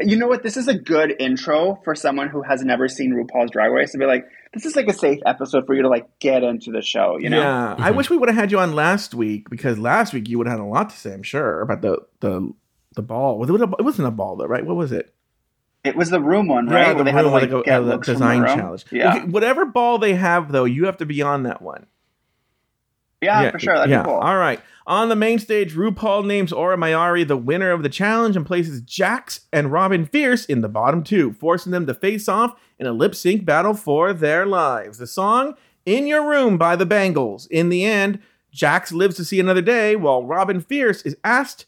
you 0.01 0.17
know 0.17 0.27
what? 0.27 0.43
This 0.43 0.57
is 0.57 0.69
a 0.69 0.75
good 0.75 1.15
intro 1.19 1.81
for 1.85 1.95
someone 1.95 2.29
who 2.29 2.43
has 2.43 2.63
never 2.63 2.89
seen 2.89 3.13
RuPaul's 3.13 3.51
Drag 3.51 3.71
Race 3.73 3.93
to 3.93 3.99
be 3.99 4.07
like, 4.07 4.27
this 4.55 4.65
is 4.65 4.77
like 4.77 4.87
a 4.89 4.93
safe 4.93 5.19
episode 5.27 5.67
for 5.67 5.75
you 5.75 5.83
to 5.83 5.89
like 5.89 6.07
get 6.21 6.43
into 6.43 6.71
the 6.71 6.83
show. 6.83 7.17
You 7.19 7.31
know? 7.31 7.41
Yeah, 7.41 7.75
I 7.79 7.91
wish 7.91 8.09
we 8.11 8.17
would 8.17 8.29
have 8.29 8.37
had 8.37 8.51
you 8.53 8.59
on 8.61 8.75
last 8.75 9.15
week 9.15 9.51
because 9.51 9.79
last 9.79 10.13
week 10.13 10.29
you 10.29 10.39
would 10.39 10.47
have 10.47 10.59
had 10.59 10.65
a 10.65 10.67
lot 10.69 10.91
to 10.91 10.97
say. 10.97 11.13
I'm 11.13 11.23
sure 11.23 11.61
about 11.61 11.83
the 11.83 11.99
the 12.21 12.53
the 12.95 13.03
ball. 13.03 13.39
Was 13.39 13.51
it, 13.51 13.61
a, 13.61 13.65
it 13.79 13.83
wasn't 13.83 14.09
a 14.09 14.11
ball 14.13 14.37
though, 14.37 14.47
right? 14.47 14.65
What 14.65 14.77
was 14.77 14.93
it? 14.93 15.13
It 15.85 15.95
was 15.97 16.11
the 16.11 16.21
room 16.21 16.49
one, 16.49 16.67
right? 16.67 16.81
Yeah, 16.81 16.87
Where 16.89 16.95
the 16.99 17.05
they 17.05 17.11
had 17.13 17.19
to 17.19 17.25
room 17.25 17.33
where 17.33 17.41
like 17.43 17.51
they 17.51 17.57
go- 17.57 17.63
get 17.63 17.75
uh, 17.75 17.81
the 17.83 17.87
looks 17.93 18.07
from 18.09 18.15
design 18.15 18.41
room? 18.43 18.57
challenge. 18.59 18.85
Yeah, 18.91 19.15
Okay, 19.17 19.25
whatever 19.27 19.65
ball 19.67 19.99
they 19.99 20.15
have 20.15 20.51
though, 20.51 20.65
you 20.65 20.87
have 20.87 20.97
to 20.99 21.07
be 21.07 21.23
on 21.23 21.45
that 21.45 21.63
one. 21.63 21.87
Yeah, 23.21 23.51
for 23.51 23.59
sure. 23.59 23.75
That'd 23.75 23.91
yeah. 23.91 24.03
be 24.03 24.07
cool. 24.07 24.19
All 24.19 24.37
right. 24.37 24.61
On 24.87 25.09
the 25.09 25.17
main 25.17 25.39
stage, 25.39 25.75
RuPaul 25.75 26.25
names 26.25 26.53
Aura 26.53 26.77
Mayari 26.77 27.27
the 27.27 27.37
winner 27.37 27.73
of 27.73 27.83
the 27.83 27.89
challenge 27.89 28.37
and 28.37 28.47
places 28.47 28.81
Jax 28.81 29.41
and 29.53 29.71
Robin 29.71 30.07
Fierce 30.07 30.47
in 30.47 30.63
the 30.63 30.69
bottom 30.69 31.03
two, 31.03 31.33
forcing 31.35 31.73
them 31.73 31.87
to 31.87 31.95
face 31.95 32.29
off 32.29 32.59
in 32.79 32.87
a 32.87 32.93
lip 32.93 33.15
sync 33.15 33.45
battle 33.45 33.75
for 33.75 34.13
their 34.15 34.47
lives. 34.47 34.99
The 34.99 35.07
song 35.07 35.57
In 35.85 36.07
Your 36.07 36.27
Room 36.27 36.57
by 36.57 36.75
the 36.75 36.87
Bangles. 36.87 37.47
In 37.49 37.69
the 37.69 37.85
end, 37.85 38.21
Jax 38.51 38.93
lives 38.93 39.17
to 39.17 39.25
see 39.25 39.41
another 39.41 39.61
day 39.61 39.95
while 39.95 40.25
Robin 40.25 40.61
Fierce 40.61 41.03
is 41.03 41.17
asked 41.23 41.67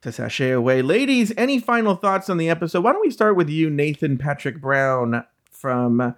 to 0.00 0.12
sashay 0.12 0.50
away. 0.50 0.80
Ladies, 0.82 1.32
any 1.36 1.58
final 1.58 1.94
thoughts 1.94 2.30
on 2.30 2.38
the 2.38 2.48
episode? 2.48 2.84
Why 2.84 2.92
don't 2.92 3.02
we 3.02 3.10
start 3.10 3.36
with 3.36 3.50
you, 3.50 3.68
Nathan 3.68 4.16
Patrick 4.16 4.60
Brown 4.60 5.24
from 5.50 6.14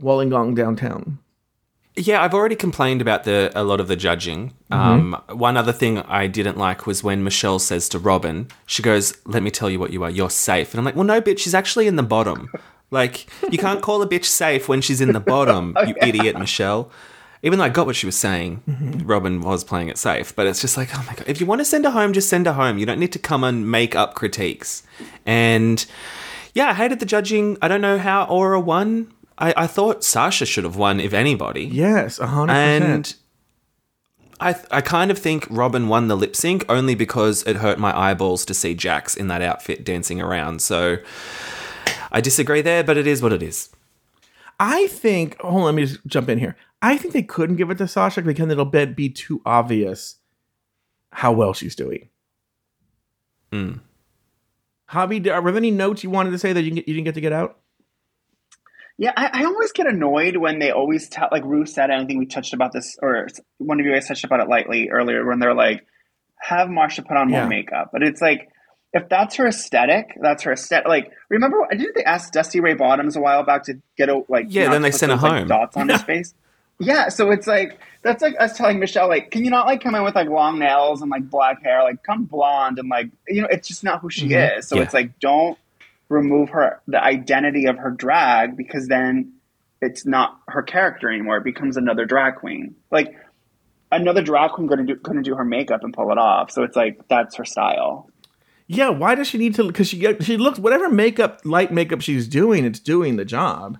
Wollongong 0.00 0.56
downtown? 0.56 1.18
Yeah, 1.96 2.22
I've 2.22 2.34
already 2.34 2.56
complained 2.56 3.00
about 3.00 3.24
the 3.24 3.50
a 3.54 3.64
lot 3.64 3.80
of 3.80 3.88
the 3.88 3.96
judging. 3.96 4.52
Um, 4.70 5.20
one 5.28 5.56
other 5.56 5.72
thing 5.72 5.98
I 6.00 6.26
didn't 6.26 6.58
like 6.58 6.86
was 6.86 7.02
when 7.02 7.24
Michelle 7.24 7.58
says 7.58 7.88
to 7.90 7.98
Robin, 7.98 8.48
she 8.66 8.82
goes, 8.82 9.16
"Let 9.24 9.42
me 9.42 9.50
tell 9.50 9.70
you 9.70 9.80
what 9.80 9.92
you 9.92 10.02
are. 10.04 10.10
You're 10.10 10.28
safe." 10.30 10.72
And 10.74 10.78
I'm 10.78 10.84
like, 10.84 10.94
"Well, 10.94 11.04
no, 11.04 11.22
bitch. 11.22 11.38
She's 11.38 11.54
actually 11.54 11.86
in 11.86 11.96
the 11.96 12.02
bottom. 12.02 12.50
Like, 12.92 13.26
you 13.50 13.58
can't 13.58 13.82
call 13.82 14.00
a 14.00 14.08
bitch 14.08 14.26
safe 14.26 14.68
when 14.68 14.80
she's 14.80 15.00
in 15.00 15.12
the 15.12 15.18
bottom. 15.18 15.76
You 15.88 15.94
idiot, 16.00 16.38
Michelle." 16.38 16.90
Even 17.42 17.58
though 17.58 17.64
I 17.64 17.68
got 17.68 17.84
what 17.86 17.96
she 17.96 18.06
was 18.06 18.16
saying, 18.16 18.62
Robin 19.04 19.40
was 19.40 19.64
playing 19.64 19.88
it 19.88 19.98
safe. 19.98 20.34
But 20.34 20.46
it's 20.46 20.60
just 20.60 20.76
like, 20.76 20.88
oh 20.94 21.04
my 21.06 21.14
god, 21.14 21.24
if 21.28 21.40
you 21.40 21.46
want 21.46 21.60
to 21.60 21.64
send 21.64 21.84
her 21.84 21.90
home, 21.90 22.12
just 22.12 22.28
send 22.28 22.46
her 22.46 22.52
home. 22.52 22.78
You 22.78 22.86
don't 22.86 22.98
need 23.00 23.12
to 23.12 23.18
come 23.18 23.42
and 23.44 23.70
make 23.70 23.94
up 23.94 24.14
critiques. 24.14 24.84
And 25.26 25.84
yeah, 26.54 26.70
I 26.70 26.74
hated 26.74 27.00
the 27.00 27.06
judging. 27.06 27.58
I 27.60 27.68
don't 27.68 27.82
know 27.82 27.98
how 27.98 28.24
Aura 28.24 28.58
won. 28.58 29.12
I, 29.38 29.54
I 29.56 29.66
thought 29.66 30.02
Sasha 30.02 30.46
should 30.46 30.64
have 30.64 30.76
won, 30.76 31.00
if 31.00 31.12
anybody. 31.12 31.64
Yes, 31.64 32.18
100%. 32.18 32.50
And 32.50 33.14
I, 34.40 34.52
th- 34.52 34.66
I 34.70 34.80
kind 34.80 35.10
of 35.10 35.18
think 35.18 35.46
Robin 35.50 35.88
won 35.88 36.08
the 36.08 36.16
lip 36.16 36.34
sync 36.34 36.64
only 36.68 36.94
because 36.94 37.42
it 37.44 37.56
hurt 37.56 37.78
my 37.78 37.96
eyeballs 37.96 38.44
to 38.46 38.54
see 38.54 38.74
Jax 38.74 39.16
in 39.16 39.28
that 39.28 39.42
outfit 39.42 39.84
dancing 39.84 40.20
around. 40.20 40.62
So 40.62 40.98
I 42.10 42.20
disagree 42.20 42.62
there, 42.62 42.82
but 42.82 42.96
it 42.96 43.06
is 43.06 43.22
what 43.22 43.32
it 43.32 43.42
is. 43.42 43.70
I 44.58 44.86
think. 44.86 45.38
Hold 45.40 45.54
on, 45.54 45.64
let 45.64 45.74
me 45.74 45.84
just 45.84 46.06
jump 46.06 46.28
in 46.28 46.38
here. 46.38 46.56
I 46.80 46.96
think 46.96 47.12
they 47.12 47.22
couldn't 47.22 47.56
give 47.56 47.70
it 47.70 47.78
to 47.78 47.88
Sasha 47.88 48.22
because 48.22 48.48
it'll 48.50 48.64
be, 48.64 48.84
be 48.86 49.08
too 49.08 49.42
obvious 49.44 50.16
how 51.12 51.32
well 51.32 51.52
she's 51.52 51.74
doing. 51.74 52.08
Mm. 53.52 53.80
Javi, 54.90 55.42
were 55.42 55.50
there 55.50 55.56
any 55.56 55.70
notes 55.70 56.04
you 56.04 56.10
wanted 56.10 56.30
to 56.30 56.38
say 56.38 56.52
that 56.52 56.62
you, 56.62 56.74
you 56.74 56.82
didn't 56.82 57.04
get 57.04 57.14
to 57.14 57.20
get 57.20 57.32
out? 57.32 57.58
Yeah, 58.98 59.12
I, 59.16 59.42
I 59.42 59.44
always 59.44 59.72
get 59.72 59.86
annoyed 59.86 60.36
when 60.36 60.58
they 60.58 60.70
always 60.70 61.08
tell, 61.08 61.28
like 61.30 61.44
Rue 61.44 61.66
said, 61.66 61.90
I 61.90 61.96
don't 61.96 62.06
think 62.06 62.18
we 62.18 62.26
touched 62.26 62.54
about 62.54 62.72
this, 62.72 62.96
or 63.02 63.28
one 63.58 63.78
of 63.78 63.84
you 63.84 63.92
guys 63.92 64.08
touched 64.08 64.24
about 64.24 64.40
it 64.40 64.48
lightly 64.48 64.88
earlier, 64.90 65.26
when 65.26 65.38
they're 65.38 65.54
like, 65.54 65.86
have 66.40 66.70
Marcia 66.70 67.02
put 67.02 67.16
on 67.16 67.30
more 67.30 67.42
Yeah. 67.42 67.48
makeup. 67.48 67.90
But 67.92 68.02
it's 68.02 68.22
like, 68.22 68.48
if 68.94 69.08
that's 69.10 69.34
her 69.36 69.46
aesthetic, 69.46 70.16
that's 70.22 70.44
her 70.44 70.52
aesthetic. 70.52 70.88
Like, 70.88 71.12
remember, 71.28 71.58
didn't 71.70 71.94
they 71.94 72.04
ask 72.04 72.32
Dusty 72.32 72.60
Ray 72.60 72.72
Bottoms 72.74 73.16
a 73.16 73.20
while 73.20 73.42
back 73.44 73.64
to 73.64 73.74
get 73.98 74.08
a, 74.08 74.22
like, 74.28 74.46
Yeah, 74.48 74.70
then 74.70 74.80
they 74.80 74.90
sent 74.90 75.12
her 75.12 75.18
like, 75.18 75.32
home. 75.40 75.48
dots 75.48 75.76
on 75.76 75.88
his 75.88 76.02
face? 76.04 76.32
Yeah, 76.78 77.08
so 77.08 77.30
it's 77.30 77.46
like, 77.46 77.78
that's 78.02 78.22
like 78.22 78.34
us 78.38 78.56
telling 78.56 78.78
Michelle, 78.78 79.08
like, 79.08 79.30
can 79.30 79.44
you 79.44 79.50
not, 79.50 79.66
like, 79.66 79.82
come 79.82 79.94
in 79.94 80.04
with, 80.04 80.14
like, 80.14 80.28
long 80.28 80.58
nails 80.58 81.02
and, 81.02 81.10
like, 81.10 81.28
black 81.28 81.62
hair? 81.62 81.82
Like, 81.82 82.02
come 82.02 82.24
blonde 82.24 82.78
and, 82.78 82.88
like, 82.88 83.08
you 83.28 83.42
know, 83.42 83.48
it's 83.50 83.68
just 83.68 83.84
not 83.84 84.00
who 84.00 84.08
she 84.10 84.28
Mhm. 84.28 84.58
is. 84.58 84.68
So 84.68 84.76
Yeah. 84.76 84.82
it's 84.82 84.94
like, 84.94 85.18
don't 85.20 85.58
remove 86.08 86.50
her 86.50 86.80
the 86.86 87.02
identity 87.02 87.66
of 87.66 87.78
her 87.78 87.90
drag 87.90 88.56
because 88.56 88.88
then 88.88 89.32
it's 89.82 90.06
not 90.06 90.38
her 90.48 90.62
character 90.62 91.08
anymore. 91.10 91.38
It 91.38 91.44
becomes 91.44 91.76
another 91.76 92.04
drag 92.04 92.36
queen. 92.36 92.76
Like 92.90 93.14
another 93.92 94.22
drag 94.22 94.52
queen 94.52 94.66
going 94.66 94.86
to 94.86 94.94
do 94.94 95.00
going 95.00 95.16
to 95.16 95.22
do 95.22 95.34
her 95.36 95.44
makeup 95.44 95.84
and 95.84 95.92
pull 95.92 96.10
it 96.12 96.18
off. 96.18 96.50
So 96.50 96.62
it's 96.62 96.76
like 96.76 97.06
that's 97.08 97.36
her 97.36 97.44
style. 97.44 98.08
Yeah, 98.68 98.88
why 98.88 99.14
does 99.14 99.28
she 99.28 99.38
need 99.38 99.54
to? 99.56 99.64
Because 99.64 99.88
she 99.88 100.04
she 100.20 100.36
looks 100.36 100.58
whatever 100.58 100.88
makeup, 100.88 101.40
light 101.44 101.72
makeup 101.72 102.00
she's 102.00 102.26
doing, 102.26 102.64
it's 102.64 102.80
doing 102.80 103.16
the 103.16 103.24
job. 103.24 103.78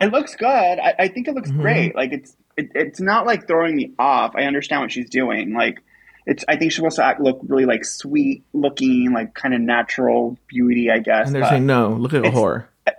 It 0.00 0.10
looks 0.12 0.34
good. 0.34 0.46
I, 0.48 0.94
I 0.98 1.08
think 1.08 1.28
it 1.28 1.34
looks 1.34 1.50
Mhm. 1.50 1.60
great. 1.60 1.94
Like 1.94 2.12
it's 2.12 2.36
it, 2.56 2.70
it's 2.74 3.00
not 3.00 3.24
like 3.24 3.46
throwing 3.46 3.76
me 3.76 3.92
off. 3.98 4.32
I 4.34 4.42
understand 4.44 4.82
what 4.82 4.92
she's 4.92 5.08
doing. 5.08 5.54
Like 5.54 5.80
it's 6.26 6.44
I 6.48 6.56
think 6.56 6.72
she's 6.72 6.76
supposed 6.76 6.96
to 6.96 7.04
act 7.04 7.20
look 7.20 7.40
really 7.46 7.66
like 7.66 7.84
sweet 7.84 8.44
looking, 8.52 9.12
like 9.12 9.34
kind 9.34 9.54
of 9.54 9.60
natural 9.60 10.36
beauty. 10.46 10.90
I 10.90 10.98
guess. 10.98 11.26
And 11.26 11.34
they're 11.36 11.48
saying, 11.48 11.66
no, 11.66 11.90
look 11.90 12.14
at 12.14 12.24
a 12.24 12.30
whore. 12.30 12.66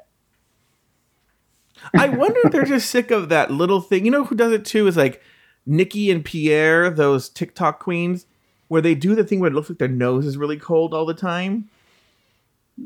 I 1.95 2.07
wonder 2.09 2.39
if 2.45 2.51
they're 2.51 2.63
just 2.65 2.89
sick 2.89 3.11
of 3.11 3.30
that 3.30 3.51
little 3.51 3.82
thing. 3.82 4.05
You 4.05 4.11
know 4.11 4.24
who 4.24 4.36
does 4.36 4.51
it 4.51 4.65
too? 4.65 4.88
Is 4.88 4.97
like 4.97 5.21
Nikki 5.65 6.09
and 6.11 6.24
Pierre, 6.24 6.89
those 6.89 7.30
TikTok 7.30 7.80
queens, 7.80 8.26
where 8.67 8.82
they 8.82 8.95
do 8.95 9.15
the 9.15 9.24
thing 9.24 9.39
where 9.39 9.49
it 9.49 9.53
looks 9.53 9.69
like 9.69 9.80
their 9.80 9.88
nose 9.88 10.26
is 10.26 10.38
really 10.38 10.57
cold 10.57 10.93
all 10.93 11.05
the 11.05 11.13
time. 11.13 11.69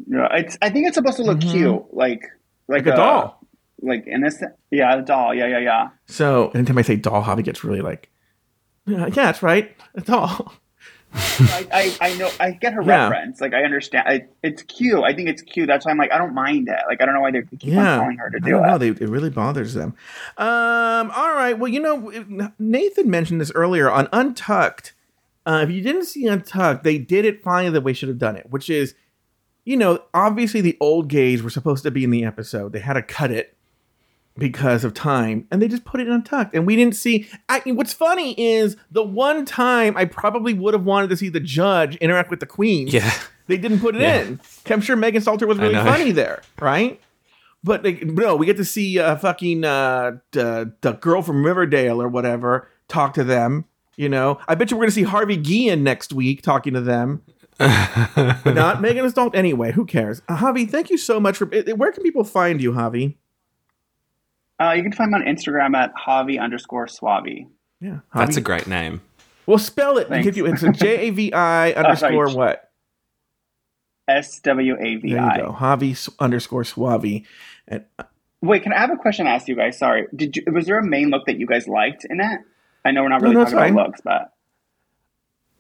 Yeah, 0.08 0.28
it's. 0.34 0.58
I 0.62 0.70
think 0.70 0.88
it's 0.88 0.96
supposed 0.96 1.18
to 1.18 1.24
look 1.24 1.40
Mhm. 1.40 1.52
cute, 1.52 1.94
like 1.94 2.22
like, 2.68 2.86
Like 2.86 2.94
a 2.94 2.98
doll. 2.98 3.40
like 3.82 4.06
innocent. 4.08 4.54
Yeah, 4.72 4.98
a 4.98 5.02
doll. 5.02 5.34
Yeah, 5.34 5.48
yeah, 5.48 5.60
yeah. 5.60 5.90
So 6.08 6.50
anytime 6.50 6.78
I 6.78 6.82
say 6.82 6.98
doll, 6.98 7.24
Javi 7.24 7.44
gets 7.44 7.64
really 7.64 7.80
like, 7.82 8.10
yeah, 8.88 9.10
that's 9.10 9.44
right, 9.44 9.76
a 9.96 10.14
all. 10.16 10.54
I, 11.14 11.68
I, 12.02 12.10
I 12.10 12.14
know 12.18 12.30
I 12.40 12.52
get 12.52 12.74
her 12.74 12.82
Yeah. 12.84 13.08
reference. 13.08 13.40
Like 13.42 13.54
I 13.54 13.64
understand. 13.64 14.08
I, 14.08 14.26
it's 14.44 14.62
cute. 14.64 15.04
I 15.04 15.14
think 15.14 15.30
it's 15.30 15.42
cute. 15.42 15.68
That's 15.68 15.86
why 15.86 15.92
I'm 15.92 15.98
like 15.98 16.12
I 16.12 16.18
don't 16.18 16.34
mind 16.36 16.68
it. 16.68 16.78
Like 16.88 17.02
I 17.02 17.06
don't 17.06 17.16
know 17.16 17.22
why 17.22 17.32
they 17.32 17.42
keep 17.44 17.64
yeah, 17.64 17.94
on 17.94 18.00
telling 18.00 18.18
her 18.18 18.30
to 18.30 18.38
I 18.38 18.40
do 18.46 18.52
don't 18.52 18.64
it. 18.64 18.68
know. 18.68 18.78
They, 18.78 18.88
it 18.90 19.10
really 19.10 19.30
bothers 19.30 19.74
them. 19.74 19.96
Um, 20.38 21.12
all 21.16 21.34
right. 21.34 21.58
Well, 21.58 21.70
you 21.72 21.80
know, 21.80 22.52
Nathan 22.60 23.10
mentioned 23.10 23.40
this 23.42 23.52
earlier 23.56 23.90
on 23.90 24.10
Untucked. 24.12 24.94
Uh, 25.46 25.62
if 25.64 25.72
you 25.72 25.82
didn't 25.82 26.06
see 26.06 26.28
Untucked, 26.28 26.84
they 26.84 26.98
did 26.98 27.24
it 27.26 27.42
finally 27.42 27.72
the 27.72 27.82
way 27.82 27.92
they 27.92 27.96
should 27.96 28.10
have 28.10 28.20
done 28.20 28.36
it, 28.36 28.50
which 28.52 28.70
is, 28.70 28.94
you 29.64 29.78
know, 29.78 30.04
obviously 30.14 30.60
the 30.62 30.78
old 30.82 31.08
gays 31.08 31.42
were 31.42 31.50
supposed 31.50 31.84
to 31.84 31.92
be 31.92 32.04
in 32.04 32.12
the 32.12 32.26
episode. 32.26 32.74
They 32.74 32.80
had 32.80 32.94
to 32.94 33.02
cut 33.02 33.32
it 33.32 33.57
because 34.38 34.84
of 34.84 34.94
time, 34.94 35.48
and 35.52 35.62
they 35.62 35.68
just 35.68 35.84
put 35.86 36.00
it 36.00 36.08
Untucked, 36.08 36.54
and 36.54 36.66
we 36.68 36.76
didn't 36.76 36.96
see. 36.96 37.28
I, 37.50 37.60
what's 37.66 37.94
funny 37.94 38.40
is 38.40 38.78
the 38.92 39.04
one 39.04 39.46
time 39.46 39.98
I 39.98 40.06
probably 40.06 40.54
would 40.54 40.74
have 40.74 40.84
wanted 40.84 41.10
to 41.10 41.18
see 41.18 41.30
the 41.30 41.40
judge 41.40 41.96
interact 41.98 42.30
with 42.30 42.40
the 42.40 42.46
queen. 42.46 42.88
Yeah. 42.88 43.12
They 43.48 43.58
didn't 43.58 43.80
put 43.80 43.96
it 43.96 44.02
Yeah. 44.02 44.22
in. 44.22 44.40
I'm 44.70 44.82
sure 44.82 44.96
Megan 44.96 45.22
Stalter 45.22 45.48
was 45.48 45.58
really 45.58 45.76
funny 45.76 46.12
there, 46.12 46.42
right? 46.60 47.00
But 47.64 47.84
like, 47.84 48.04
no, 48.06 48.36
we 48.36 48.46
get 48.46 48.58
to 48.58 48.66
see 48.66 49.00
uh, 49.00 49.16
fucking 49.16 49.64
uh, 49.64 50.18
the, 50.32 50.74
the 50.82 50.92
girl 50.94 51.22
from 51.22 51.46
Riverdale 51.46 52.02
or 52.02 52.08
whatever 52.08 52.68
talk 52.88 53.14
to 53.16 53.24
them. 53.24 53.66
You 53.96 54.10
know, 54.10 54.40
I 54.48 54.56
bet 54.56 54.70
you 54.70 54.78
we're 54.78 54.84
gonna 54.84 54.92
see 54.92 55.04
Harvey 55.04 55.38
Guillen 55.38 55.82
next 55.82 56.14
week 56.14 56.42
talking 56.44 56.74
to 56.74 56.82
them. 56.82 57.24
but 57.58 58.54
not 58.54 58.82
Megan 58.82 59.10
Stallion. 59.10 59.34
Anyway, 59.36 59.72
who 59.72 59.86
cares? 59.86 60.22
Uh, 60.30 60.38
Javi, 60.38 60.70
thank 60.70 60.90
you 60.92 60.98
so 60.98 61.20
much 61.20 61.38
for. 61.38 61.46
Where 61.48 61.92
can 61.92 62.04
people 62.04 62.24
find 62.24 62.62
you, 62.62 62.74
Javi? 62.74 63.16
Uh, 64.60 64.72
you 64.72 64.84
can 64.84 64.92
find 64.92 65.12
me 65.12 65.20
on 65.20 65.26
Instagram 65.26 65.76
at 65.76 65.94
Javi 65.96 66.40
underscore 66.42 66.88
Swavi. 66.88 67.48
Yeah, 67.80 68.00
That's 68.14 68.38
a 68.38 68.42
great 68.42 68.68
name. 68.68 69.02
Well, 69.46 69.60
spell 69.60 69.98
it. 69.98 70.10
Thanks. 70.10 70.26
Give 70.26 70.36
you, 70.36 70.46
it's 70.48 70.64
a 70.64 70.72
J 70.72 71.08
A 71.08 71.10
V 71.12 71.34
I 71.34 71.72
Oh, 71.74 71.76
underscore 71.84 72.30
what? 72.36 72.70
S 74.08 74.40
W 74.42 74.76
A 74.80 74.96
V 74.96 75.14
There 75.14 75.24
you 75.24 75.42
go. 75.44 75.52
Javi 75.54 76.10
underscore 76.20 76.64
Swavi. 76.64 77.26
And 77.68 77.86
uh, 78.00 78.04
Wait, 78.42 78.64
can 78.64 78.74
I 78.74 78.80
have 78.80 78.92
a 78.92 78.96
question 78.98 79.26
to 79.26 79.32
ask 79.32 79.48
you 79.48 79.56
guys? 79.56 79.78
Sorry, 79.78 80.08
did 80.16 80.38
you? 80.38 80.44
Was 80.52 80.66
there 80.66 80.80
a 80.80 80.86
main 80.86 81.10
look 81.10 81.26
that 81.26 81.38
you 81.38 81.46
guys 81.48 81.68
liked 81.68 82.06
in 82.06 82.20
it? 82.20 82.40
I 82.86 82.92
know 82.92 83.04
we're 83.04 83.10
not 83.10 83.22
really 83.22 83.36
no, 83.36 83.44
talking 83.46 83.60
it's 83.60 83.72
about 83.72 83.86
looks, 83.88 84.02
but 84.02 84.34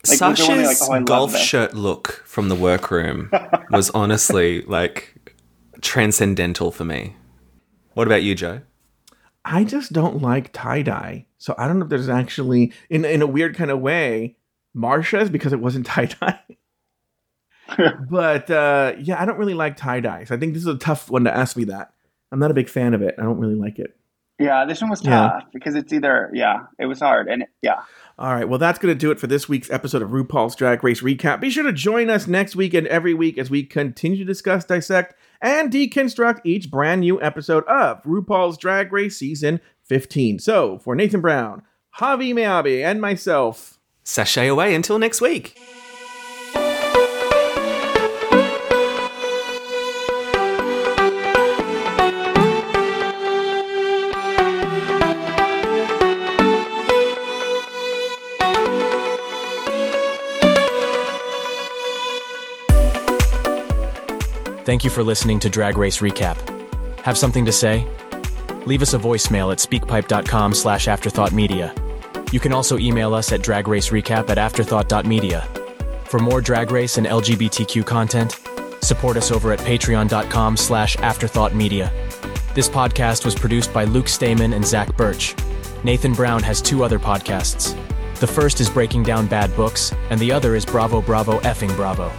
Like, 0.07 0.17
Sasha's 0.17 0.87
like, 0.87 1.01
"Oh, 1.01 1.05
golf 1.05 1.35
shirt 1.35 1.73
look 1.73 2.23
from 2.25 2.49
the 2.49 2.55
workroom 2.55 3.31
was 3.71 3.89
honestly 3.91 4.61
like 4.61 5.33
transcendental 5.81 6.71
for 6.71 6.85
me. 6.85 7.15
What 7.93 8.07
about 8.07 8.23
you, 8.23 8.35
Joe? 8.35 8.61
I 9.49 9.63
just 9.63 9.93
don't 9.93 10.21
like 10.21 10.51
tie 10.51 10.81
dye. 10.81 11.25
So 11.37 11.55
I 11.57 11.67
don't 11.67 11.79
know 11.79 11.85
if 11.85 11.89
there's 11.89 12.09
actually 12.09 12.73
in 12.89 13.05
in 13.05 13.21
a 13.21 13.27
weird 13.27 13.55
kind 13.55 13.71
of 13.71 13.79
way 13.79 14.35
Marcia's 14.73 15.29
because 15.29 15.53
it 15.53 15.59
wasn't 15.61 15.85
tie 15.93 16.05
dye. 16.05 16.39
but 18.09 18.49
uh, 18.49 18.93
yeah, 18.99 19.21
I 19.21 19.25
don't 19.25 19.37
really 19.37 19.53
like 19.53 19.77
tie 19.77 19.99
dye. 19.99 20.23
So 20.23 20.35
I 20.35 20.37
think 20.37 20.53
this 20.53 20.63
is 20.63 20.67
a 20.67 20.77
tough 20.77 21.09
one 21.09 21.23
to 21.25 21.35
ask 21.35 21.57
me 21.57 21.65
that. 21.65 21.93
I'm 22.31 22.39
not 22.39 22.51
a 22.51 22.53
big 22.53 22.69
fan 22.69 22.93
of 22.93 23.01
it. 23.01 23.15
I 23.17 23.23
don't 23.23 23.39
really 23.39 23.55
like 23.55 23.79
it. 23.79 23.95
yeah, 24.39 24.65
this 24.65 24.81
one 24.81 24.89
was 24.89 25.03
Yeah. 25.03 25.11
tough 25.29 25.43
because 25.53 25.75
it's 25.75 25.91
either 25.93 26.29
yeah, 26.33 26.65
it 26.79 26.85
was 26.85 26.99
hard, 26.99 27.27
and 27.27 27.43
it, 27.43 27.49
yeah. 27.61 27.81
All 28.19 28.33
right, 28.33 28.49
well, 28.49 28.57
that's 28.59 28.79
going 28.79 28.93
to 28.93 28.97
do 28.99 29.11
it 29.11 29.19
for 29.19 29.27
this 29.27 29.47
week's 29.47 29.69
episode 29.69 30.01
of 30.01 30.09
RuPaul's 30.09 30.55
Drag 30.55 30.83
Race 30.83 31.01
Recap. 31.01 31.39
Be 31.39 31.49
sure 31.51 31.63
to 31.63 31.71
join 31.71 32.09
us 32.09 32.25
next 32.25 32.55
week 32.55 32.73
and 32.73 32.87
every 32.87 33.13
week 33.13 33.37
as 33.37 33.49
we 33.51 33.63
continue 33.63 34.17
to 34.17 34.25
discuss, 34.25 34.65
dissect, 34.65 35.13
and 35.41 35.71
deconstruct 35.71 36.41
each 36.43 36.69
brand 36.69 37.01
new 37.01 37.21
episode 37.21 37.63
of 37.65 38.01
RuPaul's 38.03 38.57
Drag 38.57 38.91
Race 38.91 39.17
Season 39.17 39.59
15. 39.83 40.39
So, 40.39 40.79
for 40.79 40.95
Nathan 40.95 41.21
Brown, 41.21 41.63
Javi 41.99 42.33
Meabi, 42.33 42.83
and 42.83 43.01
myself, 43.01 43.79
Sashay 44.03 44.47
away 44.47 44.73
until 44.75 44.99
next 44.99 45.21
week. 45.21 45.59
Thank 64.67 64.83
you 64.83 64.89
for 64.89 65.01
listening 65.01 65.39
to 65.39 65.49
Drag 65.49 65.77
Race 65.77 65.99
Recap. 65.99 66.37
Have 66.99 67.17
something 67.17 67.45
to 67.45 67.53
say? 67.53 67.87
Leave 68.65 68.81
us 68.81 68.93
a 68.93 68.99
voicemail 68.99 69.49
at 69.53 69.59
speakpipe.com 69.59 70.53
slash 70.53 70.87
afterthoughtmedia. 70.87 71.71
You 72.33 72.41
can 72.41 72.51
also 72.51 72.77
email 72.77 73.13
us 73.13 73.31
at 73.31 73.39
dragracerecap 73.39 74.29
at 74.29 74.37
afterthought.media. 74.37 75.43
For 76.03 76.19
more 76.19 76.41
Drag 76.41 76.69
Race 76.69 76.97
and 76.97 77.07
LGBTQ 77.07 77.85
content, 77.85 78.41
support 78.81 79.15
us 79.15 79.31
over 79.31 79.53
at 79.53 79.59
patreon.com 79.59 80.57
slash 80.57 80.97
afterthoughtmedia. 80.97 81.89
This 82.53 82.67
podcast 82.67 83.23
was 83.23 83.35
produced 83.35 83.73
by 83.73 83.85
Luke 83.85 84.09
Stamen 84.09 84.51
and 84.51 84.65
Zach 84.65 84.93
Birch. 84.97 85.33
Nathan 85.85 86.11
Brown 86.11 86.43
has 86.43 86.61
two 86.61 86.83
other 86.83 86.99
podcasts. 86.99 87.73
The 88.15 88.27
first 88.27 88.59
is 88.59 88.69
Breaking 88.69 89.03
Down 89.03 89.27
Bad 89.27 89.55
Books, 89.55 89.93
and 90.09 90.19
the 90.19 90.33
other 90.33 90.55
is 90.55 90.65
Bravo 90.65 91.01
Bravo 91.01 91.39
Effing 91.39 91.73
Bravo. 91.77 92.11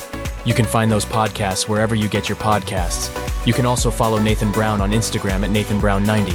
You 0.48 0.54
can 0.54 0.64
find 0.64 0.90
those 0.90 1.04
podcasts 1.04 1.68
wherever 1.68 1.94
you 1.94 2.08
get 2.08 2.26
your 2.26 2.36
podcasts. 2.36 3.14
You 3.46 3.52
can 3.52 3.66
also 3.66 3.90
follow 3.90 4.18
Nathan 4.18 4.50
Brown 4.50 4.80
on 4.80 4.92
Instagram 4.92 5.44
at 5.44 5.50
NathanBrown90. 5.50 6.32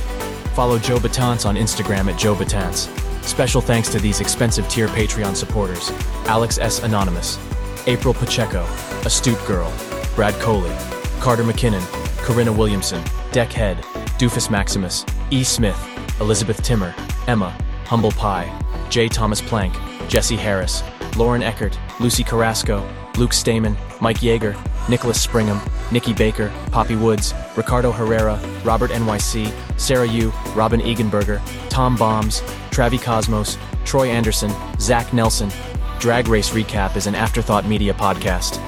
Follow 0.54 0.78
Joe 0.78 0.98
Batance 1.00 1.48
on 1.48 1.56
Instagram 1.56 2.14
at 2.14 2.20
Joe 2.20 2.36
Batance. 2.36 2.88
Special 3.24 3.60
thanks 3.60 3.90
to 3.90 4.00
these 4.00 4.22
expensive 4.22 4.70
tier 4.70 4.88
Patreon 4.90 5.36
supporters 5.36 5.90
Alex 6.28 6.60
S. 6.60 6.84
Anonymous, 6.84 7.40
April 7.88 8.14
Pacheco, 8.14 8.64
Astute 9.04 9.44
Girl, 9.48 9.74
Brad 10.14 10.36
Coley, 10.36 10.76
Carter 11.20 11.44
McKinnon, 11.44 11.84
Corinna 12.20 12.54
Williamson, 12.54 13.02
Deckhead, 13.32 13.78
Doofus 14.20 14.48
Maximus, 14.48 15.08
E. 15.32 15.44
Smith, 15.44 15.90
Elizabeth 16.22 16.62
Timmer, 16.62 16.94
Emma, 17.28 17.50
Humble 17.86 18.12
Pie, 18.12 18.48
J. 18.92 19.08
Thomas 19.08 19.42
Plank, 19.42 19.74
Jesse 20.08 20.36
Harris, 20.36 20.84
Lauren 21.18 21.42
Eckert, 21.42 21.80
Lucy 22.00 22.24
Carrasco, 22.24 22.88
Luke 23.18 23.34
Stamen, 23.34 23.78
Mike 24.02 24.20
Yeager, 24.20 24.58
Nicholas 24.90 25.26
Springham, 25.26 25.62
Nikki 25.92 26.14
Baker, 26.14 26.52
Poppy 26.72 26.96
Woods, 26.96 27.34
Ricardo 27.56 27.92
Herrera, 27.92 28.40
Robert 28.64 28.92
NYC, 28.92 29.54
Sarah 29.80 30.08
Yu, 30.08 30.32
Robin 30.56 30.82
Egenberger, 30.82 31.42
Tom 31.70 31.96
Bombs, 31.96 32.42
Travi 32.72 33.02
Cosmos, 33.02 33.58
Troy 33.86 34.10
Anderson, 34.10 34.52
Zach 34.80 35.14
Nelson. 35.14 35.52
Drag 36.00 36.28
Race 36.28 36.50
Recap 36.50 36.98
is 36.98 37.08
an 37.08 37.16
afterthought 37.16 37.66
media 37.66 37.94
podcast. 37.94 38.62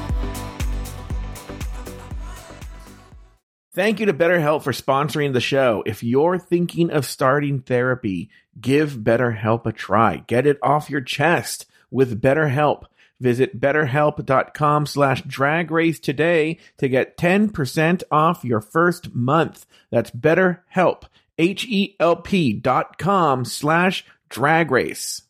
Thank 3.74 4.00
you 4.00 4.06
to 4.06 4.14
BetterHelp 4.14 4.64
for 4.64 4.72
sponsoring 4.72 5.34
the 5.34 5.42
show. 5.42 5.84
If 5.86 6.02
you're 6.02 6.40
thinking 6.40 6.92
of 6.92 7.06
starting 7.06 7.60
therapy, 7.60 8.30
give 8.62 8.94
BetterHelp 8.94 9.66
a 9.66 9.74
try. 9.74 10.24
Get 10.28 10.48
it 10.48 10.58
off 10.64 10.90
your 10.90 11.02
chest 11.02 11.66
with 11.92 12.22
BetterHelp. 12.22 12.84
Visit 13.20 13.60
betterhelp.com 13.60 14.86
slash 14.86 15.22
drag 15.24 15.72
race 15.72 16.00
today 16.00 16.60
to 16.78 16.90
get 16.90 17.18
10% 17.18 18.04
off 18.12 18.44
your 18.44 18.62
first 18.62 19.14
month. 19.14 19.66
That's 19.90 20.12
betterhelp, 20.12 21.04
H-E-L-P 21.38 22.54
dot 22.54 22.98
com 22.98 23.46
slash 23.46 24.06
drag 24.30 24.72
race. 24.72 25.25